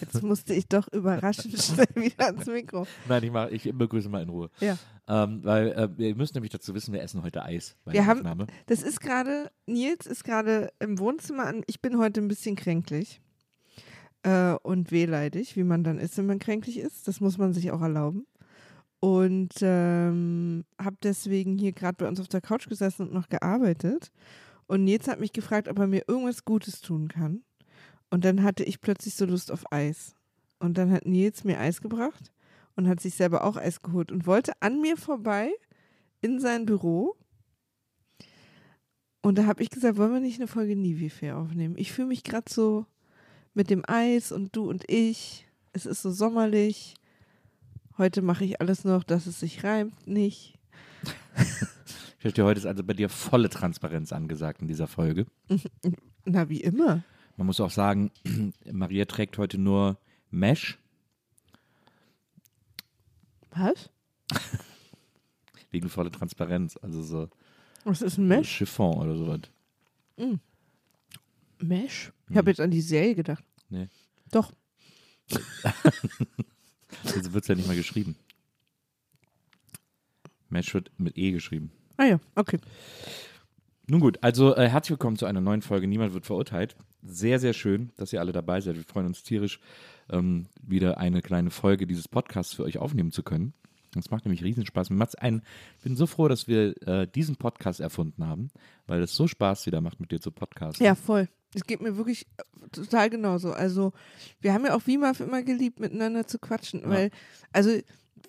Jetzt 0.00 0.22
musste 0.22 0.54
ich 0.54 0.66
doch 0.68 0.88
überraschend 0.92 1.60
schnell 1.62 1.86
wieder 1.94 2.26
ans 2.26 2.46
Mikro. 2.46 2.86
Nein, 3.08 3.22
ich, 3.24 3.30
mach, 3.30 3.48
ich 3.48 3.70
begrüße 3.72 4.08
mal 4.08 4.22
in 4.22 4.28
Ruhe. 4.28 4.50
Ja. 4.60 4.76
Ähm, 5.08 5.40
weil 5.44 5.68
äh, 5.72 5.88
wir 5.96 6.14
müssen 6.16 6.34
nämlich 6.34 6.52
dazu 6.52 6.74
wissen, 6.74 6.92
wir 6.92 7.02
essen 7.02 7.22
heute 7.22 7.42
Eis 7.42 7.76
bei 7.84 7.92
Wir 7.92 8.00
der 8.00 8.06
haben, 8.06 8.18
Aufnahme. 8.20 8.46
das 8.66 8.82
ist 8.82 9.00
gerade, 9.00 9.50
Nils 9.66 10.06
ist 10.06 10.24
gerade 10.24 10.72
im 10.80 10.98
Wohnzimmer 10.98 11.46
an. 11.46 11.62
Ich 11.66 11.80
bin 11.80 11.98
heute 11.98 12.20
ein 12.20 12.28
bisschen 12.28 12.56
kränklich 12.56 13.20
äh, 14.22 14.54
und 14.62 14.90
wehleidig, 14.90 15.56
wie 15.56 15.64
man 15.64 15.84
dann 15.84 15.98
ist, 15.98 16.18
wenn 16.18 16.26
man 16.26 16.38
kränklich 16.38 16.78
ist. 16.78 17.06
Das 17.06 17.20
muss 17.20 17.38
man 17.38 17.52
sich 17.54 17.70
auch 17.70 17.80
erlauben. 17.82 18.26
Und 18.98 19.52
ähm, 19.60 20.64
habe 20.82 20.96
deswegen 21.02 21.58
hier 21.58 21.72
gerade 21.72 21.96
bei 21.96 22.08
uns 22.08 22.18
auf 22.18 22.28
der 22.28 22.40
Couch 22.40 22.68
gesessen 22.68 23.06
und 23.06 23.14
noch 23.14 23.28
gearbeitet. 23.28 24.10
Und 24.66 24.82
Nils 24.82 25.06
hat 25.06 25.20
mich 25.20 25.32
gefragt, 25.32 25.68
ob 25.68 25.78
er 25.78 25.86
mir 25.86 26.02
irgendwas 26.08 26.44
Gutes 26.44 26.80
tun 26.80 27.06
kann. 27.06 27.42
Und 28.10 28.24
dann 28.24 28.42
hatte 28.42 28.64
ich 28.64 28.80
plötzlich 28.80 29.14
so 29.14 29.26
Lust 29.26 29.50
auf 29.50 29.70
Eis. 29.72 30.14
Und 30.58 30.78
dann 30.78 30.90
hat 30.90 31.06
Nils 31.06 31.44
mir 31.44 31.60
Eis 31.60 31.80
gebracht 31.80 32.32
und 32.76 32.88
hat 32.88 33.00
sich 33.00 33.14
selber 33.14 33.44
auch 33.44 33.56
Eis 33.56 33.82
geholt 33.82 34.12
und 34.12 34.26
wollte 34.26 34.52
an 34.60 34.80
mir 34.80 34.96
vorbei 34.96 35.50
in 36.20 36.40
sein 36.40 36.66
Büro. 36.66 37.16
Und 39.22 39.38
da 39.38 39.46
habe 39.46 39.62
ich 39.62 39.70
gesagt, 39.70 39.96
wollen 39.96 40.12
wir 40.12 40.20
nicht 40.20 40.38
eine 40.38 40.46
Folge 40.46 40.76
Nivefair 40.76 41.36
aufnehmen? 41.36 41.74
Ich 41.76 41.92
fühle 41.92 42.08
mich 42.08 42.22
gerade 42.22 42.50
so 42.50 42.86
mit 43.54 43.70
dem 43.70 43.82
Eis 43.86 44.30
und 44.30 44.54
du 44.54 44.68
und 44.68 44.88
ich. 44.88 45.46
Es 45.72 45.84
ist 45.84 46.02
so 46.02 46.10
sommerlich. 46.10 46.94
Heute 47.98 48.22
mache 48.22 48.44
ich 48.44 48.60
alles 48.60 48.84
noch, 48.84 49.02
dass 49.02 49.26
es 49.26 49.40
sich 49.40 49.64
reimt, 49.64 50.06
nicht. 50.06 50.54
Ich 52.16 52.22
verstehe, 52.22 52.44
heute 52.44 52.58
ist 52.58 52.66
also 52.66 52.82
bei 52.82 52.92
dir 52.92 53.08
volle 53.08 53.48
Transparenz 53.48 54.12
angesagt 54.12 54.60
in 54.60 54.68
dieser 54.68 54.86
Folge. 54.86 55.26
Na, 56.24 56.48
wie 56.48 56.60
immer. 56.60 57.04
Man 57.36 57.46
muss 57.46 57.60
auch 57.60 57.70
sagen, 57.70 58.10
Maria 58.70 59.04
trägt 59.04 59.38
heute 59.38 59.58
nur 59.58 59.98
Mesh 60.30 60.78
Was? 63.50 63.90
wegen 65.70 65.88
volle 65.88 66.10
Transparenz. 66.10 66.76
Also 66.78 67.02
so 67.02 67.28
Was 67.84 68.02
ist 68.02 68.18
ein 68.18 68.28
Mesh? 68.28 68.48
Chiffon 68.48 68.98
oder 68.98 69.16
sowas. 69.16 69.40
Mesh? 71.58 72.12
Ich 72.28 72.36
habe 72.36 72.50
jetzt 72.50 72.60
an 72.60 72.70
die 72.70 72.80
Serie 72.80 73.14
gedacht. 73.14 73.44
Nee. 73.68 73.88
Doch. 74.30 74.52
Also 77.04 77.32
wird 77.34 77.44
es 77.44 77.48
ja 77.48 77.54
nicht 77.54 77.66
mal 77.68 77.76
geschrieben. 77.76 78.16
Mesh 80.48 80.72
wird 80.74 80.90
mit 80.98 81.16
E 81.18 81.30
geschrieben. 81.32 81.70
Ah 81.96 82.04
ja, 82.04 82.20
okay. 82.34 82.58
Nun 83.88 84.00
gut, 84.00 84.18
also 84.20 84.56
äh, 84.56 84.68
herzlich 84.68 84.90
willkommen 84.90 85.16
zu 85.16 85.26
einer 85.26 85.40
neuen 85.40 85.62
Folge 85.62 85.86
Niemand 85.86 86.12
wird 86.12 86.26
verurteilt. 86.26 86.74
Sehr, 87.04 87.38
sehr 87.38 87.52
schön, 87.52 87.92
dass 87.96 88.12
ihr 88.12 88.18
alle 88.18 88.32
dabei 88.32 88.60
seid. 88.60 88.74
Wir 88.74 88.82
freuen 88.82 89.06
uns 89.06 89.22
tierisch, 89.22 89.60
ähm, 90.10 90.46
wieder 90.60 90.98
eine 90.98 91.22
kleine 91.22 91.50
Folge 91.50 91.86
dieses 91.86 92.08
Podcasts 92.08 92.52
für 92.52 92.64
euch 92.64 92.78
aufnehmen 92.78 93.12
zu 93.12 93.22
können. 93.22 93.54
Es 93.96 94.10
macht 94.10 94.24
nämlich 94.24 94.42
riesen 94.42 94.66
Spaß. 94.66 94.90
Mir 94.90 94.96
macht's 94.96 95.14
einen, 95.14 95.42
ich 95.78 95.84
bin 95.84 95.94
so 95.94 96.08
froh, 96.08 96.26
dass 96.26 96.48
wir 96.48 96.74
äh, 96.82 97.06
diesen 97.06 97.36
Podcast 97.36 97.78
erfunden 97.78 98.26
haben, 98.26 98.48
weil 98.88 99.02
es 99.02 99.14
so 99.14 99.28
Spaß 99.28 99.66
wieder 99.66 99.80
macht, 99.80 100.00
mit 100.00 100.10
dir 100.10 100.20
zu 100.20 100.32
podcasten. 100.32 100.84
Ja, 100.84 100.96
voll. 100.96 101.28
Es 101.54 101.62
geht 101.62 101.80
mir 101.80 101.96
wirklich 101.96 102.26
äh, 102.38 102.68
total 102.72 103.08
genauso. 103.08 103.52
Also, 103.52 103.92
wir 104.40 104.52
haben 104.52 104.64
ja 104.64 104.74
auch 104.74 104.84
WIMAF 104.84 105.20
immer 105.20 105.44
geliebt, 105.44 105.78
miteinander 105.78 106.26
zu 106.26 106.40
quatschen, 106.40 106.82
weil, 106.86 107.12
also, 107.52 107.70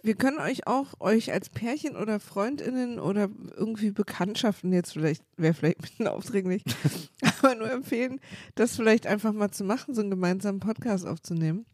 wir 0.03 0.15
können 0.15 0.39
euch 0.39 0.67
auch, 0.67 0.93
euch 0.99 1.31
als 1.31 1.49
Pärchen 1.49 1.95
oder 1.95 2.19
FreundInnen 2.19 2.99
oder 2.99 3.29
irgendwie 3.55 3.91
Bekanntschaften 3.91 4.71
jetzt 4.73 4.93
vielleicht, 4.93 5.23
wäre 5.37 5.53
vielleicht 5.53 5.79
ein 5.79 5.81
bisschen 5.81 6.07
aufdringlich, 6.07 6.63
aber 7.39 7.55
nur 7.55 7.71
empfehlen, 7.71 8.19
das 8.55 8.75
vielleicht 8.75 9.07
einfach 9.07 9.33
mal 9.33 9.51
zu 9.51 9.63
machen, 9.63 9.93
so 9.93 10.01
einen 10.01 10.09
gemeinsamen 10.09 10.59
Podcast 10.59 11.05
aufzunehmen. 11.05 11.65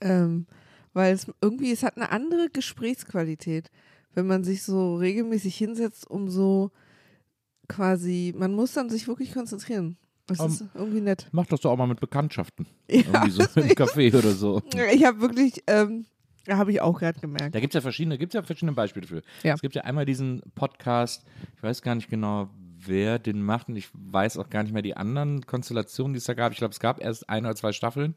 Ähm, 0.00 0.46
weil 0.92 1.14
es 1.14 1.26
irgendwie, 1.40 1.70
es 1.70 1.82
hat 1.82 1.96
eine 1.96 2.10
andere 2.10 2.48
Gesprächsqualität, 2.50 3.70
wenn 4.14 4.26
man 4.26 4.42
sich 4.42 4.62
so 4.62 4.96
regelmäßig 4.96 5.56
hinsetzt, 5.56 6.10
um 6.10 6.28
so 6.28 6.72
quasi, 7.68 8.34
man 8.36 8.52
muss 8.52 8.72
dann 8.72 8.90
sich 8.90 9.06
wirklich 9.06 9.32
konzentrieren. 9.32 9.96
Das 10.26 10.38
Um, 10.38 10.46
ist 10.46 10.64
irgendwie 10.74 11.00
nett. 11.00 11.28
Mach 11.32 11.46
das 11.46 11.60
doch 11.60 11.72
auch 11.72 11.76
mal 11.76 11.86
mit 11.86 12.00
Bekanntschaften. 12.00 12.66
Ja, 12.90 13.02
Irgendwie 13.02 13.30
so 13.30 13.42
im 13.42 13.68
Café 13.68 14.16
oder 14.16 14.32
so. 14.32 14.62
Ich 14.92 15.04
habe 15.04 15.20
wirklich, 15.20 15.62
ähm, 15.68 16.06
da 16.44 16.56
habe 16.56 16.72
ich 16.72 16.80
auch 16.80 16.98
gerade 16.98 17.20
gemerkt. 17.20 17.54
Da 17.54 17.60
gibt 17.60 17.74
es 17.74 17.74
ja 17.74 17.80
verschiedene, 17.80 18.18
gibt's 18.18 18.34
ja 18.34 18.42
verschiedene 18.42 18.72
Beispiele 18.72 19.06
für. 19.06 19.22
Ja. 19.42 19.54
Es 19.54 19.60
gibt 19.60 19.74
ja 19.74 19.82
einmal 19.82 20.06
diesen 20.06 20.42
Podcast, 20.54 21.24
ich 21.56 21.62
weiß 21.62 21.82
gar 21.82 21.94
nicht 21.94 22.08
genau, 22.08 22.50
wer 22.78 23.18
den 23.18 23.42
macht 23.42 23.68
und 23.68 23.76
ich 23.76 23.88
weiß 23.92 24.38
auch 24.38 24.48
gar 24.48 24.62
nicht 24.62 24.72
mehr 24.72 24.82
die 24.82 24.96
anderen 24.96 25.46
Konstellationen, 25.46 26.14
die 26.14 26.18
es 26.18 26.24
da 26.24 26.34
gab. 26.34 26.52
Ich 26.52 26.58
glaube, 26.58 26.72
es 26.72 26.80
gab 26.80 27.00
erst 27.00 27.28
ein 27.28 27.44
oder 27.44 27.56
zwei 27.56 27.72
Staffeln. 27.72 28.14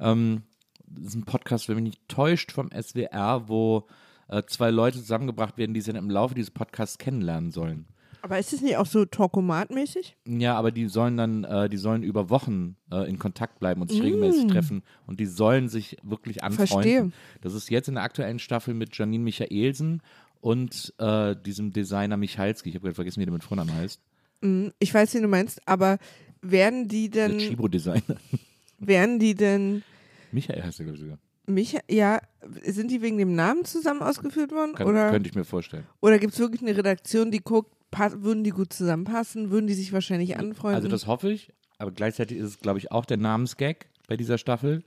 Ähm, 0.00 0.42
das 0.86 1.08
ist 1.08 1.14
ein 1.14 1.24
Podcast, 1.24 1.68
wenn 1.68 1.76
mich 1.76 1.84
nicht 1.84 2.08
täuscht, 2.08 2.52
vom 2.52 2.70
SWR, 2.70 3.48
wo 3.48 3.88
äh, 4.28 4.42
zwei 4.46 4.70
Leute 4.70 4.98
zusammengebracht 4.98 5.56
werden, 5.56 5.74
die 5.74 5.80
sich 5.80 5.92
dann 5.92 6.02
im 6.02 6.10
Laufe 6.10 6.34
dieses 6.34 6.50
Podcasts 6.50 6.98
kennenlernen 6.98 7.50
sollen. 7.50 7.86
Aber 8.24 8.38
ist 8.38 8.52
es 8.52 8.60
nicht 8.62 8.76
auch 8.76 8.86
so 8.86 9.04
Talkomat-mäßig? 9.04 10.14
Ja, 10.26 10.54
aber 10.56 10.70
die 10.70 10.86
sollen 10.88 11.16
dann, 11.16 11.42
äh, 11.44 11.68
die 11.68 11.76
sollen 11.76 12.02
über 12.04 12.30
Wochen 12.30 12.76
äh, 12.90 13.08
in 13.08 13.18
Kontakt 13.18 13.58
bleiben 13.58 13.82
und 13.82 13.90
sich 13.90 14.00
Mm. 14.00 14.04
regelmäßig 14.04 14.46
treffen 14.46 14.82
und 15.06 15.18
die 15.20 15.26
sollen 15.26 15.68
sich 15.68 15.96
wirklich 16.04 16.42
anfreunden. 16.44 16.66
Verstehe. 17.10 17.12
Das 17.40 17.54
ist 17.54 17.68
jetzt 17.68 17.88
in 17.88 17.94
der 17.94 18.04
aktuellen 18.04 18.38
Staffel 18.38 18.74
mit 18.74 18.96
Janine 18.96 19.24
Michaelsen 19.24 20.02
und 20.40 20.94
äh, 20.98 21.34
diesem 21.36 21.72
Designer 21.72 22.16
Michalski. 22.16 22.68
Ich 22.68 22.74
habe 22.76 22.84
gerade 22.84 22.94
vergessen, 22.94 23.20
wie 23.20 23.24
der 23.26 23.32
mit 23.34 23.44
Vornamen 23.44 23.74
heißt. 23.74 24.00
Mhm, 24.40 24.72
Ich 24.78 24.94
weiß, 24.94 25.14
wie 25.14 25.20
du 25.20 25.28
meinst, 25.28 25.60
aber 25.66 25.98
werden 26.40 26.86
die 26.88 27.10
Der 27.10 27.28
denn, 27.28 27.38
Chibo-Designer. 27.38 28.02
werden 28.78 29.18
die 29.18 29.34
denn, 29.34 29.82
Michael 30.30 30.62
heißt 30.62 30.78
er, 30.80 30.84
glaube 30.84 30.96
ich 30.98 31.02
sogar. 31.02 31.18
mich, 31.46 31.76
ja, 31.90 32.20
sind 32.64 32.90
die 32.90 33.02
wegen 33.02 33.18
dem 33.18 33.34
Namen 33.34 33.64
zusammen 33.64 34.02
ausgeführt 34.02 34.52
worden? 34.52 34.74
Kann, 34.74 34.86
oder 34.86 35.10
Könnte 35.10 35.28
ich 35.28 35.34
mir 35.34 35.44
vorstellen. 35.44 35.84
oder 36.00 36.18
gibt 36.18 36.32
es 36.34 36.38
wirklich 36.38 36.62
eine 36.62 36.76
Redaktion, 36.76 37.30
die 37.32 37.40
guckt, 37.40 37.72
würden 37.92 38.44
die 38.44 38.50
gut 38.50 38.72
zusammenpassen? 38.72 39.50
Würden 39.50 39.66
die 39.66 39.74
sich 39.74 39.92
wahrscheinlich 39.92 40.36
anfreunden? 40.38 40.76
Also 40.76 40.88
das 40.88 41.06
hoffe 41.06 41.30
ich, 41.30 41.52
aber 41.78 41.92
gleichzeitig 41.92 42.38
ist 42.38 42.46
es, 42.48 42.58
glaube 42.60 42.78
ich, 42.78 42.90
auch 42.90 43.04
der 43.04 43.16
Namensgag 43.18 43.86
bei 44.08 44.16
dieser 44.16 44.38
Staffel. 44.38 44.82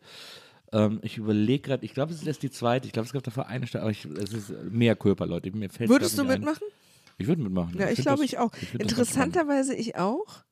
Ähm, 0.72 1.00
ich 1.04 1.18
überlege 1.18 1.62
gerade, 1.62 1.86
ich 1.86 1.94
glaube, 1.94 2.12
es 2.14 2.22
ist 2.22 2.28
erst 2.28 2.44
die 2.44 2.52
zweite. 2.52 2.88
Ich 2.88 2.94
glaube, 2.94 3.06
es 3.06 3.14
gab 3.14 3.24
davor 3.24 3.48
eine 3.48 3.68
Staffel, 3.68 3.84
aber 3.84 3.92
ich, 3.92 4.06
es 4.06 4.34
ist 4.34 4.54
mehr 4.70 4.96
Körper, 4.96 5.26
Leute. 5.28 5.52
Mir 5.52 5.70
fällt 5.70 5.90
Würdest 5.90 6.18
du 6.18 6.24
nicht 6.24 6.32
ein. 6.32 6.40
mitmachen? 6.40 6.68
Ich 7.18 7.28
würde 7.28 7.42
mitmachen. 7.44 7.78
Ja, 7.78 7.88
ich 7.90 7.96
find 7.96 8.08
glaube 8.08 8.26
ich 8.26 8.38
auch. 8.40 8.54
spannend. 8.54 8.82
Interessanterweise 8.82 9.76
ich 9.76 9.96
auch. 9.96 10.44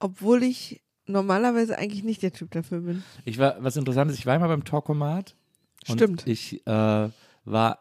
obwohl 0.00 0.42
ich 0.42 0.82
normalerweise 1.06 1.76
eigentlich 1.78 2.04
nicht 2.04 2.22
der 2.22 2.32
Typ 2.32 2.50
dafür 2.52 2.80
bin. 2.80 3.02
Ich 3.24 3.38
war, 3.38 3.62
was 3.62 3.76
interessant 3.76 4.10
ist, 4.10 4.18
ich 4.18 4.26
war 4.26 4.38
mal 4.38 4.48
beim 4.48 4.64
Talkomat. 4.64 5.34
und 5.88 5.96
Stimmt. 5.98 6.26
Ich 6.26 6.66
äh, 6.66 7.08
war 7.44 7.78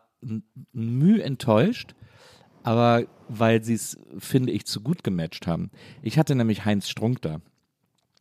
müh 0.73 1.19
enttäuscht, 1.21 1.95
aber 2.69 3.07
weil 3.29 3.63
sie 3.63 3.73
es, 3.73 3.97
finde 4.19 4.51
ich, 4.51 4.63
zu 4.67 4.81
gut 4.81 5.03
gematcht 5.03 5.47
haben. 5.47 5.71
Ich 6.03 6.19
hatte 6.19 6.35
nämlich 6.35 6.65
Heinz 6.65 6.87
Strunk 6.87 7.19
da. 7.23 7.41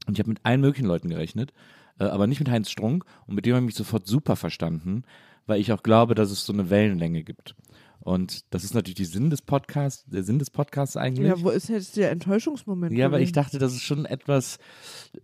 Und 0.07 0.15
ich 0.15 0.21
habe 0.21 0.31
mit 0.31 0.41
allen 0.43 0.63
möglichen 0.63 0.87
Leuten 0.87 1.11
gerechnet, 1.11 1.53
äh, 2.01 2.05
aber 2.05 2.27
nicht 2.27 2.39
mit 2.39 2.49
Heinz 2.49 2.71
Strunk. 2.71 3.05
Und 3.27 3.35
mit 3.35 3.45
dem 3.45 3.53
habe 3.53 3.65
ich 3.65 3.67
mich 3.67 3.75
sofort 3.75 4.07
super 4.07 4.37
verstanden, 4.37 5.03
weil 5.47 5.61
ich 5.61 5.71
auch 5.71 5.83
glaube, 5.83 6.15
dass 6.15 6.31
es 6.31 6.47
so 6.47 6.55
eine 6.55 6.71
Wellenlänge 6.71 7.25
gibt. 7.25 7.57
Und 8.01 8.43
das 8.49 8.65
ist 8.65 8.73
natürlich 8.73 8.95
die 8.95 9.05
Sinn 9.05 9.29
des 9.29 9.43
Podcasts, 9.43 10.07
der 10.07 10.23
Sinn 10.23 10.39
des 10.39 10.49
Podcasts 10.49 10.97
eigentlich. 10.97 11.29
Ja, 11.29 11.43
wo 11.43 11.51
ist 11.51 11.69
jetzt 11.69 11.99
der 11.99 12.11
Enttäuschungsmoment? 12.11 12.97
Ja, 12.97 13.05
aber 13.05 13.21
ich 13.21 13.33
dachte, 13.33 13.59
das 13.59 13.75
ist 13.75 13.83
schon 13.83 14.07
etwas 14.07 14.59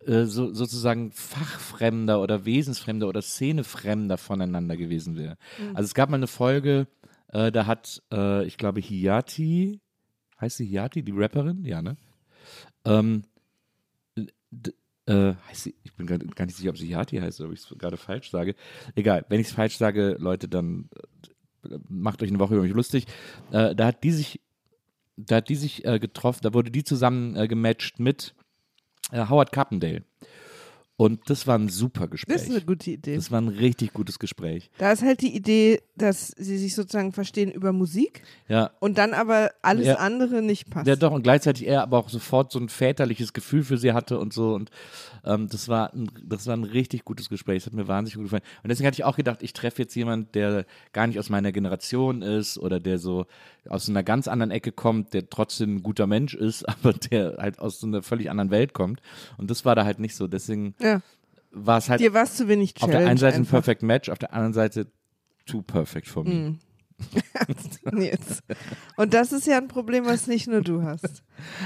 äh, 0.07 0.25
so, 0.25 0.53
sozusagen 0.53 1.13
fachfremder 1.13 2.21
oder 2.21 2.45
wesensfremder 2.45 3.09
oder 3.09 3.23
szenefremder 3.23 4.19
voneinander 4.19 4.77
gewesen 4.77 5.17
wäre. 5.17 5.39
Mhm. 5.59 5.77
Also 5.77 5.87
es 5.87 5.95
gab 5.95 6.11
mal 6.11 6.17
eine 6.17 6.27
Folge, 6.27 6.89
äh, 7.35 7.51
da 7.51 7.67
hat, 7.67 8.03
äh, 8.13 8.47
ich 8.47 8.57
glaube, 8.57 8.81
Hiati, 8.81 9.81
heißt 10.41 10.57
sie 10.57 10.67
Hiati, 10.67 11.03
die 11.03 11.13
Rapperin? 11.13 11.65
Ja, 11.65 11.83
ne? 11.83 11.97
Ähm, 12.85 13.25
äh, 15.07 15.35
heißt 15.49 15.65
sie, 15.65 15.75
ich 15.83 15.95
bin 15.95 16.07
gar 16.07 16.47
nicht 16.47 16.57
sicher, 16.57 16.71
ob 16.71 16.79
sie 16.79 16.87
Hiati 16.87 17.19
heißt 17.19 17.41
oder 17.41 17.49
ob 17.49 17.55
ich 17.55 17.61
es 17.61 17.75
gerade 17.77 17.97
falsch 17.97 18.31
sage. 18.31 18.55
Egal, 18.95 19.27
wenn 19.29 19.41
ich 19.41 19.49
es 19.49 19.53
falsch 19.53 19.77
sage, 19.77 20.17
Leute, 20.19 20.49
dann 20.49 20.89
äh, 21.65 21.77
macht 21.89 22.23
euch 22.23 22.31
eine 22.31 22.39
Woche 22.39 22.55
über 22.55 22.63
mich 22.63 22.73
lustig. 22.73 23.07
Äh, 23.51 23.75
da 23.75 23.87
hat 23.87 24.05
die 24.05 24.13
sich 24.13 24.41
da 25.17 25.37
hat 25.37 25.49
die 25.49 25.55
sich 25.55 25.85
äh, 25.85 25.99
getroffen, 25.99 26.41
da 26.43 26.55
wurde 26.55 26.71
die 26.71 26.83
zusammen 26.83 27.35
gematcht 27.49 28.01
mit 28.01 28.35
Howard 29.13 29.53
Carpendale. 29.53 30.03
Und 30.97 31.29
das 31.29 31.49
war 31.49 31.59
ein 31.59 31.69
super 31.69 32.07
Gespräch. 32.07 32.37
Das 32.37 32.45
ist 32.45 32.51
eine 32.51 32.61
gute 32.61 32.93
Idee. 32.93 33.17
Das 33.17 33.33
war 33.33 33.41
ein 33.41 33.49
richtig 33.49 33.93
gutes 33.93 34.21
Gespräch. 34.21 34.71
Da 34.79 34.93
ist 34.93 35.03
halt 35.03 35.23
die 35.23 35.35
Idee, 35.35 35.83
dass 35.97 36.29
sie 36.29 36.57
sich 36.57 36.77
sozusagen 36.77 37.13
verstehen 37.13 37.51
über 37.51 37.73
Musik 37.73 38.23
Ja. 38.49 38.71
und 38.79 38.97
dann 38.97 39.13
aber 39.13 39.51
alles 39.61 39.87
Ja. 39.89 39.97
andere 39.97 40.41
nicht 40.41 40.71
passt. 40.71 40.87
Ja, 40.87 40.95
doch, 40.95 41.11
und 41.11 41.23
gleichzeitig 41.25 41.67
er 41.67 41.83
aber 41.83 41.99
auch 41.99 42.09
sofort 42.09 42.53
so 42.53 42.61
ein 42.61 42.69
väterliches 42.69 43.33
Gefühl 43.33 43.65
für 43.65 43.77
sie 43.77 43.93
hatte 43.93 44.21
und 44.21 44.33
so. 44.33 44.55
Und 44.55 44.71
ähm, 45.25 45.49
das, 45.49 45.69
war 45.69 45.93
ein, 45.95 46.11
das 46.25 46.47
war 46.47 46.57
ein 46.57 46.63
richtig 46.65 47.05
gutes 47.05 47.29
Gespräch. 47.29 47.65
Das 47.65 47.67
hat 47.67 47.75
mir 47.75 47.89
wahnsinnig 47.89 48.15
gut 48.15 48.25
gefallen. 48.27 48.43
Und 48.63 48.69
deswegen 48.69 48.87
hatte 48.87 48.97
ich 49.01 49.05
auch 49.05 49.17
gedacht, 49.17 49.43
ich 49.43 49.53
treffe 49.53 49.83
jetzt 49.83 49.97
jemanden, 49.97 50.31
der 50.35 50.65
gar 50.93 51.09
nicht 51.09 51.19
aus 51.19 51.29
meiner 51.29 51.51
Generation 51.51 52.23
ist 52.23 52.57
oder 52.57 52.79
der 52.79 52.99
so 53.01 53.27
aus 53.69 53.89
einer 53.89 54.03
ganz 54.05 54.29
anderen 54.29 54.51
Ecke 54.53 54.71
kommt, 54.71 55.13
der 55.15 55.29
trotzdem 55.29 55.77
ein 55.77 55.83
guter 55.83 56.07
Mensch 56.07 56.35
ist, 56.35 56.69
aber 56.69 56.93
der 56.93 57.37
halt 57.39 57.59
aus 57.59 57.81
so 57.81 57.89
einer 57.89 58.03
völlig 58.05 58.31
anderen 58.31 58.51
Welt 58.51 58.75
kommt. 58.75 59.01
Und 59.39 59.51
das 59.51 59.65
war 59.65 59.75
da 59.75 59.85
halt 59.85 59.99
nicht 59.99 60.15
so. 60.15 60.29
Deswegen 60.29 60.75
ja. 60.85 61.01
war 61.51 61.79
es 61.79 61.89
halt 61.91 62.01
Dir 62.01 62.15
war 62.15 62.25
es 62.25 62.37
zu 62.37 62.47
wenig 62.49 62.75
auf 62.77 62.83
Challenge. 62.83 62.99
der 62.99 63.09
einen 63.09 63.19
Seite 63.19 63.37
ein 63.37 63.41
einfach. 63.43 63.53
Perfect 63.53 63.83
Match, 63.83 64.09
auf 64.09 64.19
der 64.19 64.33
anderen 64.33 64.53
Seite 64.53 64.87
too 65.47 65.63
perfect 65.63 66.07
for 66.07 66.25
me. 66.25 66.31
Mm. 66.31 66.59
Und 68.97 69.15
das 69.15 69.33
ist 69.33 69.47
ja 69.47 69.57
ein 69.59 69.69
Problem, 69.69 70.05
was 70.07 70.27
nicht 70.27 70.47
nur 70.47 70.61
du 70.63 70.83
hast. 70.83 71.23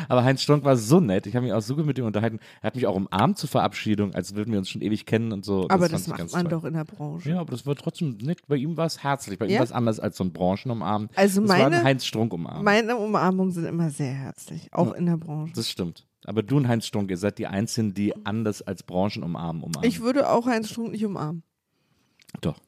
Aber 0.08 0.24
Heinz 0.24 0.42
Strunk 0.42 0.64
war 0.64 0.76
so 0.76 1.00
nett. 1.00 1.26
Ich 1.26 1.36
habe 1.36 1.44
mich 1.44 1.52
auch 1.52 1.60
so 1.60 1.76
gut 1.76 1.86
mit 1.86 1.98
ihm 1.98 2.06
unterhalten. 2.06 2.38
Er 2.62 2.68
hat 2.68 2.74
mich 2.74 2.86
auch 2.86 2.94
umarmt 2.96 3.38
zur 3.38 3.48
Verabschiedung, 3.48 4.14
als 4.14 4.34
würden 4.34 4.52
wir 4.52 4.58
uns 4.58 4.70
schon 4.70 4.80
ewig 4.82 5.06
kennen 5.06 5.32
und 5.32 5.44
so. 5.44 5.66
Aber 5.68 5.88
das 5.88 6.06
macht 6.08 6.18
man 6.32 6.42
toll. 6.42 6.50
doch 6.50 6.64
in 6.64 6.74
der 6.74 6.84
Branche. 6.84 7.30
Ja, 7.30 7.40
aber 7.40 7.50
das 7.52 7.66
war 7.66 7.74
trotzdem 7.76 8.16
nett. 8.22 8.40
Bei 8.48 8.56
ihm 8.56 8.76
war 8.76 8.86
es 8.86 9.02
herzlich. 9.02 9.38
Bei 9.38 9.46
ihm 9.46 9.52
Ja? 9.52 9.58
war 9.58 9.64
es 9.64 9.72
anders 9.72 10.00
als 10.00 10.16
so 10.16 10.24
ein 10.24 10.32
Branchenumarmen. 10.32 11.08
Also 11.14 11.40
das 11.42 11.50
war 11.50 11.58
meine- 11.58 11.76
ein 11.78 11.84
Heinz 11.84 12.04
Strunk 12.06 12.32
umarmen. 12.32 12.64
Meine 12.64 12.96
Umarmungen 12.96 13.52
sind 13.52 13.64
immer 13.64 13.90
sehr 13.90 14.12
herzlich, 14.12 14.72
auch 14.72 14.94
in 14.94 15.06
der 15.06 15.16
Branche. 15.18 15.52
das 15.54 15.70
stimmt. 15.70 16.06
Aber 16.24 16.42
du 16.42 16.56
und 16.56 16.66
Heinz 16.68 16.86
Strunk, 16.86 17.10
ihr 17.10 17.16
seid 17.16 17.38
die 17.38 17.46
Einzigen, 17.46 17.94
die 17.94 18.14
anders 18.26 18.60
als 18.62 18.82
Branchenumarmen 18.82 19.62
umarmen. 19.62 19.88
Ich 19.88 20.00
würde 20.00 20.28
auch 20.30 20.46
Heinz 20.46 20.68
Strunk 20.70 20.90
nicht 20.92 21.04
umarmen. 21.04 21.42
Doch. 22.40 22.58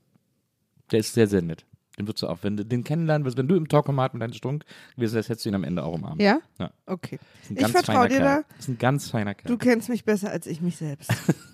Der 0.92 1.00
ist 1.00 1.14
sehr, 1.14 1.26
sehr 1.26 1.42
nett. 1.42 1.66
Den 2.00 2.06
würdest 2.06 2.22
du 2.22 2.28
auch, 2.28 2.38
wenn 2.42 2.56
du 2.56 2.64
den 2.64 2.82
kennenlernen 2.82 3.26
wirst, 3.26 3.36
wenn 3.36 3.46
du 3.46 3.56
im 3.56 3.68
Talkomat 3.68 4.14
mit 4.14 4.22
Heinz 4.22 4.36
Strunk 4.36 4.64
gewesen 4.96 5.14
wärst, 5.14 5.28
hättest 5.28 5.44
du 5.44 5.50
ihn 5.50 5.54
am 5.54 5.64
Ende 5.64 5.84
auch 5.84 5.92
umarmt. 5.94 6.22
Ja? 6.22 6.40
Ja. 6.58 6.70
Okay. 6.86 7.18
Das 7.18 7.42
ist 7.42 7.50
ein 7.50 7.56
Ich 7.56 7.60
ganz 7.60 7.72
vertraue 7.72 7.94
feiner 7.96 8.08
dir 8.08 8.16
Kerl. 8.16 8.42
da. 8.42 8.48
Das 8.48 8.58
ist 8.60 8.68
ein 8.68 8.78
ganz 8.78 9.10
feiner 9.10 9.34
Kerl. 9.34 9.48
Du 9.52 9.58
kennst 9.58 9.88
mich 9.90 10.04
besser 10.04 10.30
als 10.30 10.46
ich 10.46 10.62
mich 10.62 10.78
selbst. 10.78 11.10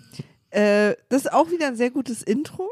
äh, 0.51 0.95
das 1.09 1.25
ist 1.25 1.33
auch 1.33 1.51
wieder 1.51 1.67
ein 1.67 1.75
sehr 1.75 1.91
gutes 1.91 2.23
Intro. 2.23 2.69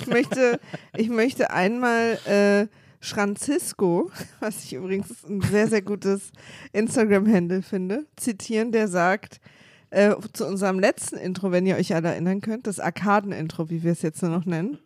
Ich 0.00 0.06
möchte, 0.08 0.58
ich 0.96 1.08
möchte 1.08 1.50
einmal 1.50 2.18
äh, 2.26 2.66
Francisco, 3.00 4.10
was 4.40 4.64
ich 4.64 4.72
übrigens 4.72 5.24
ein 5.24 5.40
sehr, 5.42 5.68
sehr 5.68 5.82
gutes 5.82 6.32
Instagram-Handle 6.72 7.62
finde, 7.62 8.06
zitieren, 8.16 8.72
der 8.72 8.88
sagt, 8.88 9.40
äh, 9.96 10.14
zu 10.34 10.46
unserem 10.46 10.78
letzten 10.78 11.16
Intro, 11.16 11.52
wenn 11.52 11.64
ihr 11.64 11.76
euch 11.76 11.94
alle 11.94 12.08
erinnern 12.08 12.42
könnt, 12.42 12.66
das 12.66 12.80
Arkaden-Intro, 12.80 13.70
wie 13.70 13.82
wir 13.82 13.92
es 13.92 14.02
jetzt 14.02 14.22
nur 14.22 14.30
noch 14.30 14.44
nennen. 14.44 14.78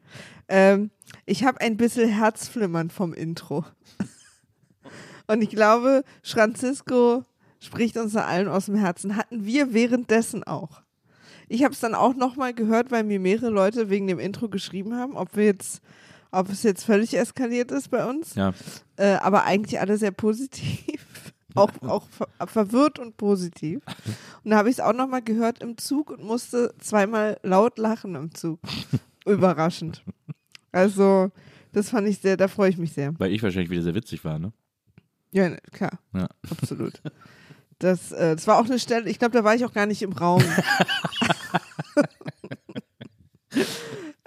Ähm, 0.48 0.90
ich 1.26 1.42
habe 1.42 1.60
ein 1.60 1.76
bisschen 1.76 2.08
Herzflimmern 2.08 2.90
vom 2.90 3.12
Intro. 3.12 3.64
Und 5.26 5.42
ich 5.42 5.50
glaube, 5.50 6.04
Francisco 6.22 7.24
spricht 7.58 7.96
uns 7.96 8.12
da 8.12 8.24
allen 8.26 8.46
aus 8.46 8.66
dem 8.66 8.76
Herzen. 8.76 9.16
Hatten 9.16 9.44
wir 9.44 9.74
währenddessen 9.74 10.44
auch. 10.44 10.82
Ich 11.48 11.64
habe 11.64 11.74
es 11.74 11.80
dann 11.80 11.96
auch 11.96 12.14
nochmal 12.14 12.54
gehört, 12.54 12.92
weil 12.92 13.02
mir 13.02 13.18
mehrere 13.18 13.50
Leute 13.50 13.90
wegen 13.90 14.06
dem 14.06 14.20
Intro 14.20 14.48
geschrieben 14.48 14.94
haben, 14.94 15.16
ob 15.16 15.34
wir 15.34 15.44
jetzt, 15.44 15.82
ob 16.30 16.48
es 16.50 16.62
jetzt 16.62 16.84
völlig 16.84 17.18
eskaliert 17.18 17.72
ist 17.72 17.90
bei 17.90 18.08
uns. 18.08 18.36
ja. 18.36 18.54
Äh, 18.96 19.14
aber 19.14 19.42
eigentlich 19.42 19.80
alle 19.80 19.98
sehr 19.98 20.12
positiv. 20.12 21.00
Auch, 21.54 21.70
auch 21.82 22.06
ver 22.08 22.28
verwirrt 22.46 22.98
und 22.98 23.16
positiv. 23.16 23.80
Und 24.44 24.50
da 24.50 24.58
habe 24.58 24.68
ich 24.68 24.76
es 24.76 24.80
auch 24.80 24.92
nochmal 24.92 25.22
gehört 25.22 25.62
im 25.62 25.76
Zug 25.78 26.10
und 26.10 26.22
musste 26.22 26.74
zweimal 26.78 27.38
laut 27.42 27.78
lachen 27.78 28.14
im 28.14 28.34
Zug. 28.34 28.60
Überraschend. 29.26 30.02
Also, 30.72 31.30
das 31.72 31.90
fand 31.90 32.08
ich 32.08 32.18
sehr, 32.18 32.36
da 32.36 32.48
freue 32.48 32.70
ich 32.70 32.78
mich 32.78 32.92
sehr. 32.92 33.12
Weil 33.18 33.32
ich 33.32 33.42
wahrscheinlich 33.42 33.70
wieder 33.70 33.82
sehr 33.82 33.94
witzig 33.94 34.24
war, 34.24 34.38
ne? 34.38 34.52
Ja, 35.32 35.48
ne, 35.48 35.58
klar. 35.72 35.98
Ja. 36.14 36.28
Absolut. 36.50 37.00
Das, 37.78 38.12
äh, 38.12 38.36
das 38.36 38.46
war 38.46 38.58
auch 38.58 38.66
eine 38.66 38.78
Stelle, 38.78 39.08
ich 39.08 39.18
glaube, 39.18 39.32
da 39.32 39.42
war 39.44 39.54
ich 39.54 39.64
auch 39.64 39.72
gar 39.72 39.86
nicht 39.86 40.02
im 40.02 40.12
Raum. 40.12 40.42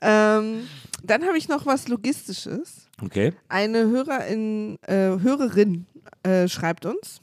ähm, 0.04 0.68
dann 1.04 1.26
habe 1.26 1.38
ich 1.38 1.50
noch 1.50 1.66
was 1.66 1.88
Logistisches. 1.88 2.88
Okay. 3.02 3.34
Eine 3.50 3.86
Hörerin, 3.86 4.78
äh, 4.84 5.20
Hörerin 5.20 5.88
äh, 6.24 6.48
schreibt 6.48 6.86
uns. 6.86 7.22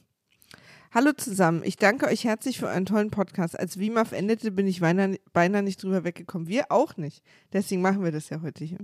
Hallo 0.93 1.13
zusammen, 1.13 1.63
ich 1.65 1.77
danke 1.77 2.07
euch 2.07 2.25
herzlich 2.25 2.59
für 2.59 2.67
euren 2.67 2.85
tollen 2.85 3.11
Podcast. 3.11 3.57
Als 3.57 3.79
WIMAF 3.79 4.11
endete, 4.11 4.51
bin 4.51 4.67
ich 4.67 4.81
beinahe, 4.81 5.21
beinahe 5.33 5.63
nicht 5.63 5.81
drüber 5.81 6.03
weggekommen. 6.03 6.49
Wir 6.49 6.73
auch 6.73 6.97
nicht. 6.97 7.23
Deswegen 7.53 7.81
machen 7.81 8.03
wir 8.03 8.11
das 8.11 8.29
ja 8.29 8.43
heute 8.43 8.65
hier. 8.65 8.79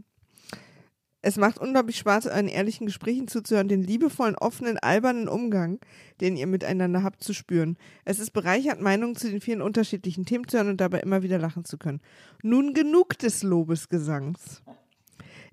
Es 1.22 1.36
macht 1.36 1.58
unglaublich 1.58 1.98
Spaß, 1.98 2.26
euren 2.26 2.46
ehrlichen 2.46 2.86
Gesprächen 2.86 3.26
zuzuhören, 3.26 3.68
den 3.68 3.82
liebevollen, 3.82 4.36
offenen, 4.36 4.78
albernen 4.78 5.28
Umgang, 5.28 5.80
den 6.20 6.36
ihr 6.36 6.46
miteinander 6.46 7.02
habt, 7.02 7.24
zu 7.24 7.32
spüren. 7.32 7.76
Es 8.04 8.20
ist 8.20 8.30
bereichernd, 8.30 8.80
Meinungen 8.80 9.16
zu 9.16 9.30
den 9.30 9.40
vielen 9.40 9.62
unterschiedlichen 9.62 10.24
Themen 10.24 10.46
zu 10.46 10.56
hören 10.56 10.68
und 10.68 10.80
dabei 10.80 11.00
immer 11.00 11.22
wieder 11.22 11.38
lachen 11.38 11.64
zu 11.64 11.78
können. 11.78 12.00
Nun 12.42 12.74
genug 12.74 13.18
des 13.18 13.42
Lobesgesangs. 13.42 14.62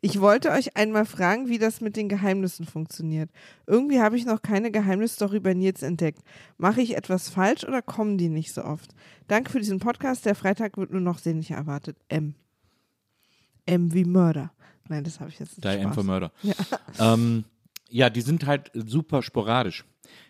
Ich 0.05 0.19
wollte 0.19 0.51
euch 0.51 0.75
einmal 0.75 1.05
fragen, 1.05 1.47
wie 1.47 1.57
das 1.57 1.79
mit 1.79 1.95
den 1.95 2.09
Geheimnissen 2.09 2.65
funktioniert. 2.65 3.31
Irgendwie 3.65 4.01
habe 4.01 4.17
ich 4.17 4.25
noch 4.25 4.41
keine 4.41 4.69
Geheimnisstory 4.69 5.39
bei 5.39 5.53
Nils 5.53 5.81
entdeckt. 5.81 6.19
Mache 6.57 6.81
ich 6.81 6.97
etwas 6.97 7.29
falsch 7.29 7.63
oder 7.63 7.81
kommen 7.81 8.17
die 8.17 8.27
nicht 8.27 8.53
so 8.53 8.65
oft? 8.65 8.93
Danke 9.29 9.49
für 9.49 9.59
diesen 9.59 9.79
Podcast. 9.79 10.25
Der 10.25 10.35
Freitag 10.35 10.77
wird 10.77 10.91
nur 10.91 10.99
noch 10.99 11.19
sehnlicher 11.19 11.55
erwartet. 11.55 11.95
M. 12.09 12.35
M 13.65 13.93
wie 13.93 14.03
Mörder. 14.03 14.51
Nein, 14.89 15.03
das 15.03 15.19
habe 15.19 15.29
ich 15.29 15.39
jetzt 15.39 15.57
nicht. 15.57 15.63
Die 15.63 15.79
M 15.79 15.93
for 15.93 16.03
Murder. 16.03 16.31
Ja. 16.41 16.53
Ähm, 17.13 17.45
ja, 17.89 18.09
die 18.09 18.21
sind 18.21 18.45
halt 18.45 18.71
super 18.73 19.21
sporadisch. 19.21 19.85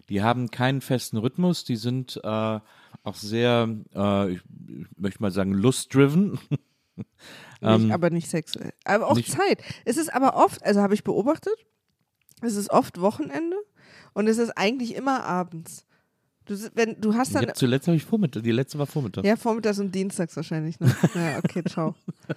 Die 0.09 0.21
haben 0.21 0.51
keinen 0.51 0.81
festen 0.81 1.17
Rhythmus, 1.17 1.63
die 1.63 1.75
sind 1.77 2.19
äh, 2.23 2.59
auch 3.03 3.15
sehr, 3.15 3.69
äh, 3.95 4.31
ich, 4.33 4.41
ich 4.67 4.85
möchte 4.97 5.21
mal 5.21 5.31
sagen, 5.31 5.53
lustdriven. 5.53 6.37
Nicht, 7.61 7.91
aber 7.93 8.09
nicht 8.09 8.29
sexuell. 8.29 8.73
Aber 8.83 9.07
auch 9.07 9.11
Ähm, 9.11 9.17
nicht- 9.17 9.31
Zeit. 9.31 9.63
Es 9.85 9.97
ist 9.97 10.13
aber 10.13 10.35
oft, 10.35 10.61
also 10.63 10.81
habe 10.81 10.93
ich 10.93 11.03
beobachtet, 11.03 11.53
es 12.41 12.55
ist 12.55 12.69
oft 12.69 12.99
Wochenende 12.99 13.55
und 14.13 14.27
es 14.27 14.37
ist 14.37 14.51
eigentlich 14.57 14.93
immer 14.95 15.23
abends. 15.23 15.85
Du, 16.45 16.55
wenn, 16.75 16.99
du 16.99 17.13
hast 17.15 17.33
dann 17.33 17.43
Jetzt 17.45 17.59
zuletzt 17.59 17.87
habe 17.87 17.95
ich 17.95 18.03
Vormittag, 18.03 18.43
die 18.43 18.51
letzte 18.51 18.77
war 18.77 18.85
Vormittag. 18.85 19.23
Ja, 19.23 19.37
vormittags 19.37 19.79
und 19.79 19.95
dienstags 19.95 20.35
wahrscheinlich. 20.35 20.77
Ne? 20.81 20.93
Ja, 21.15 21.37
okay, 21.37 21.63
ciao. 21.63 21.95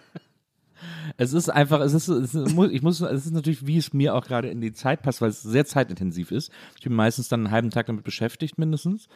Es 1.16 1.32
ist 1.32 1.48
einfach, 1.48 1.80
es 1.80 1.94
ist, 1.94 2.08
es 2.08 2.34
ist, 2.34 2.58
ich 2.70 2.82
muss, 2.82 3.00
es 3.00 3.26
ist 3.26 3.32
natürlich, 3.32 3.66
wie 3.66 3.78
es 3.78 3.92
mir 3.92 4.14
auch 4.14 4.24
gerade 4.26 4.48
in 4.48 4.60
die 4.60 4.72
Zeit 4.72 5.02
passt, 5.02 5.20
weil 5.20 5.30
es 5.30 5.42
sehr 5.42 5.64
zeitintensiv 5.64 6.30
ist. 6.30 6.50
Ich 6.76 6.82
bin 6.82 6.94
meistens 6.94 7.28
dann 7.28 7.40
einen 7.40 7.50
halben 7.50 7.70
Tag 7.70 7.86
damit 7.86 8.04
beschäftigt, 8.04 8.58
mindestens. 8.58 9.08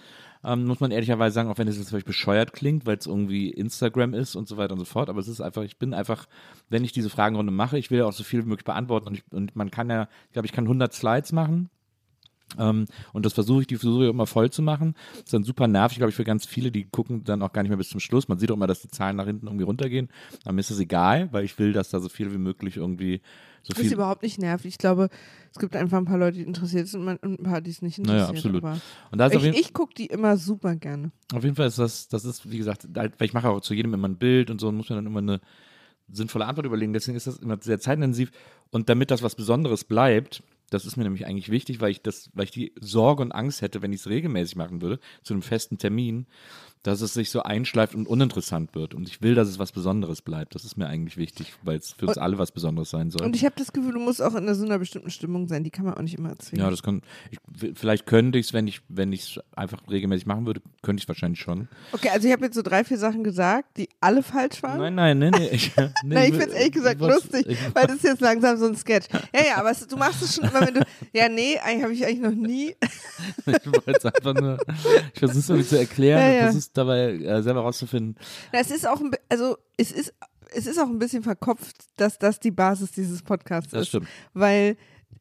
Ähm, 0.42 0.64
muss 0.64 0.80
man 0.80 0.90
ehrlicherweise 0.90 1.34
sagen, 1.34 1.50
auch 1.50 1.58
wenn 1.58 1.68
es 1.68 1.76
jetzt 1.76 1.90
vielleicht 1.90 2.06
bescheuert 2.06 2.52
klingt, 2.52 2.86
weil 2.86 2.96
es 2.96 3.06
irgendwie 3.06 3.50
Instagram 3.50 4.14
ist 4.14 4.36
und 4.36 4.48
so 4.48 4.56
weiter 4.56 4.72
und 4.72 4.78
so 4.78 4.86
fort. 4.86 5.10
Aber 5.10 5.20
es 5.20 5.28
ist 5.28 5.40
einfach, 5.40 5.62
ich 5.62 5.76
bin 5.76 5.92
einfach, 5.92 6.26
wenn 6.68 6.84
ich 6.84 6.92
diese 6.92 7.10
Fragenrunde 7.10 7.52
mache, 7.52 7.78
ich 7.78 7.90
will 7.90 7.98
ja 7.98 8.06
auch 8.06 8.12
so 8.12 8.24
viel 8.24 8.44
wie 8.44 8.48
möglich 8.48 8.64
beantworten 8.64 9.08
und, 9.08 9.14
ich, 9.14 9.24
und 9.30 9.54
man 9.54 9.70
kann 9.70 9.90
ja, 9.90 10.08
ich 10.26 10.32
glaube, 10.32 10.46
ich 10.46 10.52
kann 10.52 10.64
100 10.64 10.92
Slides 10.92 11.32
machen. 11.32 11.68
Ähm, 12.58 12.86
und 13.12 13.24
das 13.26 13.32
versuche 13.32 13.60
ich, 13.62 13.66
die 13.68 13.76
versuche 13.76 14.04
ich 14.04 14.10
immer 14.10 14.26
voll 14.26 14.50
zu 14.50 14.62
machen. 14.62 14.94
Das 15.12 15.24
ist 15.24 15.34
dann 15.34 15.44
super 15.44 15.68
nervig, 15.68 15.98
glaube 15.98 16.10
ich, 16.10 16.16
für 16.16 16.24
ganz 16.24 16.46
viele, 16.46 16.70
die 16.72 16.84
gucken 16.84 17.22
dann 17.24 17.42
auch 17.42 17.52
gar 17.52 17.62
nicht 17.62 17.70
mehr 17.70 17.76
bis 17.78 17.90
zum 17.90 18.00
Schluss. 18.00 18.28
Man 18.28 18.38
sieht 18.38 18.50
auch 18.50 18.56
immer, 18.56 18.66
dass 18.66 18.82
die 18.82 18.88
Zahlen 18.88 19.16
nach 19.16 19.26
hinten 19.26 19.46
irgendwie 19.46 19.64
runtergehen. 19.64 20.08
Aber 20.44 20.52
mir 20.54 20.60
ist 20.60 20.70
das 20.70 20.78
egal, 20.80 21.28
weil 21.32 21.44
ich 21.44 21.58
will, 21.58 21.72
dass 21.72 21.90
da 21.90 22.00
so 22.00 22.08
viel 22.08 22.32
wie 22.32 22.38
möglich 22.38 22.76
irgendwie 22.76 23.20
so 23.62 23.68
Das 23.74 23.78
ist 23.78 23.84
viel. 23.88 23.94
überhaupt 23.94 24.22
nicht 24.22 24.38
nervig. 24.38 24.66
Ich 24.70 24.78
glaube, 24.78 25.10
es 25.52 25.58
gibt 25.58 25.76
einfach 25.76 25.98
ein 25.98 26.06
paar 26.06 26.18
Leute, 26.18 26.38
die 26.38 26.44
interessiert 26.44 26.88
sind 26.88 27.06
und 27.06 27.22
ein 27.22 27.42
paar, 27.42 27.60
die 27.60 27.70
es 27.70 27.82
nicht 27.82 27.98
interessiert. 27.98 28.28
Naja, 28.28 28.36
absolut. 28.36 28.64
Aber 28.64 28.80
Und 29.10 29.18
da 29.18 29.26
ist 29.26 29.34
ich 29.34 29.58
ich 29.58 29.72
gucke 29.74 29.92
die 29.94 30.06
immer 30.06 30.36
super 30.36 30.74
gerne. 30.76 31.12
auf 31.34 31.44
jeden 31.44 31.56
Fall 31.56 31.66
ist 31.66 31.78
das, 31.78 32.08
das 32.08 32.24
ist, 32.24 32.50
wie 32.50 32.56
gesagt, 32.58 32.88
halt, 32.96 33.20
weil 33.20 33.26
ich 33.26 33.34
mache 33.34 33.48
auch 33.48 33.60
zu 33.60 33.74
jedem 33.74 33.92
immer 33.94 34.08
ein 34.08 34.16
Bild 34.16 34.50
und 34.50 34.60
so 34.60 34.68
und 34.68 34.76
muss 34.76 34.88
mir 34.88 34.96
dann 34.96 35.06
immer 35.06 35.18
eine 35.20 35.40
sinnvolle 36.12 36.46
Antwort 36.46 36.66
überlegen. 36.66 36.92
Deswegen 36.92 37.16
ist 37.16 37.26
das 37.26 37.36
immer 37.38 37.58
sehr 37.60 37.78
zeitintensiv. 37.80 38.32
Und 38.70 38.88
damit 38.88 39.10
das 39.10 39.22
was 39.22 39.34
Besonderes 39.34 39.84
bleibt, 39.84 40.42
das 40.70 40.86
ist 40.86 40.96
mir 40.96 41.04
nämlich 41.04 41.26
eigentlich 41.26 41.50
wichtig, 41.50 41.80
weil 41.80 41.90
ich 41.90 42.02
das, 42.02 42.30
weil 42.32 42.44
ich 42.44 42.50
die 42.50 42.72
Sorge 42.80 43.22
und 43.22 43.32
Angst 43.32 43.60
hätte, 43.60 43.82
wenn 43.82 43.92
ich 43.92 44.00
es 44.00 44.08
regelmäßig 44.08 44.56
machen 44.56 44.80
würde, 44.80 45.00
zu 45.22 45.34
einem 45.34 45.42
festen 45.42 45.78
Termin, 45.78 46.26
dass 46.82 47.00
es 47.02 47.12
sich 47.14 47.30
so 47.30 47.42
einschleift 47.42 47.94
und 47.94 48.06
uninteressant 48.08 48.74
wird. 48.74 48.94
Und 48.94 49.06
ich 49.08 49.20
will, 49.20 49.34
dass 49.34 49.48
es 49.48 49.58
was 49.58 49.70
Besonderes 49.72 50.22
bleibt. 50.22 50.54
Das 50.54 50.64
ist 50.64 50.76
mir 50.78 50.86
eigentlich 50.86 51.16
wichtig, 51.18 51.52
weil 51.62 51.76
es 51.78 51.92
für 51.92 52.06
uns 52.06 52.16
alle 52.16 52.38
was 52.38 52.52
Besonderes 52.52 52.88
sein 52.90 53.10
soll. 53.10 53.22
Und 53.22 53.36
ich 53.36 53.44
habe 53.44 53.54
das 53.58 53.72
Gefühl, 53.72 53.92
du 53.92 54.00
musst 54.00 54.22
auch 54.22 54.34
in 54.34 54.52
so 54.54 54.64
einer 54.64 54.78
bestimmten 54.78 55.10
Stimmung 55.10 55.46
sein. 55.48 55.62
Die 55.62 55.70
kann 55.70 55.84
man 55.84 55.94
auch 55.94 56.00
nicht 56.02 56.16
immer 56.18 56.30
erzwingen. 56.30 56.64
ja, 56.64 56.70
das 56.70 56.82
kann, 56.82 57.02
ich, 57.30 57.38
vielleicht 57.74 58.06
könnte 58.06 58.38
ich 58.38 58.46
es, 58.46 58.52
wenn 58.54 58.66
ich, 58.66 58.80
wenn 58.88 59.12
ich 59.12 59.36
es 59.36 59.40
einfach 59.54 59.82
regelmäßig 59.90 60.26
machen 60.26 60.46
würde, 60.46 60.62
könnte 60.82 61.00
ich 61.00 61.04
es 61.04 61.08
wahrscheinlich 61.08 61.40
schon. 61.40 61.68
Okay, 61.92 62.08
also 62.08 62.26
ich 62.26 62.32
habe 62.32 62.44
jetzt 62.46 62.54
so 62.54 62.62
drei, 62.62 62.82
vier 62.84 62.98
Sachen 62.98 63.24
gesagt, 63.24 63.76
die 63.76 63.88
alle 64.00 64.22
falsch 64.22 64.62
waren. 64.62 64.78
Nein, 64.78 64.94
nein, 64.94 65.18
nee, 65.18 65.30
nee. 65.30 65.48
Ich, 65.50 65.76
nee, 65.76 65.90
Nein, 66.04 66.24
ich 66.32 66.38
finde 66.38 66.46
es 66.48 66.54
ehrlich 66.54 66.72
gesagt 66.72 67.00
was- 67.00 67.14
lustig, 67.14 67.46
ich- 67.46 67.74
weil 67.74 67.86
das 67.86 67.96
ist 67.96 68.04
jetzt 68.04 68.20
langsam 68.22 68.56
so 68.56 68.66
ein 68.66 68.76
Sketch. 68.76 69.06
Ja, 69.34 69.44
ja, 69.44 69.56
aber 69.56 69.70
es, 69.70 69.86
du 69.86 69.96
machst 69.96 70.22
es 70.22 70.34
schon 70.36 70.44
immer, 70.44 70.60
wenn 70.66 70.74
du. 70.74 70.80
Ja, 71.12 71.28
nee, 71.28 71.58
eigentlich 71.58 71.82
habe 71.82 71.92
ich 71.92 72.06
eigentlich 72.06 72.20
noch 72.20 72.30
nie. 72.34 72.74
Ich 73.46 73.66
wollte 73.66 73.92
es 73.92 74.04
einfach 74.04 74.34
nur, 74.34 74.58
ich 75.12 75.18
versuche 75.18 75.38
es 75.40 75.48
irgendwie 75.50 75.68
zu 75.68 75.78
erklären 75.78 76.20
Ja, 76.20 76.26
und 76.26 76.34
ja. 76.46 76.52
Dabei 76.72 77.12
äh, 77.14 77.42
selber 77.42 77.60
rauszufinden. 77.60 78.16
Es 78.52 78.70
ist 78.70 78.86
auch 78.86 79.00
ein, 79.00 79.10
also 79.28 79.56
es 79.76 79.92
ist, 79.92 80.14
es 80.54 80.66
ist 80.66 80.78
auch 80.78 80.88
ein 80.88 80.98
bisschen 80.98 81.22
verkopft, 81.22 81.76
dass 81.96 82.18
das 82.18 82.40
die 82.40 82.50
Basis 82.50 82.92
dieses 82.92 83.22
Podcasts 83.22 83.70
Das 83.70 83.82
ist. 83.82 83.88
stimmt. 83.88 84.08
Weil 84.34 84.76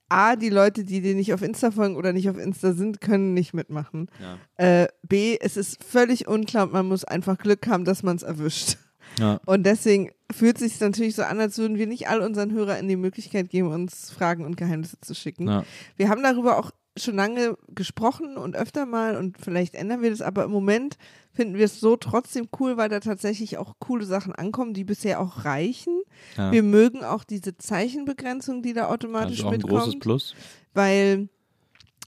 A, 0.09 0.35
die 0.35 0.49
Leute, 0.49 0.83
die 0.83 1.01
dir 1.01 1.13
nicht 1.13 1.33
auf 1.33 1.43
Insta 1.43 1.69
folgen 1.69 1.95
oder 1.95 2.13
nicht 2.13 2.29
auf 2.29 2.37
Insta 2.37 2.73
sind, 2.73 2.99
können 2.99 3.35
nicht 3.35 3.53
mitmachen. 3.53 4.09
Äh, 4.57 4.87
B, 5.07 5.37
es 5.39 5.55
ist 5.55 5.83
völlig 5.83 6.27
unklar 6.27 6.63
und 6.65 6.73
man 6.73 6.87
muss 6.87 7.03
einfach 7.03 7.37
Glück 7.37 7.67
haben, 7.67 7.85
dass 7.85 8.01
man 8.01 8.15
es 8.15 8.23
erwischt. 8.23 8.77
Ja. 9.19 9.39
Und 9.45 9.65
deswegen 9.65 10.11
fühlt 10.31 10.55
es 10.55 10.61
sich 10.71 10.79
natürlich 10.79 11.15
so 11.15 11.23
an, 11.23 11.39
als 11.39 11.57
würden 11.57 11.77
wir 11.77 11.87
nicht 11.87 12.07
all 12.09 12.21
unseren 12.21 12.51
HörerInnen 12.51 12.87
die 12.87 12.95
Möglichkeit 12.95 13.49
geben, 13.49 13.69
uns 13.69 14.11
Fragen 14.11 14.45
und 14.45 14.57
Geheimnisse 14.57 14.99
zu 15.01 15.13
schicken. 15.13 15.47
Ja. 15.47 15.63
Wir 15.95 16.09
haben 16.09 16.23
darüber 16.23 16.57
auch 16.57 16.71
schon 16.97 17.15
lange 17.15 17.55
gesprochen 17.69 18.35
und 18.37 18.55
öfter 18.55 18.85
mal 18.85 19.15
und 19.15 19.37
vielleicht 19.39 19.75
ändern 19.75 20.01
wir 20.01 20.09
das, 20.09 20.21
aber 20.21 20.43
im 20.43 20.51
Moment 20.51 20.97
finden 21.39 21.57
wir 21.57 21.63
es 21.63 21.79
so 21.79 21.95
trotzdem 21.95 22.49
cool, 22.59 22.75
weil 22.75 22.89
da 22.89 22.99
tatsächlich 22.99 23.57
auch 23.57 23.75
coole 23.79 24.03
Sachen 24.03 24.35
ankommen, 24.35 24.73
die 24.73 24.83
bisher 24.83 25.21
auch 25.21 25.45
reichen. 25.45 26.01
Ja. 26.35 26.51
Wir 26.51 26.63
mögen 26.63 27.01
auch 27.05 27.23
diese 27.23 27.57
Zeichenbegrenzung, 27.57 28.61
die 28.61 28.73
da 28.73 28.89
automatisch 28.89 29.39
Also 29.39 29.47
auch 29.47 29.51
ein 29.53 29.57
mitkommt 29.59 29.83
großes 29.83 29.99
Plus. 29.99 30.35
weil 30.73 31.29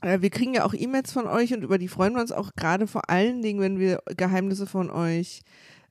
äh, 0.03 0.21
wir 0.21 0.29
kriegen 0.29 0.53
ja 0.53 0.67
auch 0.67 0.75
E-Mails 0.75 1.13
von 1.13 1.27
euch 1.27 1.55
und 1.55 1.63
über 1.63 1.79
die 1.79 1.89
freuen 1.89 2.13
wir 2.13 2.21
uns 2.21 2.31
auch 2.31 2.51
gerade 2.57 2.87
vor 2.87 3.09
allen 3.09 3.41
Dingen, 3.41 3.61
wenn 3.61 3.79
wir 3.79 4.01
Geheimnisse 4.19 4.67
von 4.67 4.91
euch 4.91 5.41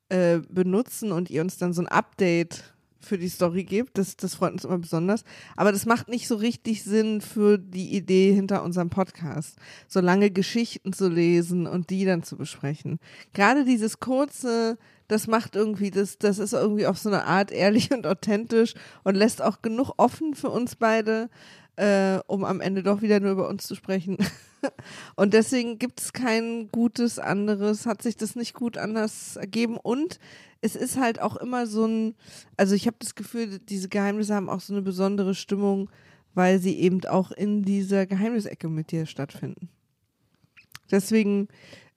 äh, 0.09 0.41
benutzen 0.47 1.11
und 1.11 1.31
ihr 1.31 1.41
uns 1.41 1.57
dann 1.57 1.73
so 1.73 1.81
ein 1.81 1.87
Update 1.87 2.70
für 3.05 3.17
die 3.17 3.29
Story 3.29 3.63
gebt. 3.63 3.97
Das, 3.97 4.15
das 4.17 4.35
freut 4.35 4.53
uns 4.53 4.65
immer 4.65 4.77
besonders. 4.77 5.23
Aber 5.55 5.71
das 5.71 5.85
macht 5.85 6.07
nicht 6.07 6.27
so 6.27 6.35
richtig 6.35 6.83
Sinn 6.83 7.21
für 7.21 7.57
die 7.57 7.95
Idee 7.95 8.33
hinter 8.33 8.63
unserem 8.63 8.89
Podcast, 8.89 9.57
so 9.87 9.99
lange 9.99 10.31
Geschichten 10.31 10.93
zu 10.93 11.09
lesen 11.09 11.67
und 11.67 11.89
die 11.89 12.05
dann 12.05 12.23
zu 12.23 12.37
besprechen. 12.37 12.99
Gerade 13.33 13.65
dieses 13.65 13.99
kurze, 13.99 14.77
das 15.07 15.27
macht 15.27 15.55
irgendwie, 15.55 15.91
das, 15.91 16.17
das 16.17 16.39
ist 16.39 16.53
irgendwie 16.53 16.87
auf 16.87 16.97
so 16.97 17.09
eine 17.09 17.25
Art 17.25 17.51
ehrlich 17.51 17.91
und 17.91 18.07
authentisch 18.07 18.73
und 19.03 19.15
lässt 19.15 19.41
auch 19.41 19.61
genug 19.61 19.93
offen 19.97 20.35
für 20.35 20.49
uns 20.49 20.75
beide, 20.75 21.29
äh, 21.75 22.19
um 22.27 22.43
am 22.43 22.61
Ende 22.61 22.83
doch 22.83 23.01
wieder 23.01 23.19
nur 23.19 23.31
über 23.31 23.49
uns 23.49 23.67
zu 23.67 23.75
sprechen. 23.75 24.17
Und 25.15 25.33
deswegen 25.33 25.79
gibt 25.79 26.01
es 26.01 26.13
kein 26.13 26.69
gutes 26.71 27.19
anderes, 27.19 27.85
hat 27.85 28.01
sich 28.01 28.17
das 28.17 28.35
nicht 28.35 28.53
gut 28.53 28.77
anders 28.77 29.35
ergeben. 29.35 29.77
Und 29.77 30.19
es 30.61 30.75
ist 30.75 30.97
halt 30.97 31.19
auch 31.21 31.35
immer 31.37 31.67
so 31.67 31.85
ein, 31.85 32.15
also 32.57 32.75
ich 32.75 32.87
habe 32.87 32.97
das 32.99 33.15
Gefühl, 33.15 33.59
diese 33.59 33.89
Geheimnisse 33.89 34.35
haben 34.35 34.49
auch 34.49 34.61
so 34.61 34.73
eine 34.73 34.81
besondere 34.81 35.35
Stimmung, 35.35 35.89
weil 36.33 36.59
sie 36.59 36.79
eben 36.79 37.03
auch 37.05 37.31
in 37.31 37.63
dieser 37.63 38.05
Geheimnisecke 38.05 38.69
mit 38.69 38.91
dir 38.91 39.05
stattfinden. 39.05 39.69
Deswegen, 40.91 41.47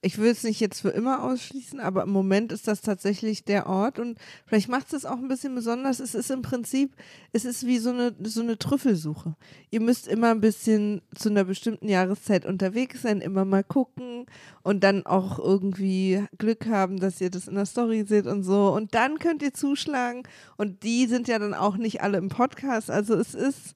ich 0.04 0.18
will 0.18 0.30
es 0.30 0.44
nicht 0.44 0.60
jetzt 0.60 0.80
für 0.80 0.90
immer 0.90 1.22
ausschließen, 1.22 1.80
aber 1.80 2.02
im 2.02 2.10
Moment 2.10 2.52
ist 2.52 2.68
das 2.68 2.82
tatsächlich 2.82 3.44
der 3.44 3.66
Ort 3.66 3.98
und 3.98 4.18
vielleicht 4.46 4.68
macht 4.68 4.86
es 4.86 4.90
das 4.90 5.04
auch 5.06 5.16
ein 5.16 5.28
bisschen 5.28 5.54
besonders. 5.54 5.98
Es 5.98 6.14
ist 6.14 6.30
im 6.30 6.42
Prinzip, 6.42 6.94
es 7.32 7.44
ist 7.44 7.66
wie 7.66 7.78
so 7.78 7.90
eine, 7.90 8.14
so 8.22 8.42
eine 8.42 8.58
Trüffelsuche. 8.58 9.34
Ihr 9.70 9.80
müsst 9.80 10.06
immer 10.06 10.30
ein 10.30 10.40
bisschen 10.40 11.00
zu 11.16 11.30
einer 11.30 11.44
bestimmten 11.44 11.88
Jahreszeit 11.88 12.44
unterwegs 12.44 13.02
sein, 13.02 13.20
immer 13.20 13.44
mal 13.44 13.64
gucken 13.64 14.26
und 14.62 14.84
dann 14.84 15.06
auch 15.06 15.38
irgendwie 15.38 16.24
Glück 16.38 16.66
haben, 16.66 17.00
dass 17.00 17.20
ihr 17.20 17.30
das 17.30 17.48
in 17.48 17.54
der 17.54 17.66
Story 17.66 18.04
seht 18.06 18.26
und 18.26 18.42
so. 18.42 18.72
Und 18.74 18.94
dann 18.94 19.18
könnt 19.18 19.42
ihr 19.42 19.54
zuschlagen 19.54 20.22
und 20.56 20.82
die 20.82 21.06
sind 21.06 21.28
ja 21.28 21.38
dann 21.38 21.54
auch 21.54 21.76
nicht 21.76 22.02
alle 22.02 22.18
im 22.18 22.28
Podcast. 22.28 22.90
Also 22.90 23.14
es 23.14 23.34
ist. 23.34 23.74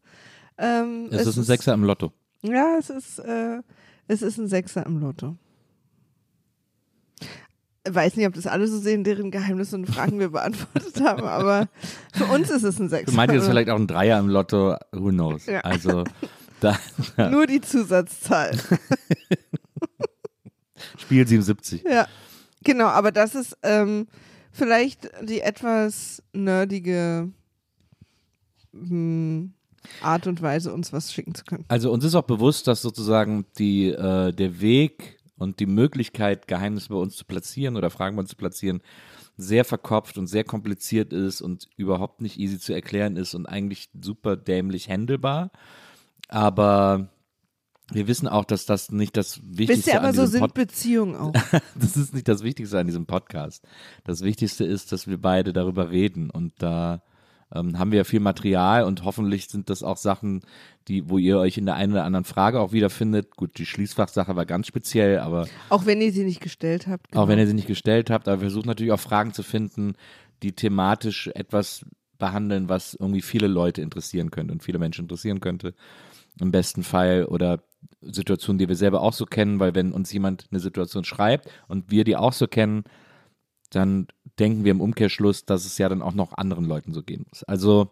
Ähm, 0.58 1.08
Es 1.11 1.26
ist 1.26 1.37
ein 1.38 1.44
Sechser 1.44 1.73
im 1.73 1.85
Lotto. 1.85 2.12
ja, 2.42 2.76
es 2.78 2.90
ist, 2.90 3.18
äh, 3.20 3.62
es 4.08 4.23
ist 4.23 4.38
ein 4.38 4.49
Sechser 4.49 4.85
im 4.85 4.99
Lotto. 4.99 5.37
Weiß 7.90 8.16
nicht, 8.16 8.26
ob 8.26 8.35
das 8.35 8.47
alle 8.47 8.66
so 8.66 8.78
sehen, 8.78 9.04
deren 9.04 9.30
Geheimnisse 9.30 9.76
und 9.76 9.87
Fragen 9.87 10.18
wir 10.18 10.30
beantwortet 10.30 11.00
haben, 11.00 11.25
aber 11.25 11.68
für 12.12 12.25
uns 12.26 12.50
ist 12.50 12.62
es 12.62 12.78
ein 12.78 12.88
Sechser. 12.88 13.11
Für 13.11 13.16
manche 13.16 13.37
ist 13.37 13.47
vielleicht 13.47 13.71
auch 13.71 13.76
ein 13.76 13.87
Dreier 13.87 14.18
im 14.18 14.28
Lotto, 14.28 14.76
who 14.92 15.11
knows. 15.11 15.47
Ja. 15.47 15.61
Also 15.61 16.04
da, 16.61 16.78
ja. 17.16 17.30
Nur 17.30 17.47
die 17.47 17.61
Zusatzzahl. 17.61 18.59
Spiel 20.99 21.26
77. 21.26 21.85
ja, 21.85 22.07
genau, 22.62 22.87
aber 22.87 23.12
das 23.12 23.35
ist 23.35 23.57
ähm, 23.62 24.07
vielleicht 24.52 25.11
die 25.23 25.40
etwas 25.40 26.23
nerdige 26.33 27.30
hm, 28.73 29.52
Art 30.02 30.26
und 30.26 30.42
Weise, 30.42 30.73
uns 30.73 30.92
was 30.92 31.12
schicken 31.12 31.35
zu 31.35 31.45
können. 31.45 31.64
Also 31.68 31.90
uns 31.90 32.04
ist 32.04 32.14
auch 32.14 32.23
bewusst, 32.23 32.66
dass 32.66 32.83
sozusagen 32.83 33.47
die, 33.59 33.88
äh, 33.88 34.33
der 34.33 34.61
Weg 34.61 35.17
und 35.38 35.61
die 35.61 35.66
Möglichkeit, 35.66 36.49
Geheimnisse 36.49 36.90
bei 36.90 36.97
uns 36.97 37.16
zu 37.16 37.25
platzieren 37.25 37.76
oder 37.76 37.90
Fragen 37.90 38.16
bei 38.16 38.21
uns 38.21 38.30
zu 38.30 38.37
platzieren, 38.37 38.83
sehr 39.37 39.64
verkopft 39.64 40.18
und 40.18 40.26
sehr 40.26 40.45
kompliziert 40.45 41.12
ist 41.12 41.40
und 41.40 41.68
überhaupt 41.76 42.21
nicht 42.21 42.38
easy 42.38 42.59
zu 42.59 42.73
erklären 42.73 43.16
ist 43.16 43.35
und 43.35 43.47
eigentlich 43.47 43.88
super 44.00 44.37
dämlich 44.37 44.90
handelbar. 44.90 45.50
Aber 46.28 47.09
wir 47.90 48.07
wissen 48.07 48.28
auch, 48.28 48.45
dass 48.45 48.66
das 48.66 48.90
nicht 48.90 49.16
das 49.16 49.40
Wichtigste 49.42 49.76
Wisst 49.76 49.87
ihr, 49.87 49.99
aber 49.99 50.09
an 50.09 50.14
so 50.14 50.23
diesem 50.23 50.33
sind 50.33 50.40
Pod 50.40 50.54
Beziehungen 50.54 51.16
auch. 51.16 51.33
das 51.75 51.97
ist 51.97 52.12
nicht 52.12 52.28
das 52.28 52.42
Wichtigste 52.42 52.78
an 52.78 52.87
diesem 52.87 53.07
Podcast. 53.07 53.64
Das 54.04 54.23
Wichtigste 54.23 54.64
ist, 54.64 54.92
dass 54.92 55.07
wir 55.07 55.18
beide 55.18 55.52
darüber 55.52 55.90
reden 55.90 56.30
und 56.30 56.52
da 56.59 57.02
ähm, 57.54 57.78
haben 57.78 57.90
wir 57.92 57.98
ja 57.98 58.04
viel 58.04 58.20
Material 58.20 58.84
und 58.84 59.04
hoffentlich 59.04 59.48
sind 59.48 59.70
das 59.70 59.82
auch 59.82 59.96
Sachen, 59.96 60.42
die, 60.88 61.08
wo 61.08 61.18
ihr 61.18 61.38
euch 61.38 61.58
in 61.58 61.66
der 61.66 61.74
einen 61.76 61.92
oder 61.92 62.04
anderen 62.04 62.24
Frage 62.24 62.60
auch 62.60 62.72
wiederfindet. 62.72 63.36
Gut, 63.36 63.58
die 63.58 63.66
Schließfachsache 63.66 64.36
war 64.36 64.46
ganz 64.46 64.66
speziell, 64.66 65.18
aber 65.18 65.46
Auch 65.68 65.86
wenn 65.86 66.00
ihr 66.00 66.12
sie 66.12 66.24
nicht 66.24 66.40
gestellt 66.40 66.86
habt. 66.86 67.14
auch 67.16 67.28
wenn 67.28 67.36
genau. 67.36 67.40
ihr 67.40 67.46
sie 67.46 67.54
nicht 67.54 67.68
gestellt 67.68 68.10
habt, 68.10 68.28
aber 68.28 68.40
wir 68.40 68.48
versuchen 68.48 68.68
natürlich 68.68 68.92
auch 68.92 69.00
Fragen 69.00 69.32
zu 69.32 69.42
finden, 69.42 69.94
die 70.42 70.52
thematisch 70.52 71.28
etwas 71.34 71.84
behandeln, 72.18 72.68
was 72.68 72.94
irgendwie 72.94 73.22
viele 73.22 73.46
Leute 73.46 73.80
interessieren 73.80 74.30
könnte 74.30 74.52
und 74.52 74.62
viele 74.62 74.78
Menschen 74.78 75.04
interessieren 75.04 75.40
könnte. 75.40 75.74
Im 76.40 76.50
besten 76.50 76.82
Fall 76.82 77.24
oder 77.24 77.60
Situationen, 78.00 78.58
die 78.58 78.68
wir 78.68 78.76
selber 78.76 79.02
auch 79.02 79.12
so 79.12 79.24
kennen, 79.24 79.58
weil 79.60 79.74
wenn 79.74 79.92
uns 79.92 80.12
jemand 80.12 80.46
eine 80.50 80.60
Situation 80.60 81.04
schreibt 81.04 81.48
und 81.68 81.90
wir 81.90 82.04
die 82.04 82.16
auch 82.16 82.32
so 82.32 82.46
kennen, 82.46 82.84
dann 83.70 84.06
denken 84.38 84.64
wir 84.64 84.71
im 84.71 84.80
Umkehrschluss, 84.80 85.45
dass 85.45 85.64
es 85.64 85.78
ja 85.78 85.88
dann 85.88 86.02
auch 86.02 86.14
noch 86.14 86.33
anderen 86.33 86.64
Leuten 86.64 86.92
so 86.92 87.02
gehen 87.02 87.25
muss. 87.28 87.45
Also 87.45 87.90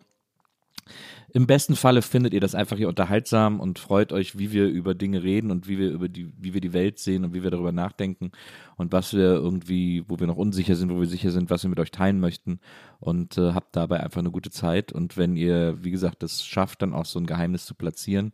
im 1.32 1.46
besten 1.46 1.76
Falle 1.76 2.00
findet 2.00 2.32
ihr 2.32 2.40
das 2.40 2.54
einfach 2.54 2.76
hier 2.76 2.88
unterhaltsam 2.88 3.60
und 3.60 3.78
freut 3.78 4.12
euch, 4.12 4.38
wie 4.38 4.52
wir 4.52 4.68
über 4.68 4.94
Dinge 4.94 5.22
reden 5.22 5.50
und 5.50 5.68
wie 5.68 5.78
wir 5.78 5.90
über 5.90 6.08
die, 6.08 6.32
wie 6.38 6.54
wir 6.54 6.60
die 6.60 6.72
Welt 6.72 6.98
sehen 6.98 7.24
und 7.24 7.34
wie 7.34 7.42
wir 7.42 7.50
darüber 7.50 7.72
nachdenken 7.72 8.30
und 8.76 8.92
was 8.92 9.12
wir 9.12 9.34
irgendwie, 9.34 10.04
wo 10.08 10.18
wir 10.18 10.26
noch 10.26 10.36
unsicher 10.36 10.76
sind, 10.76 10.90
wo 10.90 11.00
wir 11.00 11.06
sicher 11.06 11.32
sind, 11.32 11.50
was 11.50 11.62
wir 11.62 11.70
mit 11.70 11.80
euch 11.80 11.90
teilen 11.90 12.20
möchten 12.20 12.60
und 13.00 13.36
äh, 13.36 13.52
habt 13.52 13.76
dabei 13.76 14.00
einfach 14.00 14.20
eine 14.20 14.30
gute 14.30 14.50
Zeit 14.50 14.92
und 14.92 15.16
wenn 15.16 15.36
ihr, 15.36 15.82
wie 15.82 15.90
gesagt, 15.90 16.22
das 16.22 16.44
schafft, 16.44 16.82
dann 16.82 16.94
auch 16.94 17.04
so 17.04 17.18
ein 17.18 17.26
Geheimnis 17.26 17.66
zu 17.66 17.74
platzieren 17.74 18.32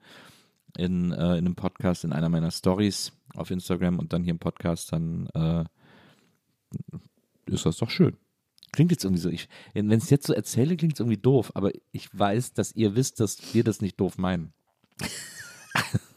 in, 0.76 1.12
äh, 1.12 1.38
in 1.38 1.46
einem 1.46 1.56
Podcast, 1.56 2.04
in 2.04 2.12
einer 2.12 2.28
meiner 2.28 2.50
Stories 2.50 3.12
auf 3.34 3.50
Instagram 3.50 3.98
und 3.98 4.12
dann 4.12 4.22
hier 4.22 4.32
im 4.32 4.38
Podcast, 4.38 4.92
dann 4.92 5.26
äh, 5.34 5.64
ist 7.46 7.66
das 7.66 7.76
doch 7.76 7.90
schön. 7.90 8.16
Klingt 8.72 8.90
jetzt 8.90 9.04
irgendwie 9.04 9.20
so, 9.20 9.28
ich, 9.28 9.48
wenn 9.74 9.90
ich 9.90 10.04
es 10.04 10.10
jetzt 10.10 10.26
so 10.26 10.32
erzähle, 10.32 10.76
klingt 10.76 10.94
es 10.94 11.00
irgendwie 11.00 11.18
doof, 11.18 11.52
aber 11.54 11.72
ich 11.90 12.08
weiß, 12.18 12.54
dass 12.54 12.74
ihr 12.74 12.94
wisst, 12.96 13.20
dass 13.20 13.54
wir 13.54 13.64
das 13.64 13.82
nicht 13.82 14.00
doof 14.00 14.16
meinen. 14.16 14.52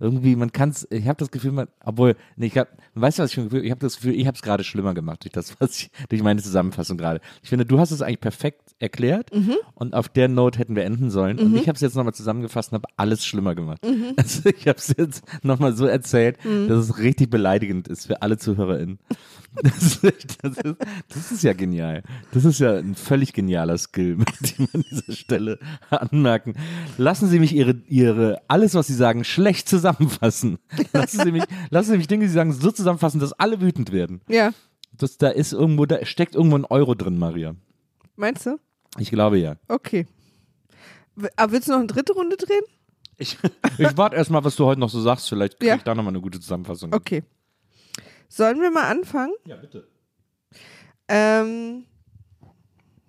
irgendwie, 0.00 0.36
man 0.36 0.52
kann 0.52 0.70
es, 0.70 0.86
ich 0.90 1.06
habe 1.08 1.18
das 1.18 1.30
Gefühl, 1.30 1.52
man, 1.52 1.68
obwohl, 1.84 2.16
nee, 2.36 2.46
ich 2.46 2.56
habe, 2.56 2.70
weißt 2.94 3.18
du, 3.18 3.22
was 3.22 3.30
ich 3.30 3.34
für 3.34 3.40
ein 3.42 3.48
Gefühl, 3.48 3.64
ich 3.64 3.70
habe 3.70 3.80
das 3.80 3.96
Gefühl, 3.96 4.14
ich 4.14 4.26
habe 4.26 4.36
es 4.36 4.42
gerade 4.42 4.64
schlimmer 4.64 4.94
gemacht 4.94 5.24
durch 5.24 5.32
das, 5.32 5.60
was 5.60 5.80
ich, 5.80 5.90
durch 6.08 6.22
meine 6.22 6.42
Zusammenfassung 6.42 6.96
gerade. 6.96 7.20
Ich 7.42 7.48
finde, 7.48 7.66
du 7.66 7.78
hast 7.78 7.90
es 7.90 8.02
eigentlich 8.02 8.20
perfekt 8.20 8.74
erklärt 8.78 9.30
und 9.74 9.94
auf 9.94 10.08
der 10.08 10.28
Note 10.28 10.58
hätten 10.58 10.76
wir 10.76 10.84
enden 10.84 11.10
sollen. 11.10 11.38
Und 11.38 11.56
ich 11.56 11.68
habe 11.68 11.74
es 11.74 11.80
jetzt 11.80 11.96
nochmal 11.96 12.14
zusammengefasst 12.14 12.72
und 12.72 12.76
habe 12.76 12.88
alles 12.96 13.26
schlimmer 13.26 13.54
gemacht. 13.54 13.80
Also 14.16 14.48
ich 14.48 14.66
habe 14.66 14.78
es 14.78 14.94
jetzt 14.96 15.22
nochmal 15.42 15.74
so 15.74 15.86
erzählt, 15.86 16.38
dass 16.44 16.78
es 16.78 16.98
richtig 16.98 17.30
beleidigend 17.30 17.88
ist 17.88 18.06
für 18.06 18.22
alle 18.22 18.36
ZuhörerInnen. 18.36 18.98
Das 19.62 19.82
ist, 19.82 20.04
das, 20.42 20.56
ist, 20.58 20.76
das 21.08 21.32
ist 21.32 21.42
ja 21.42 21.52
genial. 21.52 22.02
Das 22.32 22.44
ist 22.44 22.60
ja 22.60 22.76
ein 22.76 22.94
völlig 22.94 23.32
genialer 23.32 23.76
Skill, 23.78 24.16
den 24.40 24.58
wir 24.58 24.68
an 24.74 24.84
dieser 24.90 25.12
Stelle 25.12 25.58
anmerken. 25.90 26.54
Lassen 26.96 27.28
Sie 27.28 27.38
mich 27.40 27.54
Ihre, 27.54 27.72
Ihre, 27.88 28.40
alles, 28.48 28.74
was 28.74 28.86
Sie 28.86 28.94
sagen, 28.94 29.24
schlecht 29.24 29.68
zusammenfassen. 29.68 30.58
Lassen 30.92 31.20
Sie 31.24 31.32
mich, 31.32 31.44
lassen 31.70 31.90
Sie 31.92 31.96
mich 31.98 32.06
Dinge, 32.08 32.24
die 32.24 32.28
Sie 32.28 32.34
sagen, 32.34 32.52
so 32.52 32.70
zusammenfassen, 32.70 33.20
dass 33.20 33.32
alle 33.32 33.60
wütend 33.60 33.90
werden. 33.92 34.20
Ja, 34.28 34.52
Das, 34.96 35.16
da 35.18 35.28
ist 35.28 35.52
irgendwo, 35.52 35.86
da 35.86 36.04
steckt 36.06 36.34
irgendwo 36.34 36.56
ein 36.58 36.64
Euro 36.64 36.94
drin, 36.94 37.18
Maria. 37.18 37.54
meinst 38.16 38.46
du? 38.46 38.58
Ich 38.98 39.10
glaube 39.10 39.38
ja. 39.38 39.56
Okay. 39.68 40.06
Aber 41.36 41.52
willst 41.52 41.68
du 41.68 41.72
noch 41.72 41.78
eine 41.78 41.88
dritte 41.88 42.12
Runde 42.12 42.36
drehen? 42.36 42.62
Ich, 43.16 43.36
ich 43.78 43.96
warte 43.96 44.14
erstmal, 44.16 44.44
was 44.44 44.54
du 44.56 44.64
heute 44.66 44.80
noch 44.80 44.90
so 44.90 45.00
sagst. 45.00 45.28
Vielleicht 45.28 45.58
kriege 45.58 45.70
Ja. 45.70 45.76
ich 45.76 45.82
da 45.82 45.94
nochmal 45.94 46.12
eine 46.12 46.20
gute 46.20 46.38
Zusammenfassung. 46.38 46.92
Okay. 46.94 47.24
Sollen 48.28 48.60
wir 48.60 48.70
mal 48.70 48.88
anfangen? 48.88 49.32
Ja, 49.46 49.56
bitte. 49.56 49.88
Ähm, 51.08 51.86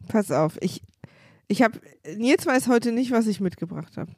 pass 0.08 0.32
auf, 0.32 0.58
ich, 0.62 0.82
ich 1.48 1.62
habe, 1.62 1.80
Nils 2.16 2.46
weiß 2.46 2.68
heute 2.68 2.92
nicht, 2.92 3.12
was 3.12 3.28
ich 3.28 3.40
mitgebracht 3.42 3.98
habe. 3.98 4.12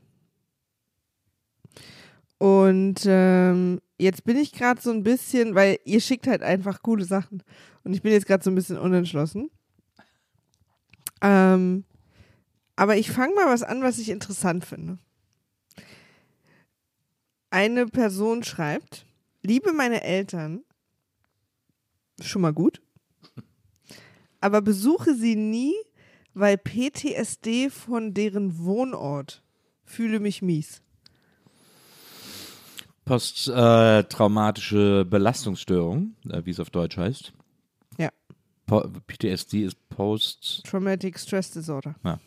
Und 2.37 3.01
ähm, 3.05 3.81
jetzt 3.99 4.23
bin 4.23 4.37
ich 4.37 4.51
gerade 4.51 4.81
so 4.81 4.91
ein 4.91 5.03
bisschen, 5.03 5.53
weil 5.53 5.79
ihr 5.85 6.01
schickt 6.01 6.27
halt 6.27 6.41
einfach 6.41 6.81
coole 6.81 7.05
Sachen. 7.05 7.43
Und 7.83 7.93
ich 7.93 8.01
bin 8.01 8.11
jetzt 8.11 8.25
gerade 8.25 8.43
so 8.43 8.49
ein 8.49 8.55
bisschen 8.55 8.77
unentschlossen. 8.77 9.51
Ähm, 11.21 11.85
aber 12.75 12.97
ich 12.97 13.11
fange 13.11 13.35
mal 13.35 13.45
was 13.45 13.61
an, 13.61 13.83
was 13.83 13.99
ich 13.99 14.09
interessant 14.09 14.65
finde. 14.65 14.97
Eine 17.51 17.85
Person 17.85 18.43
schreibt, 18.43 19.05
liebe 19.43 19.71
meine 19.71 20.03
Eltern, 20.03 20.63
schon 22.21 22.41
mal 22.41 22.53
gut, 22.53 22.81
aber 24.39 24.61
besuche 24.61 25.15
sie 25.15 25.35
nie, 25.35 25.73
weil 26.33 26.57
PTSD 26.57 27.69
von 27.69 28.13
deren 28.13 28.57
Wohnort 28.57 29.43
fühle 29.83 30.19
mich 30.19 30.41
mies. 30.41 30.81
Posttraumatische 33.05 35.05
Belastungsstörung, 35.05 36.15
äh, 36.29 36.45
wie 36.45 36.51
es 36.51 36.59
auf 36.59 36.69
Deutsch 36.69 36.97
heißt. 36.97 37.33
Ja. 37.97 38.09
Po 38.65 38.83
PTSD 39.07 39.65
ist 39.65 39.89
Post. 39.89 40.63
Traumatic 40.65 41.19
Stress 41.19 41.51
Disorder. 41.51 41.95
Ja. 42.03 42.19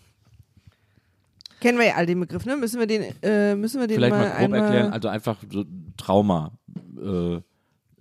Kennen 1.61 1.79
wir 1.79 1.87
ja 1.87 1.95
all 1.95 2.05
den 2.05 2.21
Begriff, 2.21 2.45
ne? 2.45 2.57
Müssen 2.57 2.79
wir 2.79 2.87
den, 2.87 3.15
äh, 3.23 3.55
müssen 3.55 3.81
wir 3.81 3.87
den 3.87 3.97
Vielleicht 3.97 4.11
mal, 4.11 4.25
mal 4.25 4.31
grob 4.31 4.41
einmal 4.41 4.61
erklären, 4.61 4.93
also 4.93 5.09
einfach 5.09 5.39
so 5.51 5.65
Trauma 5.97 6.59
äh, 7.01 7.41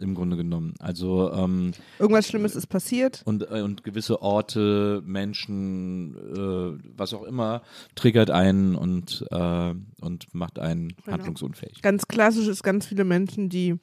im 0.03 0.13
Grunde 0.15 0.37
genommen. 0.37 0.75
Also 0.79 1.31
ähm, 1.33 1.71
irgendwas 1.97 2.27
Schlimmes 2.27 2.55
ist 2.55 2.67
passiert. 2.67 3.21
und, 3.25 3.49
äh, 3.49 3.61
und 3.61 3.83
gewisse 3.83 4.21
Orte, 4.21 5.01
Menschen, 5.05 6.15
äh, 6.15 6.79
was 6.95 7.13
auch 7.13 7.23
immer, 7.23 7.63
triggert 7.95 8.29
einen 8.29 8.75
und, 8.75 9.25
äh, 9.31 9.73
und 10.01 10.33
macht 10.33 10.59
einen 10.59 10.89
Genau. 10.89 11.13
handlungsunfähig. 11.17 11.81
Ganz 11.81 12.07
klassisch 12.07 12.47
ist 12.47 12.61
ganz 12.63 12.85
viele 12.85 13.03
Menschen, 13.03 13.49
die 13.49 13.75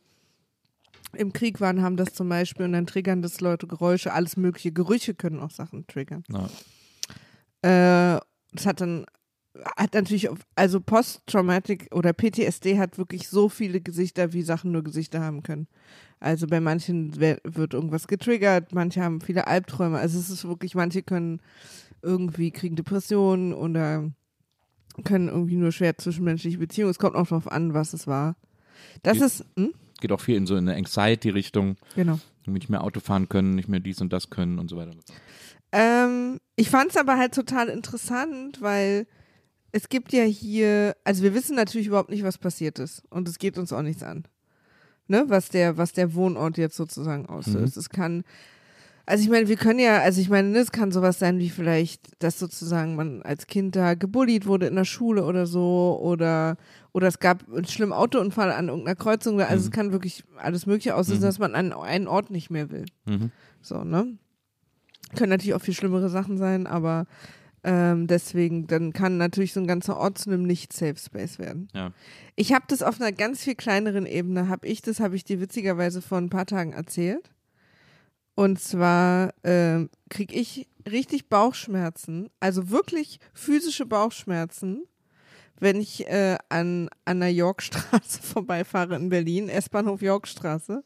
im 1.14 1.32
Krieg 1.32 1.60
waren, 1.60 1.82
haben 1.82 1.96
das 1.96 2.12
zum 2.14 2.28
Beispiel 2.28 2.66
und 2.66 2.72
dann 2.72 2.86
triggern 2.86 3.20
das 3.22 3.40
Leute 3.40 3.66
Geräusche, 3.66 4.12
alles 4.12 4.36
mögliche. 4.36 4.70
Gerüche 4.70 5.14
können 5.14 5.40
auch 5.40 5.50
Sachen 5.50 5.86
triggern. 5.88 6.22
Ja. 6.30 8.16
Äh, 8.16 8.20
das 8.52 8.66
hat 8.66 8.80
dann, 8.80 9.06
hat 9.76 9.94
natürlich, 9.94 10.28
also 10.54 10.80
Post-Traumatic 10.80 11.88
oder 11.94 12.12
PTSD 12.12 12.78
hat 12.78 12.98
wirklich 12.98 13.28
so 13.28 13.48
viele 13.48 13.80
Gesichter, 13.80 14.32
wie 14.32 14.42
Sachen 14.42 14.72
nur 14.72 14.82
Gesichter 14.82 15.20
haben 15.20 15.42
können. 15.42 15.66
Also 16.20 16.46
bei 16.46 16.60
manchen 16.60 17.18
wird 17.18 17.74
irgendwas 17.74 18.06
getriggert, 18.08 18.74
manche 18.74 19.02
haben 19.02 19.20
viele 19.20 19.46
Albträume. 19.46 19.98
Also 19.98 20.18
es 20.18 20.28
ist 20.30 20.46
wirklich, 20.46 20.74
manche 20.74 21.02
können 21.02 21.40
irgendwie 22.02 22.50
kriegen 22.50 22.76
Depressionen 22.76 23.54
oder 23.54 24.10
können 25.04 25.28
irgendwie 25.28 25.56
nur 25.56 25.72
schwer 25.72 25.96
zwischenmenschliche 25.96 26.58
Beziehungen. 26.58 26.90
Es 26.90 26.98
kommt 26.98 27.14
auch 27.16 27.26
darauf 27.28 27.50
an, 27.50 27.72
was 27.74 27.92
es 27.94 28.06
war. 28.06 28.36
Das 29.02 29.18
Ge- 29.18 29.26
ist, 29.26 29.44
hm? 29.56 29.72
Geht 30.00 30.12
auch 30.12 30.20
viel 30.20 30.36
in 30.36 30.46
so 30.46 30.54
eine 30.54 30.74
Anxiety-Richtung, 30.74 31.76
genau. 31.94 32.18
nicht 32.46 32.70
mehr 32.70 32.82
Auto 32.82 33.00
fahren 33.00 33.28
können, 33.28 33.54
nicht 33.54 33.68
mehr 33.68 33.80
dies 33.80 34.00
und 34.00 34.12
das 34.12 34.30
können 34.30 34.58
und 34.58 34.68
so 34.68 34.76
weiter. 34.76 34.92
Ähm, 35.72 36.38
ich 36.56 36.68
fand 36.70 36.90
es 36.90 36.96
aber 36.96 37.16
halt 37.16 37.34
total 37.34 37.68
interessant, 37.68 38.60
weil 38.60 39.06
es 39.72 39.88
gibt 39.88 40.12
ja 40.12 40.24
hier, 40.24 40.96
also 41.04 41.22
wir 41.22 41.34
wissen 41.34 41.56
natürlich 41.56 41.86
überhaupt 41.86 42.10
nicht, 42.10 42.24
was 42.24 42.38
passiert 42.38 42.78
ist. 42.78 43.02
Und 43.10 43.28
es 43.28 43.38
geht 43.38 43.58
uns 43.58 43.72
auch 43.72 43.82
nichts 43.82 44.02
an. 44.02 44.24
Ne, 45.08 45.24
was 45.26 45.48
der, 45.48 45.76
was 45.76 45.92
der 45.92 46.14
Wohnort 46.14 46.56
jetzt 46.56 46.76
sozusagen 46.76 47.26
auslöst. 47.26 47.76
Es 47.76 47.90
kann, 47.90 48.22
also 49.06 49.24
ich 49.24 49.28
meine, 49.28 49.48
wir 49.48 49.56
können 49.56 49.80
ja, 49.80 49.98
also 49.98 50.20
ich 50.20 50.28
meine, 50.28 50.50
ne, 50.50 50.58
es 50.58 50.70
kann 50.70 50.92
sowas 50.92 51.18
sein 51.18 51.40
wie 51.40 51.50
vielleicht, 51.50 52.22
dass 52.22 52.38
sozusagen 52.38 52.94
man 52.94 53.20
als 53.22 53.48
Kind 53.48 53.74
da 53.74 53.94
gebullied 53.94 54.46
wurde 54.46 54.68
in 54.68 54.76
der 54.76 54.84
Schule 54.84 55.24
oder 55.24 55.46
so 55.46 55.98
oder 56.00 56.56
oder 56.92 57.08
es 57.08 57.18
gab 57.18 57.44
einen 57.52 57.66
schlimmen 57.66 57.92
Autounfall 57.92 58.52
an 58.52 58.68
irgendeiner 58.68 58.94
Kreuzung. 58.94 59.40
Also 59.40 59.64
es 59.64 59.70
kann 59.72 59.90
wirklich 59.90 60.22
alles 60.36 60.66
Mögliche 60.66 60.94
auslösen, 60.94 61.22
dass 61.22 61.40
man 61.40 61.56
an 61.56 61.72
einen 61.72 62.06
Ort 62.06 62.30
nicht 62.30 62.50
mehr 62.50 62.70
will. 62.70 62.86
Mhm. 63.04 63.32
So, 63.62 63.82
ne? 63.82 64.16
Können 65.16 65.30
natürlich 65.30 65.54
auch 65.54 65.62
viel 65.62 65.74
schlimmere 65.74 66.08
Sachen 66.08 66.38
sein, 66.38 66.68
aber 66.68 67.06
ähm, 67.62 68.06
deswegen, 68.06 68.66
dann 68.66 68.92
kann 68.92 69.18
natürlich 69.18 69.52
so 69.52 69.60
ein 69.60 69.66
ganzer 69.66 69.96
Ort 69.96 70.18
zu 70.18 70.30
einem 70.30 70.44
Nicht-Safe-Space 70.44 71.38
werden. 71.38 71.68
Ja. 71.74 71.92
Ich 72.36 72.52
habe 72.52 72.64
das 72.68 72.82
auf 72.82 73.00
einer 73.00 73.12
ganz 73.12 73.44
viel 73.44 73.54
kleineren 73.54 74.06
Ebene, 74.06 74.48
habe 74.48 74.66
ich 74.66 74.80
das, 74.82 75.00
habe 75.00 75.16
ich 75.16 75.24
dir 75.24 75.40
witzigerweise 75.40 76.00
vor 76.00 76.18
ein 76.18 76.30
paar 76.30 76.46
Tagen 76.46 76.72
erzählt. 76.72 77.30
Und 78.34 78.58
zwar 78.58 79.34
ähm, 79.44 79.90
kriege 80.08 80.34
ich 80.34 80.66
richtig 80.90 81.28
Bauchschmerzen, 81.28 82.30
also 82.40 82.70
wirklich 82.70 83.18
physische 83.34 83.84
Bauchschmerzen, 83.84 84.84
wenn 85.58 85.78
ich 85.78 86.06
äh, 86.06 86.38
an, 86.48 86.88
an 87.04 87.20
der 87.20 87.32
Yorkstraße 87.32 88.22
vorbeifahre 88.22 88.96
in 88.96 89.10
Berlin, 89.10 89.50
S-Bahnhof 89.50 90.00
Yorkstraße, 90.00 90.82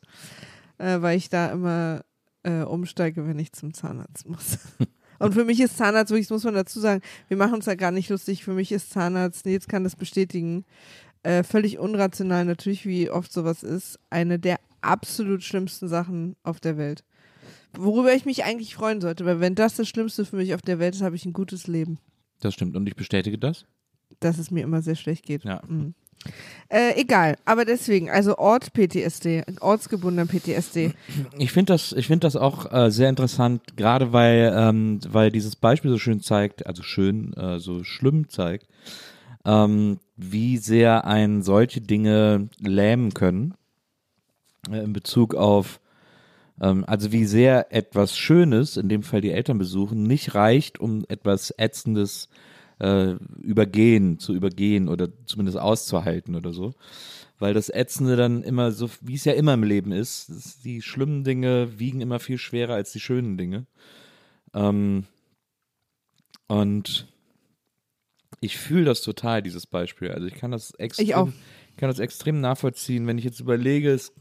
äh, 0.79 1.01
weil 1.01 1.17
ich 1.17 1.29
da 1.29 1.53
immer 1.53 2.05
äh, 2.43 2.63
umsteige, 2.63 3.27
wenn 3.27 3.39
ich 3.39 3.53
zum 3.53 3.73
Zahnarzt 3.73 4.29
muss. 4.29 4.59
Und 5.19 5.35
für 5.35 5.45
mich 5.45 5.61
ist 5.61 5.77
Zahnarzt, 5.77 6.11
wirklich, 6.11 6.27
das 6.27 6.35
muss 6.35 6.45
man 6.45 6.55
dazu 6.55 6.81
sagen, 6.81 7.03
wir 7.29 7.37
machen 7.37 7.55
uns 7.55 7.67
da 7.67 7.75
gar 7.75 7.91
nicht 7.91 8.09
lustig. 8.11 8.45
Für 8.45 8.53
mich 8.53 8.73
ist 8.73 8.91
Zahnarzt, 8.91 9.47
Nils 9.47 9.69
kann 9.69 9.85
das 9.85 9.97
bestätigen, 9.97 10.65
äh, 11.23 11.43
völlig 11.43 11.79
unrational, 11.79 12.45
natürlich, 12.45 12.87
wie 12.87 13.11
oft 13.11 13.33
sowas 13.33 13.63
ist, 13.63 13.99
eine 14.11 14.39
der 14.39 14.59
absolut 14.83 15.43
schlimmsten 15.43 15.89
Sachen 15.89 16.37
auf 16.43 16.61
der 16.61 16.77
Welt. 16.77 17.05
Worüber 17.77 18.15
ich 18.15 18.25
mich 18.25 18.45
eigentlich 18.45 18.75
freuen 18.75 19.01
sollte, 19.01 19.25
weil 19.25 19.41
wenn 19.41 19.55
das 19.55 19.75
das 19.75 19.89
Schlimmste 19.89 20.25
für 20.25 20.37
mich 20.37 20.55
auf 20.55 20.63
der 20.63 20.79
Welt 20.79 20.95
ist, 20.95 21.03
habe 21.03 21.17
ich 21.17 21.25
ein 21.25 21.33
gutes 21.33 21.67
Leben. 21.67 21.99
Das 22.41 22.55
stimmt. 22.55 22.77
Und 22.77 22.87
ich 22.87 22.95
bestätige 22.95 23.39
das? 23.39 23.65
Dass 24.21 24.39
es 24.39 24.51
mir 24.51 24.63
immer 24.63 24.83
sehr 24.83 24.95
schlecht 24.95 25.25
geht. 25.25 25.45
Ja. 25.45 25.63
Mhm. 25.67 25.95
Äh, 26.69 27.01
egal, 27.01 27.37
aber 27.45 27.65
deswegen, 27.65 28.11
also 28.11 28.39
Ort 28.39 28.73
PTSD, 28.73 29.45
ortsgebundener 29.61 30.27
PTSD. 30.27 30.93
Ich 31.39 31.53
finde 31.53 31.75
das, 31.75 31.93
ich 31.93 32.09
das 32.09 32.37
auch 32.37 32.73
äh, 32.73 32.91
sehr 32.91 33.11
interessant, 33.11 33.77
gerade 33.77 34.13
weil, 34.13 34.53
ähm, 34.57 35.01
weil 35.07 35.31
dieses 35.31 35.57
Beispiel 35.57 35.91
so 35.91 35.99
schön 35.99 36.21
zeigt, 36.21 36.67
also 36.67 36.83
schön, 36.83 37.33
äh, 37.35 37.61
so 37.61 37.85
schlimm 37.85 38.29
zeigt, 38.29 38.67
ähm, 39.45 39.99
wie 40.17 40.57
sehr 40.57 41.07
ein 41.07 41.43
solche 41.43 41.81
Dinge 41.81 42.49
lähmen 42.59 43.13
können 43.13 43.55
äh, 44.71 44.79
in 44.79 44.93
Bezug 44.93 45.35
auf, 45.35 45.81
ähm, 46.61 46.85
also 46.87 47.13
wie 47.13 47.27
sehr 47.27 47.73
etwas 47.73 48.17
Schönes, 48.17 48.77
in 48.77 48.89
dem 48.89 49.03
Fall 49.03 49.21
die 49.21 49.33
Eltern 49.33 49.59
besuchen, 49.59 50.05
nicht 50.05 50.35
reicht, 50.35 50.81
um 50.81 51.05
etwas 51.09 51.51
Ätzendes 51.57 52.29
äh, 52.85 53.17
übergehen, 53.43 54.19
zu 54.19 54.35
übergehen 54.35 54.89
oder 54.89 55.09
zumindest 55.25 55.59
auszuhalten 55.59 56.35
oder 56.35 56.53
so. 56.53 56.75
Weil 57.39 57.55
das 57.55 57.69
Ätzende 57.71 58.17
dann 58.17 58.43
immer 58.43 58.71
so, 58.73 58.91
wie 59.01 59.15
es 59.15 59.25
ja 59.25 59.33
immer 59.33 59.55
im 59.55 59.63
Leben 59.65 59.91
ist, 59.91 60.65
die 60.65 60.83
schlimmen 60.83 61.25
Dinge 61.25 61.79
wiegen 61.79 62.01
immer 62.01 62.21
viel 62.21 62.39
schwerer 62.39 62.75
als 62.75 62.93
die 62.93 63.01
schönen 63.01 63.37
Dinge. 63.39 63.67
Ähm, 64.55 65.05
und 66.47 67.09
ich 68.41 68.59
fühle 68.59 68.85
das 68.85 69.01
total, 69.01 69.43
dieses 69.43 69.67
Beispiel. 69.67 70.11
Also 70.11 70.27
ich 70.27 70.35
kann 70.35 70.51
das 70.51 70.73
extrem, 70.75 71.07
Ich 71.07 71.15
auch. 71.15 71.29
kann 71.77 71.89
das 71.89 71.99
extrem 71.99 72.41
nachvollziehen, 72.41 73.07
wenn 73.07 73.19
ich 73.19 73.25
jetzt 73.25 73.41
überlege, 73.41 73.91
es, 73.91 74.13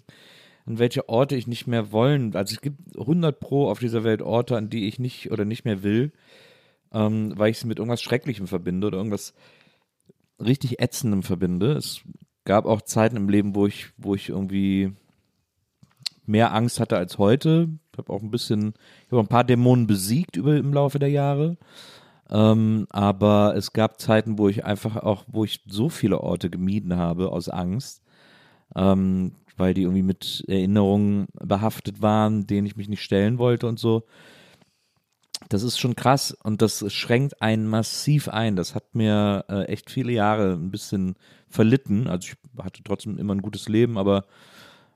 an 0.65 0.79
welche 0.79 1.09
Orte 1.09 1.35
ich 1.35 1.45
nicht 1.47 1.67
mehr 1.67 1.91
wollen. 1.91 2.33
Also 2.35 2.55
es 2.55 2.61
gibt 2.61 2.97
100 2.97 3.39
pro 3.39 3.67
auf 3.69 3.79
dieser 3.79 4.05
Welt 4.05 4.21
Orte, 4.21 4.55
an 4.55 4.69
die 4.69 4.87
ich 4.87 4.97
nicht 4.99 5.31
oder 5.31 5.43
nicht 5.43 5.65
mehr 5.65 5.83
will, 5.83 6.13
ähm, 6.93 7.33
weil 7.35 7.51
ich 7.51 7.59
sie 7.59 7.67
mit 7.67 7.79
irgendwas 7.79 8.01
Schrecklichem 8.01 8.47
verbinde 8.47 8.87
oder 8.87 8.97
irgendwas 8.97 9.33
richtig 10.39 10.79
Ätzendem 10.79 11.23
verbinde. 11.23 11.73
Es 11.73 12.01
gab 12.45 12.65
auch 12.65 12.81
Zeiten 12.81 13.17
im 13.17 13.29
Leben, 13.29 13.55
wo 13.55 13.65
ich, 13.65 13.87
wo 13.97 14.15
ich 14.15 14.29
irgendwie 14.29 14.93
mehr 16.25 16.53
Angst 16.53 16.79
hatte 16.79 16.97
als 16.97 17.17
heute. 17.17 17.69
Ich 17.91 17.97
habe 17.97 18.11
auch 18.11 18.21
ein 18.21 18.31
bisschen, 18.31 18.73
ich 19.05 19.11
habe 19.11 19.21
ein 19.21 19.27
paar 19.27 19.43
Dämonen 19.43 19.87
besiegt 19.87 20.35
über, 20.35 20.55
im 20.55 20.73
Laufe 20.73 20.99
der 20.99 21.09
Jahre. 21.09 21.57
Ähm, 22.29 22.87
aber 22.89 23.53
es 23.55 23.73
gab 23.73 23.99
Zeiten, 23.99 24.37
wo 24.37 24.47
ich 24.49 24.65
einfach 24.65 24.97
auch, 24.97 25.25
wo 25.27 25.43
ich 25.43 25.61
so 25.67 25.89
viele 25.89 26.21
Orte 26.21 26.49
gemieden 26.49 26.95
habe 26.95 27.31
aus 27.31 27.49
Angst, 27.49 28.01
ähm, 28.75 29.33
weil 29.57 29.73
die 29.73 29.83
irgendwie 29.83 30.03
mit 30.03 30.43
Erinnerungen 30.47 31.27
behaftet 31.33 32.01
waren, 32.01 32.47
denen 32.47 32.65
ich 32.65 32.75
mich 32.75 32.89
nicht 32.89 33.03
stellen 33.03 33.37
wollte 33.37 33.67
und 33.67 33.77
so. 33.77 34.03
Das 35.49 35.63
ist 35.63 35.79
schon 35.79 35.95
krass 35.95 36.31
und 36.43 36.61
das 36.61 36.91
schränkt 36.93 37.41
einen 37.41 37.67
massiv 37.67 38.27
ein. 38.29 38.55
Das 38.55 38.75
hat 38.75 38.95
mir 38.95 39.45
äh, 39.49 39.63
echt 39.65 39.89
viele 39.91 40.11
Jahre 40.11 40.53
ein 40.53 40.71
bisschen 40.71 41.15
verlitten. 41.49 42.07
Also 42.07 42.29
ich 42.29 42.63
hatte 42.63 42.81
trotzdem 42.83 43.17
immer 43.17 43.35
ein 43.35 43.41
gutes 43.41 43.69
Leben, 43.69 43.97
aber 43.97 44.25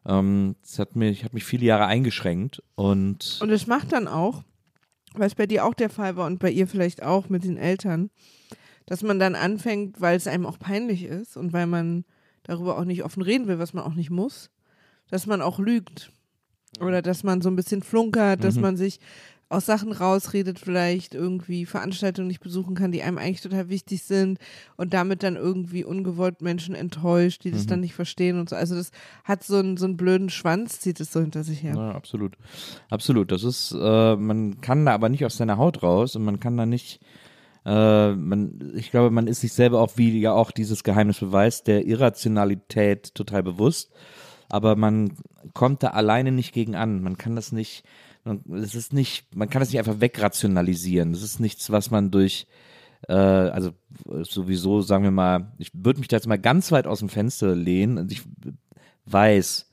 ähm, 0.06 0.56
es 0.64 0.80
hat 0.80 0.96
mich, 0.96 1.24
hat 1.24 1.34
mich 1.34 1.44
viele 1.44 1.66
Jahre 1.66 1.86
eingeschränkt 1.86 2.64
und 2.76 3.40
Und 3.42 3.50
es 3.52 3.68
macht 3.68 3.92
dann 3.92 4.08
auch, 4.08 4.44
weil 5.14 5.28
es 5.28 5.36
bei 5.36 5.46
dir 5.48 5.66
auch 5.66 5.74
der 5.74 5.90
Fall 5.90 6.16
war 6.16 6.26
und 6.28 6.40
bei 6.40 6.50
ihr 6.50 6.68
vielleicht 6.68 7.04
auch 7.04 7.30
mit 7.30 7.44
den 7.44 7.58
Eltern, 7.58 8.10
dass 8.86 9.04
man 9.04 9.20
dann 9.20 9.36
anfängt, 9.36 10.00
weil 10.00 10.16
es 10.16 10.28
einem 10.28 10.46
auch 10.46 10.60
peinlich 10.60 11.04
ist 11.04 11.36
und 11.38 11.52
weil 11.54 11.68
man 11.68 12.06
darüber 12.44 12.78
auch 12.80 12.86
nicht 12.86 13.04
offen 13.04 13.22
reden 13.22 13.48
will, 13.48 13.60
was 13.60 13.74
man 13.74 13.84
auch 13.84 13.96
nicht 13.96 14.10
muss, 14.10 14.50
dass 15.10 15.28
man 15.28 15.42
auch 15.42 15.60
lügt. 15.60 16.12
Oder 16.80 17.02
dass 17.02 17.24
man 17.24 17.42
so 17.42 17.50
ein 17.50 17.56
bisschen 17.56 17.82
flunkert, 17.82 18.44
dass 18.44 18.56
Mhm. 18.56 18.62
man 18.62 18.78
sich 18.78 19.00
aus 19.50 19.66
Sachen 19.66 19.94
rausredet, 19.94 20.60
vielleicht 20.60 21.16
irgendwie 21.16 21.66
Veranstaltungen 21.66 22.28
nicht 22.28 22.42
besuchen 22.42 22.76
kann, 22.76 22.92
die 22.92 23.02
einem 23.02 23.18
eigentlich 23.18 23.42
total 23.42 23.70
wichtig 23.70 24.04
sind 24.04 24.40
und 24.76 24.94
damit 24.94 25.24
dann 25.24 25.38
irgendwie 25.38 25.86
ungewollt 25.86 26.42
Menschen 26.42 26.76
enttäuscht, 26.76 27.44
die 27.46 27.52
das 27.52 27.64
Mhm. 27.64 27.68
dann 27.68 27.80
nicht 27.80 27.94
verstehen 27.94 28.40
und 28.40 28.50
so. 28.50 28.56
Also 28.58 28.76
das 28.76 28.92
hat 29.24 29.44
so 29.44 29.56
einen, 29.58 29.78
so 29.78 29.86
einen 29.86 29.96
blöden 29.96 30.30
Schwanz, 30.30 30.82
zieht 30.82 31.00
es 31.00 31.14
so 31.14 31.22
hinter 31.22 31.44
sich 31.44 31.64
her. 31.64 31.76
Ja, 31.76 31.92
absolut. 31.92 32.36
Absolut. 32.90 33.32
Das 33.32 33.44
ist, 33.44 33.72
äh, 33.80 34.16
man 34.18 34.60
kann 34.60 34.86
da 34.86 34.94
aber 34.94 35.08
nicht 35.08 35.24
aus 35.24 35.38
seiner 35.38 35.58
Haut 35.58 35.82
raus 35.82 36.16
und 36.18 36.26
man 36.26 36.40
kann 36.42 36.58
da 36.58 36.66
nicht, 36.66 37.00
äh, 37.66 38.12
man, 38.14 38.74
ich 38.76 38.92
glaube, 38.92 39.12
man 39.12 39.28
ist 39.28 39.42
sich 39.42 39.54
selber 39.54 39.80
auch, 39.82 39.92
wie 39.96 40.20
ja 40.20 40.34
auch 40.34 40.52
dieses 40.52 40.84
Geheimnis 40.84 41.20
beweist, 41.20 41.68
der 41.68 41.86
Irrationalität 41.86 43.16
total 43.16 43.44
bewusst. 43.44 43.92
Aber 44.50 44.76
man 44.76 45.14
kommt 45.54 45.84
da 45.84 45.88
alleine 45.90 46.32
nicht 46.32 46.54
gegen 46.54 46.76
an. 46.76 47.02
Man 47.02 47.18
kann 47.18 47.36
das 47.36 47.52
nicht, 47.52 47.84
es 48.54 48.76
ist 48.76 48.94
nicht, 48.94 49.36
man 49.36 49.50
kann 49.50 49.60
das 49.60 49.70
nicht 49.70 49.80
einfach 49.80 50.00
wegrationalisieren. 50.02 51.12
Das 51.14 51.24
ist 51.24 51.40
nichts, 51.40 51.72
was 51.72 51.92
man 51.92 52.12
durch, 52.12 52.48
äh, 53.08 53.14
also 53.14 53.72
sowieso, 54.24 54.82
sagen 54.82 55.04
wir 55.04 55.12
mal, 55.12 55.52
ich 55.58 55.72
würde 55.74 56.00
mich 56.00 56.08
da 56.08 56.18
jetzt 56.18 56.28
mal 56.28 56.40
ganz 56.40 56.72
weit 56.72 56.88
aus 56.88 57.00
dem 57.00 57.10
Fenster 57.10 57.56
lehnen. 57.56 57.98
Und 57.98 58.12
ich 58.12 58.24
weiß, 59.06 59.68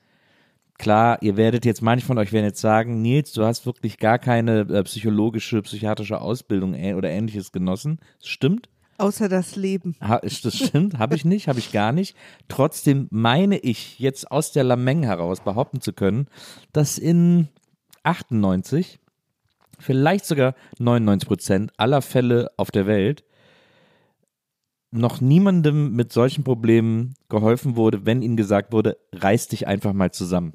Klar, 0.76 1.18
ihr 1.22 1.36
werdet 1.36 1.64
jetzt, 1.64 1.82
manche 1.82 2.04
von 2.04 2.18
euch 2.18 2.32
werden 2.32 2.46
jetzt 2.46 2.60
sagen, 2.60 3.00
Nils, 3.00 3.32
du 3.32 3.44
hast 3.44 3.64
wirklich 3.64 3.98
gar 3.98 4.18
keine 4.18 4.60
äh, 4.62 4.82
psychologische, 4.82 5.62
psychiatrische 5.62 6.20
Ausbildung 6.20 6.74
äh, 6.74 6.94
oder 6.94 7.10
ähnliches 7.10 7.52
genossen. 7.52 8.00
Das 8.18 8.28
stimmt. 8.28 8.68
Außer 8.98 9.28
das 9.28 9.56
Leben. 9.56 9.96
Ha, 10.00 10.16
ist 10.16 10.44
das 10.44 10.56
stimmt, 10.56 10.98
habe 10.98 11.14
ich 11.14 11.24
nicht, 11.24 11.48
habe 11.48 11.58
ich 11.58 11.72
gar 11.72 11.92
nicht. 11.92 12.16
Trotzdem 12.48 13.06
meine 13.10 13.58
ich 13.58 13.98
jetzt 13.98 14.30
aus 14.30 14.52
der 14.52 14.64
Lameng 14.64 15.04
heraus 15.04 15.40
behaupten 15.40 15.80
zu 15.80 15.92
können, 15.92 16.26
dass 16.72 16.98
in 16.98 17.48
98, 18.04 18.98
vielleicht 19.78 20.24
sogar 20.26 20.54
99 20.78 21.28
Prozent 21.28 21.72
aller 21.76 22.02
Fälle 22.02 22.50
auf 22.56 22.70
der 22.70 22.86
Welt 22.86 23.24
noch 24.92 25.20
niemandem 25.20 25.92
mit 25.92 26.12
solchen 26.12 26.44
Problemen 26.44 27.14
geholfen 27.28 27.74
wurde, 27.74 28.06
wenn 28.06 28.22
ihnen 28.22 28.36
gesagt 28.36 28.72
wurde, 28.72 28.96
reiß 29.12 29.48
dich 29.48 29.66
einfach 29.66 29.92
mal 29.92 30.12
zusammen. 30.12 30.54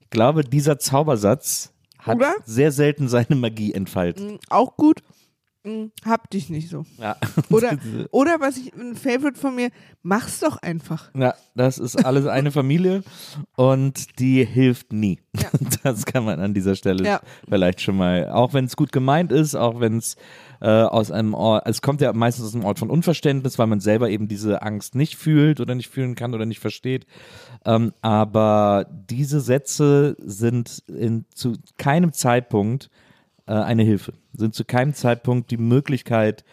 Ich 0.00 0.10
glaube, 0.10 0.44
dieser 0.44 0.78
Zaubersatz 0.78 1.72
hat 1.98 2.16
Oder? 2.16 2.34
sehr 2.44 2.70
selten 2.70 3.08
seine 3.08 3.34
Magie 3.34 3.72
entfaltet. 3.72 4.32
Mm, 4.34 4.36
Auch 4.48 4.76
gut. 4.76 5.02
Mm, 5.66 5.86
Hab 6.04 6.28
dich 6.30 6.50
nicht 6.50 6.68
so. 6.68 6.84
Ja. 6.98 7.16
Oder, 7.50 7.78
oder 8.10 8.36
was 8.38 8.58
ich, 8.58 8.72
ein 8.74 8.96
Favorite 8.96 9.38
von 9.40 9.54
mir, 9.56 9.70
mach's 10.02 10.40
doch 10.40 10.58
einfach. 10.58 11.10
Ja, 11.16 11.34
das 11.54 11.78
ist 11.78 12.04
alles 12.04 12.26
eine 12.26 12.50
Familie 12.50 13.02
und 13.56 14.18
die 14.18 14.44
hilft 14.44 14.92
nie. 14.92 15.20
Ja. 15.34 15.48
Das 15.82 16.04
kann 16.06 16.24
man 16.24 16.40
an 16.40 16.54
dieser 16.54 16.76
Stelle 16.76 17.04
Ja. 17.04 17.20
vielleicht 17.48 17.80
schon 17.80 17.96
mal, 17.96 18.28
auch 18.30 18.52
wenn 18.54 18.64
es 18.66 18.76
gut 18.76 18.92
gemeint 18.92 19.32
ist, 19.32 19.54
auch 19.54 19.80
wenn 19.80 19.98
es 19.98 20.16
äh, 20.60 20.68
aus 20.68 21.10
einem 21.10 21.34
Ort, 21.34 21.66
es 21.66 21.82
kommt 21.82 22.00
ja 22.00 22.12
meistens 22.12 22.46
aus 22.46 22.54
einem 22.54 22.64
Ort 22.64 22.78
von 22.78 22.90
Unverständnis, 22.90 23.58
weil 23.58 23.66
man 23.66 23.80
selber 23.80 24.08
eben 24.10 24.28
diese 24.28 24.62
Angst 24.62 24.94
nicht 24.94 25.16
fühlt 25.16 25.60
oder 25.60 25.74
nicht 25.74 25.88
fühlen 25.88 26.14
kann 26.14 26.34
oder 26.34 26.46
nicht 26.46 26.60
versteht. 26.60 27.06
Ähm, 27.64 27.92
aber 28.02 28.86
diese 29.10 29.40
Sätze 29.40 30.16
sind 30.20 30.82
in, 30.88 31.24
zu 31.34 31.54
keinem 31.78 32.12
Zeitpunkt 32.12 32.90
äh, 33.46 33.52
eine 33.52 33.82
Hilfe, 33.82 34.14
sind 34.32 34.54
zu 34.54 34.64
keinem 34.64 34.94
Zeitpunkt 34.94 35.50
die 35.50 35.56
Möglichkeit, 35.58 36.44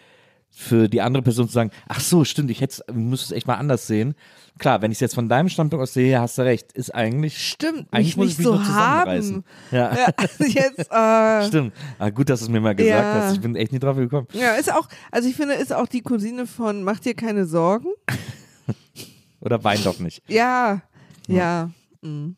für 0.53 0.89
die 0.89 0.99
andere 0.99 1.23
Person 1.23 1.47
zu 1.47 1.53
sagen, 1.53 1.71
ach 1.87 2.01
so, 2.01 2.25
stimmt, 2.25 2.51
ich 2.51 2.59
hätte 2.59 2.83
müsste 2.91 3.27
es 3.27 3.31
echt 3.31 3.47
mal 3.47 3.55
anders 3.55 3.87
sehen. 3.87 4.15
Klar, 4.57 4.81
wenn 4.81 4.91
ich 4.91 4.97
es 4.97 4.99
jetzt 4.99 5.15
von 5.15 5.29
deinem 5.29 5.47
Standpunkt 5.47 5.81
aus 5.81 5.93
sehe, 5.93 6.19
hast 6.19 6.37
du 6.37 6.41
recht, 6.41 6.73
ist 6.73 6.93
eigentlich 6.93 7.37
Stimmt, 7.47 7.87
eigentlich 7.91 8.17
muss 8.17 8.25
nicht 8.25 8.33
ich 8.33 8.37
mich 8.39 8.47
so 8.47 8.55
nur 8.55 8.63
zusammenreißen. 8.65 9.35
haben. 9.35 9.45
Ja, 9.71 9.95
Ja, 9.95 10.07
jetzt, 10.45 10.91
äh, 10.91 11.47
stimmt. 11.47 11.73
Ah, 11.99 12.09
gut, 12.09 12.27
dass 12.27 12.41
du 12.41 12.47
es 12.47 12.49
mir 12.51 12.59
mal 12.59 12.75
gesagt 12.75 13.01
Ja. 13.01 13.13
hast. 13.13 13.35
Ich 13.35 13.39
bin 13.41 13.55
echt 13.55 13.71
nicht 13.71 13.81
drauf 13.81 13.95
gekommen. 13.95 14.27
ja, 14.33 14.55
ist 14.55 14.73
auch, 14.73 14.89
also 15.09 15.29
ich 15.29 15.37
finde, 15.37 15.53
ist 15.53 15.71
auch 15.71 15.87
die 15.87 16.01
Cousine 16.01 16.45
von 16.45 16.83
Mach 16.83 16.99
dir 16.99 17.13
keine 17.13 17.45
Sorgen. 17.45 17.87
Oder 19.39 19.63
wein 19.63 19.79
doch 19.85 19.99
nicht. 19.99 20.21
Ja, 20.27 20.81
ja. 21.27 21.69
mm. 22.01 22.35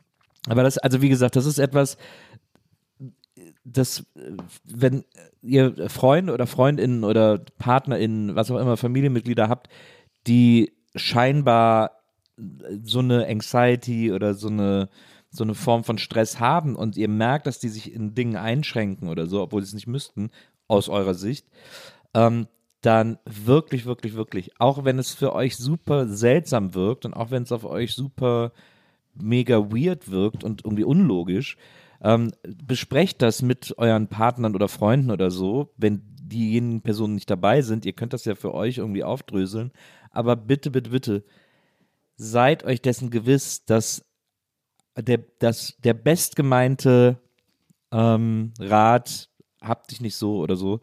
Aber 0.49 0.61
das, 0.63 0.77
also 0.77 1.01
wie 1.01 1.09
gesagt, 1.09 1.35
das 1.35 1.45
ist 1.47 1.57
etwas, 1.57 1.97
das, 3.63 4.05
äh, 4.15 4.31
wenn 4.63 5.03
ihr 5.41 5.89
Freunde 5.89 6.33
oder 6.33 6.47
Freundinnen 6.47 7.03
oder 7.03 7.39
PartnerInnen, 7.57 8.35
was 8.35 8.51
auch 8.51 8.59
immer, 8.59 8.77
Familienmitglieder 8.77 9.49
habt, 9.49 9.69
die 10.27 10.73
scheinbar 10.95 12.03
so 12.83 12.99
eine 12.99 13.27
Anxiety 13.27 14.11
oder 14.11 14.33
so 14.33 14.47
eine, 14.47 14.89
so 15.29 15.43
eine 15.43 15.55
Form 15.55 15.83
von 15.83 15.97
Stress 15.97 16.39
haben 16.39 16.75
und 16.75 16.97
ihr 16.97 17.09
merkt, 17.09 17.47
dass 17.47 17.59
die 17.59 17.69
sich 17.69 17.93
in 17.93 18.15
Dingen 18.15 18.35
einschränken 18.35 19.09
oder 19.09 19.27
so, 19.27 19.41
obwohl 19.41 19.61
sie 19.61 19.67
es 19.67 19.73
nicht 19.73 19.87
müssten, 19.87 20.31
aus 20.67 20.89
eurer 20.89 21.13
Sicht, 21.13 21.47
ähm, 22.13 22.47
dann 22.81 23.17
wirklich, 23.25 23.85
wirklich, 23.85 24.15
wirklich, 24.15 24.59
auch 24.59 24.83
wenn 24.83 24.99
es 24.99 25.13
für 25.13 25.33
euch 25.33 25.55
super 25.55 26.07
seltsam 26.07 26.73
wirkt 26.73 27.05
und 27.05 27.13
auch 27.13 27.31
wenn 27.31 27.43
es 27.43 27.51
auf 27.51 27.63
euch 27.63 27.93
super 27.93 28.51
mega 29.15 29.71
weird 29.71 30.11
wirkt 30.11 30.43
und 30.43 30.65
irgendwie 30.65 30.83
unlogisch, 30.83 31.57
ähm, 32.03 32.31
besprecht 32.43 33.21
das 33.21 33.41
mit 33.41 33.77
euren 33.77 34.07
Partnern 34.07 34.55
oder 34.55 34.67
Freunden 34.67 35.09
oder 35.09 35.31
so, 35.31 35.73
wenn 35.77 36.01
diejenigen 36.19 36.81
Personen 36.81 37.15
nicht 37.15 37.29
dabei 37.29 37.61
sind. 37.61 37.85
Ihr 37.85 37.93
könnt 37.93 38.13
das 38.13 38.25
ja 38.25 38.35
für 38.35 38.53
euch 38.53 38.77
irgendwie 38.77 39.03
aufdröseln. 39.03 39.71
Aber 40.11 40.35
bitte, 40.35 40.69
bitte, 40.69 40.89
bitte, 40.89 41.23
seid 42.15 42.63
euch 42.63 42.81
dessen 42.81 43.09
gewiss, 43.09 43.65
dass 43.65 44.05
der, 44.97 45.19
dass 45.39 45.75
der 45.83 45.93
bestgemeinte 45.93 47.19
ähm, 47.91 48.53
Rat, 48.59 49.29
hab 49.61 49.87
dich 49.87 50.01
nicht 50.01 50.15
so 50.15 50.37
oder 50.37 50.55
so, 50.55 50.81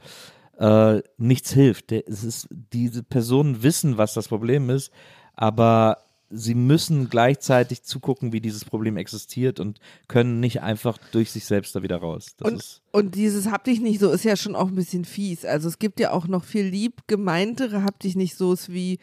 äh, 0.58 1.02
nichts 1.16 1.52
hilft. 1.52 1.90
Der, 1.90 2.08
es 2.08 2.24
ist, 2.24 2.48
diese 2.50 3.02
Personen 3.02 3.62
wissen, 3.62 3.98
was 3.98 4.14
das 4.14 4.28
Problem 4.28 4.70
ist, 4.70 4.90
aber 5.34 5.98
sie 6.30 6.54
müssen 6.54 7.10
gleichzeitig 7.10 7.82
zugucken, 7.82 8.32
wie 8.32 8.40
dieses 8.40 8.64
Problem 8.64 8.96
existiert 8.96 9.58
und 9.60 9.80
können 10.08 10.40
nicht 10.40 10.62
einfach 10.62 10.96
durch 11.10 11.32
sich 11.32 11.44
selbst 11.44 11.74
da 11.74 11.82
wieder 11.82 11.96
raus. 11.96 12.36
Und, 12.40 12.80
und 12.92 13.14
dieses 13.16 13.50
Hab 13.50 13.64
dich 13.64 13.80
nicht 13.80 14.00
so 14.00 14.10
ist 14.10 14.24
ja 14.24 14.36
schon 14.36 14.54
auch 14.54 14.68
ein 14.68 14.76
bisschen 14.76 15.04
fies. 15.04 15.44
Also 15.44 15.68
es 15.68 15.78
gibt 15.78 15.98
ja 15.98 16.12
auch 16.12 16.28
noch 16.28 16.44
viel 16.44 16.64
lieb 16.64 17.02
gemeintere 17.08 17.82
Hab 17.82 17.98
dich 17.98 18.14
nicht 18.14 18.36
so 18.36 18.54
wie 18.68 18.98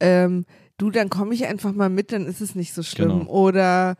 ähm, 0.00 0.46
du, 0.78 0.90
dann 0.90 1.10
komme 1.10 1.34
ich 1.34 1.46
einfach 1.46 1.72
mal 1.72 1.90
mit, 1.90 2.10
dann 2.10 2.26
ist 2.26 2.40
es 2.40 2.54
nicht 2.54 2.72
so 2.72 2.82
schlimm. 2.82 3.20
Genau. 3.20 3.30
Oder 3.30 3.96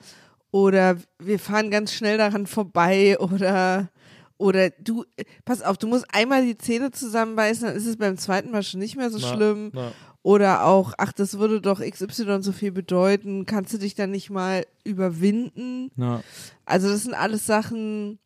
oder 0.50 0.96
wir 1.18 1.38
fahren 1.38 1.70
ganz 1.70 1.92
schnell 1.92 2.18
daran 2.18 2.46
vorbei 2.46 3.18
oder 3.20 3.90
oder 4.38 4.70
du, 4.70 5.04
pass 5.44 5.62
auf, 5.62 5.78
du 5.78 5.86
musst 5.86 6.06
einmal 6.12 6.44
die 6.44 6.58
Zähne 6.58 6.90
zusammenbeißen, 6.90 7.68
dann 7.68 7.76
ist 7.76 7.86
es 7.86 7.96
beim 7.96 8.18
zweiten 8.18 8.50
Mal 8.50 8.64
schon 8.64 8.80
nicht 8.80 8.96
mehr 8.96 9.08
so 9.08 9.20
schlimm. 9.20 9.70
na. 9.72 9.92
Oder 10.24 10.64
auch, 10.64 10.94
ach, 10.98 11.12
das 11.12 11.38
würde 11.38 11.60
doch 11.60 11.80
XY 11.80 12.42
so 12.42 12.52
viel 12.52 12.70
bedeuten, 12.70 13.44
kannst 13.44 13.74
du 13.74 13.78
dich 13.78 13.94
dann 13.96 14.12
nicht 14.12 14.30
mal 14.30 14.64
überwinden? 14.84 15.90
Ja. 15.96 16.22
Also 16.64 16.88
das 16.88 17.02
sind 17.02 17.14
alles 17.14 17.44
Sachen, 17.44 18.20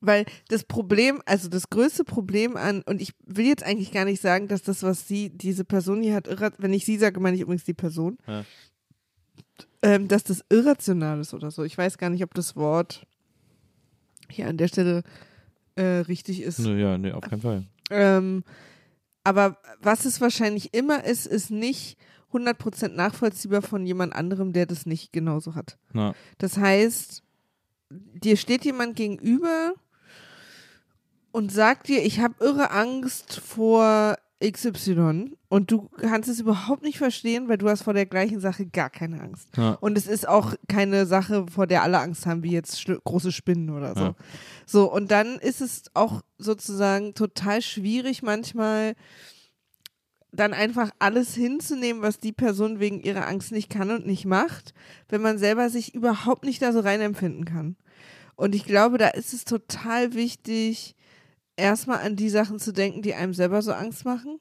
weil 0.00 0.26
das 0.48 0.64
Problem, 0.64 1.22
also 1.26 1.48
das 1.48 1.70
größte 1.70 2.02
Problem 2.02 2.56
an, 2.56 2.82
und 2.82 3.00
ich 3.00 3.12
will 3.24 3.46
jetzt 3.46 3.62
eigentlich 3.62 3.92
gar 3.92 4.04
nicht 4.04 4.20
sagen, 4.20 4.48
dass 4.48 4.62
das, 4.62 4.82
was 4.82 5.06
sie, 5.06 5.30
diese 5.30 5.64
Person 5.64 6.02
hier 6.02 6.14
hat, 6.16 6.28
wenn 6.58 6.72
ich 6.72 6.84
sie 6.84 6.98
sage, 6.98 7.20
meine 7.20 7.36
ich 7.36 7.42
übrigens 7.42 7.64
die 7.64 7.72
Person, 7.74 8.18
Ja. 8.26 8.44
ähm, 9.82 10.08
dass 10.08 10.24
das 10.24 10.44
irrational 10.50 11.20
ist 11.20 11.34
oder 11.34 11.52
so. 11.52 11.62
Ich 11.62 11.78
weiß 11.78 11.98
gar 11.98 12.10
nicht, 12.10 12.24
ob 12.24 12.34
das 12.34 12.56
Wort 12.56 13.06
hier 14.28 14.48
an 14.48 14.56
der 14.56 14.66
Stelle 14.68 15.04
äh, 15.76 15.82
richtig 16.08 16.42
ist. 16.42 16.58
Ja, 16.58 16.98
nee, 16.98 17.12
auf 17.12 17.22
keinen 17.22 17.42
Fall. 17.42 17.64
Ähm, 17.90 18.42
aber 19.24 19.56
was 19.80 20.04
es 20.04 20.20
wahrscheinlich 20.20 20.74
immer 20.74 21.04
ist, 21.04 21.26
ist 21.26 21.50
nicht 21.50 21.98
100% 22.32 22.88
nachvollziehbar 22.88 23.62
von 23.62 23.86
jemand 23.86 24.14
anderem, 24.14 24.52
der 24.52 24.66
das 24.66 24.86
nicht 24.86 25.12
genauso 25.12 25.54
hat. 25.54 25.78
Ja. 25.94 26.14
Das 26.38 26.56
heißt, 26.56 27.22
dir 27.90 28.36
steht 28.36 28.64
jemand 28.64 28.96
gegenüber 28.96 29.74
und 31.32 31.52
sagt 31.52 31.88
dir, 31.88 32.04
ich 32.04 32.20
habe 32.20 32.34
irre 32.44 32.70
Angst 32.70 33.40
vor 33.40 34.16
XY 34.50 35.36
und 35.48 35.70
du 35.70 35.88
kannst 36.00 36.28
es 36.28 36.40
überhaupt 36.40 36.82
nicht 36.82 36.98
verstehen, 36.98 37.48
weil 37.48 37.58
du 37.58 37.68
hast 37.68 37.82
vor 37.82 37.94
der 37.94 38.06
gleichen 38.06 38.40
Sache 38.40 38.66
gar 38.66 38.90
keine 38.90 39.20
Angst. 39.20 39.48
Ja. 39.56 39.72
Und 39.80 39.96
es 39.96 40.06
ist 40.06 40.28
auch 40.28 40.54
keine 40.68 41.06
Sache, 41.06 41.46
vor 41.52 41.66
der 41.66 41.82
alle 41.82 41.98
Angst 41.98 42.26
haben, 42.26 42.42
wie 42.42 42.52
jetzt 42.52 42.84
große 43.04 43.32
Spinnen 43.32 43.70
oder 43.70 43.94
so. 43.94 44.04
Ja. 44.04 44.14
So, 44.66 44.92
und 44.92 45.10
dann 45.10 45.38
ist 45.38 45.60
es 45.60 45.84
auch 45.94 46.22
sozusagen 46.38 47.14
total 47.14 47.62
schwierig 47.62 48.22
manchmal, 48.22 48.94
dann 50.32 50.52
einfach 50.52 50.90
alles 50.98 51.34
hinzunehmen, 51.34 52.02
was 52.02 52.18
die 52.18 52.32
Person 52.32 52.80
wegen 52.80 53.00
ihrer 53.00 53.26
Angst 53.26 53.52
nicht 53.52 53.70
kann 53.70 53.90
und 53.90 54.06
nicht 54.06 54.24
macht, 54.24 54.74
wenn 55.08 55.22
man 55.22 55.38
selber 55.38 55.70
sich 55.70 55.94
überhaupt 55.94 56.44
nicht 56.44 56.60
da 56.60 56.72
so 56.72 56.80
reinempfinden 56.80 57.44
kann. 57.44 57.76
Und 58.36 58.54
ich 58.54 58.64
glaube, 58.64 58.98
da 58.98 59.08
ist 59.08 59.32
es 59.32 59.44
total 59.44 60.14
wichtig, 60.14 60.96
erstmal 61.56 62.00
an 62.00 62.16
die 62.16 62.28
Sachen 62.28 62.58
zu 62.58 62.72
denken, 62.72 63.02
die 63.02 63.14
einem 63.14 63.34
selber 63.34 63.62
so 63.62 63.72
Angst 63.72 64.04
machen, 64.04 64.38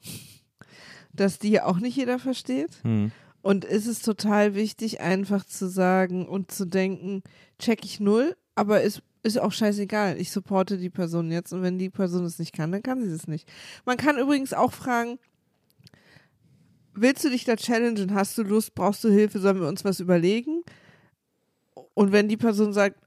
dass 1.14 1.40
die 1.40 1.52
ja 1.52 1.66
auch 1.66 1.80
nicht 1.80 1.98
jeder 1.98 2.20
versteht. 2.20 2.82
Hm. 2.84 3.12
Und 3.42 3.66
ist 3.66 3.88
es 3.88 4.02
total 4.02 4.56
wichtig, 4.56 5.02
einfach 5.02 5.46
zu 5.46 5.68
sagen 5.68 6.28
und 6.28 6.52
zu 6.52 6.66
denken, 6.66 7.24
check 7.60 7.84
ich 7.84 8.00
null, 8.00 8.38
aber 8.56 8.82
ist, 8.82 9.02
ist 9.22 9.38
auch 9.38 9.52
scheißegal. 9.52 10.20
Ich 10.20 10.32
supporte 10.32 10.78
die 10.78 10.90
Person 10.90 11.30
jetzt 11.30 11.52
und 11.52 11.62
wenn 11.62 11.78
die 11.78 11.90
Person 11.90 12.24
es 12.24 12.40
nicht 12.40 12.54
kann, 12.54 12.72
dann 12.72 12.84
kann 12.84 13.04
sie 13.04 13.12
es 13.12 13.28
nicht. 13.28 13.52
Man 13.86 13.98
kann 13.98 14.18
übrigens 14.18 14.54
auch 14.54 14.72
fragen, 14.72 15.20
willst 16.94 17.26
du 17.26 17.30
dich 17.30 17.44
da 17.44 17.58
challengen? 17.58 18.14
Hast 18.14 18.38
du 18.38 18.44
Lust? 18.44 18.76
Brauchst 18.76 19.04
du 19.04 19.10
Hilfe? 19.10 19.40
Sollen 19.40 19.60
wir 19.60 19.68
uns 19.68 19.84
was 19.84 20.00
überlegen? 20.00 20.64
Und 21.94 22.12
wenn 22.12 22.30
die 22.30 22.38
Person 22.38 22.72
sagt, 22.72 22.98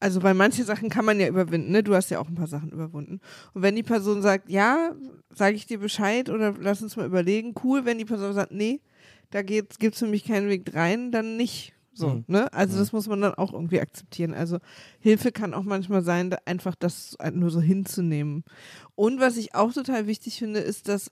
also 0.00 0.22
weil 0.22 0.34
manche 0.34 0.64
Sachen 0.64 0.88
kann 0.90 1.04
man 1.04 1.18
ja 1.18 1.28
überwinden, 1.28 1.72
ne? 1.72 1.82
Du 1.82 1.94
hast 1.94 2.10
ja 2.10 2.20
auch 2.20 2.28
ein 2.28 2.34
paar 2.34 2.46
Sachen 2.46 2.70
überwunden. 2.70 3.20
Und 3.52 3.62
wenn 3.62 3.76
die 3.76 3.82
Person 3.82 4.22
sagt, 4.22 4.48
ja, 4.48 4.94
sage 5.34 5.56
ich 5.56 5.66
dir 5.66 5.78
Bescheid 5.78 6.30
oder 6.30 6.54
lass 6.58 6.82
uns 6.82 6.96
mal 6.96 7.06
überlegen, 7.06 7.54
cool. 7.64 7.84
Wenn 7.84 7.98
die 7.98 8.04
Person 8.04 8.32
sagt, 8.32 8.52
nee, 8.52 8.80
da 9.30 9.42
gibt 9.42 9.80
es 9.80 9.98
für 9.98 10.06
mich 10.06 10.24
keinen 10.24 10.48
Weg 10.48 10.74
rein, 10.74 11.10
dann 11.10 11.36
nicht. 11.36 11.74
So, 11.92 12.08
Mhm. 12.10 12.24
ne? 12.28 12.52
Also 12.52 12.78
das 12.78 12.92
muss 12.92 13.08
man 13.08 13.20
dann 13.20 13.34
auch 13.34 13.52
irgendwie 13.52 13.80
akzeptieren. 13.80 14.32
Also 14.32 14.58
Hilfe 15.00 15.32
kann 15.32 15.52
auch 15.52 15.64
manchmal 15.64 16.02
sein, 16.02 16.34
einfach 16.44 16.76
das 16.76 17.16
nur 17.32 17.50
so 17.50 17.60
hinzunehmen. 17.60 18.44
Und 18.94 19.18
was 19.20 19.36
ich 19.36 19.56
auch 19.56 19.72
total 19.72 20.06
wichtig 20.06 20.38
finde, 20.38 20.60
ist, 20.60 20.86
dass 20.86 21.10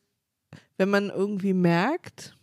wenn 0.77 0.89
man 0.91 1.11
irgendwie 1.11 1.55
merkt, 1.55 2.37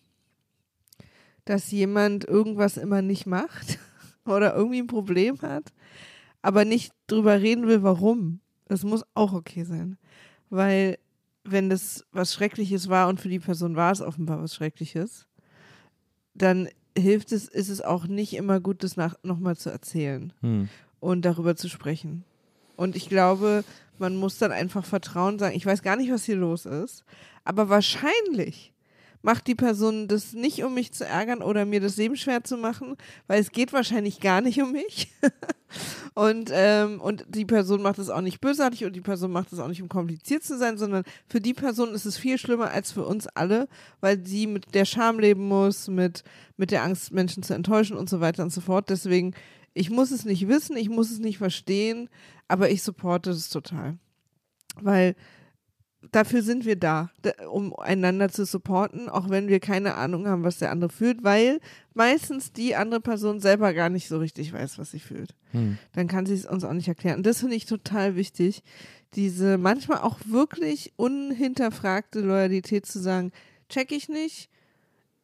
dass 1.46 1.72
jemand 1.72 2.26
irgendwas 2.26 2.78
immer 2.78 3.02
nicht 3.02 3.26
macht 3.26 3.80
oder 4.26 4.56
irgendwie 4.56 4.80
ein 4.82 4.88
Problem 4.88 5.42
hat, 5.42 5.72
aber 6.44 6.66
nicht 6.66 6.94
drüber 7.08 7.42
reden 7.42 7.66
will, 7.68 7.82
warum. 7.82 8.40
Das 8.68 8.84
muss 8.84 9.04
auch 9.16 9.34
okay 9.34 9.64
sein. 9.64 9.98
Weil, 10.52 11.00
wenn 11.44 11.70
das 11.70 12.06
was 12.12 12.34
Schreckliches 12.34 12.90
war 12.90 13.08
und 13.08 13.20
für 13.20 13.30
die 13.30 13.40
Person 13.40 13.76
war 13.76 13.92
es 13.92 14.02
offenbar 14.02 14.42
was 14.42 14.54
Schreckliches, 14.54 15.26
dann 16.36 16.70
hilft 16.98 17.32
es, 17.32 17.48
ist 17.48 17.70
es 17.70 17.82
auch 17.82 18.06
nicht 18.06 18.34
immer 18.34 18.60
gut, 18.60 18.84
das 18.84 18.98
nach, 18.98 19.16
nochmal 19.24 19.58
zu 19.58 19.70
erzählen 19.72 20.32
Hm. 20.42 20.70
und 21.00 21.24
darüber 21.26 21.56
zu 21.56 21.70
sprechen. 21.70 22.24
Und 22.76 22.96
ich 22.96 23.10
glaube, 23.10 23.64
man 23.98 24.16
muss 24.16 24.38
dann 24.38 24.52
einfach 24.52 24.86
vertrauen, 24.86 25.40
sagen, 25.40 25.56
ich 25.56 25.66
weiß 25.66 25.82
gar 25.82 25.96
nicht, 25.96 26.12
was 26.12 26.26
hier 26.26 26.36
los 26.36 26.66
ist, 26.66 27.04
aber 27.44 27.70
wahrscheinlich 27.70 28.73
macht 29.24 29.48
die 29.48 29.56
Person 29.56 30.08
das 30.08 30.34
nicht, 30.34 30.64
um 30.64 30.74
mich 30.74 30.92
zu 30.92 31.06
ärgern 31.06 31.42
oder 31.42 31.66
mir 31.66 31.80
das 31.80 31.98
Leben 31.98 32.18
schwer 32.18 32.44
zu 32.44 32.58
machen, 32.58 32.98
weil 33.26 33.42
es 33.42 33.52
geht 33.52 33.74
wahrscheinlich 33.74 34.20
gar 34.20 34.42
nicht 34.42 34.62
um 34.62 34.74
mich. 34.74 35.08
und, 36.14 36.52
ähm, 36.54 37.00
und 37.00 37.26
die 37.30 37.46
Person 37.46 37.82
macht 37.82 38.00
es 38.00 38.10
auch 38.10 38.22
nicht 38.22 38.42
bösartig 38.42 38.84
und 38.84 38.96
die 38.96 39.02
Person 39.02 39.32
macht 39.32 39.52
es 39.54 39.60
auch 39.60 39.70
nicht, 39.70 39.82
um 39.82 39.88
kompliziert 39.88 40.44
zu 40.44 40.58
sein, 40.58 40.78
sondern 40.78 41.04
für 41.26 41.40
die 41.40 41.54
Person 41.54 41.94
ist 41.94 42.06
es 42.06 42.18
viel 42.18 42.38
schlimmer 42.38 42.72
als 42.72 42.92
für 42.92 43.06
uns 43.06 43.28
alle, 43.28 43.70
weil 44.02 44.24
sie 44.26 44.46
mit 44.46 44.76
der 44.76 44.86
Scham 44.86 45.20
leben 45.20 45.48
muss, 45.48 45.88
mit, 45.88 46.24
mit 46.58 46.72
der 46.72 46.84
Angst, 46.84 47.14
Menschen 47.14 47.44
zu 47.44 47.54
enttäuschen 47.54 47.96
und 47.96 48.10
so 48.10 48.20
weiter 48.20 48.44
und 48.44 48.52
so 48.52 48.60
fort. 48.60 48.90
Deswegen, 48.90 49.34
ich 49.74 49.90
muss 49.90 50.12
es 50.12 50.26
nicht 50.26 50.50
wissen, 50.50 50.76
ich 50.76 50.90
muss 50.90 51.12
es 51.12 51.20
nicht 51.20 51.38
verstehen, 51.38 52.10
aber 52.50 52.70
ich 52.70 52.84
supporte 52.84 53.30
es 53.30 53.48
total. 53.48 53.98
Weil 54.82 55.16
dafür 56.12 56.42
sind 56.42 56.66
wir 56.66 56.76
da, 56.76 57.10
um 57.50 57.76
einander 57.76 58.30
zu 58.30 58.46
supporten, 58.46 59.10
auch 59.10 59.30
wenn 59.30 59.48
wir 59.48 59.60
keine 59.60 59.96
Ahnung 59.96 60.28
haben, 60.28 60.44
was 60.44 60.60
der 60.60 60.72
andere 60.72 60.90
fühlt, 60.90 61.24
weil 61.24 61.60
meistens 61.94 62.52
die 62.52 62.76
andere 62.76 63.02
Person 63.02 63.40
selber 63.40 63.74
gar 63.74 63.90
nicht 63.90 64.08
so 64.08 64.18
richtig 64.18 64.54
weiß, 64.54 64.78
was 64.78 64.92
sie 64.92 65.00
fühlt. 65.00 65.36
Hm. 65.52 65.78
Dann 65.94 66.08
kann 66.08 66.26
sie 66.26 66.34
es 66.34 66.46
uns 66.46 66.64
auch 66.64 66.74
nicht 66.74 66.88
erklären. 66.88 67.18
Und 67.18 67.26
das 67.26 67.40
finde 67.40 67.56
ich 67.56 67.66
total 67.66 68.16
wichtig, 68.16 68.64
diese 69.16 69.58
manchmal 69.58 70.00
auch 70.00 70.20
wirklich 70.26 70.94
unhinterfragte 70.96 72.20
Loyalität 72.20 72.86
zu 72.86 73.00
sagen, 73.00 73.32
check 73.70 73.92
ich 73.92 74.10
nicht, 74.10 74.50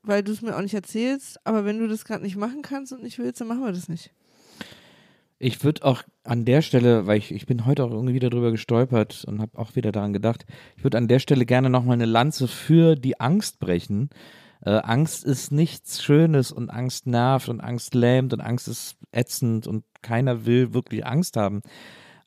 weil 0.04 0.24
du 0.24 0.32
es 0.32 0.42
mir 0.42 0.56
auch 0.56 0.62
nicht 0.62 0.74
erzählst, 0.74 1.46
aber 1.46 1.66
wenn 1.66 1.80
du 1.80 1.88
das 1.88 2.06
gerade 2.06 2.24
nicht 2.24 2.36
machen 2.36 2.62
kannst 2.62 2.94
und 2.94 3.04
nicht 3.04 3.20
willst, 3.20 3.42
dann 3.42 3.48
machen 3.48 3.64
wir 3.64 3.72
das 3.72 3.90
nicht. 3.90 4.12
Ich 5.42 5.64
würde 5.64 5.86
auch 5.86 6.04
an 6.26 6.44
der 6.44 6.62
Stelle, 6.62 7.08
weil 7.08 7.18
ich, 7.18 7.32
ich 7.32 7.46
bin 7.46 7.66
heute 7.66 7.86
auch 7.86 7.92
irgendwie 7.92 8.14
wieder 8.14 8.30
drüber 8.30 8.52
gestolpert 8.52 9.24
und 9.26 9.40
habe 9.40 9.58
auch 9.58 9.76
wieder 9.78 9.94
daran 9.94 10.12
gedacht, 10.12 10.46
ich 10.76 10.84
würde 10.84 10.98
an 10.98 11.08
der 11.08 11.20
Stelle 11.20 11.46
gerne 11.46 11.70
nochmal 11.70 11.94
eine 11.94 12.06
Lanze 12.06 12.50
für 12.50 12.96
die 12.96 13.22
Angst 13.22 13.60
brechen. 13.60 14.10
Äh, 14.66 14.72
Angst 14.72 15.24
ist 15.24 15.54
nichts 15.54 16.04
Schönes 16.04 16.52
und 16.52 16.70
Angst 16.70 17.08
nervt 17.08 17.48
und 17.48 17.62
Angst 17.62 17.96
lähmt 17.96 18.34
und 18.34 18.42
Angst 18.42 18.68
ist 18.68 18.98
ätzend 19.14 19.66
und 19.66 19.86
keiner 20.02 20.46
will 20.46 20.74
wirklich 20.74 21.06
Angst 21.06 21.38
haben. 21.38 21.62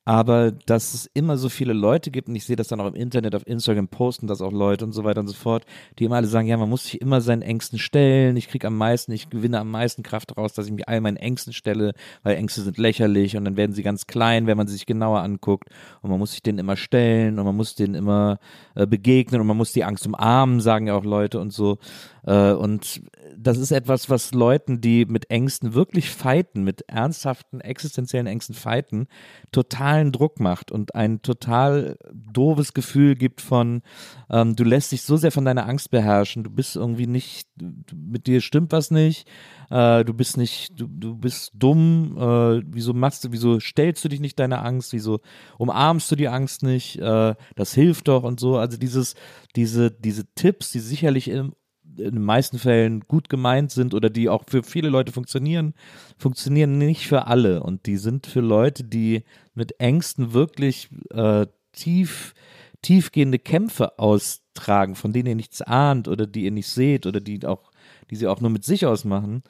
Aber 0.05 0.51
dass 0.51 0.95
es 0.95 1.09
immer 1.15 1.37
so 1.37 1.49
viele 1.49 1.73
Leute 1.73 2.11
gibt, 2.11 2.29
und 2.29 2.35
ich 2.35 2.45
sehe 2.45 2.57
das 2.57 2.69
dann 2.69 2.81
auch 2.81 2.88
im 2.88 2.95
Internet, 2.95 3.37
auf 3.37 3.47
Instagram 3.47 3.87
posten 3.87 4.27
das 4.27 4.43
auch 4.43 4.51
Leute 4.51 4.85
und 4.85 4.93
so 4.93 5.05
weiter 5.05 5.21
und 5.21 5.29
so 5.29 5.35
fort, 5.35 5.65
die 5.99 6.05
immer 6.05 6.17
alle 6.17 6.27
sagen, 6.27 6.49
ja, 6.49 6.57
man 6.57 6.69
muss 6.69 6.85
sich 6.85 7.01
immer 7.01 7.21
seinen 7.21 7.43
Ängsten 7.43 7.79
stellen, 7.79 8.37
ich 8.37 8.49
kriege 8.49 8.67
am 8.67 8.77
meisten, 8.77 9.12
ich 9.12 9.31
gewinne 9.31 9.61
am 9.61 9.71
meisten 9.71 10.03
Kraft 10.03 10.33
daraus, 10.33 10.55
dass 10.55 10.67
ich 10.67 10.73
mich 10.73 10.88
all 10.88 11.01
meinen 11.01 11.17
Ängsten 11.17 11.53
stelle, 11.53 11.93
weil 12.25 12.37
Ängste 12.37 12.62
sind 12.62 12.79
lächerlich 12.79 13.37
und 13.37 13.45
dann 13.45 13.57
werden 13.57 13.75
sie 13.75 13.85
ganz 13.85 14.09
klein, 14.09 14.49
wenn 14.49 14.57
man 14.57 14.67
sie 14.67 14.75
sich 14.75 14.87
genauer 14.87 15.21
anguckt 15.21 15.69
und 16.01 16.11
man 16.11 16.19
muss 16.19 16.33
sich 16.33 16.43
denen 16.43 16.59
immer 16.59 16.77
stellen 16.77 17.38
und 17.38 17.45
man 17.45 17.57
muss 17.57 17.77
denen 17.77 17.95
immer 17.95 18.41
äh, 18.75 18.87
begegnen 18.87 19.41
und 19.41 19.47
man 19.47 19.57
muss 19.57 19.73
die 19.73 19.85
Angst 19.85 20.05
umarmen, 20.07 20.61
sagen 20.61 20.88
ja 20.88 20.95
auch 20.95 21.05
Leute 21.05 21.38
und 21.38 21.53
so. 21.53 21.79
Äh, 22.25 22.53
und 22.53 23.03
das 23.37 23.59
ist 23.59 23.73
etwas, 23.73 24.09
was 24.11 24.33
Leuten, 24.33 24.81
die 24.81 25.05
mit 25.07 25.31
Ängsten 25.31 25.75
wirklich 25.75 26.11
fighten, 26.11 26.63
mit 26.63 26.83
ernsthaften 26.89 27.61
existenziellen 27.61 28.27
Ängsten 28.27 28.55
fighten, 28.55 29.09
totalen 29.51 30.13
Druck 30.13 30.39
macht 30.39 30.71
und 30.71 30.95
ein 30.95 31.23
total 31.23 31.97
doofes 32.13 32.75
Gefühl 32.75 33.17
gibt 33.17 33.41
von, 33.41 33.83
ähm, 34.31 34.55
du 34.55 34.65
lässt 34.65 34.93
dich 34.93 35.03
so 35.03 35.17
sehr 35.17 35.33
von 35.33 35.45
deiner 35.45 35.69
Angst 35.69 35.91
beherrschen, 35.91 36.45
du 36.45 36.51
bist 36.51 36.77
irgendwie 36.77 37.07
nicht, 37.07 37.49
mit 37.95 38.27
dir 38.27 38.41
stimmt 38.41 38.73
was 38.73 38.91
nicht, 38.91 39.29
äh, 39.71 40.05
du 40.05 40.15
bist 40.15 40.37
nicht, 40.37 40.79
du, 40.79 40.87
du 40.87 41.17
bist 41.17 41.53
dumm, 41.55 42.17
äh, 42.17 42.63
wieso 42.67 42.93
machst 42.93 43.25
du, 43.25 43.33
wieso 43.33 43.59
stellst 43.59 44.05
du 44.05 44.09
dich 44.09 44.21
nicht 44.21 44.39
deiner 44.39 44.65
Angst, 44.65 44.93
wieso 44.93 45.21
umarmst 45.59 46.11
du 46.11 46.17
die 46.17 46.29
Angst 46.29 46.63
nicht, 46.63 46.99
äh, 46.99 47.35
das 47.57 47.75
hilft 47.75 48.09
doch 48.09 48.23
und 48.23 48.39
so, 48.39 48.57
also 48.59 48.77
dieses, 48.77 49.15
diese, 49.57 49.91
diese 49.91 50.27
Tipps, 50.35 50.71
die 50.71 50.81
sicherlich 50.81 51.29
im 51.29 51.55
in 51.99 52.15
den 52.15 52.23
meisten 52.23 52.59
Fällen 52.59 53.01
gut 53.01 53.29
gemeint 53.29 53.71
sind 53.71 53.95
oder 53.95 54.11
die 54.11 54.29
auch 54.29 54.45
für 54.49 54.63
viele 54.63 54.89
Leute 54.89 55.13
funktionieren, 55.13 55.75
funktionieren 56.19 56.79
nicht 56.79 57.07
für 57.07 57.27
alle. 57.27 57.63
Und 57.63 57.87
die 57.87 57.97
sind 57.97 58.27
für 58.27 58.41
Leute, 58.41 58.85
die 58.85 59.25
mit 59.55 59.81
Ängsten 59.81 60.33
wirklich 60.33 60.89
äh, 61.11 61.47
tief, 61.73 62.35
tiefgehende 62.83 63.39
Kämpfe 63.39 63.99
austragen, 63.99 64.95
von 64.95 65.13
denen 65.13 65.29
ihr 65.29 65.37
nichts 65.37 65.63
ahnt 65.63 66.09
oder 66.09 66.27
die 66.27 66.45
ihr 66.45 66.51
nicht 66.51 66.69
seht 66.69 67.07
oder 67.07 67.21
die 67.21 67.45
auch, 67.47 67.71
die 68.11 68.17
sie 68.17 68.27
auch 68.27 68.41
nur 68.41 68.51
mit 68.51 68.65
sich 68.65 68.87
ausmachen. 68.87 69.43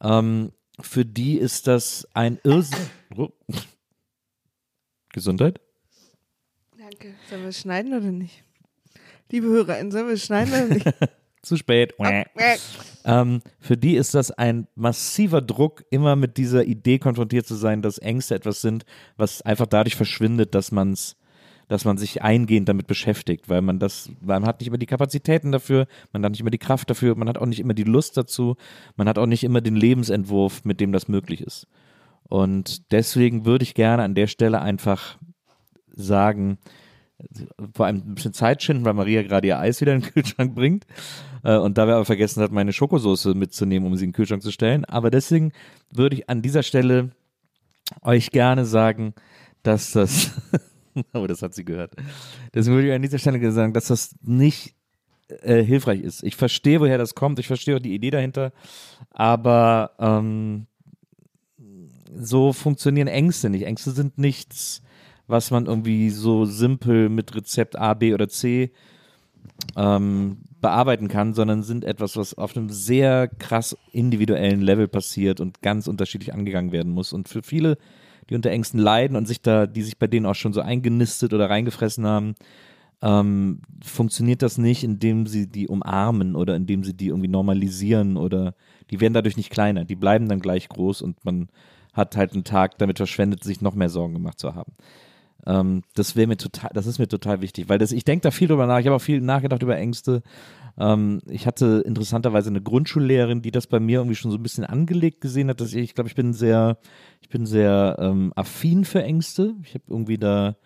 Ähm, 0.00 0.52
für 0.80 1.04
die 1.04 1.38
ist 1.38 1.66
das 1.66 2.08
ein 2.14 2.38
Irrsinn. 2.42 2.78
Oh. 3.16 3.28
Gesundheit? 5.12 5.60
Danke. 6.76 7.14
Sollen 7.30 7.42
wir 7.42 7.50
es 7.50 7.60
schneiden 7.60 7.92
oder 7.92 8.10
nicht? 8.10 8.42
Liebe 9.30 9.46
HörerInnen, 9.46 9.92
sollen 9.92 10.08
wir 10.08 10.14
es 10.14 10.24
schneiden 10.24 10.52
oder 10.52 10.74
nicht? 10.74 10.86
Zu 11.44 11.56
spät. 11.56 11.94
Ähm, 13.04 13.42
für 13.60 13.76
die 13.76 13.96
ist 13.96 14.14
das 14.14 14.30
ein 14.30 14.66
massiver 14.74 15.42
Druck, 15.42 15.84
immer 15.90 16.16
mit 16.16 16.36
dieser 16.38 16.64
Idee 16.64 16.98
konfrontiert 16.98 17.46
zu 17.46 17.54
sein, 17.54 17.82
dass 17.82 17.98
Ängste 17.98 18.34
etwas 18.34 18.62
sind, 18.62 18.84
was 19.16 19.42
einfach 19.42 19.66
dadurch 19.66 19.94
verschwindet, 19.94 20.54
dass 20.54 20.72
man's, 20.72 21.16
dass 21.68 21.84
man 21.84 21.98
sich 21.98 22.22
eingehend 22.22 22.68
damit 22.68 22.86
beschäftigt, 22.86 23.48
weil 23.48 23.60
man 23.60 23.78
das, 23.78 24.10
man 24.20 24.46
hat 24.46 24.60
nicht 24.60 24.68
immer 24.68 24.78
die 24.78 24.86
Kapazitäten 24.86 25.52
dafür, 25.52 25.86
man 26.12 26.24
hat 26.24 26.32
nicht 26.32 26.40
immer 26.40 26.50
die 26.50 26.58
Kraft 26.58 26.88
dafür, 26.88 27.14
man 27.14 27.28
hat 27.28 27.36
auch 27.36 27.46
nicht 27.46 27.60
immer 27.60 27.74
die 27.74 27.84
Lust 27.84 28.16
dazu, 28.16 28.56
man 28.96 29.08
hat 29.08 29.18
auch 29.18 29.26
nicht 29.26 29.44
immer 29.44 29.60
den 29.60 29.76
Lebensentwurf, 29.76 30.64
mit 30.64 30.80
dem 30.80 30.92
das 30.92 31.08
möglich 31.08 31.42
ist. 31.42 31.66
Und 32.28 32.90
deswegen 32.90 33.44
würde 33.44 33.64
ich 33.64 33.74
gerne 33.74 34.02
an 34.02 34.14
der 34.14 34.28
Stelle 34.28 34.62
einfach 34.62 35.18
sagen, 35.90 36.58
vor 37.74 37.86
allem 37.86 38.02
ein 38.06 38.14
bisschen 38.14 38.32
Zeit 38.32 38.62
schinden, 38.62 38.84
weil 38.84 38.94
Maria 38.94 39.22
gerade 39.22 39.46
ihr 39.46 39.58
Eis 39.58 39.80
wieder 39.80 39.94
in 39.94 40.00
den 40.00 40.12
Kühlschrank 40.12 40.54
bringt 40.54 40.86
äh, 41.42 41.56
und 41.56 41.78
dabei 41.78 41.94
aber 41.94 42.04
vergessen 42.04 42.42
hat, 42.42 42.52
meine 42.52 42.72
Schokosoße 42.72 43.34
mitzunehmen, 43.34 43.86
um 43.86 43.96
sie 43.96 44.04
in 44.04 44.10
den 44.10 44.16
Kühlschrank 44.16 44.42
zu 44.42 44.50
stellen. 44.50 44.84
Aber 44.84 45.10
deswegen 45.10 45.52
würde 45.90 46.16
ich 46.16 46.28
an 46.28 46.42
dieser 46.42 46.62
Stelle 46.62 47.10
euch 48.02 48.30
gerne 48.30 48.64
sagen, 48.64 49.14
dass 49.62 49.92
das, 49.92 50.32
oh, 51.12 51.26
das 51.26 51.42
hat 51.42 51.54
sie 51.54 51.64
gehört. 51.64 51.94
Deswegen 52.54 52.76
würde 52.76 52.88
ich 52.88 52.94
an 52.94 53.02
dieser 53.02 53.18
Stelle 53.18 53.52
sagen, 53.52 53.72
dass 53.72 53.88
das 53.88 54.14
nicht 54.22 54.74
äh, 55.42 55.62
hilfreich 55.62 56.00
ist. 56.00 56.22
Ich 56.22 56.36
verstehe, 56.36 56.80
woher 56.80 56.98
das 56.98 57.14
kommt. 57.14 57.38
Ich 57.38 57.46
verstehe 57.46 57.76
auch 57.76 57.80
die 57.80 57.94
Idee 57.94 58.10
dahinter. 58.10 58.52
Aber 59.10 59.92
ähm, 59.98 60.66
so 62.16 62.52
funktionieren 62.52 63.08
Ängste 63.08 63.50
nicht. 63.50 63.64
Ängste 63.64 63.90
sind 63.90 64.18
nichts, 64.18 64.82
was 65.26 65.50
man 65.50 65.66
irgendwie 65.66 66.10
so 66.10 66.44
simpel 66.44 67.08
mit 67.08 67.34
Rezept 67.34 67.78
A, 67.78 67.94
B 67.94 68.14
oder 68.14 68.28
C 68.28 68.70
ähm, 69.76 70.38
bearbeiten 70.60 71.08
kann, 71.08 71.34
sondern 71.34 71.62
sind 71.62 71.84
etwas, 71.84 72.16
was 72.16 72.34
auf 72.34 72.56
einem 72.56 72.70
sehr 72.70 73.28
krass 73.28 73.76
individuellen 73.92 74.60
Level 74.60 74.88
passiert 74.88 75.40
und 75.40 75.62
ganz 75.62 75.86
unterschiedlich 75.86 76.32
angegangen 76.32 76.72
werden 76.72 76.92
muss. 76.92 77.12
Und 77.12 77.28
für 77.28 77.42
viele, 77.42 77.76
die 78.30 78.34
unter 78.34 78.50
Ängsten 78.50 78.80
leiden 78.80 79.16
und 79.16 79.26
sich 79.26 79.42
da, 79.42 79.66
die 79.66 79.82
sich 79.82 79.98
bei 79.98 80.06
denen 80.06 80.26
auch 80.26 80.34
schon 80.34 80.52
so 80.52 80.60
eingenistet 80.60 81.34
oder 81.34 81.50
reingefressen 81.50 82.06
haben, 82.06 82.34
ähm, 83.02 83.60
funktioniert 83.82 84.40
das 84.40 84.56
nicht, 84.56 84.84
indem 84.84 85.26
sie 85.26 85.46
die 85.46 85.68
umarmen 85.68 86.34
oder 86.34 86.56
indem 86.56 86.84
sie 86.84 86.94
die 86.94 87.08
irgendwie 87.08 87.28
normalisieren 87.28 88.16
oder 88.16 88.54
die 88.90 89.00
werden 89.00 89.12
dadurch 89.12 89.36
nicht 89.36 89.50
kleiner, 89.50 89.84
die 89.84 89.96
bleiben 89.96 90.28
dann 90.28 90.40
gleich 90.40 90.68
groß 90.70 91.02
und 91.02 91.22
man 91.24 91.48
hat 91.92 92.16
halt 92.16 92.32
einen 92.32 92.44
Tag 92.44 92.78
damit 92.78 92.96
verschwendet, 92.96 93.44
sich 93.44 93.60
noch 93.60 93.74
mehr 93.74 93.90
Sorgen 93.90 94.14
gemacht 94.14 94.38
zu 94.38 94.54
haben. 94.54 94.72
Ähm, 95.46 95.82
das 95.94 96.16
wäre 96.16 96.26
mir 96.26 96.36
total, 96.36 96.70
das 96.72 96.86
ist 96.86 96.98
mir 96.98 97.08
total 97.08 97.40
wichtig, 97.40 97.68
weil 97.68 97.78
das, 97.78 97.92
ich 97.92 98.04
denke 98.04 98.22
da 98.22 98.30
viel 98.30 98.48
drüber 98.48 98.66
nach. 98.66 98.78
Ich 98.78 98.86
habe 98.86 98.96
auch 98.96 99.02
viel 99.02 99.20
nachgedacht 99.20 99.62
über 99.62 99.76
Ängste. 99.76 100.22
Ähm, 100.78 101.20
ich 101.28 101.46
hatte 101.46 101.82
interessanterweise 101.86 102.50
eine 102.50 102.62
Grundschullehrerin, 102.62 103.42
die 103.42 103.50
das 103.50 103.66
bei 103.66 103.80
mir 103.80 103.98
irgendwie 103.98 104.16
schon 104.16 104.30
so 104.30 104.38
ein 104.38 104.42
bisschen 104.42 104.64
angelegt 104.64 105.20
gesehen 105.20 105.48
hat, 105.48 105.60
dass 105.60 105.72
ich, 105.72 105.82
ich 105.82 105.94
glaube, 105.94 106.08
ich 106.08 106.16
bin 106.16 106.32
sehr, 106.32 106.78
ich 107.20 107.28
bin 107.28 107.46
sehr 107.46 107.96
ähm, 108.00 108.32
affin 108.34 108.84
für 108.84 109.02
Ängste. 109.02 109.54
Ich 109.62 109.74
habe 109.74 109.84
irgendwie 109.88 110.18
da, 110.18 110.56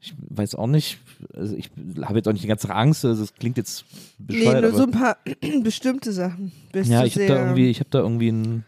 ich 0.00 0.14
weiß 0.18 0.54
auch 0.54 0.66
nicht, 0.66 0.98
also 1.34 1.54
ich 1.54 1.70
habe 2.00 2.18
jetzt 2.18 2.28
auch 2.28 2.32
nicht 2.32 2.44
die 2.44 2.48
ganze 2.48 2.74
Angst, 2.74 3.04
also 3.04 3.22
es 3.22 3.34
klingt 3.34 3.56
jetzt 3.56 3.84
bescheuert. 4.18 4.62
Nee, 4.62 4.68
nur 4.68 4.72
so 4.72 4.84
ein 4.84 4.90
paar 4.90 5.18
bestimmte 5.62 6.12
Sachen. 6.12 6.52
Ja, 6.74 7.04
ich 7.04 7.16
habe 7.16 7.26
da 7.26 7.44
irgendwie, 7.44 7.68
ich 7.68 7.80
habe 7.80 7.90
da 7.90 7.98
irgendwie 7.98 8.30
ein, 8.30 8.64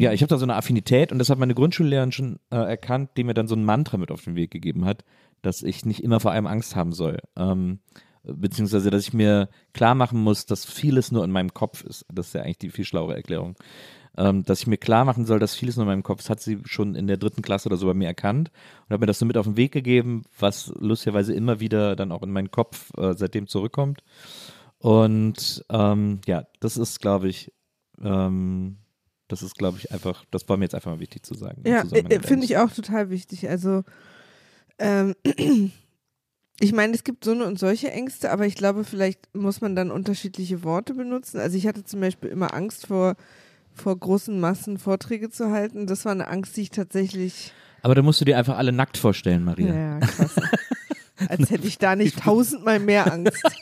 Ja, 0.00 0.12
ich 0.12 0.22
habe 0.22 0.28
da 0.30 0.38
so 0.38 0.44
eine 0.44 0.56
Affinität 0.56 1.12
und 1.12 1.18
das 1.18 1.30
hat 1.30 1.38
meine 1.38 1.54
Grundschullehrerin 1.54 2.12
schon 2.12 2.40
äh, 2.50 2.56
erkannt, 2.56 3.10
die 3.16 3.24
mir 3.24 3.34
dann 3.34 3.46
so 3.48 3.54
ein 3.54 3.64
Mantra 3.64 3.98
mit 3.98 4.10
auf 4.10 4.24
den 4.24 4.34
Weg 4.34 4.50
gegeben 4.50 4.84
hat, 4.84 5.04
dass 5.42 5.62
ich 5.62 5.84
nicht 5.84 6.02
immer 6.02 6.20
vor 6.20 6.32
allem 6.32 6.46
Angst 6.46 6.74
haben 6.74 6.92
soll. 6.92 7.18
Ähm, 7.36 7.78
beziehungsweise, 8.22 8.90
dass 8.90 9.06
ich 9.06 9.12
mir 9.12 9.48
klar 9.72 9.94
machen 9.94 10.20
muss, 10.20 10.46
dass 10.46 10.64
vieles 10.64 11.12
nur 11.12 11.24
in 11.24 11.30
meinem 11.30 11.54
Kopf 11.54 11.84
ist. 11.84 12.04
Das 12.12 12.28
ist 12.28 12.34
ja 12.34 12.42
eigentlich 12.42 12.58
die 12.58 12.70
viel 12.70 12.84
schlauere 12.84 13.14
Erklärung. 13.14 13.56
Ähm, 14.16 14.42
dass 14.42 14.60
ich 14.60 14.66
mir 14.66 14.76
klar 14.76 15.04
machen 15.04 15.24
soll, 15.24 15.38
dass 15.38 15.54
vieles 15.54 15.76
nur 15.76 15.84
in 15.84 15.90
meinem 15.90 16.02
Kopf 16.02 16.20
ist, 16.20 16.30
hat 16.30 16.40
sie 16.40 16.58
schon 16.64 16.96
in 16.96 17.06
der 17.06 17.16
dritten 17.16 17.42
Klasse 17.42 17.68
oder 17.68 17.76
so 17.76 17.86
bei 17.86 17.94
mir 17.94 18.08
erkannt 18.08 18.50
und 18.88 18.94
hat 18.94 19.00
mir 19.00 19.06
das 19.06 19.20
so 19.20 19.24
mit 19.24 19.36
auf 19.36 19.46
den 19.46 19.56
Weg 19.56 19.70
gegeben, 19.70 20.24
was 20.36 20.72
lustigerweise 20.78 21.32
immer 21.32 21.60
wieder 21.60 21.94
dann 21.94 22.10
auch 22.10 22.22
in 22.22 22.32
meinen 22.32 22.50
Kopf 22.50 22.90
äh, 22.98 23.14
seitdem 23.14 23.46
zurückkommt. 23.46 24.02
Und 24.78 25.64
ähm, 25.70 26.20
ja, 26.26 26.44
das 26.58 26.76
ist, 26.76 27.00
glaube 27.00 27.28
ich, 27.28 27.52
ähm, 28.02 28.79
das 29.30 29.42
ist, 29.42 29.56
glaube 29.56 29.78
ich, 29.78 29.92
einfach, 29.92 30.24
das 30.30 30.48
war 30.48 30.56
mir 30.56 30.64
jetzt 30.64 30.74
einfach 30.74 30.90
mal 30.90 31.00
wichtig 31.00 31.24
zu 31.24 31.34
sagen. 31.34 31.62
Ja, 31.66 31.82
äh, 31.92 32.20
finde 32.20 32.44
ich 32.44 32.56
auch 32.56 32.70
total 32.70 33.10
wichtig. 33.10 33.48
Also, 33.48 33.82
ähm, 34.78 35.14
ich 36.60 36.72
meine, 36.72 36.94
es 36.94 37.04
gibt 37.04 37.24
so 37.24 37.30
eine 37.32 37.44
und 37.46 37.58
solche 37.58 37.90
Ängste, 37.90 38.30
aber 38.30 38.46
ich 38.46 38.54
glaube, 38.54 38.84
vielleicht 38.84 39.34
muss 39.34 39.60
man 39.60 39.76
dann 39.76 39.90
unterschiedliche 39.90 40.62
Worte 40.64 40.94
benutzen. 40.94 41.38
Also, 41.40 41.56
ich 41.56 41.66
hatte 41.66 41.84
zum 41.84 42.00
Beispiel 42.00 42.30
immer 42.30 42.54
Angst 42.54 42.86
vor, 42.86 43.16
vor 43.72 43.96
großen 43.96 44.38
Massen 44.40 44.78
Vorträge 44.78 45.30
zu 45.30 45.50
halten. 45.50 45.86
Das 45.86 46.04
war 46.04 46.12
eine 46.12 46.28
Angst, 46.28 46.56
die 46.56 46.62
ich 46.62 46.70
tatsächlich. 46.70 47.52
Aber 47.82 47.94
da 47.94 48.02
musst 48.02 48.20
du 48.20 48.24
dir 48.24 48.36
einfach 48.36 48.58
alle 48.58 48.72
nackt 48.72 48.98
vorstellen, 48.98 49.44
Maria. 49.44 49.74
Ja, 49.74 50.00
krass. 50.00 50.36
Als 51.28 51.50
hätte 51.50 51.66
ich 51.66 51.78
da 51.78 51.96
nicht 51.96 52.18
tausendmal 52.18 52.80
mehr 52.80 53.12
Angst. 53.12 53.42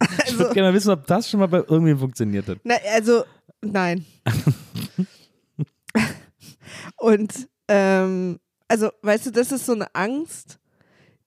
Ich 0.00 0.32
würde 0.34 0.44
Also, 0.44 0.54
gerne 0.54 0.68
mal 0.68 0.74
wissen, 0.74 0.90
ob 0.90 1.06
das 1.08 1.28
schon 1.28 1.40
mal 1.40 1.48
bei 1.48 1.58
irgendwem 1.58 1.98
funktioniert 1.98 2.46
hat. 2.46 2.58
na, 2.62 2.76
also, 2.94 3.24
nein. 3.62 4.04
Und 6.98 7.48
ähm, 7.68 8.38
also, 8.68 8.90
weißt 9.02 9.26
du, 9.26 9.30
das 9.30 9.52
ist 9.52 9.66
so 9.66 9.72
eine 9.72 9.94
Angst, 9.94 10.58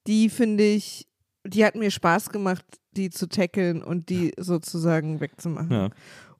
die 0.06 0.28
finde 0.28 0.64
ich, 0.64 1.08
die 1.44 1.64
hat 1.64 1.74
mir 1.74 1.90
Spaß 1.90 2.30
gemacht, 2.30 2.64
die 2.92 3.10
zu 3.10 3.26
tackeln 3.28 3.82
und 3.82 4.08
die 4.10 4.32
sozusagen 4.38 5.20
wegzumachen. 5.20 5.70
Ja. 5.70 5.90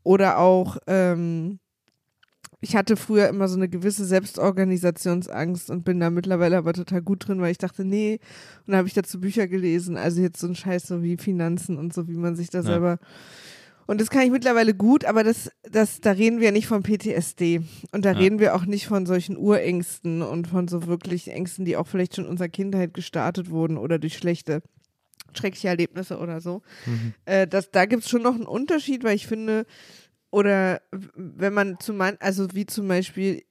Oder 0.04 0.38
auch, 0.38 0.76
ähm, 0.86 1.58
ich 2.60 2.76
hatte 2.76 2.96
früher 2.96 3.28
immer 3.28 3.48
so 3.48 3.56
eine 3.56 3.68
gewisse 3.68 4.04
Selbstorganisationsangst 4.04 5.70
und 5.70 5.84
bin 5.84 5.98
da 5.98 6.10
mittlerweile 6.10 6.58
aber 6.58 6.72
total 6.72 7.02
gut 7.02 7.26
drin, 7.26 7.40
weil 7.40 7.50
ich 7.50 7.58
dachte, 7.58 7.84
nee, 7.84 8.20
und 8.60 8.68
dann 8.68 8.76
habe 8.76 8.88
ich 8.88 8.94
dazu 8.94 9.20
Bücher 9.20 9.48
gelesen, 9.48 9.96
also 9.96 10.20
jetzt 10.20 10.38
so 10.38 10.46
ein 10.46 10.54
Scheiß 10.54 10.86
so 10.86 11.02
wie 11.02 11.16
Finanzen 11.16 11.76
und 11.78 11.92
so, 11.92 12.06
wie 12.06 12.16
man 12.16 12.36
sich 12.36 12.50
da 12.50 12.58
Ja. 12.58 12.64
selber 12.64 12.98
und 13.92 14.00
das 14.00 14.08
kann 14.10 14.22
ich 14.22 14.30
mittlerweile 14.30 14.74
gut, 14.74 15.04
aber 15.04 15.22
das, 15.22 15.50
das, 15.70 16.00
da 16.00 16.12
reden 16.12 16.40
wir 16.40 16.50
nicht 16.50 16.66
von 16.66 16.82
PTSD. 16.82 17.60
Und 17.92 18.04
da 18.04 18.12
Ja. 18.12 18.18
reden 18.18 18.38
wir 18.38 18.54
auch 18.56 18.64
nicht 18.64 18.86
von 18.86 19.04
solchen 19.06 19.36
Urängsten 19.36 20.22
und 20.22 20.48
von 20.48 20.66
so 20.66 20.86
wirklich 20.86 21.28
Ängsten, 21.30 21.64
die 21.66 21.76
auch 21.76 21.86
vielleicht 21.86 22.16
schon 22.16 22.24
in 22.24 22.30
unserer 22.30 22.48
Kindheit 22.48 22.94
gestartet 22.94 23.50
wurden 23.50 23.76
oder 23.76 23.98
durch 23.98 24.16
schlechte, 24.16 24.62
schreckliche 25.34 25.68
Erlebnisse 25.68 26.18
oder 26.18 26.40
so. 26.40 26.62
Äh, 27.26 27.46
das, 27.46 27.70
da 27.70 27.84
gibt 27.84 28.02
es 28.04 28.08
schon 28.08 28.22
noch 28.22 28.34
einen 28.34 28.46
Unterschied, 28.46 29.04
weil 29.04 29.14
ich 29.14 29.26
finde, 29.26 29.66
oder 30.30 30.80
wenn 31.14 31.52
man 31.52 31.78
zu 31.78 31.92
man, 31.92 32.16
also 32.18 32.48
wie 32.54 32.64
zum 32.64 32.88
Beispiel, 32.88 33.42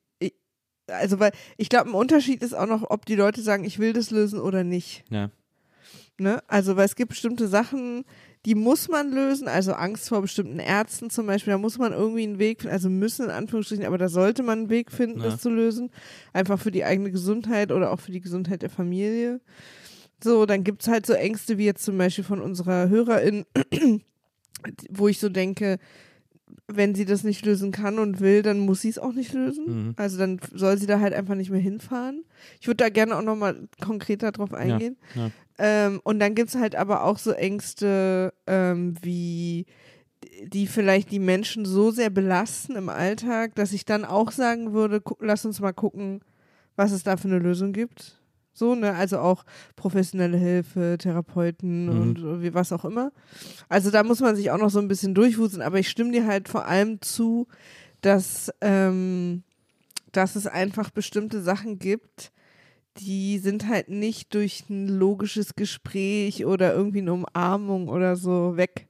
also 0.87 1.19
weil 1.19 1.31
ich 1.57 1.69
glaube, 1.69 1.89
ein 1.89 1.93
Unterschied 1.95 2.41
ist 2.41 2.53
auch 2.55 2.65
noch, 2.65 2.89
ob 2.89 3.05
die 3.05 3.15
Leute 3.15 3.41
sagen, 3.43 3.63
ich 3.63 3.77
will 3.77 3.93
das 3.93 4.09
lösen 4.09 4.39
oder 4.39 4.63
nicht. 4.63 5.03
Ja. 5.11 5.29
Ne? 6.19 6.43
Also, 6.47 6.75
weil 6.75 6.85
es 6.85 6.95
gibt 6.95 7.09
bestimmte 7.09 7.47
Sachen, 7.47 8.03
die 8.45 8.55
muss 8.55 8.87
man 8.89 9.11
lösen, 9.11 9.47
also 9.47 9.73
Angst 9.73 10.09
vor 10.09 10.21
bestimmten 10.21 10.59
Ärzten 10.59 11.09
zum 11.11 11.27
Beispiel, 11.27 11.51
da 11.51 11.57
muss 11.59 11.77
man 11.77 11.93
irgendwie 11.93 12.23
einen 12.23 12.39
Weg 12.39 12.61
finden, 12.61 12.73
also 12.73 12.89
müssen 12.89 13.25
in 13.25 13.31
Anführungsstrichen, 13.31 13.85
aber 13.85 13.97
da 13.99 14.09
sollte 14.09 14.41
man 14.41 14.59
einen 14.59 14.69
Weg 14.69 14.91
finden, 14.91 15.19
Ja. 15.19 15.25
das 15.25 15.41
zu 15.41 15.49
lösen. 15.49 15.91
Einfach 16.33 16.59
für 16.59 16.71
die 16.71 16.83
eigene 16.83 17.11
Gesundheit 17.11 17.71
oder 17.71 17.91
auch 17.91 17.99
für 17.99 18.11
die 18.11 18.21
Gesundheit 18.21 18.63
der 18.63 18.69
Familie. 18.71 19.41
So, 20.23 20.45
dann 20.45 20.63
gibt 20.63 20.81
es 20.81 20.87
halt 20.87 21.05
so 21.05 21.13
Ängste 21.13 21.57
wie 21.57 21.65
jetzt 21.65 21.83
zum 21.83 21.97
Beispiel 21.97 22.23
von 22.23 22.41
unserer 22.41 22.89
Hörerin, 22.89 23.45
wo 24.89 25.07
ich 25.07 25.19
so 25.19 25.29
denke, 25.29 25.77
wenn 26.75 26.95
sie 26.95 27.05
das 27.05 27.23
nicht 27.23 27.45
lösen 27.45 27.71
kann 27.71 27.99
und 27.99 28.19
will, 28.19 28.41
dann 28.41 28.59
muss 28.59 28.81
sie 28.81 28.89
es 28.89 28.99
auch 28.99 29.13
nicht 29.13 29.33
lösen. 29.33 29.65
Mhm. 29.87 29.93
Also 29.97 30.17
dann 30.17 30.39
soll 30.53 30.77
sie 30.77 30.87
da 30.87 30.99
halt 30.99 31.13
einfach 31.13 31.35
nicht 31.35 31.49
mehr 31.49 31.59
hinfahren. 31.59 32.23
Ich 32.59 32.67
würde 32.67 32.83
da 32.83 32.89
gerne 32.89 33.15
auch 33.17 33.21
nochmal 33.21 33.67
konkreter 33.81 34.31
drauf 34.31 34.53
eingehen. 34.53 34.97
ja. 35.15 35.31
Ähm, 35.59 35.99
und 36.03 36.19
dann 36.19 36.33
gibt 36.33 36.49
es 36.49 36.55
halt 36.55 36.75
aber 36.75 37.03
auch 37.03 37.19
so 37.19 37.31
Ängste 37.31 38.33
ähm, 38.47 38.95
wie 39.01 39.67
die 40.43 40.67
vielleicht 40.67 41.11
die 41.11 41.19
Menschen 41.19 41.65
so 41.65 41.91
sehr 41.91 42.09
belasten 42.09 42.75
im 42.75 42.89
Alltag, 42.89 43.55
dass 43.55 43.73
ich 43.73 43.85
dann 43.85 44.05
auch 44.05 44.31
sagen 44.31 44.73
würde, 44.73 45.01
lass 45.19 45.45
uns 45.45 45.59
mal 45.59 45.73
gucken, 45.73 46.21
was 46.75 46.91
es 46.91 47.03
da 47.03 47.17
für 47.17 47.27
eine 47.27 47.39
Lösung 47.39 47.73
gibt. 47.73 48.20
So, 48.53 48.75
ne, 48.75 48.93
also 48.93 49.19
auch 49.19 49.43
professionelle 49.75 50.37
Hilfe, 50.37 50.97
Therapeuten 50.99 51.85
Mhm. 51.85 52.01
und 52.01 52.41
wie 52.43 52.53
was 52.53 52.71
auch 52.71 52.85
immer. 52.85 53.11
Also 53.69 53.91
da 53.91 54.03
muss 54.03 54.19
man 54.19 54.35
sich 54.35 54.51
auch 54.51 54.57
noch 54.57 54.69
so 54.69 54.79
ein 54.79 54.87
bisschen 54.87 55.13
durchwuseln, 55.15 55.61
aber 55.61 55.79
ich 55.79 55.89
stimme 55.89 56.11
dir 56.11 56.25
halt 56.27 56.49
vor 56.49 56.65
allem 56.65 57.01
zu, 57.01 57.47
dass, 58.01 58.51
ähm, 58.61 59.43
dass 60.11 60.35
es 60.35 60.47
einfach 60.47 60.89
bestimmte 60.89 61.41
Sachen 61.41 61.79
gibt, 61.79 62.31
die 62.97 63.37
sind 63.39 63.67
halt 63.69 63.87
nicht 63.87 64.33
durch 64.33 64.65
ein 64.69 64.87
logisches 64.89 65.55
Gespräch 65.55 66.45
oder 66.45 66.73
irgendwie 66.73 66.99
eine 66.99 67.13
Umarmung 67.13 67.87
oder 67.87 68.17
so 68.17 68.57
weg. 68.57 68.87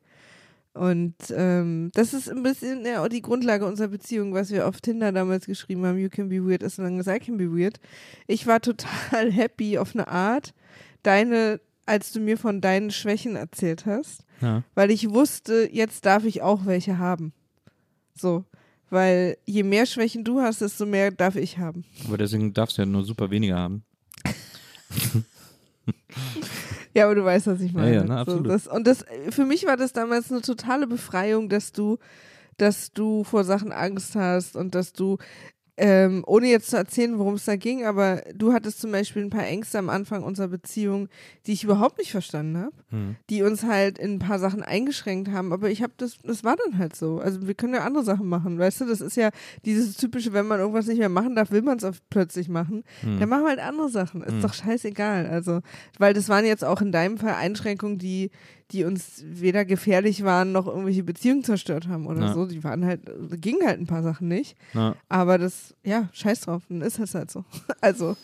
Und 0.74 1.16
ähm, 1.36 1.92
das 1.94 2.14
ist 2.14 2.30
ein 2.30 2.44
bisschen 2.44 2.86
ja, 2.86 3.04
auch 3.04 3.10
die 3.10 3.22
Grundlage 3.22 3.66
unserer 3.66 3.90
Beziehung, 3.90 4.34
was 4.34 4.52
wir 4.52 4.68
auf 4.68 4.80
Tinder 4.80 5.12
damals 5.12 5.46
geschrieben 5.46 5.86
haben, 5.86 5.98
you 5.98 6.10
can 6.10 6.30
be 6.30 6.42
weird 6.42 6.64
as 6.64 6.78
long 6.78 6.98
as 7.00 7.08
I 7.08 7.20
can 7.20 7.38
be 7.38 7.52
weird. 7.52 7.80
Ich 8.28 8.48
war 8.48 8.62
total 8.62 9.32
happy 9.34 9.78
auf 9.78 9.94
eine 9.94 10.08
Art, 10.08 10.54
deine, 11.04 11.60
als 11.86 12.14
du 12.14 12.22
mir 12.22 12.38
von 12.38 12.62
deinen 12.62 12.92
Schwächen 12.92 13.36
erzählt 13.36 13.86
hast, 13.86 14.24
Ja. 14.40 14.64
weil 14.74 14.92
ich 14.92 15.10
wusste, 15.10 15.68
jetzt 15.72 16.06
darf 16.06 16.24
ich 16.24 16.42
auch 16.42 16.66
welche 16.66 16.98
haben. 16.98 17.34
So, 18.16 18.46
weil 18.90 19.38
je 19.46 19.64
mehr 19.64 19.86
Schwächen 19.86 20.24
du 20.24 20.40
hast, 20.42 20.62
desto 20.62 20.86
mehr 20.86 21.12
darf 21.12 21.36
ich 21.36 21.58
haben. 21.58 21.84
Aber 22.08 22.18
deswegen 22.18 22.54
darfst 22.54 22.78
du 22.78 22.84
ja 22.84 22.86
nur 22.86 23.04
super 23.04 23.30
weniger 23.30 23.58
haben. 23.58 23.84
Ja, 26.96 27.06
aber 27.06 27.16
du 27.16 27.24
weißt, 27.24 27.48
was 27.48 27.62
ich 27.62 27.74
meine. 27.74 27.96
ja, 27.96 28.04
na, 28.04 28.22
absolut. 28.22 28.46
So, 28.46 28.52
das, 28.52 28.68
und 28.68 28.86
das, 28.88 29.06
für 29.30 29.46
mich 29.46 29.66
war 29.66 29.78
das 29.78 29.94
damals 29.94 30.32
eine 30.32 30.42
totale 30.42 30.88
Befreiung, 30.88 31.48
dass 31.48 31.72
du, 31.72 31.98
dass 32.58 32.92
du 32.92 33.24
vor 33.24 33.44
Sachen 33.44 33.72
Angst 33.72 34.16
hast 34.16 34.56
und 34.56 34.76
dass 34.76 34.92
du, 34.94 35.18
ähm, 35.78 36.24
ohne 36.28 36.48
jetzt 36.48 36.70
zu 36.70 36.78
erzählen, 36.78 37.18
worum 37.18 37.36
es 37.36 37.46
da 37.46 37.56
ging, 37.56 37.86
aber 37.86 38.22
du 38.36 38.54
hattest 38.54 38.82
zum 38.82 38.92
Beispiel 38.92 39.24
ein 39.24 39.30
paar 39.30 39.48
Ängste 39.48 39.80
am 39.80 39.90
Anfang 39.90 40.22
unserer 40.24 40.50
Beziehung, 40.50 41.08
die 41.48 41.54
ich 41.54 41.64
überhaupt 41.64 41.98
nicht 41.98 42.12
verstanden 42.12 42.58
habe, 42.58 42.74
Hm. 42.90 43.16
die 43.30 43.42
uns 43.42 43.64
halt 43.64 43.98
in 43.98 44.16
ein 44.16 44.20
paar 44.20 44.38
Sachen 44.38 44.64
eingeschränkt 44.64 45.30
haben. 45.32 45.54
Aber 45.54 45.70
ich 45.70 45.82
habe 45.82 45.94
das, 45.98 46.18
das 46.24 46.44
war 46.44 46.58
dann 46.58 46.78
halt 46.78 46.96
so. 46.96 47.20
Also 47.20 47.48
wir 47.48 47.54
können 47.54 47.74
ja 47.74 47.82
andere 47.82 48.04
Sachen 48.04 48.28
machen, 48.28 48.60
weißt 48.60 48.82
du? 48.82 48.86
Das 48.86 49.00
ist 49.02 49.16
ja 49.16 49.30
dieses 49.66 49.96
typische, 49.96 50.34
wenn 50.34 50.46
man 50.46 50.60
irgendwas 50.60 50.88
nicht 50.88 51.00
mehr 51.00 51.10
machen 51.10 51.36
darf, 51.36 51.52
will 51.52 51.62
man 51.62 51.78
es 51.78 52.02
plötzlich 52.10 52.50
machen. 52.50 52.84
Hm. 53.02 53.20
Dann 53.20 53.30
machen 53.30 53.44
wir 53.44 53.50
halt 53.50 53.60
andere 53.60 53.90
Sachen. 53.90 54.22
Ist 54.24 54.44
doch 54.44 54.54
scheißegal. 54.54 55.28
Also, 55.28 55.62
weil 55.98 56.14
das 56.14 56.28
waren 56.28 56.46
jetzt 56.46 56.66
auch 56.66 56.82
in 56.82 56.92
deinem 56.92 57.18
Fall 57.18 57.36
Einschränkungen, 57.36 57.98
die, 57.98 58.30
die 58.72 58.84
uns 58.86 59.24
weder 59.26 59.66
gefährlich 59.66 60.24
waren 60.24 60.52
noch 60.52 60.68
irgendwelche 60.68 61.04
Beziehungen 61.04 61.44
zerstört 61.44 61.88
haben 61.88 62.08
oder 62.08 62.22
Ja. 62.22 62.34
so. 62.34 62.46
Die 62.46 62.64
waren 62.64 62.86
halt, 62.86 63.02
gingen 63.42 63.66
halt 63.66 63.80
ein 63.80 63.88
paar 63.88 64.04
Sachen 64.04 64.28
nicht. 64.28 64.56
Ja. 64.74 64.96
Aber 65.10 65.38
das, 65.38 65.76
ja, 65.84 66.10
scheiß 66.14 66.42
drauf, 66.42 66.64
dann 66.70 66.82
ist 66.82 67.00
es 67.00 67.14
halt 67.16 67.30
so. 67.32 67.44
Also, 67.82 68.16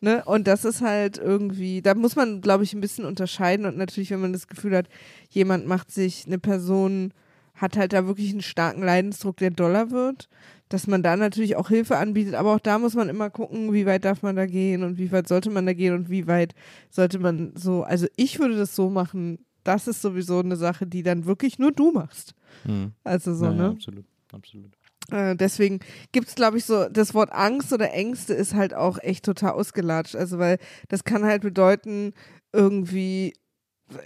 ne, 0.00 0.22
und 0.24 0.46
das 0.46 0.64
ist 0.64 0.80
halt 0.80 1.18
irgendwie, 1.18 1.82
da 1.82 1.94
muss 1.94 2.16
man, 2.16 2.40
glaube 2.40 2.64
ich, 2.64 2.72
ein 2.74 2.80
bisschen 2.80 3.04
unterscheiden 3.04 3.66
und 3.66 3.76
natürlich, 3.76 4.10
wenn 4.10 4.20
man 4.20 4.32
das 4.32 4.46
Gefühl 4.48 4.76
hat, 4.76 4.88
jemand 5.28 5.66
macht 5.66 5.90
sich, 5.90 6.24
eine 6.26 6.38
Person 6.38 7.12
hat 7.54 7.76
halt 7.76 7.92
da 7.92 8.06
wirklich 8.06 8.30
einen 8.30 8.40
starken 8.40 8.82
Leidensdruck, 8.82 9.36
der 9.36 9.50
doller 9.50 9.90
wird, 9.90 10.28
dass 10.70 10.86
man 10.86 11.02
da 11.02 11.16
natürlich 11.16 11.56
auch 11.56 11.68
Hilfe 11.68 11.98
anbietet, 11.98 12.34
aber 12.34 12.54
auch 12.54 12.60
da 12.60 12.78
muss 12.78 12.94
man 12.94 13.10
immer 13.10 13.28
gucken, 13.28 13.72
wie 13.74 13.84
weit 13.84 14.04
darf 14.06 14.22
man 14.22 14.36
da 14.36 14.46
gehen 14.46 14.82
und 14.84 14.96
wie 14.96 15.12
weit 15.12 15.28
sollte 15.28 15.50
man 15.50 15.66
da 15.66 15.74
gehen 15.74 15.92
und 15.94 16.08
wie 16.08 16.26
weit 16.26 16.54
sollte 16.88 17.18
man 17.18 17.52
so, 17.56 17.82
also 17.82 18.06
ich 18.16 18.38
würde 18.38 18.56
das 18.56 18.74
so 18.74 18.88
machen, 18.88 19.44
das 19.64 19.88
ist 19.88 20.02
sowieso 20.02 20.40
eine 20.40 20.56
Sache, 20.56 20.86
die 20.86 21.02
dann 21.02 21.26
wirklich 21.26 21.58
nur 21.58 21.72
du 21.72 21.92
machst. 21.92 22.34
Hm. 22.64 22.92
Also 23.04 23.34
so, 23.34 23.46
ja, 23.46 23.52
ne? 23.52 23.62
ja, 23.62 23.70
absolut, 23.70 24.04
absolut. 24.32 24.70
Äh, 25.10 25.36
deswegen 25.36 25.80
gibt 26.12 26.28
es, 26.28 26.34
glaube 26.34 26.58
ich, 26.58 26.64
so, 26.64 26.88
das 26.88 27.14
Wort 27.14 27.32
Angst 27.32 27.72
oder 27.72 27.92
Ängste 27.92 28.34
ist 28.34 28.54
halt 28.54 28.74
auch 28.74 28.98
echt 29.02 29.24
total 29.24 29.52
ausgelatscht. 29.52 30.16
Also, 30.16 30.38
weil 30.38 30.58
das 30.88 31.04
kann 31.04 31.24
halt 31.24 31.42
bedeuten, 31.42 32.12
irgendwie, 32.52 33.34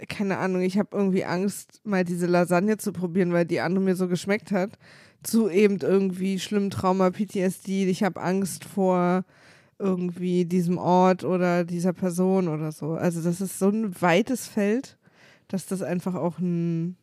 keine 0.09 0.37
Ahnung, 0.37 0.61
ich 0.61 0.77
habe 0.77 0.89
irgendwie 0.95 1.25
Angst, 1.25 1.81
mal 1.83 2.03
diese 2.03 2.25
Lasagne 2.25 2.77
zu 2.77 2.91
probieren, 2.91 3.33
weil 3.33 3.45
die 3.45 3.59
andere 3.59 3.83
mir 3.83 3.95
so 3.95 4.07
geschmeckt 4.07 4.51
hat. 4.51 4.77
Zu 5.23 5.49
eben 5.49 5.79
irgendwie 5.79 6.39
schlimmen 6.39 6.69
Trauma, 6.69 7.09
PTSD. 7.09 7.87
Ich 7.87 8.03
habe 8.03 8.21
Angst 8.21 8.63
vor 8.65 9.25
irgendwie 9.77 10.45
diesem 10.45 10.77
Ort 10.77 11.23
oder 11.23 11.65
dieser 11.65 11.93
Person 11.93 12.47
oder 12.47 12.71
so. 12.71 12.91
Also, 12.91 13.21
das 13.21 13.41
ist 13.41 13.59
so 13.59 13.69
ein 13.69 14.01
weites 14.01 14.47
Feld, 14.47 14.97
dass 15.47 15.65
das 15.65 15.81
einfach 15.81 16.15
auch 16.15 16.39
ein 16.39 16.97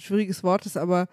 schwieriges 0.00 0.42
Wort 0.42 0.66
ist, 0.66 0.76
aber 0.76 1.08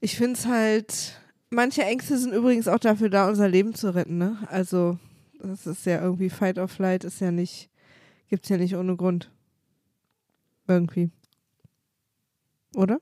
ich 0.00 0.16
finde 0.16 0.38
es 0.38 0.46
halt, 0.46 1.20
manche 1.50 1.82
Ängste 1.82 2.18
sind 2.18 2.32
übrigens 2.32 2.68
auch 2.68 2.78
dafür 2.78 3.10
da, 3.10 3.28
unser 3.28 3.48
Leben 3.48 3.74
zu 3.74 3.94
retten, 3.94 4.18
ne? 4.18 4.38
Also, 4.46 4.98
das 5.42 5.66
ist 5.66 5.86
ja 5.86 6.02
irgendwie 6.02 6.30
Fight 6.30 6.58
or 6.58 6.68
Flight, 6.68 7.04
ist 7.04 7.20
ja 7.20 7.30
nicht, 7.30 7.70
gibt's 8.28 8.48
ja 8.48 8.56
nicht 8.56 8.76
ohne 8.76 8.96
Grund. 8.96 9.30
Irgendwie. 10.66 11.10
Oder? 12.74 13.00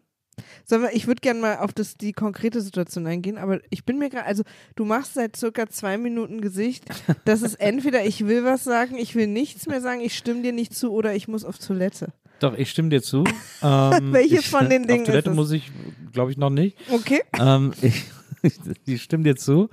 Sollen 0.64 0.82
wir, 0.82 0.94
ich 0.94 1.06
würde 1.06 1.20
gerne 1.20 1.40
mal 1.40 1.58
auf 1.58 1.72
das, 1.72 1.96
die 1.96 2.12
konkrete 2.12 2.60
Situation 2.60 3.06
eingehen, 3.06 3.38
aber 3.38 3.60
ich 3.70 3.84
bin 3.84 3.98
mir 3.98 4.08
gerade, 4.08 4.26
also 4.26 4.44
du 4.76 4.84
machst 4.84 5.14
seit 5.14 5.36
circa 5.36 5.68
zwei 5.68 5.98
Minuten 5.98 6.40
Gesicht. 6.40 6.84
Das 7.24 7.42
ist 7.42 7.54
entweder 7.60 8.04
ich 8.04 8.26
will 8.26 8.44
was 8.44 8.64
sagen, 8.64 8.96
ich 8.96 9.14
will 9.14 9.26
nichts 9.26 9.66
mehr 9.66 9.80
sagen, 9.80 10.00
ich 10.00 10.16
stimme 10.16 10.42
dir 10.42 10.52
nicht 10.52 10.74
zu 10.74 10.92
oder 10.92 11.14
ich 11.14 11.28
muss 11.28 11.44
auf 11.44 11.58
Toilette. 11.58 12.12
Doch, 12.40 12.56
ich 12.56 12.70
stimme 12.70 12.88
dir 12.90 13.02
zu. 13.02 13.24
Ähm, 13.60 14.12
Welches 14.12 14.40
ich, 14.40 14.48
von 14.48 14.70
den 14.70 14.86
Dingen 14.86 15.00
Auf 15.00 15.06
Toilette 15.08 15.30
muss 15.30 15.50
ich, 15.50 15.72
glaube 16.12 16.30
ich, 16.30 16.36
noch 16.36 16.50
nicht. 16.50 16.76
Okay? 16.92 17.22
ähm, 17.40 17.72
ich, 17.82 18.04
ich 18.86 19.02
stimme 19.02 19.24
dir 19.24 19.34
zu. 19.34 19.68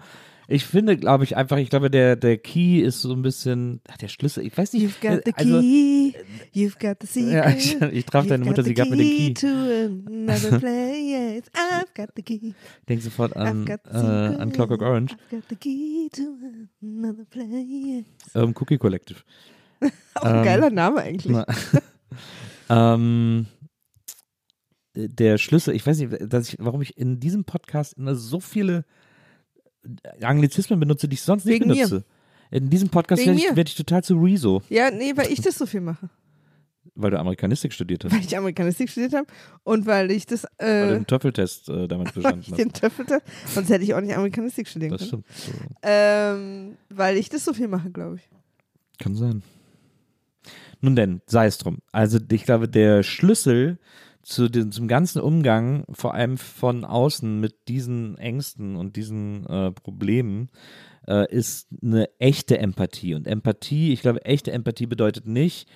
Ich 0.47 0.65
finde, 0.65 0.97
glaube 0.97 1.23
ich, 1.23 1.37
einfach, 1.37 1.57
ich 1.57 1.69
glaube, 1.69 1.91
der, 1.91 2.15
der 2.15 2.37
Key 2.37 2.79
ist 2.81 3.01
so 3.01 3.13
ein 3.13 3.21
bisschen, 3.21 3.81
ach, 3.87 3.97
der 3.97 4.07
Schlüssel, 4.07 4.43
ich 4.45 4.55
weiß 4.57 4.73
nicht. 4.73 4.83
You've 4.83 5.01
got 5.01 5.21
the 5.25 5.33
also, 5.35 5.59
key, 5.59 6.15
you've 6.55 6.79
got 6.79 6.97
the 7.01 7.05
secret. 7.07 7.33
Ja, 7.33 7.49
ich- 7.49 7.79
ich 7.93 8.05
traf 8.05 8.23
you've 8.25 8.29
deine 8.29 8.45
Mutter, 8.45 8.63
sie 8.63 8.73
gab 8.73 8.89
mir 8.89 8.97
den 8.97 9.07
Key. 9.07 9.33
to 9.35 9.47
another 9.47 10.57
place. 10.59 11.43
I've 11.53 11.93
got 11.95 12.09
the 12.15 12.23
key. 12.23 12.55
denk 12.89 13.01
sofort 13.03 13.35
an, 13.35 13.67
äh, 13.67 13.97
an 13.97 14.51
Clockwork 14.51 14.81
Orange, 14.81 15.13
I've 15.13 15.35
got 15.35 15.43
the 15.49 15.55
key 15.55 16.09
to 16.11 16.23
another 16.81 17.25
place. 17.25 18.05
ähm, 18.33 18.53
Cookie 18.55 18.77
Collective. 18.79 19.19
Auch 20.15 20.23
ein 20.23 20.37
Ähm, 20.37 20.43
geiler 20.43 20.69
Name 20.71 21.01
eigentlich. 21.01 21.35
Ähm, 22.69 23.47
der 24.95 25.37
Schlüssel, 25.37 25.75
ich 25.75 25.85
weiß 25.85 25.99
nicht, 25.99 26.33
dass 26.33 26.49
ich, 26.49 26.55
warum 26.59 26.81
ich 26.81 26.97
in 26.97 27.19
diesem 27.19 27.43
Podcast 27.43 27.93
immer 27.93 28.15
so 28.15 28.39
viele 28.39 28.85
Anglizismen 30.21 30.79
benutze, 30.79 31.07
die 31.07 31.15
ich 31.15 31.21
sonst 31.21 31.45
nicht 31.45 31.55
Wegen 31.55 31.67
mir. 31.67 31.75
benutze. 31.75 32.05
In 32.51 32.69
diesem 32.69 32.89
Podcast 32.89 33.25
werde 33.25 33.37
ich, 33.39 33.49
mir. 33.49 33.55
werd 33.55 33.69
ich 33.69 33.75
total 33.75 34.03
zu 34.03 34.15
Rezo, 34.15 34.61
Ja, 34.69 34.89
nee, 34.91 35.13
weil 35.15 35.31
ich 35.31 35.41
das 35.41 35.55
so 35.57 35.65
viel 35.65 35.81
mache. 35.81 36.09
weil 36.93 37.11
du 37.11 37.19
Amerikanistik 37.19 37.73
studiert 37.73 38.05
hast. 38.05 38.13
Weil 38.13 38.21
ich 38.21 38.37
Amerikanistik 38.37 38.89
studiert 38.89 39.13
habe 39.13 39.27
und 39.63 39.85
weil 39.85 40.11
ich 40.11 40.25
das, 40.25 40.45
weil 40.59 40.87
du 40.87 40.93
äh, 40.93 40.97
den 40.99 41.07
Töffeltest 41.07 41.67
äh, 41.69 41.87
damit 41.87 42.07
weil 42.15 42.23
bestanden 42.23 42.41
ich 42.41 42.51
hast. 42.51 42.57
den 42.59 42.71
Töffelte, 42.71 43.21
sonst 43.47 43.69
hätte 43.69 43.83
ich 43.83 43.93
auch 43.93 44.01
nicht 44.01 44.15
Amerikanistik 44.15 44.67
studieren 44.67 44.91
Das 44.91 45.09
können. 45.09 45.23
stimmt. 45.27 45.57
So. 45.57 45.77
Ähm, 45.83 46.77
weil 46.89 47.17
ich 47.17 47.27
das 47.29 47.43
so 47.43 47.53
viel 47.53 47.67
mache, 47.67 47.89
glaube 47.91 48.15
ich. 48.17 48.29
Kann 48.99 49.15
sein. 49.15 49.43
Nun 50.81 50.95
denn, 50.95 51.21
sei 51.25 51.47
es 51.47 51.57
drum. 51.57 51.79
Also 51.91 52.19
ich 52.31 52.43
glaube, 52.43 52.67
der 52.67 53.03
Schlüssel 53.03 53.79
zu 54.21 54.49
dem, 54.49 54.71
zum 54.71 54.87
ganzen 54.87 55.21
Umgang, 55.21 55.85
vor 55.91 56.13
allem 56.13 56.37
von 56.37 56.83
außen 56.83 57.39
mit 57.39 57.67
diesen 57.67 58.17
Ängsten 58.17 58.75
und 58.75 58.95
diesen 58.95 59.45
äh, 59.45 59.71
Problemen, 59.71 60.49
äh, 61.07 61.31
ist 61.31 61.67
eine 61.81 62.09
echte 62.19 62.57
Empathie. 62.57 63.13
Und 63.13 63.27
Empathie, 63.27 63.93
ich 63.93 64.01
glaube, 64.01 64.25
echte 64.25 64.51
Empathie 64.51 64.87
bedeutet 64.87 65.27
nicht, 65.27 65.69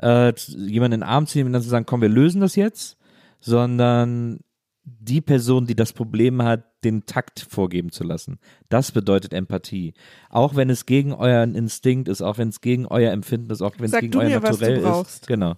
äh, 0.00 0.32
jemanden 0.36 0.94
in 0.94 1.00
den 1.00 1.08
Arm 1.08 1.26
zu 1.26 1.38
nehmen 1.38 1.48
und 1.48 1.54
dann 1.54 1.62
zu 1.62 1.68
sagen, 1.68 1.86
komm, 1.86 2.00
wir 2.00 2.08
lösen 2.08 2.40
das 2.40 2.54
jetzt, 2.54 2.96
sondern 3.40 4.38
die 4.84 5.20
Person, 5.20 5.66
die 5.66 5.74
das 5.74 5.92
Problem 5.92 6.42
hat, 6.42 6.64
den 6.86 7.06
Takt 7.06 7.46
vorgeben 7.48 7.90
zu 7.90 8.04
lassen. 8.04 8.38
Das 8.68 8.92
bedeutet 8.92 9.32
Empathie. 9.32 9.94
Auch 10.30 10.54
wenn 10.54 10.70
es 10.70 10.86
gegen 10.86 11.12
euren 11.12 11.54
Instinkt 11.54 12.08
ist, 12.08 12.22
auch 12.22 12.38
wenn 12.38 12.48
es 12.48 12.60
gegen 12.60 12.86
euer 12.86 13.12
Empfinden 13.12 13.50
ist, 13.50 13.62
auch 13.62 13.74
wenn 13.78 13.86
es 13.86 13.90
Sag 13.92 14.00
gegen 14.02 14.12
du 14.12 14.20
euer 14.20 14.28
mir, 14.28 14.42
was 14.42 14.58
du 14.58 14.64
Naturell 14.64 14.80
brauchst. 14.80 15.14
ist. 15.22 15.26
Genau. 15.26 15.56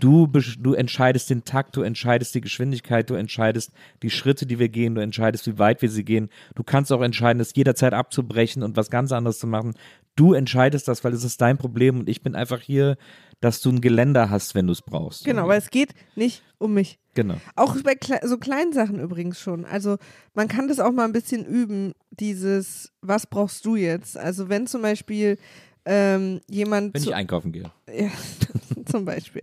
Du, 0.00 0.26
du 0.26 0.74
entscheidest 0.74 1.30
den 1.30 1.44
Takt, 1.44 1.76
du 1.76 1.82
entscheidest 1.82 2.34
die 2.34 2.40
Geschwindigkeit, 2.40 3.08
du 3.08 3.14
entscheidest 3.14 3.72
die 4.02 4.10
Schritte, 4.10 4.44
die 4.44 4.58
wir 4.58 4.68
gehen, 4.68 4.96
du 4.96 5.00
entscheidest, 5.00 5.46
wie 5.46 5.58
weit 5.58 5.82
wir 5.82 5.88
sie 5.88 6.04
gehen. 6.04 6.30
Du 6.56 6.64
kannst 6.64 6.92
auch 6.92 7.00
entscheiden, 7.00 7.38
das 7.38 7.54
jederzeit 7.54 7.94
abzubrechen 7.94 8.62
und 8.62 8.76
was 8.76 8.90
ganz 8.90 9.12
anderes 9.12 9.38
zu 9.38 9.46
machen. 9.46 9.74
Du 10.16 10.34
entscheidest 10.34 10.88
das, 10.88 11.04
weil 11.04 11.12
es 11.12 11.24
ist 11.24 11.40
dein 11.40 11.58
Problem 11.58 12.00
und 12.00 12.08
ich 12.08 12.22
bin 12.22 12.34
einfach 12.34 12.60
hier, 12.60 12.96
dass 13.40 13.60
du 13.60 13.70
ein 13.70 13.80
Geländer 13.80 14.30
hast, 14.30 14.54
wenn 14.54 14.66
du 14.66 14.72
es 14.72 14.82
brauchst. 14.82 15.24
Genau, 15.24 15.48
weil 15.48 15.58
es 15.58 15.70
geht 15.70 15.94
nicht 16.16 16.42
um 16.58 16.74
mich. 16.74 16.98
Genau. 17.14 17.36
Auch 17.56 17.76
bei 17.82 17.94
kle 17.94 18.20
so 18.24 18.38
kleinen 18.38 18.72
Sachen 18.72 18.98
übrigens 18.98 19.38
schon. 19.40 19.64
Also 19.64 19.98
man 20.34 20.48
kann 20.48 20.68
das 20.68 20.80
auch 20.80 20.92
mal 20.92 21.04
ein 21.04 21.12
bisschen 21.12 21.44
üben, 21.44 21.92
dieses, 22.10 22.92
was 23.00 23.26
brauchst 23.26 23.64
du 23.64 23.76
jetzt? 23.76 24.16
Also 24.16 24.48
wenn 24.48 24.66
zum 24.66 24.82
Beispiel 24.82 25.38
ähm, 25.84 26.40
jemand 26.48 26.94
Wenn 26.94 27.02
ich 27.02 27.14
einkaufen 27.14 27.52
gehe. 27.52 27.70
ja, 27.94 28.10
zum 28.86 29.04
Beispiel. 29.04 29.42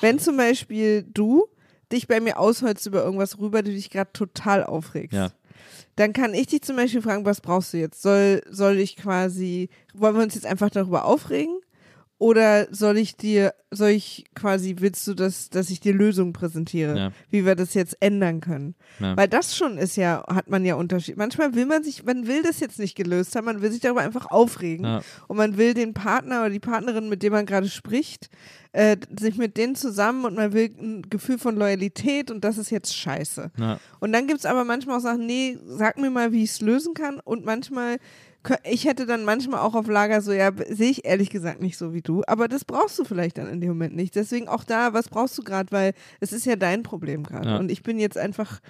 Wenn 0.00 0.18
zum 0.18 0.36
Beispiel 0.36 1.04
du 1.04 1.46
dich 1.92 2.08
bei 2.08 2.20
mir 2.20 2.38
ausholst 2.38 2.86
über 2.86 3.04
irgendwas 3.04 3.38
rüber, 3.38 3.62
du 3.62 3.70
dich 3.70 3.90
gerade 3.90 4.12
total 4.12 4.64
aufregst. 4.64 5.16
Ja. 5.16 5.30
Dann 5.96 6.14
kann 6.14 6.32
ich 6.32 6.46
dich 6.46 6.62
zum 6.62 6.76
Beispiel 6.76 7.02
fragen, 7.02 7.26
was 7.26 7.42
brauchst 7.42 7.74
du 7.74 7.78
jetzt? 7.78 8.00
Soll, 8.00 8.42
soll 8.48 8.78
ich 8.78 8.96
quasi, 8.96 9.68
wollen 9.92 10.16
wir 10.16 10.22
uns 10.22 10.34
jetzt 10.34 10.46
einfach 10.46 10.70
darüber 10.70 11.04
aufregen? 11.04 11.60
Oder 12.22 12.68
soll 12.72 12.98
ich 12.98 13.16
dir, 13.16 13.52
soll 13.72 13.88
ich 13.90 14.26
quasi, 14.36 14.76
willst 14.78 15.04
du, 15.08 15.14
dass, 15.14 15.50
dass 15.50 15.70
ich 15.70 15.80
dir 15.80 15.92
Lösungen 15.92 16.32
präsentiere, 16.32 16.96
Ja. 16.96 17.12
wie 17.30 17.44
wir 17.44 17.56
das 17.56 17.74
jetzt 17.74 17.96
ändern 17.98 18.40
können? 18.40 18.76
Ja. 19.00 19.16
Weil 19.16 19.26
das 19.26 19.56
schon 19.56 19.76
ist 19.76 19.96
ja, 19.96 20.22
hat 20.32 20.48
man 20.48 20.64
ja 20.64 20.76
Unterschied. 20.76 21.16
Manchmal 21.16 21.56
will 21.56 21.66
man 21.66 21.82
sich, 21.82 22.04
man 22.04 22.28
will 22.28 22.44
das 22.44 22.60
jetzt 22.60 22.78
nicht 22.78 22.94
gelöst 22.94 23.34
haben, 23.34 23.46
man 23.46 23.60
will 23.60 23.72
sich 23.72 23.80
darüber 23.80 24.02
einfach 24.02 24.26
aufregen. 24.30 24.84
Ja. 24.86 25.02
Und 25.26 25.36
man 25.36 25.56
will 25.56 25.74
den 25.74 25.94
Partner 25.94 26.42
oder 26.42 26.50
die 26.50 26.60
Partnerin, 26.60 27.08
mit 27.08 27.24
dem 27.24 27.32
man 27.32 27.44
gerade 27.44 27.68
spricht, 27.68 28.30
äh, 28.70 28.96
sich 29.18 29.36
mit 29.36 29.56
denen 29.56 29.74
zusammen 29.74 30.24
und 30.24 30.36
man 30.36 30.52
will 30.52 30.70
ein 30.80 31.02
Gefühl 31.10 31.38
von 31.38 31.56
Loyalität 31.56 32.30
und 32.30 32.44
das 32.44 32.56
ist 32.56 32.70
jetzt 32.70 32.96
scheiße. 32.96 33.50
Und 33.98 34.12
dann 34.12 34.28
gibt 34.28 34.38
es 34.38 34.46
aber 34.46 34.64
manchmal 34.64 34.98
auch 34.98 35.02
Sachen, 35.02 35.26
nee, 35.26 35.58
sag 35.66 35.98
mir 35.98 36.08
mal, 36.10 36.30
wie 36.30 36.44
ich 36.44 36.50
es 36.50 36.60
lösen 36.60 36.94
kann. 36.94 37.18
Und 37.18 37.44
manchmal, 37.44 37.96
ich 38.64 38.84
hätte 38.86 39.06
dann 39.06 39.24
manchmal 39.24 39.60
auch 39.60 39.74
auf 39.74 39.86
Lager 39.86 40.20
so, 40.20 40.32
ja, 40.32 40.50
sehe 40.68 40.90
ich 40.90 41.04
ehrlich 41.04 41.30
gesagt 41.30 41.60
nicht 41.62 41.78
so 41.78 41.94
wie 41.94 42.02
du. 42.02 42.22
Aber 42.26 42.48
das 42.48 42.64
brauchst 42.64 42.98
du 42.98 43.04
vielleicht 43.04 43.38
dann 43.38 43.48
in 43.48 43.60
dem 43.60 43.70
Moment 43.70 43.94
nicht. 43.94 44.14
Deswegen 44.16 44.48
auch 44.48 44.64
da, 44.64 44.92
was 44.92 45.08
brauchst 45.08 45.38
du 45.38 45.42
gerade? 45.42 45.70
Weil 45.70 45.94
es 46.20 46.32
ist 46.32 46.46
ja 46.46 46.56
dein 46.56 46.82
Problem 46.82 47.22
gerade. 47.22 47.50
Ja. 47.50 47.56
Und 47.58 47.70
ich 47.70 47.82
bin 47.82 47.98
jetzt 47.98 48.18
einfach 48.18 48.60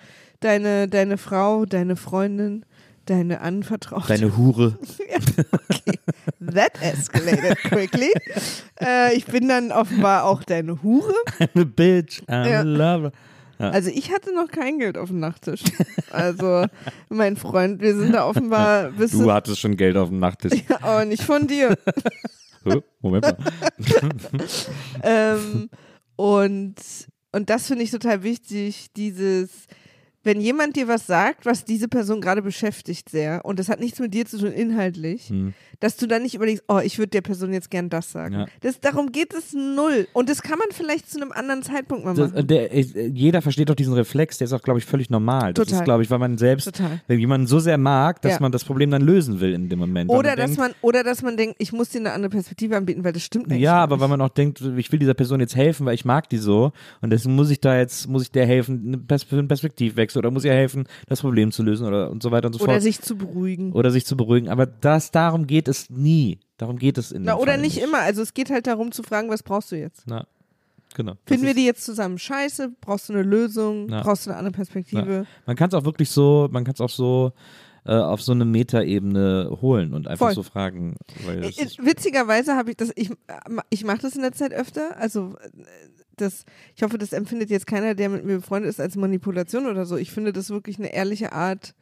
deine, 0.40 0.88
deine 0.88 1.16
Frau, 1.16 1.64
deine 1.64 1.96
Freundin, 1.96 2.64
deine 3.06 3.40
Anvertraute. 3.40 4.08
Deine 4.08 4.36
Hure. 4.36 4.78
That 6.54 6.72
escalated 6.82 7.56
quickly. 7.58 8.10
äh, 8.80 9.14
ich 9.16 9.24
bin 9.26 9.48
dann 9.48 9.72
offenbar 9.72 10.24
auch 10.24 10.42
deine 10.42 10.82
Hure. 10.82 11.14
I'm 11.40 11.60
a 11.60 11.64
bitch. 11.64 12.22
I'm 12.28 12.48
Ja. 12.48 12.60
a 12.60 12.62
lover. 12.62 13.12
Also 13.70 13.90
ich 13.90 14.12
hatte 14.12 14.34
noch 14.34 14.48
kein 14.48 14.78
Geld 14.78 14.98
auf 14.98 15.08
dem 15.08 15.20
Nachttisch. 15.20 15.62
Also 16.10 16.66
mein 17.08 17.36
Freund, 17.36 17.80
wir 17.80 17.96
sind 17.96 18.12
da 18.12 18.26
offenbar 18.26 18.90
bis 18.92 19.12
Du 19.12 19.32
hattest 19.32 19.60
schon 19.60 19.76
Geld 19.76 19.96
auf 19.96 20.08
dem 20.08 20.18
Nachttisch. 20.18 20.62
aber 20.80 21.04
nicht 21.04 21.22
von 21.22 21.46
dir. 21.46 21.76
Moment 23.00 23.24
mal. 23.24 23.36
ähm, 25.02 25.70
und, 26.16 26.74
und 27.32 27.50
das 27.50 27.66
finde 27.66 27.84
ich 27.84 27.90
total 27.90 28.22
wichtig, 28.22 28.92
dieses, 28.96 29.66
wenn 30.24 30.40
jemand 30.40 30.76
dir 30.76 30.88
was 30.88 31.06
sagt, 31.06 31.46
was 31.46 31.64
diese 31.64 31.88
Person 31.88 32.20
gerade 32.20 32.42
beschäftigt 32.42 33.08
sehr, 33.08 33.44
und 33.44 33.58
das 33.58 33.68
hat 33.68 33.80
nichts 33.80 33.98
mit 33.98 34.14
dir 34.14 34.24
zu 34.26 34.38
tun 34.38 34.52
inhaltlich, 34.52 35.28
Hm. 35.28 35.54
dass 35.80 35.96
du 35.96 36.06
dann 36.06 36.22
nicht 36.22 36.34
überlegst, 36.34 36.62
oh, 36.68 36.78
ich 36.78 36.98
würde 36.98 37.10
der 37.10 37.22
Person 37.22 37.52
jetzt 37.52 37.70
gern 37.70 37.88
das 37.90 38.12
sagen. 38.12 38.34
Ja. 38.34 38.46
Das, 38.60 38.80
darum 38.80 39.10
geht 39.12 39.34
es 39.34 39.52
null. 39.52 40.06
Und 40.12 40.28
das 40.28 40.42
kann 40.42 40.58
man 40.58 40.68
vielleicht 40.70 41.10
zu 41.10 41.20
einem 41.20 41.32
anderen 41.32 41.62
Zeitpunkt 41.62 42.04
mal 42.04 42.14
Das, 42.14 42.32
machen. 42.32 42.46
der, 42.46 42.72
äh, 42.72 42.80
jeder 43.12 43.42
versteht 43.42 43.68
doch 43.68 43.74
diesen 43.74 43.94
Reflex, 43.94 44.38
der 44.38 44.44
ist 44.46 44.52
auch, 44.52 44.62
glaube 44.62 44.78
ich, 44.78 44.84
völlig 44.84 45.10
normal. 45.10 45.54
Das 45.54 45.66
Total. 45.66 45.80
ist, 45.80 45.84
glaube 45.84 46.02
ich, 46.02 46.10
weil 46.10 46.18
man 46.18 46.38
selbst, 46.38 46.66
Total. 46.66 47.00
jemanden 47.08 47.46
so 47.46 47.58
sehr 47.58 47.78
mag, 47.78 48.22
dass 48.22 48.32
Ja. 48.32 48.38
man 48.40 48.52
das 48.52 48.64
Problem 48.64 48.90
dann 48.90 49.02
lösen 49.02 49.40
will 49.40 49.52
in 49.54 49.68
dem 49.68 49.78
Moment. 49.80 50.10
Oder 50.10 50.36
dass 50.36 50.46
denkt, 50.52 50.58
man, 50.58 50.70
oder 50.82 51.02
dass 51.02 51.22
man 51.22 51.36
denkt, 51.36 51.56
ich 51.58 51.72
muss 51.72 51.88
dir 51.88 51.98
eine 51.98 52.12
andere 52.12 52.30
Perspektive 52.30 52.76
anbieten, 52.76 53.02
weil 53.04 53.12
das 53.12 53.22
stimmt 53.24 53.48
nicht. 53.48 53.60
Ja, 53.60 53.76
aber 53.76 53.98
weil 54.00 54.08
man 54.08 54.20
auch 54.20 54.28
denkt, 54.28 54.60
ich 54.76 54.92
will 54.92 54.98
dieser 54.98 55.14
Person 55.14 55.40
jetzt 55.40 55.56
helfen, 55.56 55.86
weil 55.86 55.94
ich 55.94 56.04
mag 56.04 56.28
die 56.28 56.38
so 56.38 56.72
und 57.00 57.10
deswegen 57.10 57.34
muss 57.34 57.50
ich 57.50 57.60
da 57.60 57.76
jetzt, 57.76 58.08
muss 58.08 58.22
ich 58.22 58.30
der 58.30 58.46
helfen, 58.46 58.82
eine 58.86 59.02
einen 59.32 59.48
Perspektivwechsel 59.48 60.11
oder 60.16 60.30
muss 60.30 60.44
ihr 60.44 60.52
helfen, 60.52 60.84
das 61.08 61.20
Problem 61.20 61.52
zu 61.52 61.62
lösen 61.62 61.86
oder 61.86 62.10
und 62.10 62.22
so 62.22 62.30
weiter 62.30 62.46
und 62.46 62.54
so 62.54 62.60
Oder 62.64 62.72
fort. 62.74 62.82
sich 62.82 63.00
zu 63.00 63.16
beruhigen. 63.16 63.72
oder 63.72 63.90
sich 63.90 64.06
zu 64.06 64.16
beruhigen. 64.16 64.48
Aber 64.48 64.66
das, 64.66 65.10
darum 65.10 65.46
geht 65.46 65.68
es 65.68 65.90
nie. 65.90 66.38
Darum 66.58 66.78
geht 66.78 66.98
es 66.98 67.12
in 67.12 67.22
Na, 67.22 67.36
oder 67.36 67.52
Fall 67.52 67.60
nicht 67.60 67.78
immer. 67.82 67.98
Also 68.00 68.22
es 68.22 68.34
geht 68.34 68.50
halt 68.50 68.66
darum 68.66 68.92
zu 68.92 69.02
fragen, 69.02 69.28
was 69.28 69.42
brauchst 69.42 69.72
du 69.72 69.76
jetzt? 69.76 70.04
Na, 70.06 70.26
genau. 70.94 71.14
Finden 71.26 71.46
wir 71.46 71.54
die 71.54 71.64
jetzt 71.64 71.84
zusammen 71.84 72.18
scheiße? 72.18 72.72
Brauchst 72.80 73.08
du 73.08 73.12
eine 73.14 73.22
Lösung? 73.22 73.88
Ja. 73.88 74.02
Brauchst 74.02 74.26
du 74.26 74.30
eine 74.30 74.38
andere 74.38 74.52
Perspektive? 74.54 75.26
Man 75.46 75.56
kann 75.56 75.68
es 75.68 75.74
auch 75.74 75.84
wirklich 75.84 76.10
so, 76.10 76.48
man 76.52 76.64
kann 76.64 76.74
es 76.74 76.80
auch 76.80 76.90
so 76.90 77.32
äh, 77.84 77.94
auf 77.94 78.22
so 78.22 78.30
eine 78.32 78.44
Metaebene 78.44 79.58
holen 79.60 79.92
und 79.92 80.06
einfach 80.06 80.26
Voll. 80.26 80.34
so 80.34 80.42
fragen. 80.44 80.96
Äh, 81.26 81.42
Witzigerweise 81.78 82.54
habe 82.54 82.70
ich 82.70 82.76
das, 82.76 82.92
ich, 82.94 83.10
ich 83.70 83.84
mache 83.84 84.02
das 84.02 84.14
in 84.14 84.22
der 84.22 84.32
Zeit 84.32 84.52
öfter. 84.52 84.96
Also 84.98 85.34
äh, 85.42 85.48
das, 86.16 86.44
ich 86.76 86.82
hoffe, 86.82 86.98
das 86.98 87.12
empfindet 87.12 87.50
jetzt 87.50 87.66
keiner, 87.66 87.94
der 87.94 88.08
mit 88.08 88.24
mir 88.24 88.36
befreundet 88.36 88.70
ist, 88.70 88.80
als 88.80 88.96
Manipulation 88.96 89.66
oder 89.66 89.86
so. 89.86 89.96
Ich 89.96 90.10
finde 90.12 90.32
das 90.32 90.50
wirklich 90.50 90.78
eine 90.78 90.92
ehrliche 90.92 91.32
Art, 91.32 91.74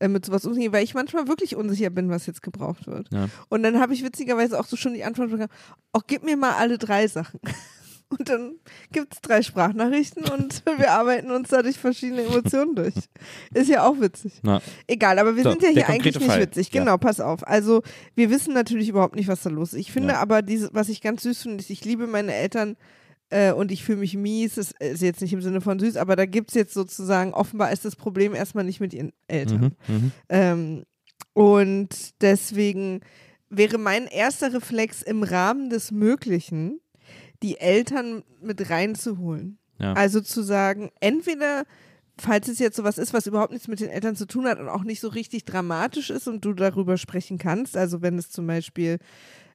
äh, 0.00 0.08
mit 0.08 0.26
sowas 0.26 0.44
umzugehen, 0.44 0.72
weil 0.72 0.84
ich 0.84 0.94
manchmal 0.94 1.28
wirklich 1.28 1.54
unsicher 1.56 1.90
bin, 1.90 2.10
was 2.10 2.26
jetzt 2.26 2.42
gebraucht 2.42 2.86
wird. 2.86 3.08
Ja. 3.12 3.28
Und 3.48 3.62
dann 3.62 3.78
habe 3.80 3.94
ich 3.94 4.02
witzigerweise 4.04 4.58
auch 4.58 4.66
so 4.66 4.76
schon 4.76 4.94
die 4.94 5.04
Antwort 5.04 5.30
bekommen, 5.30 5.48
auch 5.92 6.02
gib 6.06 6.24
mir 6.24 6.36
mal 6.36 6.54
alle 6.54 6.78
drei 6.78 7.06
Sachen. 7.06 7.40
Und 8.10 8.28
dann 8.28 8.52
gibt 8.92 9.14
es 9.14 9.20
drei 9.22 9.42
Sprachnachrichten 9.42 10.24
und 10.26 10.62
wir 10.78 10.92
arbeiten 10.92 11.32
uns 11.32 11.48
da 11.48 11.62
durch 11.62 11.78
verschiedene 11.78 12.22
Emotionen 12.22 12.76
durch. 12.76 12.94
Ist 13.54 13.68
ja 13.70 13.84
auch 13.84 13.98
witzig. 13.98 14.34
na, 14.42 14.60
Egal, 14.86 15.18
aber 15.18 15.34
wir 15.34 15.42
So, 15.42 15.50
sind 15.50 15.62
ja 15.62 15.70
hier 15.70 15.88
eigentlich 15.88 16.14
konkrete 16.14 16.18
nicht 16.18 16.28
Fall. 16.30 16.40
witzig. 16.42 16.72
Ja. 16.72 16.80
Genau, 16.84 16.98
pass 16.98 17.18
auf. 17.18 17.44
Also, 17.48 17.82
wir 18.14 18.30
wissen 18.30 18.52
natürlich 18.54 18.90
überhaupt 18.90 19.16
nicht, 19.16 19.26
was 19.26 19.42
da 19.42 19.50
los 19.50 19.72
ist. 19.72 19.80
Ich 19.80 19.90
finde 19.90 20.12
Ja. 20.12 20.20
aber, 20.20 20.42
diese, 20.42 20.68
was 20.72 20.90
ich 20.90 21.00
ganz 21.00 21.22
süß 21.22 21.42
finde, 21.42 21.56
ist, 21.64 21.70
ich 21.70 21.84
liebe 21.84 22.06
meine 22.06 22.34
Eltern 22.34 22.76
äh, 23.30 23.52
und 23.52 23.72
ich 23.72 23.84
fühle 23.84 23.98
mich 23.98 24.16
mies. 24.16 24.54
Das 24.54 24.72
ist 24.72 25.02
jetzt 25.02 25.20
nicht 25.20 25.32
im 25.32 25.42
Sinne 25.42 25.60
von 25.60 25.78
süß, 25.78 25.96
aber 25.96 26.16
da 26.16 26.26
gibt 26.26 26.50
es 26.50 26.54
jetzt 26.54 26.74
sozusagen, 26.74 27.34
offenbar 27.34 27.72
ist 27.72 27.84
das 27.84 27.96
Problem 27.96 28.34
erstmal 28.34 28.64
nicht 28.64 28.80
mit 28.80 28.94
ihren 28.94 29.12
Eltern. 29.26 29.74
mhm, 29.86 29.94
mhm. 29.94 30.12
Ähm, 30.28 30.84
und 31.32 32.22
deswegen 32.22 33.00
wäre 33.50 33.78
mein 33.78 34.06
erster 34.06 34.52
Reflex 34.52 35.02
im 35.02 35.22
Rahmen 35.22 35.70
des 35.70 35.90
Möglichen, 35.90 36.80
die 37.42 37.58
Eltern 37.58 38.22
mit 38.40 38.70
reinzuholen. 38.70 39.58
Ja. 39.78 39.92
Also 39.94 40.20
zu 40.20 40.42
sagen, 40.42 40.90
entweder, 41.00 41.64
falls 42.18 42.48
es 42.48 42.58
jetzt 42.58 42.76
sowas 42.76 42.98
ist, 42.98 43.12
was 43.12 43.26
überhaupt 43.26 43.52
nichts 43.52 43.68
mit 43.68 43.80
den 43.80 43.90
Eltern 43.90 44.16
zu 44.16 44.26
tun 44.26 44.46
hat 44.46 44.60
und 44.60 44.68
auch 44.68 44.84
nicht 44.84 45.00
so 45.00 45.08
richtig 45.08 45.44
dramatisch 45.44 46.10
ist 46.10 46.28
und 46.28 46.44
du 46.44 46.52
darüber 46.52 46.96
sprechen 46.96 47.38
kannst, 47.38 47.76
also 47.76 48.02
wenn 48.02 48.16
es 48.16 48.30
zum 48.30 48.46
Beispiel 48.46 48.98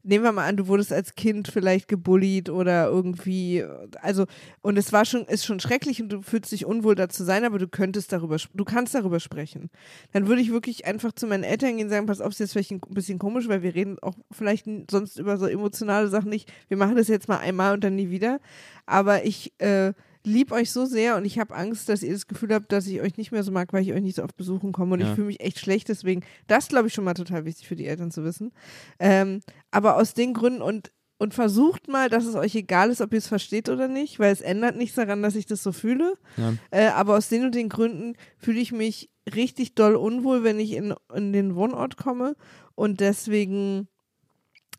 Nehmen 0.02 0.24
wir 0.24 0.32
mal 0.32 0.48
an, 0.48 0.56
du 0.56 0.68
wurdest 0.68 0.94
als 0.94 1.16
Kind 1.16 1.50
vielleicht 1.50 1.90
gebullied 1.90 2.50
oder 2.50 2.88
irgendwie, 2.88 3.66
also, 4.02 4.26
und 4.62 4.78
es 4.78 4.94
war 4.94 5.04
schon, 5.04 5.26
ist 5.26 5.46
schon 5.46 5.60
schrecklich 5.60 6.02
und 6.02 6.10
du 6.10 6.22
fühlst 6.22 6.52
dich 6.54 6.66
unwohl 6.66 6.96
da 6.96 7.10
zu 7.10 7.26
sein, 7.26 7.44
aber 7.44 7.60
du 7.60 7.68
könntest 7.68 8.14
darüber, 8.14 8.38
du 8.54 8.66
kannst 8.66 8.96
darüber 8.96 9.20
sprechen. 9.20 9.70
Dann 10.14 10.28
würde 10.28 10.42
ich 10.42 10.52
wirklich 10.52 10.86
einfach 10.86 11.12
zu 11.12 11.28
meinen 11.28 11.44
Eltern 11.44 11.76
gehen 11.76 11.88
und 11.88 11.90
sagen, 11.90 12.06
pass 12.06 12.22
auf, 12.22 12.40
ist 12.40 12.54
vielleicht 12.54 12.72
ein 12.72 12.80
bisschen 12.90 13.20
komisch, 13.20 13.50
weil 13.50 13.62
wir 13.62 13.76
reden 13.76 13.98
auch 14.00 14.16
vielleicht 14.32 14.66
sonst 14.90 15.20
über 15.20 15.38
so 15.38 15.48
emotionale 15.48 16.08
Sachen 16.08 16.30
nicht. 16.30 16.52
Wir 16.70 16.78
machen 16.78 16.96
das 16.96 17.10
jetzt 17.10 17.28
mal 17.28 17.40
einmal 17.40 17.74
und 17.74 17.84
dann 17.84 17.96
nie 17.96 18.10
wieder. 18.10 18.40
Aber 18.86 19.26
ich, 19.26 19.54
äh, 19.60 19.94
lieb 20.26 20.52
euch 20.52 20.72
so 20.72 20.86
sehr 20.86 21.16
und 21.16 21.26
ich 21.26 21.40
habe 21.40 21.56
Angst, 21.56 21.88
dass 21.90 22.04
ihr 22.04 22.12
das 22.14 22.28
Gefühl 22.28 22.54
habt, 22.54 22.72
dass 22.72 22.88
ich 22.88 23.02
euch 23.02 23.18
nicht 23.18 23.32
mehr 23.32 23.44
so 23.44 23.52
mag, 23.52 23.72
weil 23.74 23.84
ich 23.84 23.94
euch 23.94 24.02
nicht 24.02 24.16
so 24.16 24.24
oft 24.24 24.36
besuchen 24.36 24.72
komme 24.72 24.94
und 24.94 25.00
Ja. 25.02 25.08
ich 25.10 25.16
fühle 25.16 25.28
mich 25.28 25.40
echt 25.40 25.60
schlecht. 25.60 25.88
Deswegen, 25.90 26.24
das 26.48 26.68
glaube 26.68 26.88
ich 26.88 26.94
schon 26.94 27.06
mal 27.06 27.14
total 27.14 27.46
wichtig 27.46 27.68
für 27.68 27.76
die 27.76 27.88
Eltern 27.88 28.12
zu 28.12 28.24
wissen. 28.24 28.52
Ähm, 29.00 29.42
aber 29.72 29.96
aus 29.98 30.14
den 30.14 30.34
Gründen 30.34 30.62
und 30.62 30.92
und 31.22 31.34
versucht 31.34 31.90
mal, 31.90 32.10
dass 32.10 32.24
es 32.26 32.36
euch 32.36 32.56
egal 32.56 32.90
ist, 32.92 33.02
ob 33.02 33.12
ihr 33.12 33.18
es 33.18 33.28
versteht 33.28 33.68
oder 33.68 33.90
nicht, 33.90 34.20
weil 34.20 34.32
es 34.32 34.40
ändert 34.40 34.78
nichts 34.78 34.96
daran, 34.96 35.22
dass 35.22 35.36
ich 35.36 35.46
das 35.46 35.62
so 35.62 35.74
fühle. 35.74 36.14
Ja. 36.38 36.54
Äh, 36.72 36.88
aber 36.92 37.18
aus 37.18 37.28
den 37.28 37.44
und 37.44 37.56
den 37.56 37.68
Gründen 37.68 38.16
fühle 38.38 38.62
ich 38.62 38.72
mich 38.72 39.10
richtig 39.36 39.76
doll 39.76 39.96
unwohl, 39.98 40.46
wenn 40.46 40.62
ich 40.62 40.72
in, 40.72 40.94
in 41.14 41.34
den 41.34 41.56
Wohnort 41.56 41.98
komme. 41.98 42.38
Und 42.74 43.02
deswegen 43.02 43.90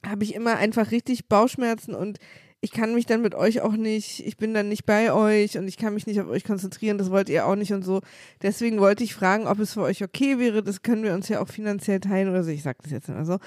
habe 0.03 0.25
ich 0.25 0.35
immer 0.35 0.57
einfach 0.57 0.93
richtig 0.93 1.29
Bauchschmerzen 1.29 1.95
und 1.95 2.19
ich 2.63 2.73
kann 2.73 2.95
mich 2.95 3.07
dann 3.07 3.23
mit 3.23 3.35
euch 3.35 3.63
auch 3.63 3.73
nicht, 3.73 4.21
ich 4.27 4.37
bin 4.37 4.53
dann 4.53 4.69
nicht 4.69 4.85
bei 4.85 5.13
euch 5.15 5.57
und 5.57 5.67
ich 5.67 5.79
kann 5.79 5.95
mich 5.95 6.07
nicht 6.07 6.21
auf 6.21 6.29
euch 6.29 6.45
konzentrieren, 6.45 6.99
das 6.99 7.11
wollt 7.11 7.31
ihr 7.31 7.47
auch 7.47 7.57
nicht 7.57 7.73
und 7.73 7.83
so. 7.83 8.03
Deswegen 8.43 8.81
wollte 8.81 9.03
ich 9.03 9.15
fragen, 9.15 9.47
ob 9.47 9.59
es 9.61 9.73
für 9.73 9.81
euch 9.83 10.05
okay 10.05 10.39
wäre, 10.39 10.63
das 10.63 10.83
können 10.83 11.03
wir 11.03 11.15
uns 11.15 11.29
ja 11.29 11.41
auch 11.41 11.49
finanziell 11.49 12.01
teilen 12.01 12.29
oder 12.29 12.45
so, 12.45 12.51
ich 12.51 12.63
sag 12.63 12.77
das 12.83 12.93
jetzt 12.93 13.09
immer 13.09 13.25
so, 13.25 13.39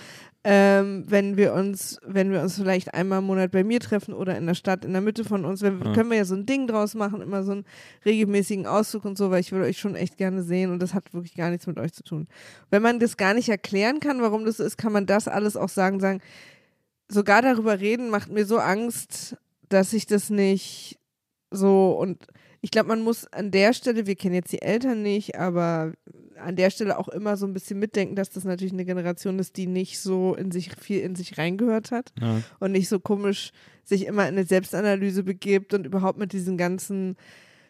ähm, 0.46 1.06
wenn 1.08 1.38
wir 1.38 1.54
uns, 1.54 2.00
wenn 2.06 2.32
wir 2.32 2.42
uns 2.42 2.56
vielleicht 2.56 2.94
einmal 2.96 3.20
im 3.20 3.26
Monat 3.26 3.52
bei 3.52 3.64
mir 3.64 3.80
treffen 3.80 4.14
oder 4.16 4.36
in 4.36 4.48
der 4.48 4.56
Stadt, 4.56 4.84
in 4.84 4.92
der 4.92 5.02
Mitte 5.02 5.24
von 5.24 5.46
uns, 5.46 5.62
wenn, 5.62 5.80
Ja. 5.80 5.94
können 5.94 6.10
wir 6.10 6.18
ja 6.18 6.26
so 6.26 6.36
ein 6.36 6.46
Ding 6.48 6.66
draus 6.68 6.96
machen, 6.96 7.22
immer 7.22 7.44
so 7.44 7.52
einen 7.54 7.66
regelmäßigen 8.06 8.66
Ausflug 8.66 9.06
und 9.06 9.18
so, 9.18 9.30
weil 9.30 9.40
ich 9.42 9.52
würde 9.52 9.66
euch 9.68 9.78
schon 9.78 9.96
echt 9.96 10.18
gerne 10.18 10.42
sehen 10.42 10.72
und 10.72 10.82
das 10.82 10.96
hat 10.96 11.14
wirklich 11.14 11.36
gar 11.36 11.52
nichts 11.52 11.68
mit 11.68 11.78
euch 11.78 11.94
zu 11.94 12.04
tun. 12.04 12.28
Wenn 12.72 12.82
man 12.82 13.00
das 13.00 13.16
gar 13.16 13.36
nicht 13.36 13.48
erklären 13.48 14.00
kann, 14.00 14.22
warum 14.24 14.44
das 14.44 14.58
so 14.58 14.64
ist, 14.64 14.78
kann 14.78 14.92
man 14.92 15.06
das 15.06 15.28
alles 15.28 15.56
auch 15.56 15.70
sagen, 15.70 16.00
sagen, 16.00 16.20
sogar 17.10 17.42
darüber 17.42 17.80
reden 17.80 18.10
macht 18.10 18.32
mir 18.32 18.46
so 18.46 18.58
Angst, 18.58 19.36
dass 19.70 19.94
ich 19.94 20.06
das 20.06 20.30
nicht 20.30 21.00
so 21.52 21.92
und 21.92 22.26
ich 22.62 22.72
glaube, 22.72 22.88
man 22.88 23.02
muss 23.02 23.28
an 23.28 23.52
der 23.52 23.74
Stelle, 23.74 24.06
wir 24.08 24.16
kennen 24.16 24.36
jetzt 24.36 24.54
die 24.54 24.62
Eltern 24.62 25.02
nicht, 25.02 25.38
aber 25.38 25.92
an 26.38 26.56
der 26.56 26.70
Stelle 26.70 26.98
auch 26.98 27.10
immer 27.10 27.36
so 27.36 27.46
ein 27.46 27.54
bisschen 27.54 27.78
mitdenken, 27.78 28.16
dass 28.16 28.30
das 28.30 28.46
natürlich 28.46 28.72
eine 28.74 28.86
Generation 28.86 29.38
ist, 29.38 29.58
die 29.58 29.68
nicht 29.68 30.00
so 30.00 30.34
in 30.34 30.50
sich 30.52 30.72
viel 30.80 31.02
in 31.02 31.16
sich 31.16 31.38
reingehört 31.38 31.92
hat 31.92 32.14
Ja. 32.20 32.42
und 32.60 32.72
nicht 32.72 32.88
so 32.88 33.00
komisch 33.00 33.52
sich 33.84 34.06
immer 34.08 34.24
in 34.30 34.36
eine 34.38 34.46
Selbstanalyse 34.46 35.24
begibt 35.24 35.74
und 35.74 35.86
überhaupt 35.86 36.18
mit 36.18 36.32
diesen 36.32 36.58
ganzen 36.58 37.18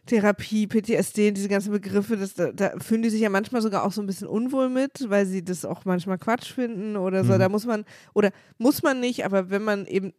Therapie, 0.06 0.68
PTSD, 0.68 1.32
diese 1.32 1.48
ganzen 1.48 1.72
Begriffe, 1.72 2.18
das, 2.18 2.34
da, 2.34 2.52
da 2.52 2.78
fühlen 2.80 3.04
die 3.04 3.10
sich 3.10 3.22
ja 3.22 3.30
manchmal 3.30 3.62
sogar 3.62 3.86
auch 3.86 3.92
so 3.92 4.02
ein 4.02 4.08
bisschen 4.08 4.28
unwohl 4.28 4.70
mit, 4.70 5.10
weil 5.10 5.26
sie 5.26 5.44
das 5.44 5.64
auch 5.64 5.86
manchmal 5.86 6.18
Quatsch 6.18 6.52
finden 6.52 6.98
oder 6.98 7.24
so. 7.24 7.34
Mhm. 7.34 7.40
Da 7.40 7.50
muss 7.50 7.66
man, 7.66 7.86
oder 8.14 8.32
muss 8.58 8.84
man 8.84 9.00
nicht, 9.00 9.26
aber 9.26 9.50
wenn 9.50 9.64
man 9.64 9.86
eben 9.86 10.14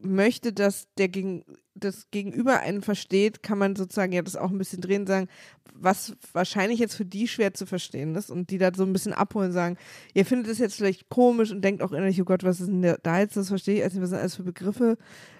möchte, 0.00 0.52
dass 0.52 0.86
der 0.96 1.08
gegen, 1.08 1.44
das 1.74 2.10
Gegenüber 2.10 2.60
einen 2.60 2.82
versteht, 2.82 3.42
kann 3.42 3.58
man 3.58 3.76
sozusagen 3.76 4.12
ja 4.12 4.22
das 4.22 4.36
auch 4.36 4.50
ein 4.50 4.58
bisschen 4.58 4.80
drehen 4.80 5.02
und 5.02 5.08
sagen, 5.08 5.28
was 5.76 6.14
wahrscheinlich 6.32 6.78
jetzt 6.78 6.94
für 6.94 7.04
die 7.04 7.26
schwer 7.28 7.52
zu 7.52 7.66
verstehen 7.66 8.14
ist 8.14 8.30
und 8.30 8.50
die 8.50 8.58
da 8.58 8.70
so 8.74 8.84
ein 8.84 8.92
bisschen 8.92 9.12
abholen 9.12 9.48
und 9.48 9.52
sagen, 9.52 9.76
ihr 10.14 10.24
findet 10.24 10.48
es 10.52 10.58
jetzt 10.58 10.76
vielleicht 10.76 11.08
komisch 11.08 11.50
und 11.50 11.62
denkt 11.62 11.82
auch 11.82 11.92
innerlich, 11.92 12.20
oh 12.22 12.24
Gott, 12.24 12.44
was 12.44 12.60
ist 12.60 12.68
denn 12.68 12.82
da- 13.02 13.18
jetzt, 13.18 13.36
das 13.36 13.48
verstehe 13.48 13.74
ich 13.74 13.80
jetzt 13.80 13.94
nicht, 13.94 14.02
was 14.02 14.10
sind 14.10 14.20
alles 14.20 14.36
für 14.36 14.44
Begriffe, 14.44 14.96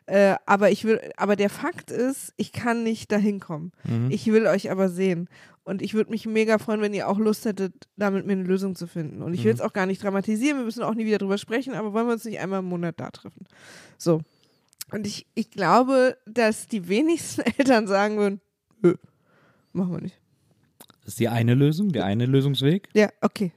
äh, 0.06 0.34
aber 0.44 0.70
ich 0.70 0.84
will, 0.84 1.00
aber 1.16 1.36
der 1.36 1.50
Fakt 1.50 1.90
ist, 1.90 2.34
ich 2.36 2.52
kann 2.52 2.82
nicht 2.82 3.10
dahin 3.12 3.38
kommen. 3.40 3.72
Mhm. 3.84 4.10
Ich 4.10 4.26
will 4.26 4.46
euch 4.46 4.70
aber 4.70 4.88
sehen. 4.88 5.28
Und 5.66 5.80
ich 5.80 5.94
würde 5.94 6.10
mich 6.10 6.26
mega 6.26 6.58
freuen, 6.58 6.82
wenn 6.82 6.92
ihr 6.92 7.08
auch 7.08 7.18
Lust 7.18 7.46
hättet, 7.46 7.72
da 7.96 8.10
mit 8.10 8.26
mir 8.26 8.32
eine 8.34 8.42
Lösung 8.42 8.74
zu 8.76 8.86
finden. 8.86 9.22
Und 9.22 9.32
ich 9.32 9.44
will 9.44 9.52
Mhm. 9.52 9.60
es 9.60 9.60
auch 9.62 9.72
gar 9.72 9.86
nicht 9.86 10.02
dramatisieren, 10.02 10.58
wir 10.58 10.64
müssen 10.66 10.82
auch 10.82 10.94
nie 10.94 11.06
wieder 11.06 11.16
drüber 11.18 11.38
sprechen, 11.38 11.72
aber 11.74 11.94
wollen 11.94 12.06
wir 12.06 12.12
uns 12.12 12.24
nicht 12.26 12.38
einmal 12.40 12.58
im 12.58 12.66
Monat 12.66 13.00
da 13.00 13.10
treffen? 13.10 13.46
So. 13.96 14.20
Und 14.92 15.06
ich, 15.06 15.26
ich 15.34 15.50
glaube, 15.50 16.18
dass 16.26 16.66
die 16.66 16.88
wenigsten 16.88 17.40
Eltern 17.58 17.86
sagen 17.86 18.18
würden, 18.18 18.40
machen 19.72 19.92
wir 19.92 20.00
nicht. 20.02 20.20
Das 21.04 21.14
ist 21.14 21.20
die 21.20 21.28
eine 21.28 21.54
Lösung, 21.54 21.92
der 21.92 22.04
eine 22.04 22.26
Lösungsweg. 22.26 22.88
Ja, 22.94 23.10
okay. 23.20 23.52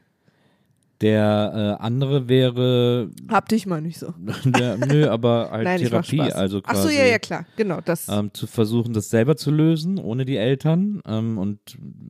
Der 1.01 1.77
äh, 1.79 1.83
andere 1.83 2.27
wäre, 2.27 3.11
Hab 3.29 3.49
dich 3.49 3.67
mal 3.67 3.81
nicht 3.81 3.99
so. 3.99 4.13
der, 4.45 4.77
nö, 4.77 5.07
aber 5.07 5.49
halt 5.51 5.63
Nein, 5.63 5.79
Therapie, 5.79 6.21
also 6.21 6.61
Ach 6.63 6.73
quasi 6.73 6.87
so, 6.87 6.93
ja, 6.93 7.05
ja, 7.05 7.19
klar. 7.19 7.45
Genau, 7.55 7.81
das. 7.81 8.07
ähm, 8.09 8.33
zu 8.33 8.47
versuchen, 8.47 8.93
das 8.93 9.09
selber 9.09 9.37
zu 9.37 9.51
lösen, 9.51 9.99
ohne 9.99 10.25
die 10.25 10.37
Eltern 10.37 11.01
ähm, 11.05 11.37
und 11.37 11.59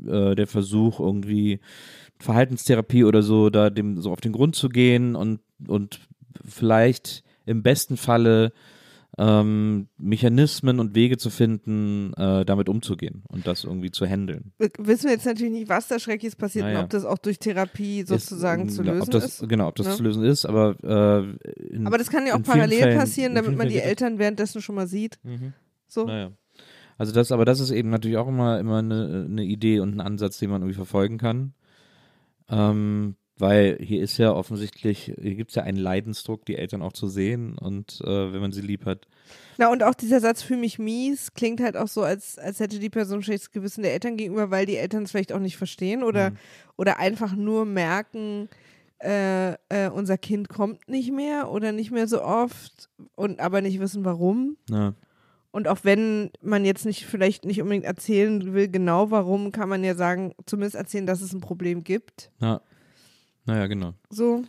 äh, 0.08 0.36
der 0.36 0.48
Versuch 0.48 1.02
irgendwie 1.02 1.60
Verhaltenstherapie 2.20 3.04
oder 3.04 3.22
so, 3.22 3.50
da 3.50 3.70
dem 3.70 4.02
so 4.02 4.12
auf 4.12 4.22
den 4.22 4.32
Grund 4.32 4.56
zu 4.56 4.70
gehen 4.70 5.16
und 5.16 5.42
und 5.68 6.00
vielleicht 6.46 7.24
im 7.46 7.64
besten 7.64 7.98
Falle 7.98 8.54
ähm, 9.20 9.88
Mechanismen 9.98 10.80
und 10.80 10.94
Wege 10.94 11.18
zu 11.18 11.30
finden, 11.32 12.14
äh, 12.14 12.46
damit 12.46 12.70
umzugehen 12.70 13.24
und 13.30 13.48
das 13.48 13.64
irgendwie 13.64 13.90
zu 13.90 14.06
handeln. 14.06 14.52
W- 14.60 14.70
Wissen 14.78 15.06
wir 15.06 15.14
jetzt 15.14 15.26
natürlich 15.26 15.52
nicht, 15.54 15.70
was 15.70 15.88
da 15.88 15.98
Schreckliches 15.98 16.36
passiert 16.36 16.66
Naja. 16.66 16.80
und 16.80 16.84
ob 16.86 16.90
das 16.92 17.04
auch 17.04 17.18
durch 17.18 17.40
Therapie 17.40 18.04
sozusagen 18.04 18.68
Ist, 18.68 18.76
zu 18.76 18.84
lösen 18.84 19.02
ob 19.02 19.10
das, 19.10 19.26
ist. 19.42 19.50
Genau, 19.50 19.68
ob 19.70 19.76
das 19.76 19.88
ne? 19.88 19.96
zu 19.96 20.04
lösen 20.04 20.24
ist, 20.24 20.46
aber 20.46 20.76
äh, 20.84 21.76
in, 21.76 21.88
Aber 21.88 21.98
das 21.98 22.10
kann 22.12 22.28
ja 22.28 22.36
auch 22.36 22.44
parallel 22.44 22.80
Fällen- 22.80 23.00
passieren, 23.00 23.34
damit 23.36 23.58
man 23.58 23.68
die 23.70 23.80
Eltern 23.80 24.20
währenddessen 24.20 24.62
schon 24.62 24.76
mal 24.76 24.88
sieht. 24.88 25.18
Mhm. 25.24 25.54
So. 25.88 26.06
Naja. 26.06 26.32
Also 27.00 27.12
das, 27.14 27.32
aber 27.32 27.46
das 27.46 27.60
ist 27.60 27.72
eben 27.72 27.90
natürlich 27.90 28.18
auch 28.18 28.28
immer, 28.28 28.60
immer 28.60 28.78
eine, 28.80 29.26
eine 29.30 29.44
Idee 29.44 29.80
und 29.80 29.96
ein 29.96 30.02
Ansatz, 30.02 30.38
den 30.40 30.50
man 30.50 30.62
irgendwie 30.62 30.76
verfolgen 30.76 31.18
kann. 31.18 31.54
Ähm, 32.50 33.16
weil 33.40 33.78
hier 33.82 34.02
ist 34.02 34.18
ja 34.18 34.32
offensichtlich, 34.34 35.14
hier 35.20 35.36
gibt 35.36 35.52
es 35.52 35.56
ja 35.56 35.64
einen 35.64 35.78
Leidensdruck, 35.78 36.46
die 36.46 36.56
Eltern 36.56 36.82
auch 36.82 36.94
zu 36.94 37.08
sehen 37.08 37.58
und 37.58 38.02
äh, 38.04 38.34
wenn 38.34 38.42
man 38.42 38.52
sie 38.52 38.62
lieb 38.62 38.86
hat. 38.86 39.08
Na, 39.58 39.72
und 39.72 39.84
auch 39.84 39.94
dieser 39.96 40.20
Satz 40.20 40.42
für 40.42 40.58
mich 40.58 40.80
mies 40.80 41.34
klingt 41.34 41.62
halt 41.62 41.78
auch 41.78 41.88
so, 41.88 42.04
als, 42.04 42.38
als 42.38 42.60
hätte 42.60 42.80
die 42.80 42.90
Person 42.90 43.24
schlechtes 43.24 43.52
Gewissen 43.52 43.82
der 43.84 43.94
Eltern 43.94 44.18
gegenüber, 44.18 44.52
weil 44.52 44.66
die 44.66 44.78
Eltern 44.78 45.04
es 45.04 45.12
vielleicht 45.12 45.34
auch 45.34 45.40
nicht 45.40 45.58
verstehen 45.58 46.04
oder, 46.04 46.32
Mhm. 46.32 46.38
oder 46.78 47.00
einfach 47.00 47.36
nur 47.36 47.66
merken, 47.66 48.50
äh, 49.00 49.52
äh, 49.70 49.90
unser 49.94 50.18
Kind 50.18 50.50
kommt 50.50 50.88
nicht 50.90 51.12
mehr 51.12 51.52
oder 51.52 51.72
nicht 51.72 51.92
mehr 51.92 52.08
so 52.08 52.22
oft 52.24 52.90
und 53.16 53.40
aber 53.40 53.62
nicht 53.62 53.80
wissen 53.80 54.04
warum. 54.06 54.58
Ja, 54.70 54.94
Und 55.52 55.68
auch 55.68 55.80
wenn 55.84 56.32
man 56.42 56.66
jetzt 56.66 56.86
nicht 56.86 57.06
vielleicht 57.06 57.46
nicht 57.46 57.62
unbedingt 57.62 57.86
erzählen 57.86 58.54
will, 58.54 58.68
genau 58.70 59.12
warum, 59.12 59.52
kann 59.52 59.70
man 59.70 59.84
ja 59.84 59.94
sagen, 59.96 60.34
zumindest 60.48 60.76
erzählen, 60.76 61.06
dass 61.06 61.22
es 61.22 61.34
ein 61.34 61.42
Problem 61.42 61.84
gibt. 61.84 62.32
ja. 62.42 62.62
Naja, 63.48 63.68
genau. 63.68 63.94
So. 64.10 64.44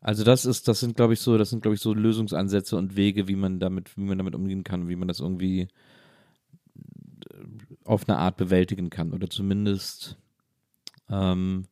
Also 0.00 0.22
das 0.22 0.44
ist, 0.44 0.68
das 0.68 0.80
sind, 0.80 0.96
glaube 0.96 1.14
ich, 1.14 1.20
so, 1.20 1.38
das 1.38 1.50
sind, 1.50 1.62
glaube 1.62 1.74
ich, 1.74 1.80
so 1.80 1.94
Lösungsansätze 1.94 2.76
und 2.76 2.94
Wege, 2.94 3.26
wie 3.26 3.36
man 3.36 3.58
damit, 3.58 3.96
wie 3.96 4.02
man 4.02 4.18
damit 4.18 4.34
umgehen 4.34 4.62
kann, 4.62 4.88
wie 4.88 4.96
man 4.96 5.08
das 5.08 5.20
irgendwie 5.20 5.62
äh, 5.62 5.68
auf 7.84 8.06
eine 8.06 8.18
Art 8.18 8.36
bewältigen 8.36 8.90
kann. 8.90 9.14
Oder 9.14 9.30
zumindest 9.30 10.18
ähm, 11.08 11.64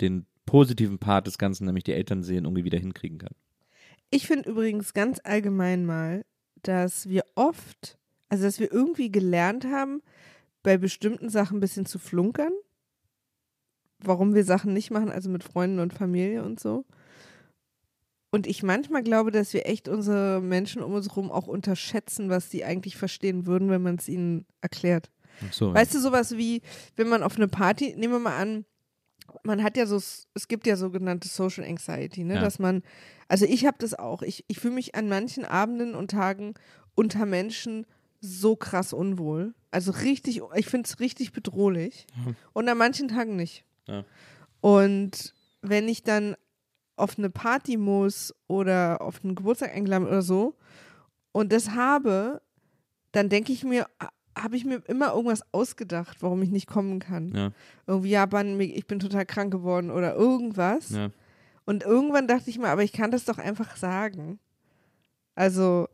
den 0.00 0.24
positiven 0.46 0.98
Part 0.98 1.26
des 1.26 1.36
Ganzen, 1.36 1.66
nämlich 1.66 1.84
die 1.84 1.92
Eltern 1.92 2.22
sehen, 2.22 2.44
irgendwie 2.44 2.64
wieder 2.64 2.78
hinkriegen 2.78 3.18
kann. 3.18 3.34
Ich 4.10 4.26
finde 4.26 4.50
übrigens 4.50 4.94
ganz 4.94 5.20
allgemein 5.22 5.84
mal, 5.84 6.24
dass 6.62 7.08
wir 7.08 7.24
oft, 7.34 7.98
also 8.28 8.44
dass 8.44 8.60
wir 8.60 8.72
irgendwie 8.72 9.10
gelernt 9.10 9.64
haben, 9.64 10.00
bei 10.62 10.76
bestimmten 10.76 11.28
Sachen 11.28 11.58
ein 11.58 11.60
bisschen 11.60 11.86
zu 11.86 11.98
flunkern. 11.98 12.52
Warum 14.02 14.34
wir 14.34 14.44
Sachen 14.44 14.72
nicht 14.72 14.90
machen, 14.90 15.10
also 15.10 15.28
mit 15.28 15.44
Freunden 15.44 15.78
und 15.78 15.92
Familie 15.92 16.42
und 16.42 16.60
so. 16.60 16.84
Und 18.30 18.46
ich 18.46 18.62
manchmal 18.62 19.02
glaube, 19.02 19.32
dass 19.32 19.52
wir 19.52 19.66
echt 19.66 19.88
unsere 19.88 20.40
Menschen 20.40 20.82
um 20.82 20.92
uns 20.94 21.08
herum 21.08 21.32
auch 21.32 21.48
unterschätzen, 21.48 22.30
was 22.30 22.48
die 22.48 22.64
eigentlich 22.64 22.96
verstehen 22.96 23.46
würden, 23.46 23.70
wenn 23.70 23.82
man 23.82 23.96
es 23.96 24.08
ihnen 24.08 24.46
erklärt. 24.60 25.10
So, 25.50 25.74
Weißt 25.74 25.94
du, 25.94 26.00
sowas 26.00 26.36
wie, 26.36 26.62
wenn 26.96 27.08
man 27.08 27.22
auf 27.22 27.36
eine 27.36 27.48
Party, 27.48 27.94
nehmen 27.96 28.14
wir 28.14 28.20
mal 28.20 28.36
an, 28.36 28.64
man 29.42 29.62
hat 29.62 29.76
ja 29.76 29.86
so, 29.86 29.96
es 29.96 30.48
gibt 30.48 30.66
ja 30.66 30.76
sogenannte 30.76 31.28
Social 31.28 31.64
Anxiety, 31.64 32.24
ne? 32.24 32.34
Ja. 32.34 32.40
Dass 32.40 32.58
man, 32.58 32.82
also 33.28 33.46
ich 33.46 33.64
habe 33.64 33.76
das 33.78 33.94
auch. 33.94 34.22
Ich, 34.22 34.44
ich 34.48 34.58
fühle 34.58 34.74
mich 34.74 34.94
an 34.94 35.08
manchen 35.08 35.44
Abenden 35.44 35.94
und 35.94 36.10
Tagen 36.10 36.54
unter 36.94 37.26
Menschen 37.26 37.86
so 38.20 38.56
krass 38.56 38.92
unwohl. 38.92 39.54
Also 39.70 39.92
richtig, 39.92 40.42
ich 40.56 40.66
finde 40.66 40.86
es 40.86 41.00
richtig 41.00 41.32
bedrohlich. 41.32 42.06
Und 42.52 42.68
an 42.68 42.76
manchen 42.76 43.08
Tagen 43.08 43.36
nicht. 43.36 43.64
Ja. 43.90 44.04
Und 44.60 45.34
wenn 45.62 45.88
ich 45.88 46.02
dann 46.02 46.36
auf 46.96 47.18
eine 47.18 47.30
Party 47.30 47.76
muss 47.76 48.34
oder 48.46 49.00
auf 49.00 49.24
einen 49.24 49.34
Geburtstag 49.34 49.74
eingeladen 49.74 50.06
oder 50.06 50.22
so 50.22 50.56
und 51.32 51.52
das 51.52 51.70
habe, 51.70 52.42
dann 53.12 53.28
denke 53.28 53.52
ich 53.52 53.64
mir, 53.64 53.86
habe 54.38 54.56
ich 54.56 54.64
mir 54.64 54.82
immer 54.86 55.12
irgendwas 55.14 55.42
ausgedacht, 55.52 56.18
warum 56.22 56.42
ich 56.42 56.50
nicht 56.50 56.66
kommen 56.66 56.98
kann. 56.98 57.34
Ja, 57.34 57.50
Irgendwie, 57.86 58.10
ja, 58.10 58.26
Mann, 58.30 58.60
ich 58.60 58.86
bin 58.86 59.00
total 59.00 59.26
krank 59.26 59.50
geworden 59.50 59.90
oder 59.90 60.14
irgendwas. 60.14 60.90
ja. 60.90 61.10
Und 61.66 61.84
irgendwann 61.84 62.26
dachte 62.26 62.50
ich 62.50 62.58
mir, 62.58 62.68
aber 62.68 62.82
ich 62.82 62.92
kann 62.92 63.12
das 63.12 63.24
doch 63.24 63.38
einfach 63.38 63.76
sagen. 63.76 64.40
Also, 65.36 65.88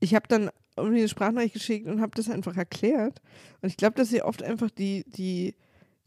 ich 0.00 0.14
habe 0.14 0.26
dann 0.28 0.50
irgendwie 0.76 1.00
eine 1.00 1.08
Sprachnachricht 1.08 1.54
geschickt 1.54 1.86
und 1.86 2.00
habe 2.00 2.12
das 2.14 2.30
einfach 2.30 2.56
erklärt. 2.56 3.20
Und 3.60 3.68
ich 3.68 3.76
glaube, 3.76 3.96
dass 3.96 4.12
wir 4.12 4.24
oft 4.24 4.42
einfach 4.42 4.70
die, 4.70 5.04
die, 5.08 5.54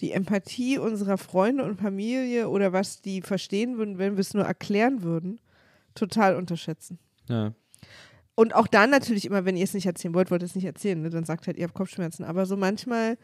die 0.01 0.11
Empathie 0.11 0.77
unserer 0.77 1.17
Freunde 1.17 1.63
und 1.63 1.79
Familie 1.79 2.49
oder 2.49 2.71
was 2.73 3.01
die 3.01 3.21
verstehen 3.21 3.77
würden, 3.77 3.97
wenn 3.97 4.15
wir 4.15 4.21
es 4.21 4.33
nur 4.33 4.45
erklären 4.45 5.03
würden, 5.03 5.39
total 5.95 6.35
unterschätzen. 6.35 6.99
ja. 7.27 7.53
Und 8.35 8.55
auch 8.55 8.67
dann 8.67 8.89
natürlich 8.89 9.25
immer, 9.25 9.43
wenn 9.43 9.57
ihr 9.57 9.65
es 9.65 9.73
nicht 9.73 9.85
erzählen 9.85 10.13
wollt, 10.13 10.31
wollt 10.31 10.41
ihr 10.41 10.45
es 10.45 10.55
nicht 10.55 10.63
erzählen. 10.63 11.01
Ne? 11.01 11.09
Dann 11.09 11.25
sagt 11.25 11.45
halt, 11.45 11.57
ihr 11.57 11.65
habt 11.65 11.73
Kopfschmerzen. 11.73 12.23
Aber 12.23 12.45
so 12.45 12.55
manchmal, 12.55 13.17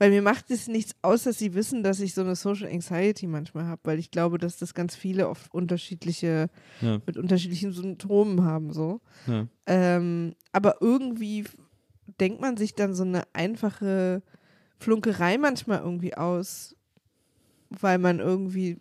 weil 0.00 0.10
mir 0.10 0.22
macht 0.22 0.50
es 0.50 0.66
nichts 0.66 0.96
aus, 1.02 1.22
dass 1.22 1.38
sie 1.38 1.54
wissen, 1.54 1.84
dass 1.84 2.00
ich 2.00 2.14
so 2.14 2.22
eine 2.22 2.34
Social 2.34 2.68
Anxiety 2.68 3.28
manchmal 3.28 3.66
habe, 3.66 3.80
weil 3.84 4.00
ich 4.00 4.10
glaube, 4.10 4.38
dass 4.38 4.56
das 4.56 4.74
ganz 4.74 4.96
viele 4.96 5.28
oft 5.28 5.54
unterschiedliche, 5.54 6.48
Ja. 6.80 7.00
mit 7.06 7.16
unterschiedlichen 7.16 7.70
Symptomen 7.72 8.42
haben. 8.42 8.72
So. 8.72 9.00
Ja. 9.28 9.46
Ähm, 9.66 10.34
aber 10.50 10.78
irgendwie 10.82 11.44
denkt 12.20 12.40
man 12.40 12.56
sich 12.56 12.74
dann 12.74 12.92
so 12.92 13.04
eine 13.04 13.22
einfache 13.34 14.20
Flunkerei 14.78 15.38
manchmal 15.38 15.80
irgendwie 15.80 16.16
aus, 16.16 16.76
weil 17.70 17.98
man 17.98 18.20
irgendwie, 18.20 18.78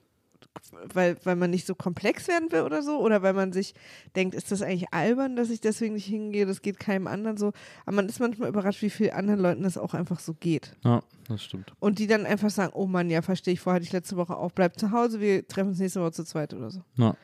weil, 0.93 1.17
weil 1.23 1.35
man 1.35 1.51
nicht 1.51 1.65
so 1.65 1.75
komplex 1.75 2.27
werden 2.27 2.51
will 2.51 2.61
oder 2.61 2.81
so, 2.83 2.99
oder 2.99 3.21
weil 3.21 3.33
man 3.33 3.53
sich 3.53 3.73
denkt, 4.15 4.35
ist 4.35 4.51
das 4.51 4.61
eigentlich 4.61 4.93
albern, 4.93 5.35
dass 5.35 5.49
ich 5.49 5.61
deswegen 5.61 5.95
nicht 5.95 6.05
hingehe, 6.05 6.45
das 6.45 6.61
geht 6.61 6.79
keinem 6.79 7.07
anderen 7.07 7.37
so. 7.37 7.53
Aber 7.85 7.95
man 7.95 8.09
ist 8.09 8.19
manchmal 8.19 8.49
überrascht, 8.49 8.81
wie 8.81 8.89
viel 8.89 9.11
anderen 9.11 9.39
Leuten 9.39 9.63
das 9.63 9.77
auch 9.77 9.93
einfach 9.93 10.19
so 10.19 10.33
geht. 10.33 10.75
ja, 10.83 11.01
das 11.27 11.43
stimmt. 11.43 11.73
Und 11.79 11.99
die 11.99 12.07
dann 12.07 12.25
einfach 12.25 12.49
sagen, 12.49 12.73
oh 12.75 12.87
Mann, 12.87 13.09
ja, 13.09 13.21
verstehe 13.21 13.53
ich, 13.53 13.59
vorher 13.59 13.77
hatte 13.77 13.85
ich 13.85 13.93
letzte 13.93 14.17
Woche 14.17 14.37
auch, 14.37 14.51
bleib 14.51 14.77
zu 14.79 14.91
Hause, 14.91 15.19
wir 15.19 15.47
treffen 15.47 15.69
uns 15.69 15.79
nächste 15.79 16.01
Woche 16.01 16.11
zu 16.11 16.25
zweit 16.25 16.53
oder 16.53 16.71
so. 16.71 16.81
Ja. 16.95 17.15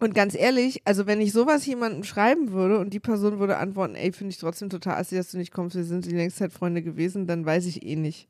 Und 0.00 0.14
ganz 0.14 0.34
ehrlich, 0.34 0.82
also 0.84 1.06
wenn 1.06 1.20
ich 1.20 1.32
sowas 1.32 1.64
jemandem 1.66 2.02
schreiben 2.02 2.50
würde 2.50 2.78
und 2.78 2.92
die 2.92 3.00
Person 3.00 3.38
würde 3.38 3.58
antworten, 3.58 3.94
ey, 3.94 4.12
finde 4.12 4.32
ich 4.32 4.38
trotzdem 4.38 4.68
total 4.68 4.96
assi, 4.96 5.14
dass 5.14 5.30
du 5.30 5.38
nicht 5.38 5.52
kommst, 5.52 5.76
wir 5.76 5.84
sind 5.84 6.04
die 6.04 6.14
längste 6.14 6.40
Zeit 6.40 6.52
Freunde 6.52 6.82
gewesen, 6.82 7.26
dann 7.26 7.46
weiß 7.46 7.66
ich 7.66 7.84
eh 7.84 7.96
nicht. 7.96 8.28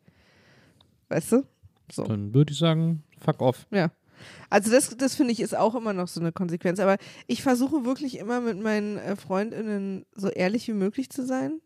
Weißt 1.09 1.33
du? 1.33 1.45
So. 1.91 2.05
Dann 2.05 2.35
würde 2.35 2.53
ich 2.53 2.59
sagen, 2.59 3.03
fuck 3.19 3.41
off. 3.41 3.67
Ja. 3.71 3.91
Also 4.51 4.71
das, 4.71 4.97
das 4.97 5.15
finde 5.15 5.33
ich 5.33 5.41
ist 5.41 5.57
auch 5.57 5.75
immer 5.75 5.93
noch 5.93 6.09
so 6.09 6.21
eine 6.21 6.33
Konsequenz. 6.33 6.81
Aber 6.81 6.97
ich 7.27 7.43
versuche 7.43 7.85
wirklich 7.85 8.19
immer 8.19 8.41
mit 8.41 8.61
meinen 8.61 8.99
äh, 8.99 9.17
FreundInnen 9.17 10.07
so 10.15 10.29
ehrlich 10.29 10.69
wie 10.69 10.73
möglich 10.73 11.11
zu 11.11 11.25
sein. 11.25 11.61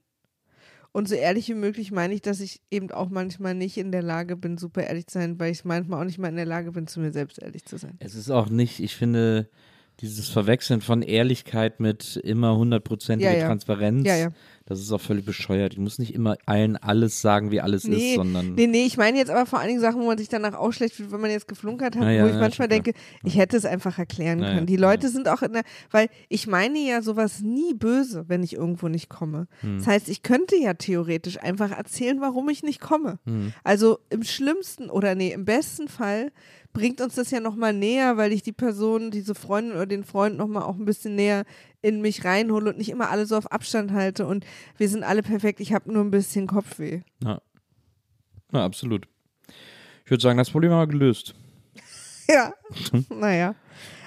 Und 0.93 1.09
so 1.09 1.15
ehrlich 1.15 1.49
wie 1.49 1.55
möglich 1.55 1.93
meine 1.93 2.15
ich, 2.15 2.23
dass 2.23 2.41
ich 2.41 2.63
eben 2.71 2.91
auch 2.91 3.11
manchmal 3.11 3.55
nicht 3.55 3.77
in 3.77 3.93
der 3.93 4.03
Lage 4.03 4.37
bin, 4.37 4.57
super 4.57 4.85
ehrlich 4.85 5.07
zu 5.07 5.19
sein, 5.19 5.39
weil 5.39 5.53
ich 5.53 5.65
manchmal 5.65 6.01
auch 6.01 6.05
nicht 6.05 6.19
mal 6.19 6.29
in 6.29 6.37
der 6.37 6.47
Lage 6.47 6.73
bin, 6.73 6.87
zu 6.87 7.01
mir 7.01 7.13
selbst 7.13 7.41
ehrlich 7.41 7.65
zu 7.65 7.77
sein. 7.77 7.97
Es 8.01 8.15
ist 8.15 8.31
auch 8.31 8.49
nicht, 8.49 8.81
ich 8.81 8.97
finde, 8.97 9.51
dieses 10.01 10.29
Verwechseln 10.29 10.81
von 10.81 11.03
Ehrlichkeit 11.03 11.81
mit 11.81 12.17
immer 12.17 12.57
hundertprozentige 12.57 13.33
Ja, 13.33 13.39
ja. 13.39 13.47
Transparenz, 13.47 14.07
ja. 14.07 14.31
Das 14.69 14.81
ist 14.81 14.93
auch 14.93 15.01
völlig 15.01 15.25
bescheuert. 15.25 15.73
Ich 15.73 15.79
muss 15.79 15.99
nicht 15.99 16.13
immer 16.13 16.37
allen 16.45 16.77
alles 16.77 17.23
sagen, 17.23 17.51
wie 17.51 17.63
alles 17.63 17.85
Nee, 17.85 18.11
ist, 18.11 18.17
sondern 18.17 18.55
nee, 18.55 18.67
nee, 18.67 18.85
ich 18.85 18.99
meine 18.99 19.17
jetzt 19.17 19.31
aber 19.31 19.47
vor 19.47 19.61
allen 19.61 19.69
Dingen 19.69 19.81
Sachen, 19.81 20.03
wo 20.03 20.07
man 20.07 20.19
sich 20.19 20.29
danach 20.29 20.53
auch 20.53 20.73
schlecht 20.73 20.95
fühlt, 20.95 21.11
wenn 21.11 21.23
man 21.23 21.31
jetzt 21.31 21.49
geflunkert 21.49 21.97
hat, 21.97 22.03
Ja, 22.03 22.25
wo 22.25 22.27
ich 22.27 22.35
ja, 22.35 22.41
manchmal 22.41 22.69
denke, 22.69 22.93
ich 23.25 23.39
hätte 23.39 23.57
es 23.57 23.65
einfach 23.65 23.99
erklären 23.99 24.41
können. 24.41 24.67
Die 24.67 24.77
Leute 24.77 25.09
sind 25.09 25.27
auch 25.29 25.41
in 25.41 25.55
der, 25.55 25.63
weil 25.91 26.11
ich 26.29 26.47
meine 26.47 26.79
ja 26.81 27.01
sowas 27.01 27.41
nie 27.41 27.73
böse, 27.73 28.27
wenn 28.29 28.43
ich 28.43 28.57
irgendwo 28.57 28.89
nicht 28.89 29.09
komme. 29.09 29.47
Hm. 29.63 29.79
Das 29.79 29.87
heißt, 29.87 30.09
ich 30.11 30.23
könnte 30.23 30.55
ja 30.57 30.75
theoretisch 30.75 31.41
einfach 31.41 31.71
erzählen, 31.71 32.21
warum 32.21 32.51
ich 32.51 32.63
nicht 32.63 32.83
komme. 32.83 33.19
Hm. 33.25 33.55
Also 33.65 34.01
im 34.11 34.23
schlimmsten 34.23 34.91
oder 34.91 35.15
nee, 35.15 35.33
im 35.33 35.47
besten 35.47 35.89
Fall 35.89 36.31
bringt 36.75 37.01
uns 37.01 37.15
das 37.15 37.31
ja 37.31 37.41
nochmal 37.41 37.73
näher, 37.73 38.19
weil 38.19 38.33
ich 38.33 38.43
die 38.43 38.53
Person, 38.53 39.11
diese 39.11 39.35
Freundin 39.35 39.73
oder 39.73 39.87
den 39.87 40.05
Freund 40.05 40.37
nochmal 40.37 40.65
auch 40.65 40.77
ein 40.77 40.85
bisschen 40.85 41.17
näher 41.17 41.45
in 41.83 42.01
mich 42.01 42.25
reinhole 42.25 42.71
und 42.71 42.79
nicht 42.79 42.91
immer 42.91 43.11
alle 43.11 43.27
so 43.27 43.37
auf 43.37 43.51
Abstand 43.53 43.93
halte 43.93 44.27
und 44.27 44.45
wir 44.77 44.89
sind 44.89 45.05
alle 45.05 45.23
perfekt, 45.23 45.61
ich 45.61 45.73
habe 45.73 45.93
nur 45.93 46.03
ein 46.05 46.11
bisschen 46.11 46.47
Kopfweh. 46.47 47.01
ja. 47.23 47.41
ja, 48.53 48.65
absolut. 48.65 49.07
Ich 50.05 50.11
würde 50.11 50.23
sagen, 50.23 50.39
das 50.39 50.51
Problem 50.51 50.73
haben 50.73 50.89
wir 50.89 50.99
gelöst. 50.99 51.35
Ja, 52.31 52.53
naja. 53.09 53.55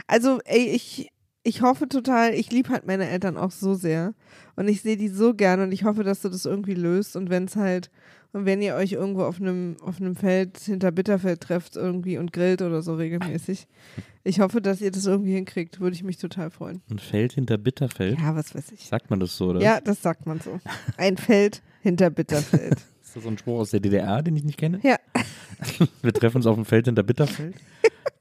Also, 0.06 0.40
ey, 0.46 0.68
ich, 0.68 1.10
ich 1.42 1.64
hoffe 1.64 1.90
total, 1.90 2.36
ich 2.36 2.52
liebe 2.52 2.70
halt 2.70 2.86
meine 2.86 3.10
Eltern 3.10 3.36
auch 3.36 3.50
so 3.50 3.74
sehr. 3.74 4.14
Und 4.56 4.68
ich 4.68 4.84
sehe 4.84 4.96
die 4.96 5.08
so 5.08 5.34
gern 5.34 5.60
und 5.62 5.72
ich 5.72 5.86
hoffe, 5.86 6.04
dass 6.04 6.22
du 6.22 6.30
das 6.30 6.46
irgendwie 6.46 6.76
löst. 6.76 7.16
Und 7.16 7.32
wenn 7.32 7.46
es 7.46 7.56
halt, 7.56 7.90
und 8.34 8.46
wenn 8.46 8.62
ihr 8.62 8.76
euch 8.76 8.94
irgendwo 8.94 9.24
auf 9.24 9.42
einem, 9.42 9.76
auf 9.82 10.00
einem 10.00 10.16
Feld 10.16 10.58
hinter 10.60 10.92
Bitterfeld 10.92 11.42
trefft 11.42 11.76
irgendwie 11.76 12.18
und 12.18 12.32
grillt 12.32 12.62
oder 12.62 12.82
so 12.82 12.96
regelmäßig. 12.96 13.68
Ich 14.24 14.40
hoffe, 14.40 14.62
dass 14.62 14.82
ihr 14.82 14.92
das 14.92 15.08
irgendwie 15.08 15.34
hinkriegt. 15.34 15.80
Würde 15.80 15.96
ich 15.96 16.04
mich 16.04 16.18
total 16.18 16.52
freuen. 16.52 16.84
Und 16.92 17.02
Feld 17.02 17.34
hinter 17.34 17.58
Bitterfeld? 17.58 18.20
Ja, 18.20 18.36
was 18.36 18.54
weiß 18.54 18.72
ich. 18.72 18.86
Sagt 18.86 19.10
man 19.10 19.20
das 19.20 19.36
so, 19.36 19.48
oder? 19.48 19.60
Ja, 19.62 19.82
das 19.82 20.04
sagt 20.04 20.28
man 20.28 20.40
so. 20.40 20.60
Ein 20.96 21.18
Feld 21.18 21.64
hinter 21.82 22.12
Bitterfeld. 22.12 22.74
Ist 23.02 23.16
das 23.16 23.24
so 23.24 23.30
ein 23.30 23.40
Spruch 23.40 23.62
aus 23.62 23.72
der 23.72 23.80
DDR, 23.80 24.22
den 24.22 24.36
ich 24.36 24.44
nicht 24.44 24.60
kenne? 24.60 24.80
Ja. 24.84 24.98
Wir 26.04 26.14
treffen 26.14 26.38
uns 26.38 26.46
auf 26.46 26.54
dem 26.54 26.66
Feld 26.66 26.86
hinter 26.86 27.02
Bitterfeld. 27.02 27.56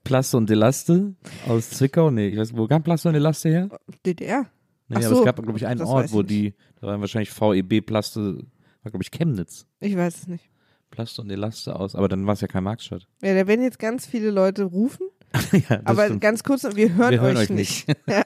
Plaste 0.02 0.38
und 0.38 0.48
Delaste 0.48 1.14
aus 1.46 1.68
Zwickau. 1.68 2.10
Nee, 2.10 2.28
ich 2.28 2.38
weiß, 2.38 2.56
wo 2.56 2.66
kam 2.66 2.82
Plaste 2.82 3.08
und 3.08 3.14
Delaste 3.14 3.50
her? 3.50 3.68
DDR. 4.06 4.46
Nee, 4.88 4.96
Ach 4.96 4.96
aber 4.96 5.08
so, 5.08 5.18
es 5.18 5.24
gab, 5.26 5.42
glaube 5.42 5.58
ich, 5.58 5.66
einen 5.66 5.80
das 5.80 5.88
Ort, 5.88 6.12
wo 6.12 6.22
die, 6.22 6.54
da 6.80 6.86
waren 6.86 7.00
wahrscheinlich 7.02 7.30
VEB 7.30 7.84
Plaste, 7.84 8.38
war, 8.82 8.90
glaube 8.90 9.02
ich, 9.02 9.10
Chemnitz. 9.10 9.66
Ich 9.80 9.96
weiß 9.96 10.16
es 10.18 10.26
nicht. 10.26 10.48
Plaste 10.90 11.22
und 11.22 11.30
Elaste 11.30 11.76
aus, 11.76 11.94
aber 11.94 12.08
dann 12.08 12.26
war 12.26 12.34
es 12.34 12.40
ja 12.40 12.48
kein 12.48 12.64
Marktstadt. 12.64 13.06
Ja, 13.22 13.34
da 13.34 13.46
werden 13.46 13.62
jetzt 13.62 13.78
ganz 13.78 14.06
viele 14.06 14.30
Leute 14.30 14.64
rufen. 14.64 15.06
ja, 15.52 15.80
aber 15.84 16.06
stimmt. 16.06 16.20
ganz 16.20 16.42
kurz, 16.42 16.64
wir 16.74 16.94
hören, 16.94 17.12
Wir 17.12 17.20
hören 17.20 17.36
euch, 17.36 17.44
euch 17.44 17.50
nicht. 17.50 17.88
ja. 18.08 18.22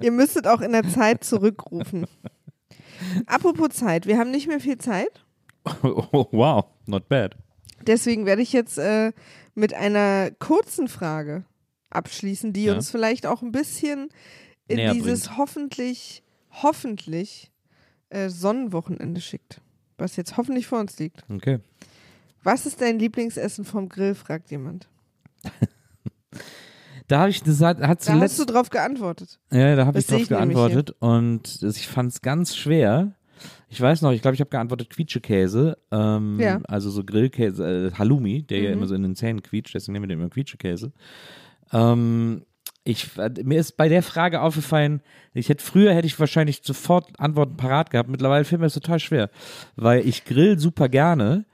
Ihr 0.00 0.12
müsstet 0.12 0.46
auch 0.46 0.60
in 0.60 0.72
der 0.72 0.88
Zeit 0.88 1.24
zurückrufen. 1.24 2.06
Apropos 3.26 3.70
Zeit, 3.70 4.06
wir 4.06 4.18
haben 4.18 4.30
nicht 4.30 4.46
mehr 4.46 4.60
viel 4.60 4.78
Zeit. 4.78 5.24
oh, 5.82 6.26
wow, 6.30 6.66
not 6.86 7.08
bad. 7.08 7.36
Deswegen 7.86 8.26
werde 8.26 8.42
ich 8.42 8.52
jetzt 8.52 8.78
äh, 8.78 9.12
mit 9.54 9.74
einer 9.74 10.30
kurzen 10.38 10.88
Frage 10.88 11.44
abschließen, 11.90 12.52
die 12.52 12.64
Ja. 12.64 12.74
uns 12.74 12.90
vielleicht 12.90 13.26
auch 13.26 13.42
ein 13.42 13.50
bisschen 13.52 14.08
in 14.68 14.76
Näher 14.76 14.92
dieses 14.92 15.36
hoffentlich, 15.36 16.22
hoffentlich 16.62 17.50
äh, 18.10 18.28
Sonnenwochenende 18.28 19.20
schickt. 19.20 19.60
Was 19.98 20.16
jetzt 20.16 20.36
hoffentlich 20.36 20.66
vor 20.66 20.80
uns 20.80 20.98
liegt. 20.98 21.24
Okay. 21.28 21.58
Was 22.42 22.64
ist 22.66 22.80
dein 22.80 22.98
Lieblingsessen 22.98 23.64
vom 23.64 23.88
Grill, 23.88 24.14
fragt 24.14 24.50
jemand. 24.50 24.88
Da 27.08 27.20
habe 27.20 27.30
ich 27.30 27.42
gesagt, 27.42 27.80
hat 27.80 28.06
Da 28.06 28.20
hast 28.20 28.38
du 28.38 28.44
drauf 28.44 28.68
geantwortet. 28.68 29.38
Ja, 29.50 29.74
da 29.76 29.86
habe 29.86 29.94
Das 29.94 30.04
ich 30.04 30.10
drauf 30.10 30.20
ich 30.20 30.28
geantwortet 30.28 30.94
und 30.98 31.62
das- 31.62 31.76
ich 31.78 31.88
fand 31.88 32.12
es 32.12 32.20
ganz 32.20 32.54
schwer. 32.54 33.12
Ich 33.70 33.80
weiß 33.80 34.02
noch, 34.02 34.12
ich 34.12 34.20
glaube, 34.20 34.34
ich 34.34 34.40
habe 34.42 34.50
geantwortet 34.50 34.90
Quietschekäse, 34.90 35.78
ähm, 35.90 36.38
Ja. 36.38 36.60
also 36.68 36.90
so 36.90 37.04
Grillkäse, 37.04 37.88
äh, 37.88 37.92
Halloumi, 37.98 38.42
der 38.42 38.58
ja 38.60 38.68
Mhm. 38.70 38.76
immer 38.76 38.86
so 38.88 38.94
in 38.94 39.02
den 39.04 39.16
Zähnen 39.16 39.42
quietscht, 39.42 39.74
deswegen 39.74 39.94
nehmen 39.94 40.02
wir 40.04 40.08
den 40.08 40.20
immer 40.20 40.28
Quietschekäse. 40.28 40.92
Ähm, 41.72 42.42
ich, 42.88 43.10
mir 43.44 43.60
ist 43.60 43.76
bei 43.76 43.88
der 43.88 44.02
Frage 44.02 44.40
aufgefallen, 44.40 45.00
ich 45.34 45.48
hätte 45.48 45.64
früher 45.64 45.94
hätte 45.94 46.06
ich 46.06 46.18
wahrscheinlich 46.18 46.60
sofort 46.62 47.18
Antworten 47.20 47.56
parat 47.56 47.90
gehabt. 47.90 48.08
Mittlerweile 48.08 48.44
fällt 48.44 48.60
mir 48.60 48.66
das 48.66 48.74
total 48.74 48.98
schwer, 48.98 49.30
weil 49.76 50.06
ich 50.06 50.24
grill 50.24 50.58
super 50.58 50.88
gerne. 50.88 51.44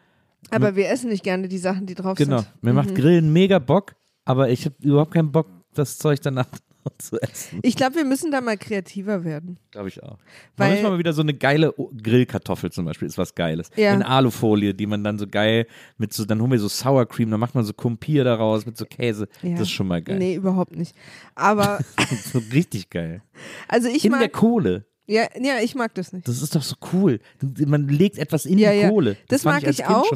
Aber 0.50 0.76
wir 0.76 0.88
essen 0.88 1.10
nicht 1.10 1.24
gerne 1.24 1.48
die 1.48 1.58
Sachen, 1.58 1.86
die 1.86 1.94
drauf 1.94 2.16
Genau, 2.18 2.38
sind. 2.38 2.62
mir 2.62 2.72
macht 2.72 2.94
Grillen 2.94 3.32
mega 3.32 3.58
Bock, 3.58 3.94
aber 4.24 4.50
ich 4.50 4.64
habe 4.66 4.76
überhaupt 4.80 5.12
keinen 5.12 5.32
Bock, 5.32 5.48
das 5.74 5.98
Zeug 5.98 6.20
danach 6.20 6.46
zu 6.98 7.20
essen. 7.20 7.60
Ich 7.62 7.76
glaube, 7.76 7.96
wir 7.96 8.04
müssen 8.04 8.30
da 8.30 8.40
mal 8.40 8.56
kreativer 8.56 9.24
werden. 9.24 9.58
Glaube 9.70 9.88
ich 9.88 10.02
auch. 10.02 10.18
Weil- 10.56 10.70
Manchmal 10.70 10.92
mal 10.92 10.98
wieder 10.98 11.12
so 11.12 11.22
eine 11.22 11.34
geile 11.34 11.74
Grillkartoffel 12.02 12.70
zum 12.72 12.84
Beispiel 12.84 13.08
ist 13.08 13.18
was 13.18 13.34
Geiles. 13.34 13.70
Ja. 13.76 13.94
In 13.94 14.02
Alufolie, 14.02 14.74
die 14.74 14.86
man 14.86 15.02
dann 15.04 15.18
so 15.18 15.26
geil 15.26 15.66
mit 15.98 16.12
so, 16.12 16.24
dann 16.24 16.40
holen 16.40 16.50
wir 16.50 16.58
so 16.58 16.68
Sour 16.68 17.06
Cream, 17.06 17.30
dann 17.30 17.40
macht 17.40 17.54
man 17.54 17.64
so 17.64 17.72
Kumpir 17.72 18.24
daraus 18.24 18.66
mit 18.66 18.76
so 18.76 18.84
Käse. 18.84 19.28
Ja. 19.42 19.52
Das 19.52 19.62
ist 19.62 19.70
schon 19.70 19.86
mal 19.88 20.02
geil. 20.02 20.18
Nee, 20.18 20.34
überhaupt 20.34 20.76
nicht. 20.76 20.94
Aber, 21.34 21.80
so 22.32 22.40
richtig 22.52 22.90
geil. 22.90 23.22
also 23.68 23.88
ich 23.88 24.04
in 24.04 24.12
der 24.12 24.20
mag, 24.20 24.32
Kohle. 24.32 24.84
Ja, 25.06 25.28
ja, 25.38 25.58
ich 25.62 25.74
mag 25.74 25.94
das 25.94 26.12
nicht. 26.12 26.26
Das 26.26 26.40
ist 26.40 26.54
doch 26.54 26.62
so 26.62 26.76
cool. 26.92 27.20
Man 27.40 27.88
legt 27.88 28.18
etwas 28.18 28.46
in 28.46 28.58
Ja, 28.58 28.72
die 28.72 28.80
ja. 28.80 28.88
Kohle. 28.88 29.16
Das, 29.28 29.42
fand 29.42 29.62
mag 29.62 29.70
ich 29.70 29.80
ich 29.80 29.86
auch, 29.86 30.10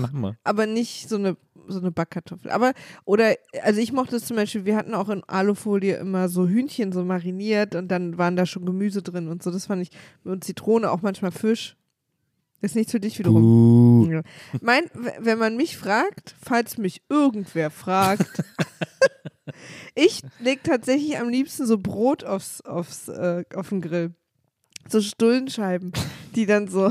aber 0.45 0.67
nicht 0.67 1.09
so 1.09 1.17
eine, 1.17 1.37
so 1.67 1.79
eine 1.79 1.91
Backkartoffel. 1.91 2.51
Aber, 2.51 2.73
oder, 3.05 3.35
also 3.63 3.81
ich 3.81 3.93
mochte 3.93 4.17
es 4.17 4.25
zum 4.25 4.37
Beispiel, 4.37 4.65
wir 4.65 4.77
hatten 4.77 4.95
auch 4.95 5.11
in 5.11 5.23
Alufolie 5.25 5.97
immer 5.97 6.29
so 6.31 6.49
Hühnchen 6.49 6.93
so 6.93 7.05
mariniert 7.05 7.75
und 7.75 7.89
dann 7.89 8.17
waren 8.17 8.37
da 8.37 8.47
schon 8.47 8.65
Gemüse 8.65 9.03
drin 9.03 9.29
und 9.29 9.43
so. 9.43 9.51
Das 9.51 9.67
fand 9.67 9.83
ich, 9.83 9.91
und 10.25 10.45
Zitrone, 10.45 10.91
auch 10.91 11.03
manchmal 11.03 11.33
Fisch. 11.33 11.77
Ist 12.61 12.75
nichts 12.75 12.91
für 12.91 12.99
dich 12.99 13.19
wiederum. 13.19 14.11
Ja. 14.11 14.23
Mein, 14.61 14.83
wenn 15.21 15.39
man 15.39 15.57
mich 15.57 15.77
fragt, 15.77 16.35
falls 16.43 16.77
mich 16.77 17.03
irgendwer 17.09 17.71
fragt, 17.71 18.27
ich 19.95 20.23
leg 20.41 20.65
tatsächlich 20.65 21.19
am 21.21 21.29
liebsten 21.29 21.67
so 21.67 21.79
Brot 21.79 22.25
aufs, 22.25 22.61
aufs, 22.63 23.07
äh, 23.09 23.45
auf 23.55 23.69
den 23.69 23.81
Grill. 23.81 24.15
So 24.89 25.01
Stullenscheiben, 25.01 25.93
die 26.35 26.47
dann 26.47 26.69
so. 26.69 26.91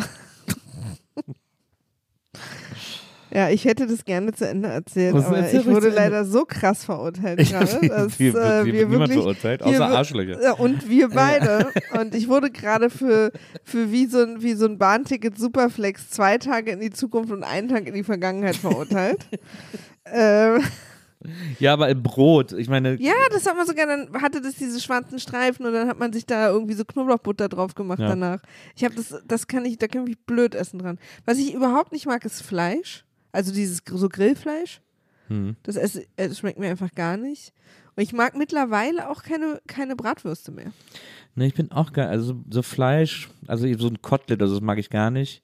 Ja, 3.30 3.50
ich 3.50 3.66
hätte 3.66 3.88
das 3.88 4.06
gerne 4.06 4.32
zu 4.34 4.48
Ende 4.48 4.70
erzählt, 4.70 5.14
Was 5.14 5.26
aber 5.26 5.52
ich 5.52 5.66
wurde 5.66 5.90
leider 5.90 6.24
so 6.24 6.46
krass 6.46 6.86
verurteilt 6.86 7.40
gerade, 7.50 7.88
dass 7.90 8.18
wird- 8.20 8.36
äh, 8.36 8.66
wir 8.66 8.74
niemand 8.74 8.92
wirklich 9.00 9.18
verurteilt, 9.20 9.62
außer 9.64 9.72
wird- 9.80 9.82
Arschlöcher. 9.98 10.42
Ja, 10.42 10.54
und 10.54 10.90
wir 10.90 11.10
beide. 11.10 11.70
und 12.00 12.16
ich 12.16 12.30
wurde 12.30 12.50
gerade 12.50 12.90
für, 12.90 13.32
für 13.64 13.92
wie, 13.92 14.06
so 14.06 14.20
ein, 14.20 14.42
wie 14.42 14.54
so 14.54 14.66
ein 14.66 14.78
Bahnticket 14.78 15.38
Superflex 15.38 16.10
zwei 16.10 16.38
Tage 16.38 16.72
in 16.72 16.80
die 16.80 16.90
Zukunft 16.92 17.32
und 17.34 17.44
einen 17.44 17.68
Tag 17.68 17.86
in 17.86 17.94
die 17.94 18.04
Vergangenheit 18.04 18.56
verurteilt. 18.56 19.28
ähm, 20.06 20.64
Ja, 21.60 21.74
aber 21.74 21.90
im 21.90 22.04
Brot. 22.04 22.52
Ich 22.54 22.70
meine, 22.70 22.96
ja, 23.02 23.14
das 23.32 23.46
hat 23.48 23.56
man 23.58 23.66
so 23.66 23.74
gerne. 23.74 24.08
Dann 24.12 24.22
hatte 24.22 24.40
das 24.42 24.56
diese 24.56 24.80
schwarzen 24.80 25.20
Streifen 25.20 25.66
und 25.66 25.74
dann 25.74 25.88
hat 25.88 25.98
man 26.00 26.14
sich 26.14 26.26
da 26.26 26.50
irgendwie 26.50 26.76
so 26.76 26.86
Knoblauchbutter 26.86 27.50
drauf 27.50 27.74
gemacht 27.76 28.00
Ja. 28.00 28.10
danach. 28.10 28.40
Ich 28.76 28.84
habe 28.84 28.96
das, 28.96 29.16
das 29.26 29.48
kann 29.48 29.66
ich, 29.66 29.78
da 29.78 29.88
kann 29.88 30.06
ich 30.08 30.18
blöd 30.20 30.54
essen 30.56 30.80
dran. 30.80 31.00
Was 31.26 31.38
ich 31.40 31.54
überhaupt 31.54 31.92
nicht 31.92 32.06
mag, 32.06 32.24
ist 32.24 32.42
Fleisch. 32.44 33.04
Also 33.32 33.52
dieses 33.54 33.82
so 33.86 34.10
Grillfleisch. 34.10 34.82
Hm. 35.28 35.56
Das, 35.64 35.76
esse, 35.76 36.06
das 36.16 36.38
schmeckt 36.38 36.60
mir 36.60 36.70
einfach 36.70 36.92
gar 36.94 37.18
nicht. 37.18 37.52
Und 37.96 38.04
ich 38.04 38.14
mag 38.14 38.38
mittlerweile 38.38 39.10
auch 39.10 39.24
keine, 39.24 39.60
keine 39.68 39.96
Bratwürste 39.96 40.52
mehr. 40.52 40.72
Ne, 41.36 41.48
ich 41.48 41.54
bin 41.56 41.72
auch 41.72 41.94
geil. 41.94 42.08
Also 42.08 42.34
so- 42.34 42.44
so 42.50 42.62
Fleisch, 42.62 43.30
also 43.48 43.68
so 43.78 43.88
ein 43.88 44.02
Kotelett, 44.02 44.42
also 44.42 44.54
das 44.56 44.62
mag 44.64 44.78
ich 44.78 44.90
gar 44.90 45.10
nicht. 45.12 45.42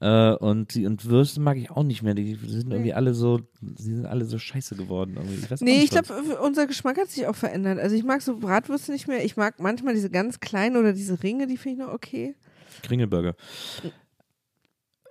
Äh, 0.00 0.32
und, 0.34 0.74
und 0.76 1.04
Würste 1.04 1.40
mag 1.40 1.56
ich 1.56 1.70
auch 1.70 1.84
nicht 1.84 2.02
mehr. 2.02 2.14
Die 2.14 2.34
sind 2.34 2.72
irgendwie 2.72 2.92
alle 2.92 3.14
so, 3.14 3.40
die 3.60 3.82
sind 3.82 4.06
alle 4.06 4.24
so 4.24 4.38
scheiße 4.38 4.74
geworden. 4.74 5.14
Irgendwie. 5.16 5.34
Ich 5.36 5.50
weiß 5.50 5.60
Nee, 5.60 5.82
ich 5.82 5.90
glaube, 5.90 6.12
unser 6.42 6.66
Geschmack 6.66 6.98
hat 6.98 7.08
sich 7.08 7.26
auch 7.26 7.36
verändert. 7.36 7.78
Also 7.78 7.94
ich 7.94 8.04
mag 8.04 8.22
so 8.22 8.36
Bratwürste 8.38 8.92
nicht 8.92 9.06
mehr. 9.06 9.24
Ich 9.24 9.36
mag 9.36 9.60
manchmal 9.60 9.94
diese 9.94 10.10
ganz 10.10 10.40
kleinen 10.40 10.76
oder 10.76 10.92
diese 10.92 11.22
Ringe, 11.22 11.46
die 11.46 11.56
finde 11.56 11.82
ich 11.82 11.86
noch 11.86 11.94
okay. 11.94 12.34
Kringelburger. 12.82 13.36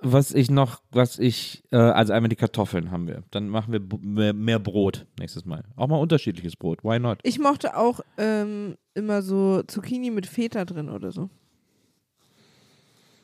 Was 0.03 0.33
ich 0.33 0.49
noch, 0.49 0.81
was 0.89 1.19
ich, 1.19 1.63
äh, 1.71 1.77
also 1.77 2.11
einmal 2.11 2.29
die 2.29 2.35
Kartoffeln 2.35 2.89
haben 2.89 3.07
wir. 3.07 3.23
Dann 3.29 3.49
machen 3.49 3.71
wir 3.71 3.81
mehr, 4.01 4.33
mehr 4.33 4.57
Brot 4.57 5.05
nächstes 5.19 5.45
Mal. 5.45 5.63
Auch 5.75 5.87
mal 5.87 5.99
unterschiedliches 5.99 6.55
Brot. 6.55 6.83
Why 6.83 6.99
not? 6.99 7.19
Ich 7.21 7.37
mochte 7.37 7.77
auch 7.77 7.99
ähm, 8.17 8.77
immer 8.95 9.21
so 9.21 9.61
Zucchini 9.61 10.09
mit 10.09 10.25
Feta 10.25 10.65
drin 10.65 10.89
oder 10.89 11.11
so. 11.11 11.29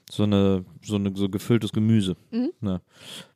So 0.10 0.24
eine, 0.24 0.66
so 0.84 0.96
eine, 0.96 1.16
so 1.16 1.30
gefülltes 1.30 1.72
Gemüse. 1.72 2.16
Mhm. 2.32 2.52
Ne. 2.62 2.82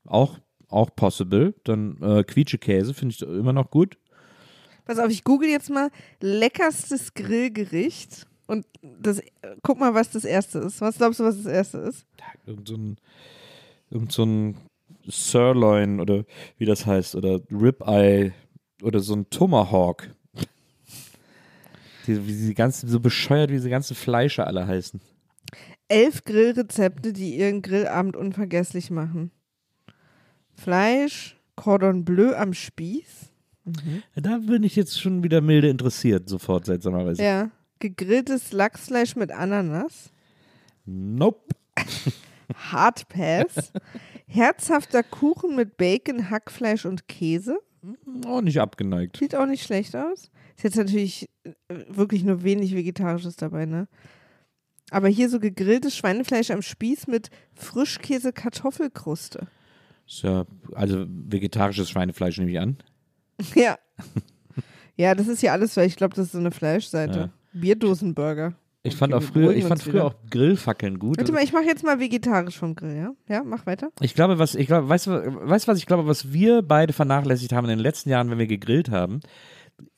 Auch, 0.05 0.37
auch 0.69 0.95
possible. 0.95 1.53
Dann 1.63 2.01
äh, 2.01 2.23
Quietschekäse 2.23 2.93
finde 2.93 3.15
ich 3.15 3.21
immer 3.21 3.53
noch 3.53 3.69
gut. 3.69 3.97
Pass 4.85 4.99
auf, 4.99 5.11
ich 5.11 5.23
google 5.23 5.49
jetzt 5.49 5.69
mal 5.69 5.89
leckerstes 6.21 7.13
Grillgericht 7.13 8.25
und 8.47 8.65
das, 8.81 9.21
guck 9.63 9.79
mal, 9.79 9.93
was 9.93 10.11
das 10.11 10.25
erste 10.25 10.59
ist. 10.59 10.81
Was 10.81 10.97
glaubst 10.97 11.19
du, 11.19 11.23
was 11.23 11.37
das 11.37 11.45
erste 11.45 11.77
ist? 11.77 12.05
irgend 12.45 12.67
so 12.67 12.75
ein, 12.75 12.97
irgend 13.89 14.11
so 14.11 14.23
ein 14.23 14.57
Sirloin 15.07 15.99
oder 15.99 16.25
wie 16.57 16.65
das 16.65 16.85
heißt, 16.85 17.15
oder 17.15 17.39
Ribeye 17.49 18.33
oder 18.81 18.99
so 18.99 19.13
ein 19.15 19.29
Tomahawk. 19.29 20.09
Die, 22.07 22.27
wie 22.27 22.47
die 22.47 22.53
ganzen, 22.53 22.89
so 22.89 22.99
bescheuert, 22.99 23.51
wie 23.51 23.55
diese 23.55 23.69
ganzen 23.69 23.95
Fleische 23.95 24.45
alle 24.45 24.65
heißen. 24.65 24.99
Elf 25.91 26.23
Grillrezepte, 26.23 27.11
die 27.11 27.35
ihren 27.35 27.61
Grillabend 27.61 28.15
unvergesslich 28.15 28.91
machen. 28.91 29.31
Fleisch, 30.53 31.37
Cordon 31.55 32.05
Bleu 32.05 32.33
am 32.35 32.53
Spieß. 32.53 33.29
Da 34.15 34.37
bin 34.37 34.63
ich 34.63 34.77
jetzt 34.77 34.99
schon 34.99 35.21
wieder 35.21 35.41
milde 35.41 35.69
interessiert, 35.69 36.29
sofort, 36.29 36.65
seltsamerweise. 36.65 37.21
Ja. 37.21 37.51
Gegrilltes 37.79 38.53
Lachsfleisch 38.53 39.15
mit 39.17 39.31
Ananas. 39.31 40.11
Nope. 40.85 41.53
Hardpass. 42.55 43.73
Herzhafter 44.27 45.03
Kuchen 45.03 45.57
mit 45.57 45.75
Bacon, 45.75 46.29
Hackfleisch 46.29 46.85
und 46.85 47.09
Käse. 47.09 47.59
Auch 48.25 48.41
nicht 48.41 48.61
abgeneigt. 48.61 49.17
Sieht 49.17 49.35
auch 49.35 49.45
nicht 49.45 49.63
schlecht 49.63 49.95
aus. 49.95 50.31
Ist 50.55 50.63
jetzt 50.63 50.77
natürlich 50.77 51.29
äh, 51.43 51.51
wirklich 51.89 52.23
nur 52.23 52.43
wenig 52.43 52.75
Vegetarisches 52.75 53.35
dabei, 53.35 53.65
ne? 53.65 53.87
Aber 54.91 55.07
hier 55.07 55.29
so 55.29 55.39
gegrilltes 55.39 55.97
Schweinefleisch 55.97 56.51
am 56.51 56.61
Spieß 56.61 57.07
mit 57.07 57.29
Frischkäse 57.55 58.31
Kartoffelkruste. 58.33 59.47
Ist 60.07 60.21
ja, 60.23 60.45
also 60.73 61.05
vegetarisches 61.07 61.89
Schweinefleisch 61.89 62.37
nehme 62.37 62.51
ich 62.51 62.59
an. 62.59 62.77
Ja. 63.55 63.77
Ja, 64.97 65.15
das 65.15 65.27
ist 65.27 65.39
hier 65.39 65.51
alles, 65.53 65.75
weil 65.77 65.87
ich 65.87 65.95
glaube, 65.95 66.13
das 66.15 66.27
ist 66.27 66.31
so 66.33 66.37
eine 66.37 66.51
Fleischseite. 66.51 67.31
Bierdosenburger. 67.53 68.53
Ich 68.83 68.95
fand 68.95 69.13
Okay, 69.13 69.23
auch 69.23 69.27
früher, 69.31 69.51
ich 69.55 69.63
fand 69.65 69.81
früher 69.81 69.93
wieder. 69.93 70.05
auch 70.05 70.15
Grillfackeln 70.29 70.99
gut. 70.99 71.17
Warte 71.17 71.31
mal, 71.31 71.43
ich 71.43 71.53
mache 71.53 71.63
jetzt 71.65 71.83
mal 71.83 71.99
vegetarisch 71.99 72.57
vom 72.57 72.75
Grill, 72.75 72.95
ja? 72.97 73.11
Ja, 73.29 73.43
mach 73.43 73.65
weiter. 73.65 73.89
Ich 74.01 74.13
glaube, 74.15 74.37
was, 74.39 74.55
ich 74.55 74.67
glaube, 74.67 74.89
weißt 74.89 75.07
du, 75.07 75.11
weißt 75.11 75.67
was 75.67 75.77
ich 75.77 75.85
glaube, 75.85 76.07
was 76.07 76.33
wir 76.33 76.61
beide 76.63 76.91
vernachlässigt 76.93 77.53
haben 77.53 77.65
in 77.65 77.69
den 77.77 77.79
letzten 77.79 78.09
Jahren, 78.09 78.29
wenn 78.31 78.39
wir 78.39 78.47
gegrillt 78.47 78.89
haben, 78.89 79.21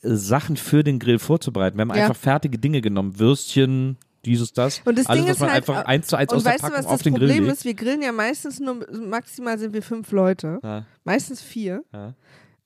Sachen 0.01 0.57
für 0.57 0.83
den 0.83 0.99
Grill 0.99 1.19
vorzubereiten. 1.19 1.77
Wir 1.77 1.81
haben 1.81 1.89
Ja. 1.95 2.03
einfach 2.03 2.15
fertige 2.15 2.57
Dinge 2.59 2.81
genommen, 2.81 3.19
Würstchen, 3.19 3.97
dieses, 4.25 4.53
das. 4.53 4.81
Und 4.85 4.97
das 4.97 5.07
alles, 5.07 5.21
Ding 5.21 5.29
was 5.29 5.35
ist 5.35 5.41
man 5.41 5.51
halt, 5.51 5.69
einfach 5.69 5.85
eins 5.85 6.07
zu 6.07 6.15
eins 6.15 6.31
und 6.31 6.37
aus 6.37 6.43
der 6.43 6.53
weißt 6.53 6.63
du, 6.63 6.67
Packung 6.67 6.85
was 6.85 7.03
das 7.03 7.11
Problem 7.11 7.49
ist? 7.49 7.65
Wir 7.65 7.73
grillen 7.73 8.01
ja 8.01 8.11
meistens 8.11 8.59
nur, 8.59 8.85
maximal 8.91 9.57
sind 9.59 9.73
wir 9.73 9.83
fünf 9.83 10.11
Leute. 10.11 10.59
Ja. 10.63 10.85
Meistens 11.03 11.41
vier. 11.41 11.83
Ja. 11.93 12.13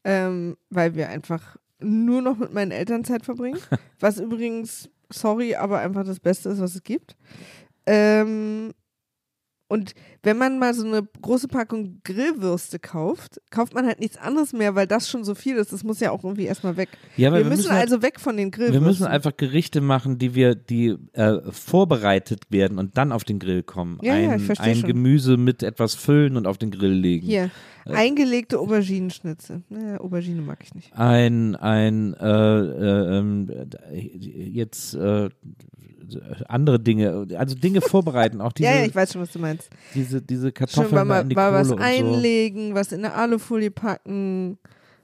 Ähm, 0.04 0.58
weil 0.70 0.96
wir 0.96 1.10
einfach 1.10 1.58
nur 1.80 2.22
noch 2.22 2.38
mit 2.38 2.54
meinen 2.54 2.72
Eltern 2.72 3.04
Zeit 3.04 3.26
verbringen. 3.26 3.60
Was 4.00 4.20
übrigens 4.20 4.90
sorry, 5.10 5.56
aber 5.56 5.80
einfach 5.80 6.04
das 6.04 6.20
Beste 6.20 6.50
ist, 6.50 6.60
was 6.60 6.76
es 6.76 6.84
gibt. 6.84 7.16
Ähm, 7.86 8.74
und 9.70 9.94
wenn 10.24 10.38
man 10.38 10.60
mal 10.60 10.74
so 10.74 10.86
eine 10.86 11.08
große 11.22 11.48
Packung 11.48 12.00
Grillwürste 12.04 12.80
kauft, 12.80 13.42
kauft 13.52 13.74
man 13.74 13.86
halt 13.86 14.00
nichts 14.00 14.18
anderes 14.18 14.54
mehr, 14.54 14.76
weil 14.76 14.88
das 14.88 15.10
schon 15.10 15.24
so 15.24 15.36
viel 15.36 15.56
ist. 15.58 15.74
Das 15.74 15.84
muss 15.84 16.00
ja 16.00 16.12
auch 16.12 16.24
irgendwie 16.24 16.46
erstmal 16.46 16.78
weg. 16.78 16.90
Ja, 17.18 17.32
wir, 17.32 17.40
wir 17.40 17.46
müssen, 17.46 17.58
müssen 17.64 17.72
halt- 17.74 17.84
also 17.84 18.02
weg 18.02 18.20
von 18.20 18.38
den 18.38 18.46
Wir 18.48 18.52
Grillwürsten. 18.52 18.84
müssen 18.86 19.06
einfach 19.06 19.36
Gerichte 19.36 19.82
machen, 19.82 20.18
die 20.18 20.36
wir, 20.36 20.56
die 20.56 20.96
äh, 21.14 21.40
vorbereitet 21.52 22.44
werden 22.50 22.80
und 22.80 22.98
dann 22.98 23.12
auf 23.12 23.24
den 23.24 23.40
Grill 23.40 23.64
kommen. 23.64 24.00
Ja, 24.02 24.16
ja, 24.18 24.32
ein 24.32 24.40
ich 24.40 24.46
versteh 24.46 24.64
ein 24.72 24.78
schon. 24.78 24.88
Gemüse 24.88 25.38
mit 25.38 25.64
etwas 25.64 25.96
füllen 25.96 26.38
und 26.38 26.48
auf 26.48 26.58
den 26.58 26.72
Grill 26.72 26.94
legen. 26.94 27.28
Hier, 27.28 27.50
eingelegte 27.90 28.60
Auberginenschnitze. 28.60 29.62
Naja, 29.70 30.00
Aubergine 30.00 30.42
mag 30.42 30.60
ich 30.64 30.74
nicht. 30.76 30.94
Ein, 30.94 31.56
ein, 31.56 32.14
äh, 32.14 32.28
äh, 32.28 33.18
ähm, 33.18 33.50
jetzt 33.92 34.94
äh, 34.96 35.30
andere 36.48 36.80
Dinge, 36.80 37.28
also 37.38 37.56
Dinge 37.56 37.82
vorbereiten, 37.82 38.42
auch 38.42 38.54
diese, 38.54 38.70
ja, 38.72 38.78
ja, 38.80 38.86
ich 38.86 38.96
weiß 38.96 39.14
schon, 39.14 39.22
was 39.22 39.32
du 39.32 39.40
meinst. 39.40 39.70
diese, 39.94 40.22
diese 40.22 40.52
Kartoffeln 40.52 40.92
mal, 40.92 41.00
da 41.00 41.06
mal, 41.06 41.22
in 41.22 41.30
die 41.30 41.36
mal 41.36 41.50
Kohle 41.50 41.60
was 41.62 41.72
und 41.72 41.78
so. 41.78 41.84
einlegen, 41.84 42.76
was 42.76 42.92
in 42.92 43.04
eine 43.04 43.14
Alufolie 43.14 43.72
packen, 43.72 44.58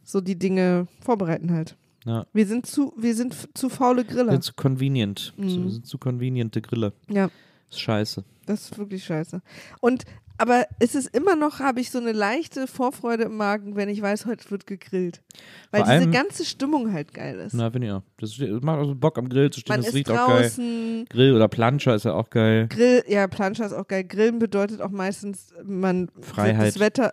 so 0.03 0.21
die 0.21 0.37
Dinge 0.37 0.87
vorbereiten 1.01 1.51
halt. 1.51 1.75
Ja. 2.05 2.25
Wir 2.33 2.45
sind 2.45 2.65
zu, 2.65 2.93
wir 2.97 3.15
sind 3.15 3.35
zu 3.57 3.69
faule 3.69 4.05
Wir 4.07 4.15
Griller. 4.15 4.31
sind 4.33 4.43
zu 4.43 4.53
convenient. 4.53 5.33
Mhm. 5.37 5.49
Zu, 5.49 5.69
sind 5.69 5.87
zu 5.87 5.97
conveniente 5.97 6.61
Grille. 6.61 6.93
Ja. 7.09 7.29
Ist 7.69 7.79
scheiße. 7.79 8.23
Das 8.45 8.61
ist 8.71 8.77
wirklich 8.77 9.03
scheiße. 9.05 9.41
Und 9.79 10.03
aber 10.39 10.65
es 10.79 10.95
ist 10.95 11.15
immer 11.15 11.35
noch, 11.35 11.59
habe 11.59 11.79
ich 11.79 11.91
so 11.91 11.99
eine 11.99 12.11
leichte 12.11 12.65
Vorfreude 12.65 13.25
im 13.25 13.37
Magen, 13.37 13.75
wenn 13.75 13.87
ich 13.87 14.01
weiß, 14.01 14.25
heute 14.25 14.49
wird 14.49 14.65
gegrillt. 14.65 15.21
Weil 15.69 15.81
Vor 15.83 15.91
diese 15.91 16.01
allem- 16.03 16.11
ganze 16.11 16.43
Stimmung 16.43 16.91
halt 16.91 17.13
geil 17.13 17.37
ist. 17.39 17.53
Na, 17.53 17.69
finde 17.69 17.87
ich 17.87 17.93
auch. 17.93 18.01
Das 18.17 18.37
macht 18.63 18.79
auch 18.79 18.85
so 18.85 18.95
Bock 18.95 19.17
am 19.19 19.29
Grill 19.29 19.51
zu 19.51 19.59
stehen, 19.59 19.73
Man 19.73 19.81
das 19.81 19.89
ist 19.89 19.95
riecht 19.95 20.09
auch 20.09 20.27
geil. 20.27 20.41
draußen, 20.41 21.05
Grill 21.07 21.35
oder 21.35 21.47
Planscher 21.47 21.93
ist 21.95 22.05
ja 22.05 22.13
auch 22.13 22.31
geil. 22.31 22.67
Grill, 22.67 23.03
ja, 23.07 23.27
Planscher 23.27 23.67
ist 23.67 23.73
auch 23.73 23.87
geil. 23.87 24.03
Grillen 24.05 24.39
bedeutet 24.39 24.81
auch 24.81 24.89
meistens, 24.89 25.53
man 25.63 26.09
Freiheit. 26.19 26.67
das 26.69 26.79
Wetter. 26.79 27.11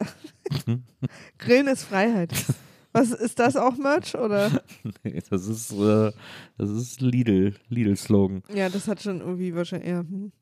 Grillen 1.38 1.68
ist 1.68 1.84
Freiheit. 1.84 2.32
Was 2.92 3.12
ist 3.12 3.38
das 3.38 3.56
auch 3.56 3.76
Merch 3.76 4.14
oder? 4.14 4.50
Nee, 5.04 5.20
das 5.30 5.46
ist, 5.46 5.72
äh, 5.72 6.10
das 6.58 6.70
ist 6.70 7.00
Lidl, 7.00 7.54
Lidl-Slogan. 7.68 8.42
Ja, 8.52 8.68
das 8.68 8.88
hat 8.88 9.02
schon 9.02 9.20
irgendwie 9.20 9.54
wahrscheinlich. 9.54 9.88
Ja. 9.88 10.00
hm. 10.00 10.32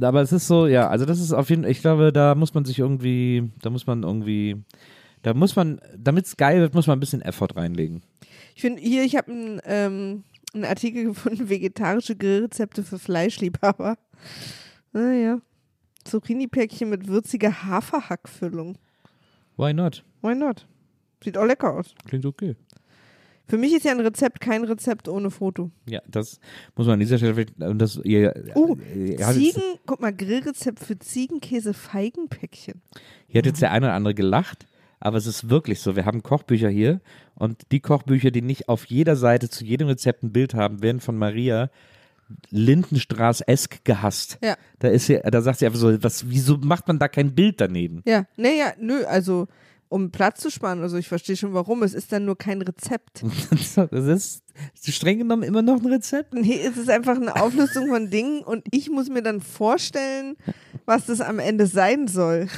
Aber 0.00 0.22
es 0.22 0.32
ist 0.32 0.46
so, 0.46 0.66
ja, 0.66 0.88
also 0.88 1.04
das 1.04 1.20
ist 1.20 1.32
auf 1.32 1.50
jeden 1.50 1.62
Fall, 1.62 1.70
ich 1.70 1.80
glaube, 1.80 2.12
da 2.12 2.34
muss 2.34 2.54
man 2.54 2.64
sich 2.64 2.78
irgendwie, 2.78 3.50
da 3.62 3.70
muss 3.70 3.86
man 3.86 4.02
irgendwie, 4.02 4.56
da 5.22 5.34
muss 5.34 5.56
man, 5.56 5.80
damit 5.96 6.26
es 6.26 6.36
geil 6.36 6.60
wird, 6.60 6.74
muss 6.74 6.86
man 6.86 6.96
ein 6.96 7.00
bisschen 7.00 7.22
Effort 7.22 7.56
reinlegen. 7.56 8.02
Ich 8.54 8.62
finde 8.62 8.80
hier, 8.80 9.04
ich 9.04 9.16
habe 9.16 9.30
einen, 9.32 9.60
ähm, 9.64 10.24
einen 10.52 10.64
Artikel 10.64 11.04
gefunden, 11.08 11.48
vegetarische 11.48 12.16
Grillrezepte 12.16 12.82
für 12.82 12.98
Fleischliebhaber. 12.98 13.96
Naja. 14.92 15.40
Zucchini-Päckchen 16.04 16.90
mit 16.90 17.08
würziger 17.08 17.64
Haferhackfüllung. 17.64 18.76
Why 19.56 19.72
not? 19.72 20.04
Why 20.22 20.34
not? 20.34 20.66
Sieht 21.24 21.38
auch 21.38 21.46
lecker 21.46 21.72
aus. 21.72 21.94
Klingt 22.06 22.26
okay. 22.26 22.54
Für 23.46 23.58
mich 23.58 23.74
ist 23.74 23.84
ja 23.84 23.92
ein 23.92 24.00
Rezept 24.00 24.40
kein 24.40 24.64
Rezept 24.64 25.08
ohne 25.08 25.30
Foto. 25.30 25.70
Ja, 25.88 26.00
das 26.08 26.40
muss 26.76 26.86
man 26.86 26.94
an 26.94 27.00
dieser 27.00 27.18
Stelle 27.18 27.34
vielleicht, 27.34 27.60
und 27.60 27.78
das, 27.78 27.96
ihr, 28.02 28.34
Uh, 28.54 28.76
ihr, 28.94 29.18
Ziegen, 29.18 29.62
guck 29.84 30.00
mal, 30.00 30.14
Grillrezept 30.14 30.80
für 30.80 30.98
Ziegenkäse-Feigenpäckchen. 30.98 32.80
hier 33.26 33.38
hat 33.38 33.46
jetzt 33.46 33.60
der 33.60 33.72
eine 33.72 33.86
oder 33.86 33.94
andere 33.94 34.14
gelacht, 34.14 34.66
aber 34.98 35.18
es 35.18 35.26
ist 35.26 35.50
wirklich 35.50 35.80
so, 35.80 35.94
wir 35.94 36.06
haben 36.06 36.22
Kochbücher 36.22 36.70
hier 36.70 37.02
und 37.34 37.70
die 37.70 37.80
Kochbücher, 37.80 38.30
die 38.30 38.40
nicht 38.40 38.70
auf 38.70 38.86
jeder 38.86 39.16
Seite 39.16 39.50
zu 39.50 39.64
jedem 39.64 39.88
Rezept 39.88 40.22
ein 40.22 40.32
Bild 40.32 40.54
haben, 40.54 40.82
werden 40.82 41.00
von 41.00 41.18
Maria 41.18 41.70
Lindenstraß-esk 42.50 43.84
gehasst. 43.84 44.38
Ja. 44.42 44.56
Da 44.78 44.88
ist 44.88 45.06
sie, 45.06 45.20
da 45.22 45.42
sagt 45.42 45.58
sie 45.58 45.66
einfach 45.66 45.78
so, 45.78 46.02
was, 46.02 46.30
wieso 46.30 46.56
macht 46.56 46.88
man 46.88 46.98
da 46.98 47.08
kein 47.08 47.34
Bild 47.34 47.60
daneben? 47.60 48.00
Ja, 48.06 48.24
naja, 48.38 48.72
nö, 48.78 49.04
also 49.04 49.48
um 49.88 50.10
Platz 50.10 50.40
zu 50.40 50.50
sparen, 50.50 50.82
also 50.82 50.96
ich 50.96 51.08
verstehe 51.08 51.36
schon 51.36 51.54
warum, 51.54 51.82
es 51.82 51.94
ist 51.94 52.12
dann 52.12 52.24
nur 52.24 52.36
kein 52.36 52.62
Rezept. 52.62 53.24
Das 53.90 54.06
ist 54.06 54.42
streng 54.86 55.18
genommen 55.18 55.42
immer 55.42 55.62
noch 55.62 55.80
ein 55.80 55.86
Rezept. 55.86 56.32
Nee, 56.32 56.60
es 56.64 56.76
ist 56.76 56.88
einfach 56.88 57.16
eine 57.16 57.34
Auflistung 57.34 57.88
von 57.88 58.08
Dingen 58.08 58.42
und 58.42 58.64
ich 58.70 58.88
muss 58.88 59.08
mir 59.08 59.22
dann 59.22 59.40
vorstellen, 59.40 60.36
was 60.84 61.06
das 61.06 61.20
am 61.20 61.40
Ende 61.40 61.66
sein 61.66 62.06
soll. 62.06 62.48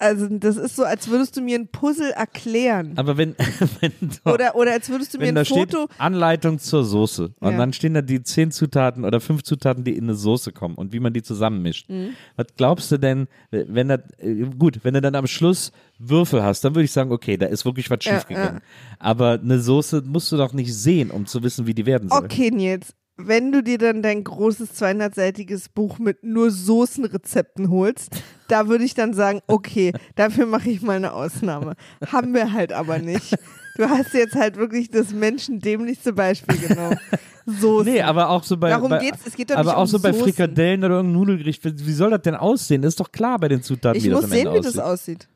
Also 0.00 0.28
das 0.28 0.56
ist 0.56 0.76
so, 0.76 0.84
als 0.84 1.08
würdest 1.08 1.36
du 1.36 1.40
mir 1.40 1.58
ein 1.58 1.66
Puzzle 1.68 2.10
erklären. 2.12 2.92
Aber 2.96 3.16
wenn, 3.16 3.34
wenn, 3.80 3.92
so, 4.10 4.32
Oder, 4.32 4.54
oder 4.54 4.72
als 4.72 4.88
würdest 4.88 5.14
du 5.14 5.18
mir 5.18 5.28
ein 5.28 5.44
Foto. 5.44 5.88
Anleitung 5.98 6.60
zur 6.60 6.84
Soße 6.84 7.32
und 7.40 7.50
Ja. 7.52 7.58
dann 7.58 7.72
stehen 7.72 7.94
da 7.94 8.02
die 8.02 8.22
zehn 8.22 8.52
Zutaten 8.52 9.04
oder 9.04 9.20
fünf 9.20 9.42
Zutaten, 9.42 9.82
die 9.82 9.96
in 9.96 10.04
eine 10.04 10.14
Soße 10.14 10.52
kommen 10.52 10.76
und 10.76 10.92
wie 10.92 11.00
man 11.00 11.12
die 11.12 11.22
zusammenmischt. 11.22 11.88
Mhm. 11.90 12.10
Was 12.36 12.46
glaubst 12.56 12.92
du 12.92 12.98
denn, 12.98 13.26
wenn 13.50 13.88
da, 13.88 13.98
äh, 14.18 14.44
gut, 14.56 14.80
wenn 14.84 14.94
du 14.94 15.00
dann 15.00 15.16
am 15.16 15.26
Schluss 15.26 15.72
Würfel 15.98 16.44
hast, 16.44 16.64
dann 16.64 16.76
würde 16.76 16.84
ich 16.84 16.92
sagen, 16.92 17.10
okay, 17.10 17.36
da 17.36 17.46
ist 17.46 17.64
wirklich 17.64 17.90
was 17.90 17.98
Ja, 18.04 18.14
schiefgegangen. 18.14 18.60
Aber 19.00 19.32
eine 19.42 19.58
Soße 19.58 20.02
musst 20.06 20.30
du 20.30 20.36
doch 20.36 20.52
nicht 20.52 20.72
sehen, 20.72 21.10
um 21.10 21.26
zu 21.26 21.42
wissen, 21.42 21.66
wie 21.66 21.74
die 21.74 21.86
werden 21.86 22.08
soll. 22.08 22.22
Okay, 22.24 22.50
Nils, 22.52 22.94
wenn 23.18 23.52
du 23.52 23.62
dir 23.62 23.78
dann 23.78 24.00
dein 24.02 24.24
großes 24.24 24.80
200-seitiges 24.80 25.66
Buch 25.74 25.98
mit 25.98 26.22
nur 26.22 26.50
Soßenrezepten 26.50 27.68
holst, 27.68 28.10
da 28.48 28.68
würde 28.68 28.84
ich 28.84 28.94
dann 28.94 29.12
sagen, 29.12 29.40
okay, 29.48 29.92
dafür 30.14 30.46
mache 30.46 30.70
ich 30.70 30.80
mal 30.82 30.96
eine 30.96 31.12
Ausnahme. 31.12 31.74
Haben 32.06 32.32
wir 32.32 32.52
halt 32.52 32.72
aber 32.72 32.98
nicht. 32.98 33.36
Du 33.76 33.88
hast 33.88 34.14
jetzt 34.14 34.34
halt 34.34 34.56
wirklich 34.56 34.90
das 34.90 35.12
menschendämlichste 35.12 36.12
Beispiel 36.12 36.58
genommen. 36.58 36.98
Soßen. 37.46 37.92
Nee, 37.92 38.02
aber 38.02 38.28
auch 38.28 38.44
so 38.44 38.56
bei, 38.56 38.68
Darum 38.68 38.90
bei 38.90 38.98
geht's, 38.98 39.26
es 39.26 39.34
geht 39.34 39.50
doch 39.50 39.56
aber 39.56 39.70
nicht 39.70 39.76
auch 39.76 39.82
um 39.82 39.86
so 39.86 39.98
bei 40.00 40.12
Soßen. 40.12 40.24
Frikadellen 40.24 40.84
oder 40.84 40.96
irgendeinem 40.96 41.20
Nudelgericht. 41.20 41.64
Wie 41.64 41.92
soll 41.92 42.10
das 42.10 42.22
denn 42.22 42.34
aussehen? 42.34 42.82
Das 42.82 42.90
ist 42.92 43.00
doch 43.00 43.10
klar 43.10 43.38
bei 43.38 43.48
den 43.48 43.62
Zutaten, 43.62 43.98
Ich 43.98 44.04
wie 44.04 44.10
das 44.10 44.16
muss 44.16 44.24
am 44.24 44.30
sehen, 44.30 44.46
Ende 44.46 44.58
wie 44.58 44.62
das 44.62 44.78
aussieht. 44.78 45.26
aussieht. 45.26 45.28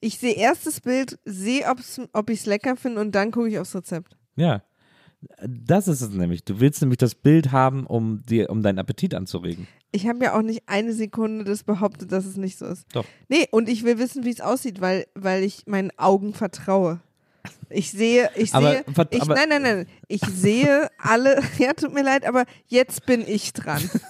Ich 0.00 0.18
sehe 0.18 0.34
erst 0.34 0.66
das 0.66 0.80
Bild, 0.80 1.18
sehe, 1.24 1.64
ob 2.12 2.30
ich 2.30 2.40
es 2.40 2.46
lecker 2.46 2.76
finde 2.76 3.00
und 3.00 3.14
dann 3.14 3.30
gucke 3.30 3.48
ich 3.48 3.58
aufs 3.58 3.74
Rezept. 3.74 4.16
Ja. 4.36 4.62
Das 5.46 5.88
ist 5.88 6.00
es 6.00 6.10
nämlich. 6.10 6.44
Du 6.44 6.60
willst 6.60 6.80
nämlich 6.80 6.98
das 6.98 7.14
Bild 7.14 7.52
haben, 7.52 7.86
um 7.86 8.22
dir, 8.22 8.50
um 8.50 8.62
deinen 8.62 8.78
Appetit 8.78 9.14
anzuregen. 9.14 9.66
Ich 9.92 10.06
habe 10.08 10.24
ja 10.24 10.36
auch 10.36 10.42
nicht 10.42 10.62
eine 10.66 10.92
Sekunde 10.92 11.44
das 11.44 11.62
behauptet, 11.64 12.10
dass 12.12 12.24
es 12.24 12.36
nicht 12.36 12.58
so 12.58 12.66
ist. 12.66 12.86
Doch. 12.92 13.04
Nee, 13.28 13.46
und 13.50 13.68
ich 13.68 13.84
will 13.84 13.98
wissen, 13.98 14.24
wie 14.24 14.30
es 14.30 14.40
aussieht, 14.40 14.80
weil, 14.80 15.06
weil 15.14 15.42
ich 15.44 15.66
meinen 15.66 15.90
Augen 15.98 16.34
vertraue. 16.34 17.00
Ich 17.68 17.90
sehe, 17.90 18.30
ich 18.36 18.54
Aber 18.54 18.70
sehe, 18.72 18.84
wat- 18.86 19.14
ich, 19.14 19.22
aber- 19.22 19.34
nein, 19.34 19.48
nein, 19.48 19.62
nein, 19.62 19.86
ich 20.08 20.20
sehe 20.22 20.88
alle, 20.98 21.42
ja, 21.58 21.72
tut 21.72 21.92
mir 21.92 22.02
leid, 22.04 22.24
aber 22.24 22.44
jetzt 22.68 23.04
bin 23.06 23.22
ich 23.26 23.52
dran. 23.52 23.82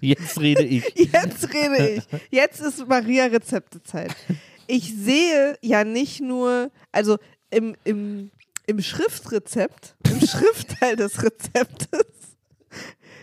Jetzt 0.00 0.40
rede 0.40 0.64
ich. 0.64 0.84
Jetzt 0.96 1.52
rede 1.52 1.88
ich. 1.96 2.02
Jetzt 2.30 2.60
ist 2.60 2.88
Maria 2.88 3.26
Rezeptezeit. 3.26 4.14
Ich 4.66 4.94
sehe 4.96 5.58
ja 5.60 5.84
nicht 5.84 6.22
nur, 6.22 6.70
also 6.92 7.18
im, 7.50 7.76
im, 7.84 8.30
im 8.66 8.80
Schriftrezept, 8.80 9.96
im 10.08 10.20
Schriftteil 10.26 10.96
des 10.96 11.22
Rezeptes, 11.22 12.06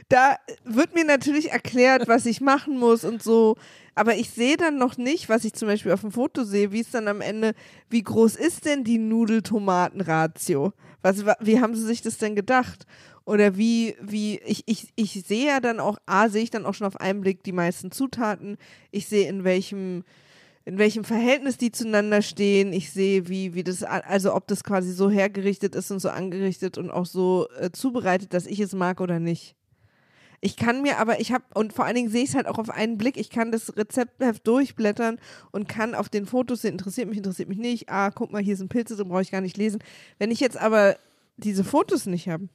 da 0.09 0.37
wird 0.63 0.95
mir 0.95 1.05
natürlich 1.05 1.51
erklärt, 1.51 2.07
was 2.07 2.25
ich 2.25 2.41
machen 2.41 2.77
muss 2.79 3.03
und 3.03 3.21
so. 3.21 3.55
Aber 3.95 4.15
ich 4.15 4.29
sehe 4.29 4.57
dann 4.57 4.77
noch 4.77 4.97
nicht, 4.97 5.29
was 5.29 5.43
ich 5.45 5.53
zum 5.53 5.67
Beispiel 5.67 5.91
auf 5.91 6.01
dem 6.01 6.11
Foto 6.11 6.43
sehe, 6.43 6.71
wie 6.71 6.79
es 6.79 6.89
dann 6.91 7.07
am 7.07 7.21
Ende, 7.21 7.53
wie 7.89 8.01
groß 8.01 8.35
ist 8.37 8.65
denn 8.65 8.83
die 8.83 8.97
Nudel-Tomaten-Ratio? 8.97 10.73
Was, 11.01 11.25
wa- 11.25 11.37
wie 11.39 11.59
haben 11.59 11.75
sie 11.75 11.85
sich 11.85 12.01
das 12.01 12.17
denn 12.17 12.35
gedacht? 12.35 12.85
Oder 13.25 13.57
wie, 13.57 13.95
wie, 14.01 14.39
ich, 14.39 14.63
ich, 14.65 14.87
ich 14.95 15.23
sehe 15.27 15.47
ja 15.47 15.59
dann 15.59 15.79
auch, 15.79 15.97
A, 16.05 16.29
sehe 16.29 16.43
ich 16.43 16.49
dann 16.49 16.65
auch 16.65 16.73
schon 16.73 16.87
auf 16.87 16.99
einen 16.99 17.21
Blick 17.21 17.43
die 17.43 17.51
meisten 17.51 17.91
Zutaten. 17.91 18.57
Ich 18.91 19.07
sehe, 19.07 19.27
in 19.29 19.43
welchem, 19.43 20.03
in 20.65 20.77
welchem 20.77 21.03
Verhältnis 21.03 21.57
die 21.57 21.71
zueinander 21.71 22.21
stehen. 22.21 22.73
Ich 22.73 22.91
sehe, 22.91 23.27
wie, 23.27 23.53
wie 23.53 23.63
das, 23.63 23.83
also 23.83 24.35
ob 24.35 24.47
das 24.47 24.63
quasi 24.63 24.91
so 24.91 25.09
hergerichtet 25.09 25.75
ist 25.75 25.91
und 25.91 25.99
so 25.99 26.09
angerichtet 26.09 26.77
und 26.77 26.91
auch 26.91 27.05
so 27.05 27.47
äh, 27.59 27.71
zubereitet, 27.71 28.33
dass 28.33 28.45
ich 28.45 28.59
es 28.59 28.73
mag 28.73 29.01
oder 29.01 29.19
nicht. 29.19 29.55
Ich 30.41 30.55
kann 30.55 30.81
mir 30.81 30.99
aber, 30.99 31.19
ich 31.19 31.33
habe, 31.33 31.43
und 31.53 31.73
vor 31.73 31.85
allen 31.85 31.95
Dingen 31.95 32.09
sehe 32.09 32.23
ich 32.23 32.29
es 32.29 32.35
halt 32.35 32.47
auch 32.47 32.59
auf 32.59 32.69
einen 32.69 32.97
Blick, 32.97 33.17
ich 33.17 33.29
kann 33.29 33.51
das 33.51 33.75
Rezeptheft 33.75 34.47
durchblättern 34.47 35.19
und 35.51 35.67
kann 35.67 35.95
auf 35.95 36.07
den 36.07 36.25
Fotos 36.25 36.61
sehen, 36.61 36.73
interessiert 36.73 37.09
mich, 37.09 37.17
interessiert 37.17 37.49
mich 37.49 37.57
nicht, 37.57 37.89
ah, 37.89 38.09
guck 38.11 38.31
mal, 38.31 38.41
hier 38.41 38.55
sind 38.55 38.69
Pilze 38.69 38.95
drin, 38.95 39.09
brauche 39.09 39.21
ich 39.21 39.31
gar 39.31 39.41
nicht 39.41 39.57
lesen. 39.57 39.83
Wenn 40.17 40.31
ich 40.31 40.39
jetzt 40.39 40.57
aber 40.57 40.97
diese 41.35 41.65
Fotos 41.65 42.05
nicht 42.05 42.29
habe, 42.29 42.47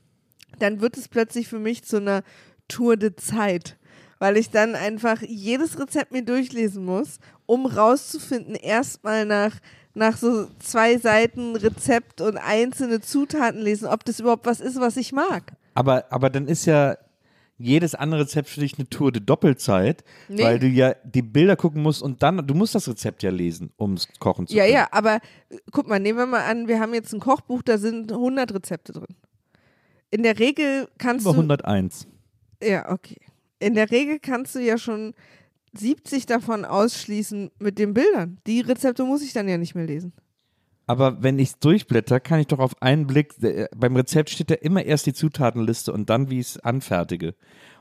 dann 0.59 0.81
wird 0.81 0.97
es 0.97 1.09
plötzlich 1.09 1.49
für 1.49 1.59
mich 1.59 1.85
zu 1.85 1.99
einer 1.99 2.23
Tour 2.69 2.97
de 2.97 3.17
Zeit, 3.17 3.77
weil 4.25 4.39
ich 4.39 4.49
dann 4.49 4.75
einfach 4.75 5.21
jedes 5.21 5.79
Rezept 5.79 6.11
mir 6.11 6.23
durchlesen 6.25 6.83
muss, 6.83 7.19
um 7.45 7.67
rauszufinden, 7.67 8.55
erstmal 8.55 9.27
nach 9.27 9.53
nach 9.93 10.17
so 10.17 10.47
zwei 10.61 10.97
Seiten 10.97 11.57
Rezept 11.57 12.23
und 12.23 12.39
einzelne 12.39 13.03
Zutaten 13.03 13.61
lesen, 13.61 13.87
ob 13.87 14.03
das 14.07 14.19
überhaupt 14.21 14.47
was 14.47 14.61
ist, 14.61 14.81
was 14.81 14.97
ich 14.97 15.13
mag. 15.13 15.53
Aber, 15.75 16.07
aber 16.11 16.31
dann 16.31 16.49
ist 16.49 16.65
ja, 16.65 16.97
jedes 17.59 17.95
andere 17.95 18.23
Rezept 18.23 18.49
für 18.49 18.61
dich 18.61 18.79
eine 18.79 18.89
Tour 18.89 19.13
de 19.13 19.23
Doppelzeit, 19.23 20.03
Nee. 20.29 20.43
weil 20.43 20.59
du 20.59 20.69
ja 20.69 20.95
die 21.05 21.21
Bilder 21.23 21.55
gucken 21.57 21.83
musst 21.83 22.03
und 22.03 22.23
dann, 22.23 22.45
du 22.47 22.55
musst 22.55 22.75
das 22.75 22.89
Rezept 22.89 23.23
ja 23.23 23.31
lesen, 23.31 23.73
um 23.77 23.93
es 23.93 24.09
kochen 24.19 24.47
zu 24.47 24.55
Ja, 24.57 24.63
können. 24.65 24.75
ja, 24.75 24.89
aber 24.91 25.17
äh, 25.51 25.59
guck 25.71 25.87
mal, 25.87 26.01
nehmen 26.01 26.19
wir 26.19 26.27
mal 26.27 26.45
an, 26.45 26.67
wir 26.67 26.81
haben 26.81 26.95
jetzt 26.95 27.13
ein 27.13 27.21
Kochbuch, 27.21 27.61
da 27.63 27.77
sind 27.77 28.11
100 28.11 28.55
Rezepte 28.55 28.93
drin. 28.95 29.15
In 30.11 30.23
der 30.23 30.39
Regel 30.39 30.89
kannst 30.99 31.25
Über 31.27 31.35
du. 31.35 31.41
101. 31.43 32.07
Ja, 32.63 32.91
okay. 32.91 33.19
In 33.65 33.73
der 33.73 33.91
Regel 33.91 34.19
kannst 34.19 34.55
du 34.55 34.59
ja 34.59 34.77
schon 34.77 35.15
70 35.73 36.27
davon 36.27 36.67
ausschließen 36.67 37.51
mit 37.59 37.79
den 37.79 37.95
Bildern. 37.95 38.37
Die 38.47 38.61
Rezepte 38.61 39.05
muss 39.05 39.23
ich 39.23 39.33
dann 39.33 39.49
ja 39.49 39.57
nicht 39.57 39.75
mehr 39.75 39.87
lesen. 39.87 40.13
Aber 40.87 41.23
wenn 41.23 41.39
ich 41.39 41.49
es 41.51 41.59
durchblätter, 41.59 42.21
kann 42.21 42.41
ich 42.41 42.47
doch 42.49 42.59
auf 42.59 42.81
einen 42.83 43.07
Blick, 43.07 43.43
äh, 43.43 43.69
beim 43.75 43.97
Rezept 43.97 44.29
steht 44.31 44.51
ja 44.51 44.57
immer 44.57 44.85
erst 44.85 45.07
die 45.07 45.15
Zutatenliste 45.15 45.93
und 45.93 46.11
dann, 46.11 46.29
wie 46.31 46.41
ich 46.41 46.47
es 46.49 46.59
anfertige. 46.61 47.35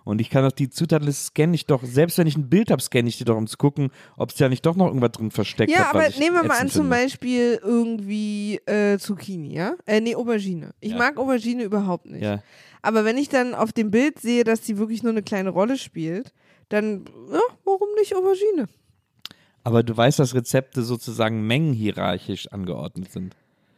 Und 0.05 0.19
ich 0.21 0.29
kann 0.29 0.43
doch 0.43 0.51
die 0.51 0.69
Zutatenliste 0.69 1.25
scanne 1.27 1.55
ich 1.55 1.65
doch, 1.65 1.83
selbst 1.83 2.17
wenn 2.17 2.27
ich 2.27 2.37
ein 2.37 2.49
Bild 2.49 2.71
habe, 2.71 2.81
scanne 2.81 3.07
ich 3.09 3.17
die 3.17 3.25
doch, 3.25 3.35
um 3.37 3.47
zu 3.47 3.57
gucken, 3.57 3.89
ob 4.17 4.31
es 4.31 4.39
ja 4.39 4.47
nicht 4.49 4.65
doch 4.65 4.75
noch 4.75 4.87
irgendwas 4.87 5.11
drin 5.13 5.31
versteckt 5.31 5.71
Ja, 5.71 5.79
hat. 5.89 5.95
aber 5.95 6.09
nehmen 6.17 6.35
wir 6.35 6.43
mal 6.43 6.51
an, 6.55 6.67
ätzend 6.67 6.71
zum 6.73 6.81
finde. 6.89 6.97
Beispiel 6.97 7.59
irgendwie 7.63 8.55
äh, 8.65 8.97
Zucchini, 8.97 9.53
ja? 9.53 9.75
Äh, 9.85 10.01
nee, 10.01 10.15
Aubergine. 10.15 10.71
Ich 10.81 10.91
Ja. 10.91 10.97
mag 10.97 11.17
Aubergine 11.17 11.63
überhaupt 11.63 12.05
nicht. 12.05 12.23
Ja. 12.23 12.41
Aber 12.81 13.05
wenn 13.05 13.17
ich 13.17 13.29
dann 13.29 13.53
auf 13.53 13.71
dem 13.71 13.91
Bild 13.91 14.19
sehe, 14.19 14.43
dass 14.43 14.61
die 14.61 14.77
wirklich 14.77 15.03
nur 15.03 15.11
eine 15.13 15.23
kleine 15.23 15.49
Rolle 15.51 15.77
spielt, 15.77 16.33
dann, 16.69 17.05
ja, 17.31 17.39
warum 17.65 17.87
nicht 17.97 18.15
Aubergine? 18.15 18.67
Aber 19.63 19.83
du 19.83 19.95
weißt, 19.95 20.19
dass 20.19 20.35
Rezepte 20.35 20.83
sozusagen 20.83 21.47
mengenhierarchisch 21.47 22.47
angeordnet 22.51 23.11
sind. 23.11 23.35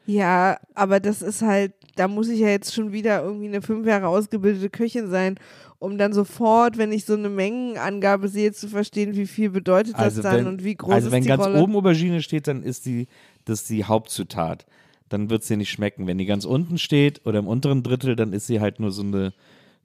Ja, 0.08 0.58
aber 0.76 1.00
das 1.00 1.22
ist 1.22 1.42
halt, 1.42 1.74
da 1.96 2.08
muss 2.08 2.28
ich 2.30 2.40
ja 2.40 2.50
jetzt 2.50 2.74
schon 2.74 2.92
wieder 2.92 3.24
irgendwie 3.24 3.48
eine 3.48 3.62
fünf 3.62 3.88
Jahre 3.88 4.08
ausgebildete 4.08 4.70
Köchin 4.70 5.10
sein, 5.10 5.36
um 5.80 5.98
dann 5.98 6.14
sofort, 6.14 6.78
wenn 6.78 6.92
ich 6.92 7.06
so 7.06 7.14
eine 7.14 7.30
Mengenangabe 7.30 8.28
sehe, 8.28 8.52
zu 8.54 8.68
verstehen, 8.68 9.16
wie 9.16 9.26
viel 9.26 9.50
bedeutet 9.50 9.94
das 9.94 10.02
Also 10.02 10.22
dann 10.22 10.36
wenn, 10.38 10.48
und 10.48 10.64
wie 10.64 10.76
groß 10.76 10.94
also 10.94 11.08
ist 11.08 11.14
wenn 11.14 11.24
die 11.24 11.30
ganz 11.30 11.44
Rolle. 11.44 11.62
oben 11.62 11.76
Aubergine 11.76 12.22
steht, 12.22 12.48
dann 12.48 12.62
ist 12.62 12.86
die, 12.86 13.08
das 13.46 13.62
ist 13.62 13.70
die 13.70 13.84
Hauptzutat. 13.84 14.66
Dann 15.10 15.30
wird 15.30 15.42
es 15.42 15.48
dir 15.48 15.58
nicht 15.58 15.72
schmecken. 15.72 16.08
Wenn 16.08 16.18
die 16.18 16.26
ganz 16.26 16.46
unten 16.46 16.78
steht 16.78 17.26
oder 17.26 17.40
im 17.40 17.48
unteren 17.48 17.84
Drittel, 17.84 18.16
dann 18.16 18.34
ist 18.34 18.48
sie 18.48 18.60
halt 18.60 18.80
nur 18.80 18.92
so 18.92 19.02
eine 19.02 19.34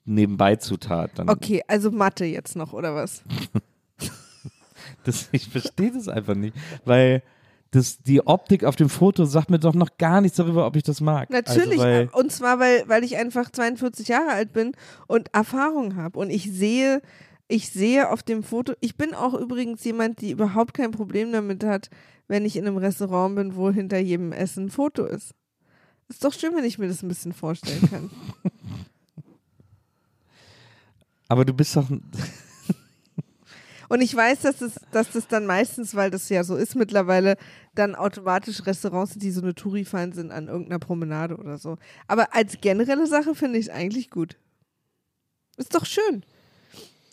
Nebenbeizutat. 0.05 1.13
Dann, 1.19 1.29
Okay, 1.29 1.63
also 1.67 1.91
Mathe 1.91 2.25
jetzt 2.25 2.57
noch, 2.57 2.73
oder 2.73 2.95
was? 2.95 3.23
Das, 5.05 5.29
ich 5.33 5.49
verstehe 5.49 5.93
das 5.93 6.09
einfach 6.09 6.35
nicht, 6.35 6.55
weil 6.85 7.23
das, 7.71 8.03
die 8.03 8.27
Optik 8.27 8.65
auf 8.65 8.77
dem 8.77 8.89
Foto 8.89 9.25
sagt 9.25 9.51
mir 9.51 9.59
doch 9.59 9.75
noch 9.75 9.97
gar 9.97 10.21
nichts 10.21 10.37
darüber, 10.37 10.67
ob 10.67 10.77
ich 10.77 10.83
das 10.83 11.01
mag. 11.01 11.31
Natürlich, 11.31 11.81
Also, 11.81 12.19
und 12.19 12.33
zwar, 12.33 12.59
weil, 12.59 12.83
weil 12.89 13.05
ich 13.05 13.17
einfach 13.17 13.51
42 13.51 14.09
Jahre 14.09 14.31
alt 14.31 14.53
bin 14.53 14.73
und 15.07 15.33
Erfahrung 15.33 15.95
habe. 15.97 16.19
Und 16.19 16.31
ich 16.31 16.51
sehe, 16.51 17.01
ich 17.47 17.71
sehe 17.71 18.11
auf 18.11 18.23
dem 18.23 18.43
Foto, 18.43 18.73
ich 18.81 18.97
bin 18.97 19.15
auch 19.15 19.35
übrigens 19.35 19.85
jemand, 19.85 20.21
die 20.21 20.33
überhaupt 20.33 20.75
kein 20.75 20.91
Problem 20.91 21.31
damit 21.33 21.63
hat, 21.63 21.91
wenn 22.27 22.45
ich 22.45 22.57
in 22.57 22.67
einem 22.67 22.77
Restaurant 22.77 23.37
bin, 23.37 23.55
wo 23.55 23.71
hinter 23.71 23.99
jedem 23.99 24.33
Essen 24.33 24.67
ein 24.67 24.71
Foto 24.71 25.05
ist. 25.05 25.35
Ist 26.09 26.25
doch 26.25 26.33
schön, 26.33 26.57
wenn 26.57 26.65
ich 26.65 26.79
mir 26.79 26.89
das 26.89 27.03
ein 27.03 27.09
bisschen 27.09 27.33
vorstellen 27.33 27.89
kann. 27.89 28.11
aber 31.29 31.45
du 31.45 31.53
bist 31.55 31.77
doch. 31.77 31.89
Und 33.91 34.03
ich 34.03 34.15
weiß, 34.15 34.43
dass 34.43 34.59
das, 34.59 34.81
dass 34.93 35.11
das 35.11 35.27
dann 35.27 35.47
meistens, 35.47 35.97
weil 35.97 36.13
das 36.13 36.29
ja 36.29 36.45
so 36.45 36.55
ist 36.55 36.77
mittlerweile, 36.77 37.37
dann 37.75 37.97
automatisch 37.97 38.65
Restaurants 38.65 39.15
sind, 39.15 39.23
die 39.25 39.33
so 39.33 39.43
eine 39.43 39.53
Touri-Fan 39.53 40.13
sind 40.13 40.31
an 40.31 40.47
irgendeiner 40.47 40.79
Promenade 40.79 41.37
oder 41.37 41.59
so. 41.59 41.77
Aber 42.07 42.33
als 42.33 42.61
generelle 42.61 43.09
Sache 43.09 43.35
finde 43.35 43.59
ich 43.59 43.67
es 43.67 43.73
eigentlich 43.73 44.09
gut. 44.09 44.37
Ist 45.57 45.75
doch 45.75 45.87
schön. 45.87 46.25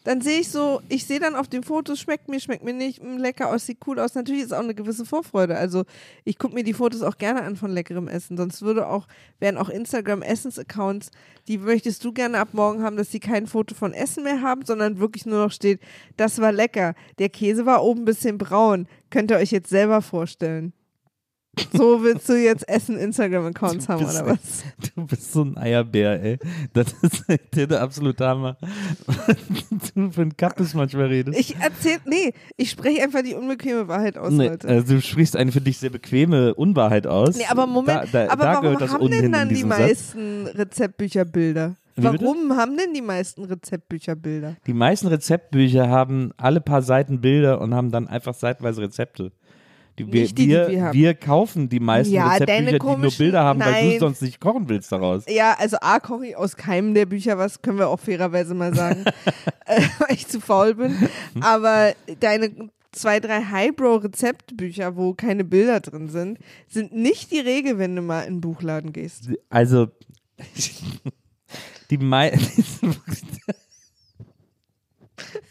Dann 0.08 0.22
sehe 0.22 0.39
ich 0.39 0.47
so, 0.47 0.80
ich 0.88 1.05
sehe 1.05 1.20
dann 1.20 1.36
auf 1.36 1.49
dem 1.49 1.64
Foto, 1.64 1.97
schmeckt 1.97 2.30
mir, 2.30 2.39
schmeckt 2.39 2.64
mir 2.64 2.72
nicht, 2.72 3.03
mh, 3.03 3.18
lecker 3.18 3.49
aus, 3.49 3.66
sieht 3.66 3.80
cool 3.86 3.99
aus. 3.99 4.16
Natürlich 4.16 4.43
ist 4.43 4.53
auch 4.53 4.64
eine 4.64 4.74
gewisse 4.74 5.03
Vorfreude. 5.03 5.58
Also 5.58 5.84
ich 6.24 6.38
gucke 6.38 6.53
mir 6.53 6.64
die 6.64 6.72
Fotos 6.72 7.01
auch 7.01 7.18
gerne 7.18 7.41
an 7.41 7.58
von 7.58 7.72
leckerem 7.72 8.08
Essen. 8.08 8.38
Sonst 8.38 8.62
würde 8.62 8.88
auch, 8.88 9.05
wären 9.41 9.58
auch 9.58 9.68
Instagram-Essens-Accounts, 9.68 11.12
die 11.49 11.58
möchtest 11.58 12.05
du 12.05 12.14
gerne 12.14 12.39
ab 12.39 12.53
morgen 12.53 12.84
haben, 12.84 12.95
dass 12.95 13.12
sie 13.12 13.20
kein 13.20 13.47
Foto 13.47 13.76
von 13.76 13.91
Essen 13.91 14.24
mehr 14.24 14.41
haben, 14.41 14.64
sondern 14.64 14.99
wirklich 14.99 15.26
nur 15.26 15.43
noch 15.43 15.51
steht, 15.51 15.82
das 16.16 16.39
war 16.39 16.53
lecker. 16.53 16.95
Der 17.20 17.28
Käse 17.28 17.66
war 17.66 17.84
oben 17.84 18.03
ein 18.03 18.05
bisschen 18.05 18.38
braun. 18.38 18.88
Könnt 19.10 19.30
ihr 19.30 19.36
euch 19.36 19.51
jetzt 19.51 19.70
selber 19.70 20.01
vorstellen. 20.01 20.72
So 21.74 22.03
willst 22.03 22.28
du 22.30 22.34
jetzt 22.34 22.68
Essen-Instagram-Accounts 22.68 23.89
haben, 23.89 24.05
bist- 24.05 24.22
oder 24.22 24.32
was? 24.32 24.64
Du 24.95 25.05
bist 25.05 25.32
so 25.32 25.43
ein 25.43 25.58
Eierbär, 25.58 26.22
ey. 26.24 26.39
Das 26.74 26.93
ist 27.01 27.24
der 27.55 27.82
absolute 27.82 28.26
Hammer. 28.28 28.58
du 29.95 30.12
für 30.12 30.22
einen 30.22 30.38
Kappes 30.38 30.74
manchmal 30.74 31.08
redest. 31.08 31.38
Ich 31.39 31.55
erzähl, 31.60 31.97
nee, 32.05 32.34
ich 32.55 32.70
spreche 32.72 33.01
einfach 33.03 33.22
die 33.24 33.34
unbequeme 33.34 33.88
Wahrheit 33.88 34.18
aus, 34.18 34.32
Nee, 34.32 34.47
Leute. 34.49 34.68
also 34.68 34.95
du 34.95 35.01
sprichst 35.01 35.36
eine 35.36 35.51
für 35.51 35.62
dich 35.62 35.78
sehr 35.78 35.89
bequeme 35.89 36.53
Unwahrheit 36.55 37.08
aus. 37.08 37.38
Nee, 37.38 37.45
aber 37.49 37.68
Moment, 37.68 38.10
da, 38.12 38.26
da, 38.26 38.32
aber 38.32 38.43
da 38.45 38.53
warum 38.55 38.89
haben 38.89 39.12
denn 39.12 39.32
dann 39.32 39.49
die 39.49 39.55
Satz. 39.58 39.66
meisten 39.80 40.47
Rezeptbücher 40.47 41.26
Bilder? 41.26 41.76
Wie 41.95 42.01
bitte? 42.08 42.24
Warum 42.26 42.55
haben 42.55 42.78
denn 42.78 42.93
die 42.93 43.01
meisten 43.01 43.43
Rezeptbücher 43.43 44.16
Bilder? 44.16 44.55
Die 44.68 44.74
meisten 44.74 45.08
Rezeptbücher 45.08 45.89
haben 45.89 46.32
alle 46.38 46.62
paar 46.62 46.82
Seiten 46.84 47.22
Bilder 47.22 47.60
und 47.60 47.74
haben 47.74 47.91
dann 47.91 48.08
einfach 48.08 48.34
seitenweise 48.36 48.82
Rezepte. 48.82 49.32
Die, 49.97 50.13
wir, 50.13 50.21
Nicht 50.21 50.37
die, 50.37 50.43
die 50.43 50.49
wir, 50.49 50.67
wir 50.67 50.83
haben. 50.83 50.93
wir 50.93 51.13
kaufen 51.15 51.69
die 51.69 51.79
meisten 51.79 52.13
Ja, 52.13 52.33
Rezeptbücher, 52.33 52.95
die 52.95 53.01
nur 53.01 53.11
Bilder 53.11 53.43
haben, 53.43 53.59
weil 53.59 53.81
du 53.81 53.89
Nein. 53.89 53.99
sonst 53.99 54.21
nicht 54.21 54.39
kochen 54.39 54.69
willst 54.69 54.91
daraus. 54.91 55.23
Ja, 55.27 55.55
also 55.57 55.77
A, 55.81 55.99
koche 55.99 56.27
ich 56.27 56.37
aus 56.37 56.55
keinem 56.55 56.93
der 56.93 57.07
Bücher 57.07 57.37
was, 57.39 57.61
können 57.61 57.79
wir 57.79 57.87
auch 57.87 57.99
fairerweise 57.99 58.53
mal 58.53 58.75
sagen, 58.75 59.05
äh, 59.65 59.81
weil 59.99 60.15
ich 60.15 60.27
zu 60.27 60.39
faul 60.39 60.75
bin. 60.75 60.99
Hm? 61.33 61.41
Aber 61.41 61.93
deine 62.19 62.69
zwei, 62.91 63.19
drei 63.19 63.41
Highbrow-Rezeptbücher, 63.43 64.95
wo 64.95 65.13
keine 65.13 65.43
Bilder 65.43 65.79
drin 65.79 66.09
sind, 66.09 66.39
sind 66.67 66.93
nicht 66.93 67.31
die 67.31 67.39
Regel, 67.39 67.77
wenn 67.77 67.95
du 67.95 68.01
mal 68.01 68.21
in 68.21 68.35
den 68.35 68.41
Buchladen 68.41 68.93
gehst. 68.93 69.29
Also, 69.49 69.87
die 71.89 71.97
meisten. 71.97 72.95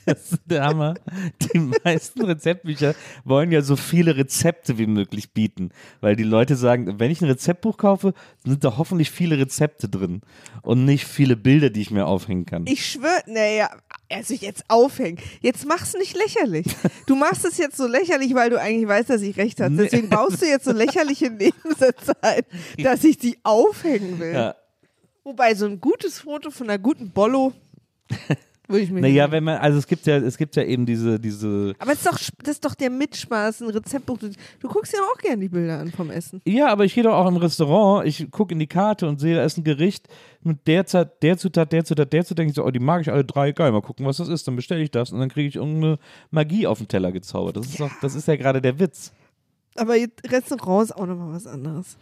Das 0.05 0.33
ist 0.33 0.43
der 0.47 0.65
Hammer. 0.65 0.95
Die 1.41 1.59
meisten 1.59 2.25
Rezeptbücher 2.25 2.95
wollen 3.25 3.51
ja 3.51 3.63
so 3.63 3.77
viele 3.77 4.17
Rezepte 4.17 4.79
wie 4.79 4.87
möglich 4.87 5.33
bieten, 5.33 5.71
weil 6.01 6.17
die 6.17 6.23
Leute 6.23 6.57
sagen, 6.57 7.01
wenn 7.01 7.11
ich 7.11 7.21
ein 7.21 7.29
Rezeptbuch 7.29 7.77
kaufe, 7.77 8.15
sind 8.45 8.63
da 8.65 8.77
hoffentlich 8.79 9.11
viele 9.11 9.39
Rezepte 9.39 9.89
drin 9.89 10.21
und 10.63 10.85
nicht 10.85 11.07
viele 11.07 11.37
Bilder, 11.37 11.71
die 11.71 11.81
ich 11.81 11.91
mir 11.91 12.07
aufhängen 12.07 12.47
kann. 12.47 12.67
Ich 12.67 12.87
schwöre, 12.87 13.23
naja, 13.27 13.71
also 14.11 14.35
jetzt 14.35 14.65
aufhängen. 14.69 15.19
Jetzt 15.41 15.67
mach's 15.67 15.95
nicht 15.95 16.17
lächerlich. 16.17 16.67
Du 17.07 17.17
machst 17.17 17.45
es 17.45 17.59
jetzt 17.59 17.77
so 17.77 17.87
lächerlich, 17.87 18.35
weil 18.35 18.51
du 18.51 18.61
eigentlich 18.61 18.89
weißt, 18.89 19.11
dass 19.11 19.23
ich 19.23 19.37
recht 19.37 19.61
habe. 19.61 19.73
Nee. 19.75 19.85
Deswegen 19.85 20.09
baust 20.09 20.43
du 20.43 20.47
jetzt 20.47 20.65
so 20.65 20.73
lächerliche 20.73 21.31
Nebensätze 21.31 22.13
ein, 22.23 22.43
dass 22.83 23.03
ich 23.05 23.19
die 23.19 23.39
aufhängen 23.43 24.19
will. 24.19 24.33
ja. 24.33 24.55
Wobei 25.25 25.57
so 25.57 25.67
ein 25.67 25.81
gutes 25.81 26.21
Foto 26.21 26.53
von 26.53 26.71
einer 26.71 26.79
guten 26.79 27.11
Bollo 27.11 27.53
würde 28.69 28.83
ich 28.83 28.91
mir 28.91 29.01
Naja, 29.01 29.31
wenn 29.31 29.45
man, 29.45 29.59
also 29.59 29.79
es 29.79 29.87
gibt 29.87 30.07
ja, 30.07 30.17
es 30.17 30.37
gibt 30.37 30.57
ja 30.57 30.63
eben 30.63 30.87
diese, 30.87 31.21
diese 31.21 31.75
Aber 31.79 31.93
es 31.93 31.99
ist 31.99 32.07
doch, 32.07 32.19
das 32.43 32.55
ist 32.55 32.65
doch 32.65 32.75
der 32.75 32.91
Mitspaß, 32.91 33.63
ein 33.63 33.71
Rezeptbuch. 33.71 34.19
Du, 34.19 34.31
du 34.61 34.69
guckst 34.69 34.93
ja 34.93 35.01
auch 35.01 35.19
gerne 35.19 35.43
die 35.43 35.49
Bilder 35.49 35.79
an 35.79 35.91
vom 35.93 36.11
Essen. 36.11 36.41
Ja, 36.47 36.69
aber 36.69 36.85
ich 36.85 36.95
gehe 36.95 37.05
doch 37.05 37.15
auch 37.15 37.29
im 37.29 37.37
Restaurant, 37.37 38.07
ich 38.07 38.31
gucke 38.31 38.53
in 38.53 38.59
die 38.59 38.67
Karte 38.67 39.09
und 39.09 39.21
sehe, 39.21 39.37
da 39.37 39.45
ist 39.45 39.59
ein 39.59 39.65
Gericht 39.65 40.09
mit 40.43 40.67
der 40.67 40.87
Zutat, 40.87 41.23
der 41.23 41.39
Zutat, 41.39 41.73
der 41.73 41.85
Zutat, 41.85 42.13
der 42.13 42.25
Zutat. 42.25 42.39
Denke 42.39 42.51
ich 42.51 42.57
so, 42.57 42.65
oh, 42.65 42.71
die 42.71 42.81
mag 42.81 43.03
ich 43.03 43.11
alle 43.11 43.25
drei, 43.25 43.53
geil, 43.53 43.73
mal 43.73 43.83
gucken, 43.83 44.07
was 44.07 44.19
das 44.19 44.29
ist. 44.29 44.47
Dann 44.47 44.57
bestelle 44.57 44.83
ich 44.83 44.91
das 44.91 45.13
und 45.13 45.21
dann 45.21 45.29
kriege 45.29 45.49
ich 45.49 45.57
irgendeine 45.57 45.99
Magie 46.31 46.67
auf 46.67 46.79
den 46.79 46.89
Teller 46.89 47.13
gezaubert. 47.13 47.57
Das 47.57 47.67
ist 47.67 47.81
doch, 47.81 47.91
das 48.01 48.15
ist 48.15 48.29
ja 48.29 48.37
gerade 48.37 48.61
der 48.61 48.79
Witz. 48.79 49.13
Aber 49.77 49.95
Restaurant 50.27 50.85
ist 50.85 50.97
auch 50.97 51.07
nochmal 51.07 51.35
was 51.35 51.47
anderes. 51.47 51.97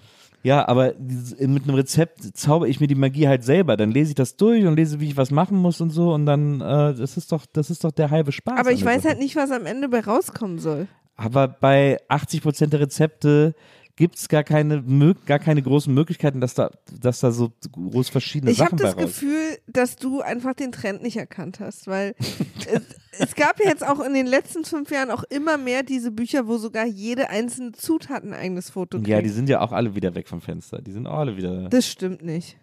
Ja, 0.44 0.68
aber 0.68 0.92
dieses- 0.92 1.40
mit 1.40 1.64
einem 1.64 1.74
Rezept 1.74 2.22
zauber 2.36 2.68
ich 2.68 2.78
mir 2.78 2.86
die 2.86 2.94
Magie 2.94 3.26
halt 3.26 3.42
selber. 3.44 3.76
Dann 3.76 3.90
lese 3.90 4.10
ich 4.10 4.14
das 4.14 4.36
durch 4.36 4.64
und 4.66 4.76
lese, 4.76 5.00
wie 5.00 5.08
ich 5.08 5.16
was 5.16 5.30
machen 5.30 5.56
muss 5.58 5.80
und 5.80 5.90
so 5.90 6.12
und 6.12 6.26
dann, 6.26 6.60
äh, 6.60 6.94
das 6.94 7.16
ist 7.16 7.32
doch, 7.32 7.46
das 7.52 7.70
ist 7.70 7.82
doch 7.82 7.90
der 7.92 8.10
halbe 8.10 8.30
Spaß. 8.30 8.58
Aber 8.60 8.70
ich 8.70 8.84
weiß 8.84 9.02
Sache. 9.02 9.08
halt 9.14 9.18
nicht, 9.20 9.34
was 9.36 9.50
am 9.50 9.64
Ende 9.66 9.88
bei 9.88 10.00
rauskommen 10.00 10.58
soll. 10.58 10.86
Aber 11.16 11.48
bei 11.48 11.98
80 12.08 12.42
Prozent 12.42 12.72
der 12.72 12.80
Rezepte 12.80 13.54
gibt 13.96 14.16
es 14.16 14.28
gar 14.28 14.42
keine, 14.42 14.82
gar 15.26 15.38
keine 15.38 15.62
großen 15.62 15.92
Möglichkeiten, 15.92 16.40
dass 16.40 16.54
da, 16.54 16.70
dass 17.00 17.20
da 17.20 17.30
so 17.30 17.52
groß 17.72 18.08
verschiedene 18.08 18.50
Ich 18.50 18.60
habe 18.60 18.70
Sachen 18.70 18.78
das 18.78 18.94
bei 18.94 19.02
raus. 19.02 19.10
Gefühl, 19.12 19.58
dass 19.66 19.96
du 19.96 20.20
einfach 20.20 20.54
den 20.54 20.72
Trend 20.72 21.02
nicht 21.02 21.16
erkannt 21.16 21.60
hast, 21.60 21.86
weil 21.86 22.14
es, 22.18 22.82
es 23.18 23.34
gab 23.34 23.60
ja 23.60 23.68
jetzt 23.68 23.86
auch 23.86 24.00
in 24.00 24.14
den 24.14 24.26
letzten 24.26 24.64
fünf 24.64 24.90
Jahren 24.90 25.10
auch 25.10 25.22
immer 25.24 25.58
mehr 25.58 25.82
diese 25.82 26.10
Bücher, 26.10 26.46
wo 26.46 26.58
sogar 26.58 26.86
jede 26.86 27.30
einzelne 27.30 27.72
Zutat 27.72 28.24
ein 28.24 28.34
eigenes 28.34 28.70
Foto 28.70 28.98
kriegt. 28.98 29.08
Ja, 29.08 29.22
die 29.22 29.28
sind 29.28 29.48
ja 29.48 29.60
auch 29.60 29.72
alle 29.72 29.94
wieder 29.94 30.14
weg 30.14 30.28
vom 30.28 30.40
Fenster. 30.40 30.82
Die 30.82 30.92
sind 30.92 31.06
auch 31.06 31.18
alle 31.18 31.36
wieder. 31.36 31.68
das 31.68 31.86
stimmt 31.86 32.22
nicht. 32.22 32.56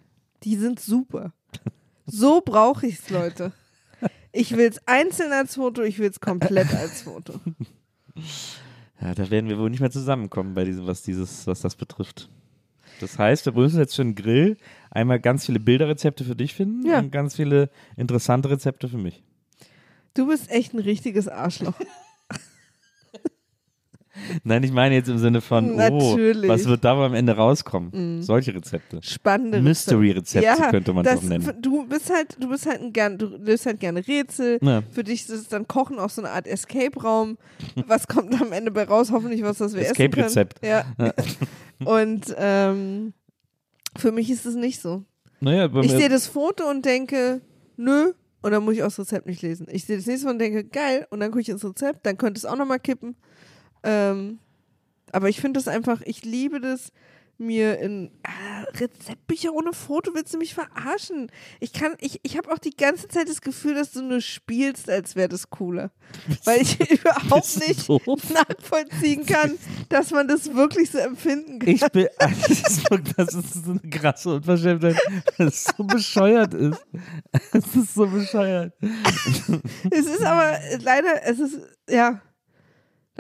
Die 0.43 0.55
sind 0.55 0.79
super. 0.79 1.33
So 2.05 2.41
brauche 2.41 2.87
ich's, 2.87 3.09
Leute. 3.09 3.53
Ich 4.33 4.55
will's 4.57 4.79
einzeln 4.85 5.31
als 5.33 5.55
Foto, 5.55 5.81
ich 5.83 5.99
will's 5.99 6.19
komplett 6.19 6.73
als 6.73 7.03
Foto. 7.03 7.33
Ja, 9.01 9.15
da 9.15 9.29
werden 9.29 9.49
wir 9.49 9.57
wohl 9.57 9.69
nicht 9.69 9.79
mehr 9.79 9.91
zusammenkommen 9.91 10.53
bei 10.53 10.63
diesem, 10.63 10.85
was 10.87 11.01
dieses, 11.01 11.47
was 11.47 11.61
das 11.61 11.75
betrifft. 11.75 12.29
Das 12.99 13.17
heißt, 13.17 13.45
wir 13.47 13.53
müssen 13.53 13.79
jetzt 13.79 13.95
für 13.95 14.03
den 14.03 14.13
Grill 14.15 14.57
einmal 14.91 15.19
ganz 15.19 15.45
viele 15.47 15.59
Bilderrezepte 15.59 16.23
für 16.23 16.35
dich 16.35 16.53
finden 16.53 16.85
Ja. 16.85 16.99
und 16.99 17.11
ganz 17.11 17.35
viele 17.35 17.69
interessante 17.97 18.49
Rezepte 18.51 18.87
für 18.87 18.97
mich. 18.99 19.23
Du 20.13 20.27
bist 20.27 20.51
echt 20.51 20.73
ein 20.73 20.79
richtiges 20.79 21.27
Arschloch. 21.27 21.73
Nein, 24.43 24.63
ich 24.63 24.71
meine 24.71 24.95
jetzt 24.95 25.09
im 25.09 25.17
Sinne 25.17 25.41
von, 25.41 25.75
Natürlich. 25.75 26.49
oh, 26.49 26.53
was 26.53 26.65
wird 26.65 26.83
da 26.83 26.93
am 27.05 27.13
Ende 27.13 27.33
rauskommen? 27.35 28.21
Solche 28.21 28.53
Rezepte. 28.53 28.99
Spannende 29.01 29.61
Mystery-Rezepte 29.61 30.69
könnte 30.71 30.93
man 30.93 31.03
das, 31.03 31.19
auch 31.19 31.23
nennen. 31.23 31.51
Du 31.61 31.85
bist 31.87 32.09
halt, 32.13 32.37
du 32.39 32.49
bist 32.49 32.65
halt 32.65 32.81
ein 32.81 32.93
gern, 32.93 33.17
du 33.17 33.25
löst 33.37 33.65
halt 33.65 33.79
gerne 33.79 34.05
Rätsel. 34.07 34.59
Ja. 34.61 34.81
Für 34.91 35.03
dich 35.03 35.27
ist 35.29 35.51
dann 35.53 35.67
Kochen 35.67 35.99
auch 35.99 36.09
so 36.09 36.21
eine 36.21 36.31
Art 36.31 36.47
Escape-Raum. 36.47 37.37
Was 37.87 38.07
kommt 38.07 38.39
am 38.41 38.51
Ende 38.51 38.71
bei 38.71 38.83
raus? 38.83 39.11
Hoffentlich 39.11 39.43
was, 39.43 39.59
was 39.59 39.73
wir 39.73 39.81
essen 39.81 39.95
können. 39.95 40.09
Escape-Rezept. 40.25 40.65
Ja. 40.65 40.85
Und 41.85 42.33
ähm, 42.37 43.13
für 43.97 44.11
mich 44.11 44.29
ist 44.29 44.45
es 44.45 44.55
nicht 44.55 44.81
so. 44.81 45.03
Naja, 45.39 45.67
bei 45.67 45.81
Ich 45.81 45.91
mir- 45.91 45.97
sehe 45.99 46.09
das 46.09 46.27
Foto 46.27 46.69
und 46.69 46.85
denke, 46.85 47.41
nö, 47.77 48.13
und 48.43 48.51
dann 48.51 48.63
muss 48.63 48.75
ich 48.75 48.81
auch 48.83 48.87
das 48.87 48.99
Rezept 48.99 49.25
nicht 49.27 49.41
lesen. 49.41 49.67
Ich 49.71 49.85
sehe 49.85 49.97
das 49.97 50.05
nächste 50.05 50.25
Mal 50.27 50.33
und 50.33 50.39
denke, 50.39 50.63
geil, 50.63 51.07
und 51.09 51.19
dann 51.19 51.31
gucke 51.31 51.41
ich 51.41 51.49
ins 51.49 51.65
Rezept, 51.65 52.05
dann 52.05 52.17
könnte 52.17 52.37
es 52.37 52.45
auch 52.45 52.55
nochmal 52.55 52.79
kippen. 52.79 53.15
Ähm, 53.83 54.39
aber 55.11 55.29
ich 55.29 55.41
finde 55.41 55.59
das 55.59 55.67
einfach, 55.67 56.01
ich 56.01 56.23
liebe 56.23 56.59
das, 56.59 56.91
mir 57.41 57.79
in 57.79 58.11
ah, 58.23 58.63
Rezeptbücher 58.79 59.51
ohne 59.51 59.73
Foto 59.73 60.13
willst 60.13 60.33
du 60.33 60.37
mich 60.37 60.53
verarschen. 60.53 61.29
Ich 61.59 61.73
kann, 61.73 61.95
ich, 61.99 62.19
ich 62.23 62.37
habe 62.37 62.51
auch 62.51 62.59
die 62.59 62.75
ganze 62.75 63.07
Zeit 63.07 63.27
das 63.27 63.41
Gefühl, 63.41 63.75
dass 63.75 63.91
du 63.91 64.01
nur 64.03 64.21
spielst, 64.21 64.89
als 64.89 65.15
wäre 65.15 65.27
das 65.27 65.49
cooler. 65.49 65.91
Weil 66.45 66.61
ich 66.61 66.79
überhaupt 66.91 67.67
nicht 67.67 67.89
doof? 67.89 68.21
nachvollziehen 68.31 69.25
kann, 69.25 69.57
dass 69.89 70.11
man 70.11 70.27
das 70.27 70.53
wirklich 70.53 70.91
so 70.91 70.99
empfinden 70.99 71.59
kann. 71.59 71.69
Ich 71.69 71.81
bin, 71.89 72.07
das 72.19 72.49
ist, 72.49 72.87
das 73.17 73.33
ist 73.33 73.65
so 73.65 73.71
eine 73.71 73.89
krasse 73.89 74.35
Unverschämtheit, 74.35 74.97
dass 75.37 75.55
es 75.55 75.63
so 75.75 75.83
bescheuert 75.83 76.53
ist. 76.53 76.85
Es 77.51 77.75
ist 77.75 77.95
so 77.95 78.05
bescheuert. 78.05 78.73
Es 79.89 80.05
ist 80.05 80.21
aber 80.23 80.59
äh, 80.59 80.77
leider, 80.77 81.23
es 81.23 81.39
ist, 81.39 81.59
ja, 81.89 82.21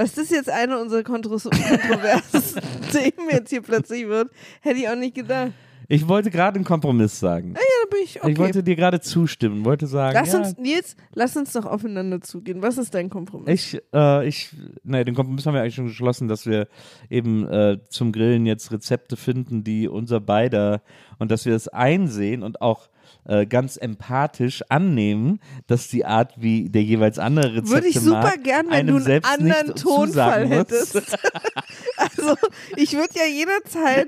dass 0.01 0.15
das 0.15 0.31
jetzt 0.31 0.49
eine 0.49 0.79
unserer 0.79 1.01
kontro- 1.01 1.37
kontroversen 1.49 2.61
Themen 2.91 3.29
jetzt 3.29 3.49
hier 3.51 3.61
plötzlich 3.61 4.07
wird, 4.07 4.31
hätte 4.61 4.79
ich 4.79 4.89
auch 4.89 4.95
nicht 4.95 5.13
gedacht. 5.13 5.51
Ich 5.87 6.07
wollte 6.07 6.31
gerade 6.31 6.55
einen 6.55 6.63
Kompromiss 6.63 7.19
sagen. 7.19 7.53
Ja, 7.53 7.59
da 7.83 7.89
bin 7.89 7.99
ich, 8.05 8.19
okay. 8.19 8.31
Ich 8.31 8.37
wollte 8.39 8.63
dir 8.63 8.75
gerade 8.77 9.01
zustimmen, 9.01 9.65
wollte 9.65 9.85
sagen, 9.87 10.17
lass 10.17 10.31
ja, 10.33 10.39
uns, 10.39 10.57
Nils, 10.57 10.95
lass 11.13 11.35
uns 11.35 11.51
doch 11.51 11.65
aufeinander 11.65 12.21
zugehen. 12.21 12.61
Was 12.61 12.77
ist 12.77 12.95
dein 12.95 13.09
Kompromiss? 13.09 13.73
ich, 13.73 13.81
äh, 13.93 14.27
ich, 14.27 14.49
naja, 14.83 15.03
den 15.03 15.13
Kompromiss 15.15 15.45
haben 15.45 15.53
wir 15.53 15.61
eigentlich 15.61 15.75
schon 15.75 15.87
geschlossen, 15.87 16.27
dass 16.29 16.45
wir 16.45 16.67
eben 17.09 17.45
äh, 17.47 17.77
zum 17.89 18.11
Grillen 18.11 18.45
jetzt 18.45 18.71
Rezepte 18.71 19.17
finden, 19.17 19.63
die 19.63 19.87
unser 19.87 20.19
beider 20.21 20.81
und 21.19 21.29
dass 21.29 21.45
wir 21.45 21.55
es 21.55 21.67
einsehen 21.67 22.41
und 22.41 22.61
auch 22.61 22.89
äh, 23.25 23.45
ganz 23.45 23.77
empathisch 23.77 24.63
annehmen, 24.69 25.39
dass 25.67 25.87
die 25.87 26.05
Art, 26.05 26.33
wie 26.37 26.69
der 26.69 26.83
jeweils 26.83 27.19
andere 27.19 27.53
Rezepte 27.55 27.69
Würde 27.71 27.87
ich 27.87 27.99
super 27.99 28.21
mag, 28.21 28.43
gern, 28.43 28.69
wenn 28.69 28.87
du 28.87 28.95
einen 28.97 29.23
anderen 29.23 29.75
Tonfall 29.75 30.47
hättest. 30.47 30.95
also, 31.97 32.35
ich 32.75 32.93
würde 32.93 33.13
ja 33.13 33.25
jederzeit 33.25 34.07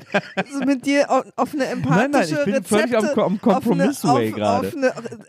mit 0.66 0.86
dir 0.86 1.10
auf, 1.12 1.26
auf 1.36 1.54
eine 1.54 1.66
empathische 1.68 2.02
Nein, 2.02 2.12
nein, 2.12 2.24
ich 2.30 2.46
bin 2.46 2.54
Rezepte, 2.56 2.78
völlig 2.78 2.96
am 3.18 3.20
am 3.24 3.42
Kompromiss-Way 3.42 4.10
auf 4.10 4.18
eine, 4.18 4.32
gerade. 4.32 4.68
auf, 4.68 4.76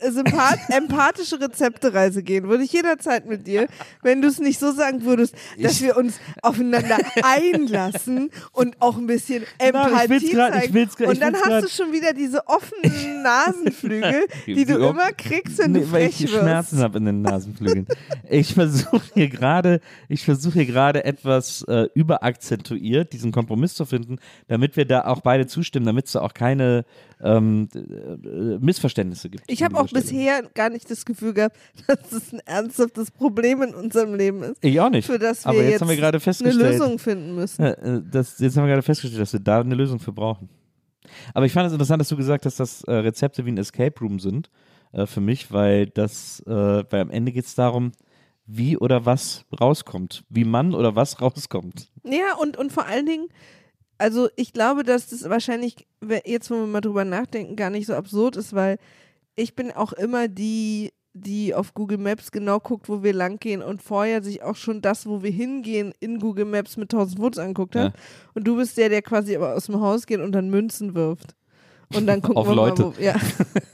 eine 0.03 0.13
sympath 0.13 0.59
empathische 0.71 1.41
Rezeptereise 1.41 2.23
gehen. 2.23 2.49
Würde 2.49 2.65
ich 2.65 2.73
jederzeit 2.73 3.27
mit 3.27 3.47
dir, 3.47 3.69
wenn 4.03 4.23
du 4.23 4.29
es 4.29 4.39
nicht 4.39 4.59
so 4.59 4.73
sagen 4.73 5.05
würdest, 5.05 5.35
dass 5.59 5.81
wir 5.83 5.97
uns 5.97 6.19
aufeinander 6.43 6.99
einlassen 7.23 8.31
und 8.53 8.81
auch 8.81 8.97
ein 8.97 9.07
bisschen 9.07 9.45
Empathie 9.59 10.05
ich 10.05 10.09
will's 10.11 10.33
grad- 10.33 10.55
ich 10.55 10.61
zeigen. 10.61 10.75
will's 10.75 10.97
grad- 10.97 11.09
und 11.09 11.15
ich 11.15 11.21
dann 11.21 11.33
will's 11.35 11.43
hast 11.45 11.51
grad- 11.51 11.65
du 11.65 11.69
schon 11.69 11.93
wieder 11.93 12.13
diese 12.13 12.47
offenen 12.49 13.23
Nasenflügel, 13.65 14.27
die 14.47 14.65
du 14.65 14.77
immer 14.89 15.13
kriegst, 15.13 15.59
wenn 15.59 15.73
Nee, 15.73 15.81
du 15.81 15.93
weil 15.93 16.03
frech 16.11 16.21
ich 16.21 16.33
wirst. 16.33 16.43
Schmerzen 16.43 16.79
habe 16.81 16.99
in 16.99 17.05
den 17.07 17.23
Nasenflügeln. 17.23 17.87
ich 18.29 18.55
versuche 18.55 19.03
hier 19.15 19.29
gerade, 19.29 19.81
ich 20.09 20.25
versuche 20.25 20.55
hier 20.55 20.67
gerade 20.67 21.05
etwas 21.05 21.63
äh, 21.69 21.89
überakzentuiert, 21.95 23.13
diesen 23.13 23.33
Kompromiss 23.33 23.75
zu 23.75 23.85
finden, 23.87 24.19
damit 24.49 24.77
wir 24.77 24.85
da 24.85 25.05
auch 25.07 25.21
beide 25.21 25.47
zustimmen, 25.47 25.87
damit 25.87 26.07
es 26.07 26.13
da 26.13 26.21
auch 26.21 26.35
keine 26.35 26.85
ähm, 27.23 27.69
äh, 27.75 28.59
Missverständnisse 28.59 29.31
gibt. 29.31 29.45
Ich 29.47 29.63
habe 29.63 29.77
auch 29.79 29.89
Stelle. 29.89 30.03
bisher 30.03 30.43
gar 30.55 30.69
nicht 30.71 30.91
das 30.91 31.05
Gefühl 31.05 31.33
gehabt, 31.35 31.57
dass 31.87 32.13
es 32.13 32.33
ein 32.33 32.41
ernsthaftes 32.45 33.11
Problem 33.11 33.63
in 33.63 33.75
unserem 33.75 34.15
Leben 34.15 34.43
ist, 34.43 34.57
Ich 34.61 34.79
auch 34.81 34.91
nicht. 34.91 35.07
für 35.07 35.19
das 35.19 35.45
wir 35.45 35.51
Aber 35.51 35.63
jetzt, 35.63 35.71
jetzt 35.73 35.81
haben 35.81 35.89
wir 35.89 35.97
gerade 35.97 36.17
eine 36.17 36.21
festgestellt. 36.21 36.73
Lösung 36.79 36.99
finden 36.99 37.35
müssen. 37.35 37.63
Ja, 37.63 37.71
äh, 37.73 38.03
das, 38.11 38.39
jetzt 38.39 38.57
haben 38.57 38.65
wir 38.65 38.71
gerade 38.71 38.83
festgestellt, 38.83 39.23
dass 39.23 39.33
wir 39.33 39.41
da 39.41 39.61
eine 39.61 39.75
Lösung 39.75 39.99
für 40.01 40.13
brauchen. 40.13 40.49
Aber 41.33 41.47
ich 41.47 41.53
fand 41.53 41.67
es 41.67 41.73
interessant, 41.73 42.01
dass 42.01 42.09
du 42.09 42.17
gesagt 42.17 42.47
hast, 42.47 42.61
dass 42.61 42.83
äh, 42.85 42.93
Rezepte 42.93 43.45
wie 43.45 43.53
ein 43.53 43.59
Escape 43.59 43.99
Room 44.01 44.19
sind 44.19 44.51
äh, 44.93 45.07
für 45.07 45.21
mich, 45.21 45.53
weil 45.53 45.87
das, 45.87 46.41
äh, 46.47 46.51
weil 46.91 47.01
am 47.01 47.11
Ende 47.11 47.33
geht 47.33 47.47
es 47.47 47.55
darum, 47.55 47.93
wie 48.47 48.77
oder 48.77 49.07
was 49.07 49.45
rauskommt, 49.59 50.25
wie 50.29 50.45
man 50.45 50.75
oder 50.75 50.97
was 50.97 51.21
rauskommt. 51.21 51.91
Ja, 52.05 52.35
und, 52.41 52.57
und 52.57 52.73
vor 52.73 52.87
allen 52.87 53.07
Dingen, 53.07 53.29
also 53.99 54.29
ich 54.37 54.53
glaube, 54.53 54.83
dass 54.83 55.09
das 55.09 55.29
wahrscheinlich, 55.29 55.87
jetzt 56.25 56.51
wo 56.51 56.55
wir 56.55 56.67
mal 56.67 56.81
drüber 56.81 57.05
nachdenken, 57.05 57.57
gar 57.57 57.71
nicht 57.71 57.87
so 57.87 57.95
absurd 57.95 58.37
ist, 58.37 58.55
weil 58.55 58.79
ich 59.37 59.55
bin 59.55 59.73
auch 59.73 59.93
immer 59.93 60.29
die, 60.29 60.93
die 61.15 61.55
auf 61.55 61.75
Google 61.75 61.99
Maps 61.99 62.33
genau 62.33 62.59
guckt, 62.59 62.89
wo 62.89 63.05
wir 63.05 63.13
lang 63.13 63.39
gehen 63.39 63.63
und 63.63 63.81
vorher 63.81 64.23
sich 64.23 64.43
auch 64.43 64.57
schon 64.57 64.83
das, 64.83 65.07
wo 65.07 65.23
wir 65.23 65.31
hingehen, 65.31 65.95
in 66.01 66.19
Google 66.19 66.45
Maps 66.45 66.77
mit 66.77 66.93
1000 66.93 67.21
Fotos 67.21 67.39
anguckt 67.39 67.77
hat. 67.77 67.95
Ja. 67.95 68.01
Und 68.35 68.45
du 68.47 68.57
bist 68.57 68.77
der, 68.77 68.89
der 68.89 69.01
quasi 69.01 69.37
aber 69.37 69.55
aus 69.55 69.67
dem 69.67 69.81
Haus 69.81 70.07
geht 70.07 70.21
und 70.21 70.33
dann 70.33 70.51
Münzen 70.51 70.95
wirft. 70.95 71.37
Und 71.95 72.09
dann 72.09 72.21
gucken 72.23 72.39
Auf 72.39 72.49
wir 72.49 72.57
Leute. 72.57 72.83
mal, 72.83 72.97
wo, 72.97 73.01
ja. 73.01 73.15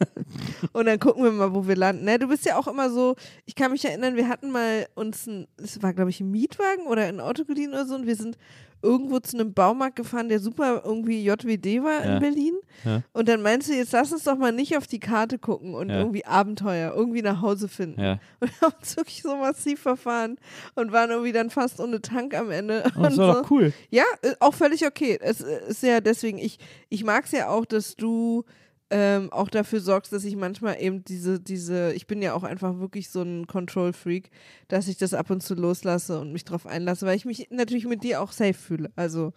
und 0.72 0.84
dann 0.84 1.00
gucken 1.00 1.24
wir 1.24 1.32
mal, 1.32 1.54
wo 1.54 1.66
wir 1.66 1.76
landen. 1.76 2.04
Ne, 2.04 2.18
du 2.18 2.28
bist 2.28 2.44
ja 2.44 2.58
auch 2.58 2.68
immer 2.68 2.90
so, 2.90 3.16
ich 3.46 3.54
kann 3.54 3.72
mich 3.72 3.86
erinnern, 3.86 4.16
wir 4.16 4.28
hatten 4.28 4.50
mal 4.50 4.86
uns 4.94 5.26
ein, 5.26 5.46
es 5.56 5.82
war 5.82 5.94
glaube 5.94 6.10
ich 6.10 6.20
ein 6.20 6.30
Mietwagen 6.30 6.86
oder 6.86 7.06
ein 7.06 7.20
Auto 7.20 7.44
geliehen 7.44 7.70
oder 7.70 7.86
so 7.86 7.94
und 7.94 8.06
wir 8.06 8.16
sind 8.16 8.36
irgendwo 8.82 9.18
zu 9.20 9.36
einem 9.38 9.52
Baumarkt 9.52 9.96
gefahren, 9.96 10.28
der 10.28 10.40
super 10.40 10.82
irgendwie 10.84 11.22
JWD 11.24 11.82
war 11.82 12.04
Ja. 12.04 12.14
in 12.14 12.20
Berlin. 12.20 12.54
Ja. 12.84 13.02
Und 13.12 13.28
dann 13.28 13.42
meinst 13.42 13.68
du, 13.68 13.74
jetzt 13.74 13.92
lass 13.92 14.12
uns 14.12 14.24
doch 14.24 14.36
mal 14.38 14.52
nicht 14.52 14.76
auf 14.76 14.86
die 14.86 15.00
Karte 15.00 15.38
gucken 15.38 15.74
und 15.74 15.90
Ja. 15.90 15.98
irgendwie 15.98 16.24
Abenteuer, 16.24 16.94
irgendwie 16.94 17.22
nach 17.22 17.42
Hause 17.42 17.68
finden. 17.68 18.00
Ja. 18.00 18.18
Und 18.40 18.50
haben 18.62 18.72
uns 18.80 18.96
wirklich 18.96 19.22
so 19.22 19.36
massiv 19.36 19.80
verfahren 19.80 20.38
und 20.74 20.92
waren 20.92 21.10
irgendwie 21.10 21.32
dann 21.32 21.50
fast 21.50 21.78
ohne 21.80 22.00
Tank 22.00 22.34
am 22.34 22.50
Ende. 22.50 22.84
Und 22.96 23.02
das 23.02 23.16
war 23.18 23.34
so. 23.34 23.40
doch 23.42 23.50
cool. 23.50 23.72
Ja, 23.90 24.04
äh, 24.22 24.34
auch 24.40 24.54
völlig 24.54 24.86
okay. 24.86 25.18
Es 25.20 25.40
äh, 25.42 25.60
ist 25.68 25.82
ja 25.82 26.00
deswegen, 26.00 26.38
ich, 26.38 26.58
ich 26.88 27.04
mag 27.04 27.24
es 27.26 27.32
ja 27.32 27.48
auch, 27.48 27.66
dass 27.66 27.96
du 27.96 28.44
ähm, 28.90 29.32
auch 29.32 29.48
dafür 29.48 29.80
sorgst, 29.80 30.12
dass 30.12 30.24
ich 30.24 30.34
manchmal 30.34 30.80
eben 30.80 31.04
diese, 31.04 31.38
diese, 31.38 31.92
ich 31.92 32.08
bin 32.08 32.20
ja 32.22 32.34
auch 32.34 32.42
einfach 32.42 32.78
wirklich 32.80 33.08
so 33.10 33.22
ein 33.22 33.46
Control-Freak, 33.46 34.30
dass 34.66 34.88
ich 34.88 34.96
das 34.96 35.14
ab 35.14 35.30
und 35.30 35.42
zu 35.42 35.54
loslasse 35.54 36.20
und 36.20 36.32
mich 36.32 36.44
drauf 36.44 36.66
einlasse, 36.66 37.06
weil 37.06 37.16
ich 37.16 37.24
mich 37.24 37.48
natürlich 37.50 37.86
mit 37.86 38.02
dir 38.02 38.20
auch 38.20 38.32
safe 38.32 38.54
fühle. 38.54 38.90
Also 38.96 39.32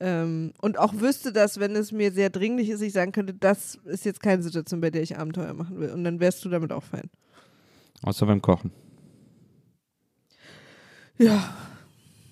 ähm, 0.00 0.52
und 0.60 0.78
auch 0.78 0.94
wüsste, 0.94 1.32
dass 1.32 1.60
wenn 1.60 1.76
es 1.76 1.92
mir 1.92 2.10
sehr 2.10 2.30
dringlich 2.30 2.70
ist, 2.70 2.80
ich 2.80 2.92
sagen 2.92 3.12
könnte, 3.12 3.34
das 3.34 3.76
ist 3.84 4.04
jetzt 4.04 4.22
keine 4.22 4.42
Situation, 4.42 4.80
bei 4.80 4.90
der 4.90 5.02
ich 5.02 5.18
Abenteuer 5.18 5.52
machen 5.52 5.78
will. 5.78 5.90
Und 5.90 6.04
dann 6.04 6.20
wärst 6.20 6.44
du 6.44 6.48
damit 6.48 6.72
auch 6.72 6.82
fein. 6.82 7.10
Außer 8.02 8.26
beim 8.26 8.42
Kochen. 8.42 8.72
Ja, 11.18 11.54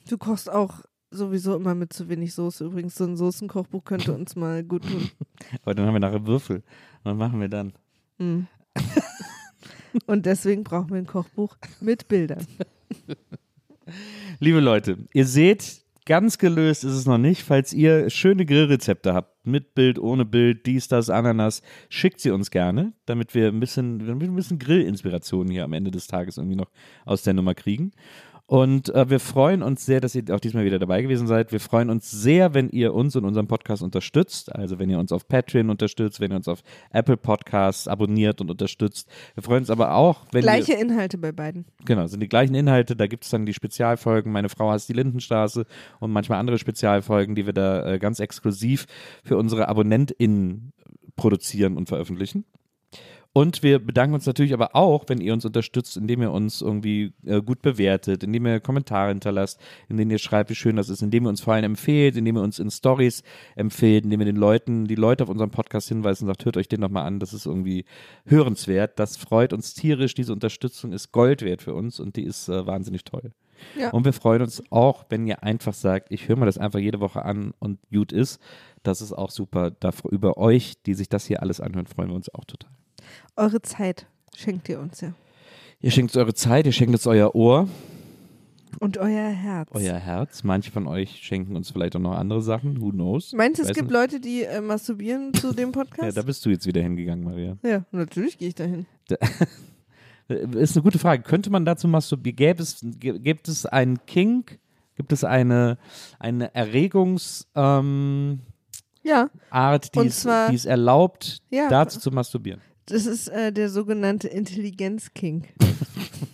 du 0.08 0.18
kochst 0.18 0.50
auch 0.50 0.80
sowieso 1.14 1.56
immer 1.56 1.74
mit 1.74 1.92
zu 1.92 2.08
wenig 2.08 2.34
Soße. 2.34 2.64
Übrigens, 2.64 2.96
so 2.96 3.04
ein 3.04 3.16
Soßenkochbuch 3.16 3.84
könnte 3.84 4.12
uns 4.12 4.36
mal 4.36 4.62
gut 4.62 4.82
tun. 4.82 5.10
Aber 5.62 5.74
dann 5.74 5.86
haben 5.86 5.94
wir 5.94 6.00
nachher 6.00 6.26
Würfel. 6.26 6.62
Was 7.02 7.16
machen 7.16 7.40
wir 7.40 7.48
dann? 7.48 7.72
Mhm. 8.18 8.46
Und 10.06 10.26
deswegen 10.26 10.64
brauchen 10.64 10.90
wir 10.90 10.96
ein 10.96 11.06
Kochbuch 11.06 11.56
mit 11.80 12.09
Bildern. 12.09 12.47
Liebe 14.40 14.60
Leute, 14.60 14.98
ihr 15.12 15.26
seht, 15.26 15.84
ganz 16.05 16.39
gelöst 16.39 16.84
ist 16.84 16.93
es 16.93 17.06
noch 17.06 17.18
nicht. 17.18 17.43
Falls 17.43 17.72
ihr 17.72 18.10
schöne 18.10 18.44
Grillrezepte 18.44 19.14
habt, 19.14 19.47
mit 19.47 19.74
Bild, 19.74 19.98
ohne 19.98 20.24
Bild, 20.24 20.66
dies, 20.66 20.89
das, 20.89 21.10
Ananas, 21.10 21.62
schickt 21.89 22.20
sie 22.20 22.30
uns 22.30 22.51
gerne, 22.51 22.93
damit 23.06 23.34
wir 23.34 23.48
ein 23.48 23.60
bisschen, 23.60 23.98
damit 24.01 24.22
wir 24.22 24.28
ein 24.28 24.36
bisschen 24.36 24.59
Grillinspiration 24.59 25.48
hier 25.48 25.64
am 25.64 25.72
Ende 25.72 25.90
des 25.90 26.06
Tages 26.06 26.39
irgendwie 26.39 26.56
noch 26.56 26.70
aus 27.05 27.22
der 27.22 27.34
Nummer 27.34 27.55
kriegen. 27.55 27.93
Und 28.46 28.94
äh, 28.94 29.08
wir 29.08 29.20
freuen 29.20 29.62
uns 29.62 29.86
sehr, 29.86 30.02
dass 30.02 30.14
ihr 30.14 30.22
auch 30.30 30.40
diesmal 30.40 30.66
wieder 30.66 30.78
dabei 30.78 31.00
gewesen 31.00 31.26
seid. 31.26 31.50
Wir 31.50 31.60
freuen 31.60 31.88
uns 31.88 32.10
sehr, 32.10 32.52
wenn 32.52 32.68
ihr 32.68 32.92
uns 32.92 33.16
und 33.16 33.24
unseren 33.24 33.46
Podcast 33.46 33.82
unterstützt. 33.82 34.54
Also 34.54 34.78
wenn 34.78 34.90
ihr 34.90 34.98
uns 34.98 35.12
auf 35.12 35.26
Patreon 35.26 35.70
unterstützt, 35.70 36.20
wenn 36.20 36.30
ihr 36.30 36.36
uns 36.36 36.46
auf 36.46 36.62
Apple 36.90 37.16
Podcasts 37.16 37.88
abonniert 37.88 38.42
und 38.42 38.50
unterstützt. 38.50 39.08
Wir 39.34 39.42
freuen 39.42 39.60
uns 39.60 39.70
aber 39.70 39.94
auch, 39.94 40.26
wenn 40.32 40.42
ihr 40.42 40.50
Gleiche 40.50 40.74
Inhalte 40.74 41.16
bei 41.16 41.32
beiden. 41.32 41.64
Genau, 41.86 42.06
sind 42.06 42.20
die 42.20 42.28
gleichen 42.28 42.54
Inhalte. 42.54 42.96
Da 42.96 43.06
gibt 43.06 43.24
es 43.24 43.30
dann 43.30 43.46
die 43.46 43.54
Spezialfolgen. 43.54 44.30
Meine 44.30 44.50
Frau 44.50 44.70
hasst 44.70 44.90
die 44.90 44.94
Lindenstraße 44.94 45.64
und 46.00 46.10
manchmal 46.10 46.38
andere 46.38 46.58
Spezialfolgen, 46.58 47.34
die 47.34 47.46
wir 47.46 47.54
da 47.54 47.94
äh, 47.94 47.98
ganz 47.98 48.20
exklusiv 48.20 48.84
für 49.22 49.38
unsere 49.38 49.68
AbonnentInnen 49.68 50.74
produzieren 51.16 51.78
und 51.78 51.88
veröffentlichen. 51.88 52.44
Und 53.36 53.65
wir 53.65 53.81
bedanken 53.81 54.15
uns 54.15 54.27
natürlich 54.27 54.55
aber 54.55 54.77
auch, 54.77 55.06
wenn 55.09 55.20
ihr 55.20 55.32
uns 55.32 55.44
unterstützt, 55.44 55.97
indem 55.97 56.23
ihr 56.23 56.31
uns 56.31 56.62
irgendwie 56.62 57.15
äh, 57.27 57.43
gut 57.43 57.62
bewertet, 57.62 58.23
indem 58.23 58.47
ihr 58.47 58.61
Kommentare 58.61 59.09
hinterlasst, 59.09 59.61
indem 59.89 60.09
ihr 60.12 60.19
schreibt, 60.19 60.51
wie 60.51 60.55
schön 60.55 60.77
das 60.77 60.89
ist, 60.89 61.02
indem 61.02 61.27
ihr 61.27 61.31
uns 61.31 61.40
vor 61.40 61.55
allem 61.55 61.65
empfehlt, 61.65 62.16
indem 62.16 62.36
ihr 62.36 62.43
uns 62.43 62.61
in 62.61 62.70
Stories 62.70 63.24
empfehlt, 63.56 64.05
indem 64.05 64.20
ihr 64.20 64.27
den 64.27 64.36
Leuten, 64.36 64.86
die 64.86 64.94
Leute 64.94 65.24
auf 65.24 65.31
unserem 65.31 65.51
Podcast 65.51 65.89
hinweisen 65.89 66.24
und 66.24 66.28
sagt, 66.28 66.44
hört 66.44 66.56
euch 66.56 66.69
den 66.69 66.78
nochmal 66.78 67.06
an, 67.06 67.19
das 67.19 67.35
ist 67.35 67.44
irgendwie 67.44 67.86
hörenswert. 68.24 69.01
Das 69.01 69.16
freut 69.16 69.52
uns 69.52 69.74
tierisch. 69.74 70.15
Diese 70.15 70.32
Unterstützung 70.32 70.93
ist 70.93 71.11
Gold 71.11 71.43
wert 71.43 71.61
für 71.61 71.74
uns 71.74 71.98
und 71.98 72.15
die 72.15 72.23
ist 72.23 72.48
äh, 72.48 72.65
wahnsinnig 72.69 73.02
toll. 73.02 73.32
Ja. 73.77 73.90
Und 73.90 74.05
wir 74.05 74.12
freuen 74.12 74.43
uns 74.43 74.62
auch, 74.70 75.06
wenn 75.09 75.27
ihr 75.27 75.43
einfach 75.43 75.74
sagt, 75.74 76.12
ich 76.12 76.28
höre 76.28 76.36
mir 76.36 76.47
das 76.47 76.59
einfach 76.59 76.78
jede 76.78 77.01
Woche 77.01 77.24
an 77.24 77.52
und 77.59 77.81
gut 77.93 78.12
ist. 78.12 78.40
Das 78.85 79.02
ist 79.02 79.12
auch 79.12 79.32
super. 79.32 79.73
Dafür, 79.73 80.12
über 80.12 80.36
euch, 80.36 80.74
die 80.86 80.94
sich 80.94 81.09
das 81.09 81.27
hier 81.27 81.43
alles 81.43 81.61
anhören, 81.61 81.86
freuen 81.86 82.11
wir 82.11 82.16
uns 82.16 82.32
auch 82.32 82.44
total. 82.44 82.70
Eure 83.36 83.62
Zeit 83.62 84.06
schenkt 84.36 84.68
ihr 84.68 84.81
uns 84.81 85.01
ja. 85.01 85.12
Ihr 85.81 85.90
schenkt 85.90 86.12
uns 86.12 86.16
eure 86.16 86.35
Zeit, 86.35 86.66
ihr 86.66 86.72
schenkt 86.72 86.93
uns 86.94 87.06
euer 87.06 87.35
Ohr, 87.35 87.68
Und 88.81 88.97
euer 88.98 89.28
Herz. 89.28 89.68
euer 89.72 89.97
Herz. 89.98 90.43
Manche 90.43 90.70
von 90.70 90.86
euch 90.86 91.20
schenken 91.22 91.56
uns 91.56 91.70
vielleicht 91.70 91.94
auch 91.97 92.01
noch 92.01 92.12
andere 92.16 92.40
Sachen. 92.43 92.81
Who 92.81 92.90
knows? 92.90 93.32
Meinst 93.32 93.59
du, 93.59 93.62
es 93.64 93.68
gibt 93.74 93.89
nicht. 93.89 93.93
Leute, 93.93 94.20
die 94.20 94.44
äh, 94.44 94.60
masturbieren 94.60 95.35
zu 95.35 95.52
dem 95.52 95.70
Ja, 95.70 95.82
Podcast? 95.85 96.16
da 96.16 96.22
bist 96.22 96.44
du 96.47 96.51
jetzt 96.51 96.66
wieder 96.66 96.81
hingegangen, 96.81 97.24
Maria. 97.24 97.56
Ja, 97.62 97.85
natürlich 97.93 98.39
gehe 98.39 98.48
ich 98.48 98.55
dahin. 98.55 98.86
Äh, 99.10 99.16
Ist 100.56 100.74
eine 100.74 100.82
gute 100.82 100.98
Frage. 100.98 101.22
Könnte 101.22 101.51
man 101.51 101.66
dazu 101.66 101.86
masturbieren? 101.86 102.36
Gäbe 102.36 102.62
es, 102.62 102.78
gibt 102.98 103.47
es 103.48 103.66
einen 103.66 104.05
Kink? 104.06 104.59
Gibt 104.97 105.12
es 105.12 105.22
eine, 105.24 105.76
eine 106.18 106.55
Erregungsart, 106.55 107.47
ähm, 107.56 108.40
Ja, 109.02 109.28
Art, 109.51 109.94
die, 109.94 109.98
Und 109.98 110.06
es, 110.06 110.20
zwar- 110.22 110.48
die 110.48 110.55
es 110.56 110.64
erlaubt, 110.64 111.43
Ja. 111.51 111.68
dazu 111.68 112.01
zu 112.01 112.10
masturbieren? 112.10 112.60
Das 112.86 113.06
ist 113.06 113.28
äh, 113.28 113.52
der 113.52 113.69
sogenannte 113.70 114.28
Intelligenz-Kink. 114.28 115.48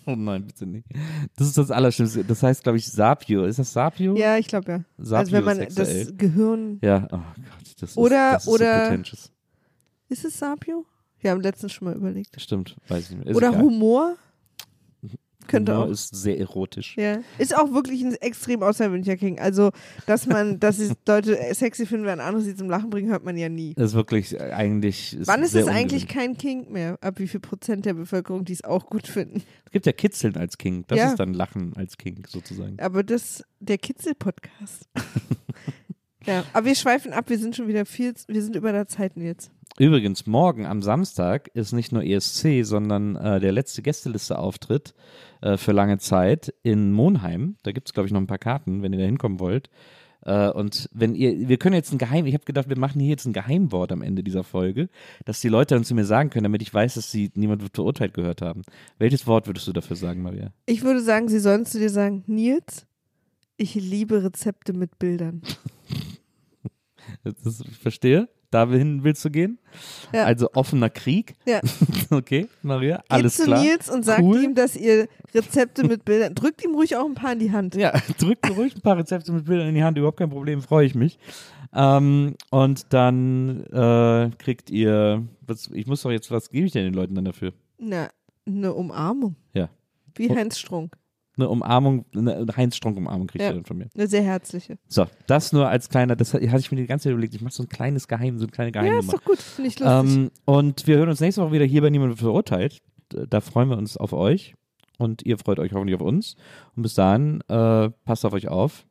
Oh 0.06 0.16
nein, 0.16 0.44
bitte 0.46 0.66
nicht. 0.66 0.86
Das 1.36 1.46
ist 1.46 1.58
das 1.58 1.70
Allerschlimmste. 1.70 2.24
Das 2.24 2.42
heißt, 2.42 2.62
glaube 2.62 2.78
ich, 2.78 2.86
Sapio. 2.88 3.44
Ist 3.44 3.58
das 3.58 3.72
Sapio? 3.72 4.16
Ja, 4.16 4.38
ich 4.38 4.48
glaube 4.48 4.72
ja. 4.72 4.84
also 5.16 5.30
wenn 5.32 5.44
man 5.44 5.58
das 5.58 5.74
Sapiosexuell. 5.74 6.16
Gehirn. 6.16 6.78
Ja, 6.82 7.06
oh 7.12 7.16
Gott, 7.18 7.74
das 7.80 7.90
ist, 7.90 7.96
Oder- 7.96 8.32
das 8.32 8.42
ist 8.44 8.48
oder- 8.48 8.74
so 8.74 8.80
pretentious. 8.88 9.32
Ist 10.08 10.24
es 10.24 10.38
Sapio? 10.38 10.84
Wir 11.20 11.30
haben 11.30 11.40
letztens 11.42 11.72
schon 11.72 11.86
mal 11.86 11.94
überlegt. 11.94 12.40
Stimmt, 12.40 12.76
weiß 12.88 13.10
ich 13.10 13.16
nicht. 13.18 13.28
Ist 13.28 13.36
Oder 13.36 13.50
egal. 13.50 13.62
Humor? 13.62 14.16
Könnte 15.50 15.72
Humor 15.72 15.86
auch. 15.86 15.90
ist 15.90 16.14
sehr 16.14 16.38
erotisch. 16.38 16.96
Ja. 16.96 17.20
Ist 17.38 17.56
auch 17.56 17.72
wirklich 17.72 18.02
ein 18.02 18.14
extrem 18.14 18.62
außergewöhnlicher 18.62 19.16
King. 19.16 19.38
Also, 19.38 19.70
dass 20.06 20.26
man, 20.26 20.58
dass 20.60 20.78
es 20.78 20.92
Leute 21.06 21.38
sexy 21.54 21.86
finden, 21.86 22.06
wenn 22.06 22.20
andere 22.20 22.42
sie 22.42 22.54
zum 22.54 22.70
Lachen 22.70 22.90
bringen, 22.90 23.10
hört 23.10 23.24
man 23.24 23.36
ja 23.36 23.48
nie. 23.48 23.74
Das 23.74 23.90
ist 23.90 23.94
wirklich 23.94 24.34
äh, 24.38 24.52
eigentlich. 24.52 25.16
Ist 25.18 25.26
Wann 25.28 25.42
ist 25.42 25.54
es 25.54 25.66
eigentlich 25.68 26.08
kein 26.08 26.36
King 26.36 26.70
mehr? 26.72 26.98
Ab 27.00 27.18
wie 27.18 27.28
viel 27.28 27.40
Prozent 27.40 27.84
der 27.86 27.94
Bevölkerung, 27.94 28.44
die 28.44 28.52
es 28.52 28.64
auch 28.64 28.86
gut 28.86 29.06
finden? 29.06 29.42
Es 29.66 29.72
gibt 29.72 29.86
ja 29.86 29.92
Kitzeln 29.92 30.36
als 30.36 30.56
King. 30.58 30.84
Das 30.88 30.98
Ja. 30.98 31.08
ist 31.10 31.16
dann 31.20 31.34
Lachen 31.34 31.72
als 31.76 31.96
King 31.96 32.24
sozusagen. 32.28 32.78
Aber 32.80 33.02
das, 33.02 33.44
der 33.60 33.78
Kitzel-Podcast. 33.78 34.88
ja, 36.26 36.44
aber 36.52 36.66
wir 36.66 36.74
schweifen 36.74 37.12
ab, 37.12 37.28
wir 37.28 37.38
sind 37.38 37.56
schon 37.56 37.68
wieder 37.68 37.86
viel, 37.86 38.14
wir 38.28 38.42
sind 38.42 38.56
über 38.56 38.72
der 38.72 38.86
Zeit 38.86 39.16
jetzt. 39.16 39.50
Übrigens, 39.80 40.26
morgen 40.26 40.66
am 40.66 40.82
Samstag 40.82 41.48
ist 41.54 41.72
nicht 41.72 41.90
nur 41.90 42.04
ESC, 42.04 42.66
sondern 42.66 43.16
äh, 43.16 43.40
der 43.40 43.50
letzte 43.50 43.80
Gästeliste-Auftritt 43.80 44.92
äh, 45.40 45.56
für 45.56 45.72
lange 45.72 45.96
Zeit 45.96 46.52
in 46.62 46.92
Monheim. 46.92 47.56
Da 47.62 47.72
gibt 47.72 47.88
es, 47.88 47.94
glaube 47.94 48.06
ich, 48.06 48.12
noch 48.12 48.20
ein 48.20 48.26
paar 48.26 48.36
Karten, 48.36 48.82
wenn 48.82 48.92
ihr 48.92 48.98
da 48.98 49.06
hinkommen 49.06 49.40
wollt. 49.40 49.70
Äh, 50.26 50.50
und 50.50 50.90
wenn 50.92 51.14
ihr, 51.14 51.48
wir 51.48 51.56
können 51.56 51.76
jetzt 51.76 51.92
ein 51.92 51.98
Geheim, 51.98 52.26
ich 52.26 52.34
habe 52.34 52.44
gedacht, 52.44 52.68
wir 52.68 52.76
machen 52.76 53.00
hier 53.00 53.08
jetzt 53.08 53.24
ein 53.24 53.32
Geheimwort 53.32 53.90
am 53.90 54.02
Ende 54.02 54.22
dieser 54.22 54.44
Folge, 54.44 54.90
dass 55.24 55.40
die 55.40 55.48
Leute 55.48 55.76
dann 55.76 55.84
zu 55.84 55.94
mir 55.94 56.04
sagen 56.04 56.28
können, 56.28 56.44
damit 56.44 56.60
ich 56.60 56.74
weiß, 56.74 56.96
dass 56.96 57.10
sie 57.10 57.30
niemand 57.34 57.62
verurteilt 57.72 58.12
gehört 58.12 58.42
haben. 58.42 58.64
Welches 58.98 59.26
Wort 59.26 59.46
würdest 59.46 59.66
du 59.66 59.72
dafür 59.72 59.96
sagen, 59.96 60.20
Maria? 60.20 60.52
Ich 60.66 60.82
würde 60.82 61.00
sagen, 61.00 61.30
sie 61.30 61.40
sollen 61.40 61.64
zu 61.64 61.78
dir 61.78 61.88
sagen, 61.88 62.22
Nils, 62.26 62.86
ich 63.56 63.76
liebe 63.76 64.22
Rezepte 64.22 64.74
mit 64.74 64.98
Bildern. 64.98 65.40
Das 67.24 67.34
ist, 67.44 67.64
ich 67.66 67.76
verstehe. 67.76 68.28
Dahin 68.50 69.04
willst 69.04 69.24
du 69.24 69.30
gehen? 69.30 69.58
Ja. 70.12 70.24
Also 70.24 70.48
offener 70.54 70.90
Krieg. 70.90 71.34
Ja. 71.46 71.60
Okay, 72.12 72.48
Maria, 72.62 72.96
Geht 72.96 73.04
alles 73.10 73.36
zu 73.36 73.44
klar. 73.44 73.62
Nils 73.62 73.88
und 73.88 74.04
sagt 74.04 74.20
Cool. 74.22 74.42
ihm, 74.42 74.54
dass 74.56 74.74
ihr 74.74 75.06
Rezepte 75.32 75.84
mit 75.86 76.04
Bildern, 76.04 76.34
drückt 76.34 76.64
ihm 76.64 76.74
ruhig 76.74 76.96
auch 76.96 77.06
ein 77.06 77.14
paar 77.14 77.32
in 77.34 77.38
die 77.38 77.52
Hand. 77.52 77.76
Ja, 77.76 77.92
drückt 78.18 78.50
ruhig 78.56 78.74
ein 78.74 78.80
paar 78.80 78.96
Rezepte 78.96 79.30
mit 79.30 79.44
Bildern 79.44 79.68
in 79.68 79.76
die 79.76 79.84
Hand, 79.84 79.96
überhaupt 79.96 80.18
kein 80.18 80.30
Problem, 80.30 80.60
freue 80.60 80.86
ich 80.86 80.96
mich. 80.96 81.20
Ähm, 81.72 82.34
und 82.50 82.92
dann 82.92 83.64
äh, 83.66 84.30
kriegt 84.38 84.70
ihr, 84.70 85.22
was, 85.46 85.70
ich 85.72 85.86
muss 85.86 86.02
doch 86.02 86.10
jetzt, 86.10 86.32
was 86.32 86.50
gebe 86.50 86.66
ich 86.66 86.72
denn 86.72 86.82
den 86.84 86.94
Leuten 86.94 87.14
dann 87.14 87.24
dafür? 87.26 87.52
Na, 87.78 88.08
eine 88.44 88.74
Umarmung. 88.74 89.36
Ja. 89.54 89.68
Wie 90.16 90.28
Oh. 90.28 90.34
Heinz 90.34 90.58
Strunk. 90.58 90.96
Eine 91.36 91.48
Umarmung, 91.48 92.04
eine 92.14 92.46
Heinz-Strunk-Umarmung 92.54 93.26
kriegt 93.28 93.42
Ja. 93.42 93.50
ihr 93.50 93.54
dann 93.54 93.64
von 93.64 93.78
mir. 93.78 93.88
Eine 93.94 94.06
sehr 94.08 94.22
herzliche. 94.22 94.78
So, 94.88 95.06
das 95.26 95.52
nur 95.52 95.68
als 95.68 95.88
kleiner, 95.88 96.16
das 96.16 96.34
hatte 96.34 96.44
ich 96.44 96.70
mir 96.70 96.76
die 96.78 96.86
ganze 96.86 97.04
Zeit 97.04 97.12
überlegt, 97.12 97.34
ich 97.34 97.40
mache 97.40 97.54
so 97.54 97.62
ein 97.62 97.68
kleines 97.68 98.08
Geheim, 98.08 98.38
so 98.38 98.44
eine 98.44 98.52
kleine 98.52 98.68
Ja, 98.74 98.82
Geheimnummer. 98.82 99.00
ist 99.00 99.12
doch 99.12 99.24
gut. 99.24 99.38
Finde 99.38 99.68
ich 99.68 99.78
lustig. 99.78 100.14
Ähm, 100.16 100.30
und 100.44 100.86
wir 100.86 100.96
hören 100.98 101.08
uns 101.08 101.20
nächste 101.20 101.40
Woche 101.42 101.52
wieder 101.52 101.64
hier 101.64 101.80
bei 101.82 101.90
Niemand 101.90 102.18
verurteilt. 102.18 102.82
Da 103.08 103.40
freuen 103.40 103.68
wir 103.70 103.78
uns 103.78 103.96
auf 103.96 104.12
euch 104.12 104.54
und 104.98 105.22
ihr 105.24 105.38
freut 105.38 105.58
euch 105.60 105.72
hoffentlich 105.72 105.94
auf 105.96 106.02
uns. 106.06 106.36
Und 106.76 106.82
bis 106.82 106.94
dahin, 106.94 107.40
äh, 107.48 107.90
passt 108.04 108.24
auf 108.26 108.32
euch 108.32 108.48
auf. 108.48 108.84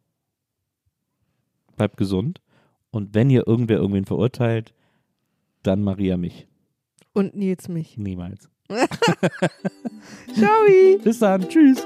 Bleibt 1.75 1.97
gesund. 1.97 2.41
Und 2.91 3.13
wenn 3.13 3.29
ihr 3.29 3.47
irgendwer 3.47 3.77
irgendwen 3.77 4.05
verurteilt, 4.05 4.73
dann 5.63 5.83
Maria 5.83 6.17
mich. 6.17 6.47
Und 7.13 7.35
Nils 7.35 7.67
mich. 7.69 7.97
Niemals. 7.97 8.49
Ciao. 10.33 10.65
Bis 11.03 11.19
dann. 11.19 11.47
Tschüss. 11.47 11.85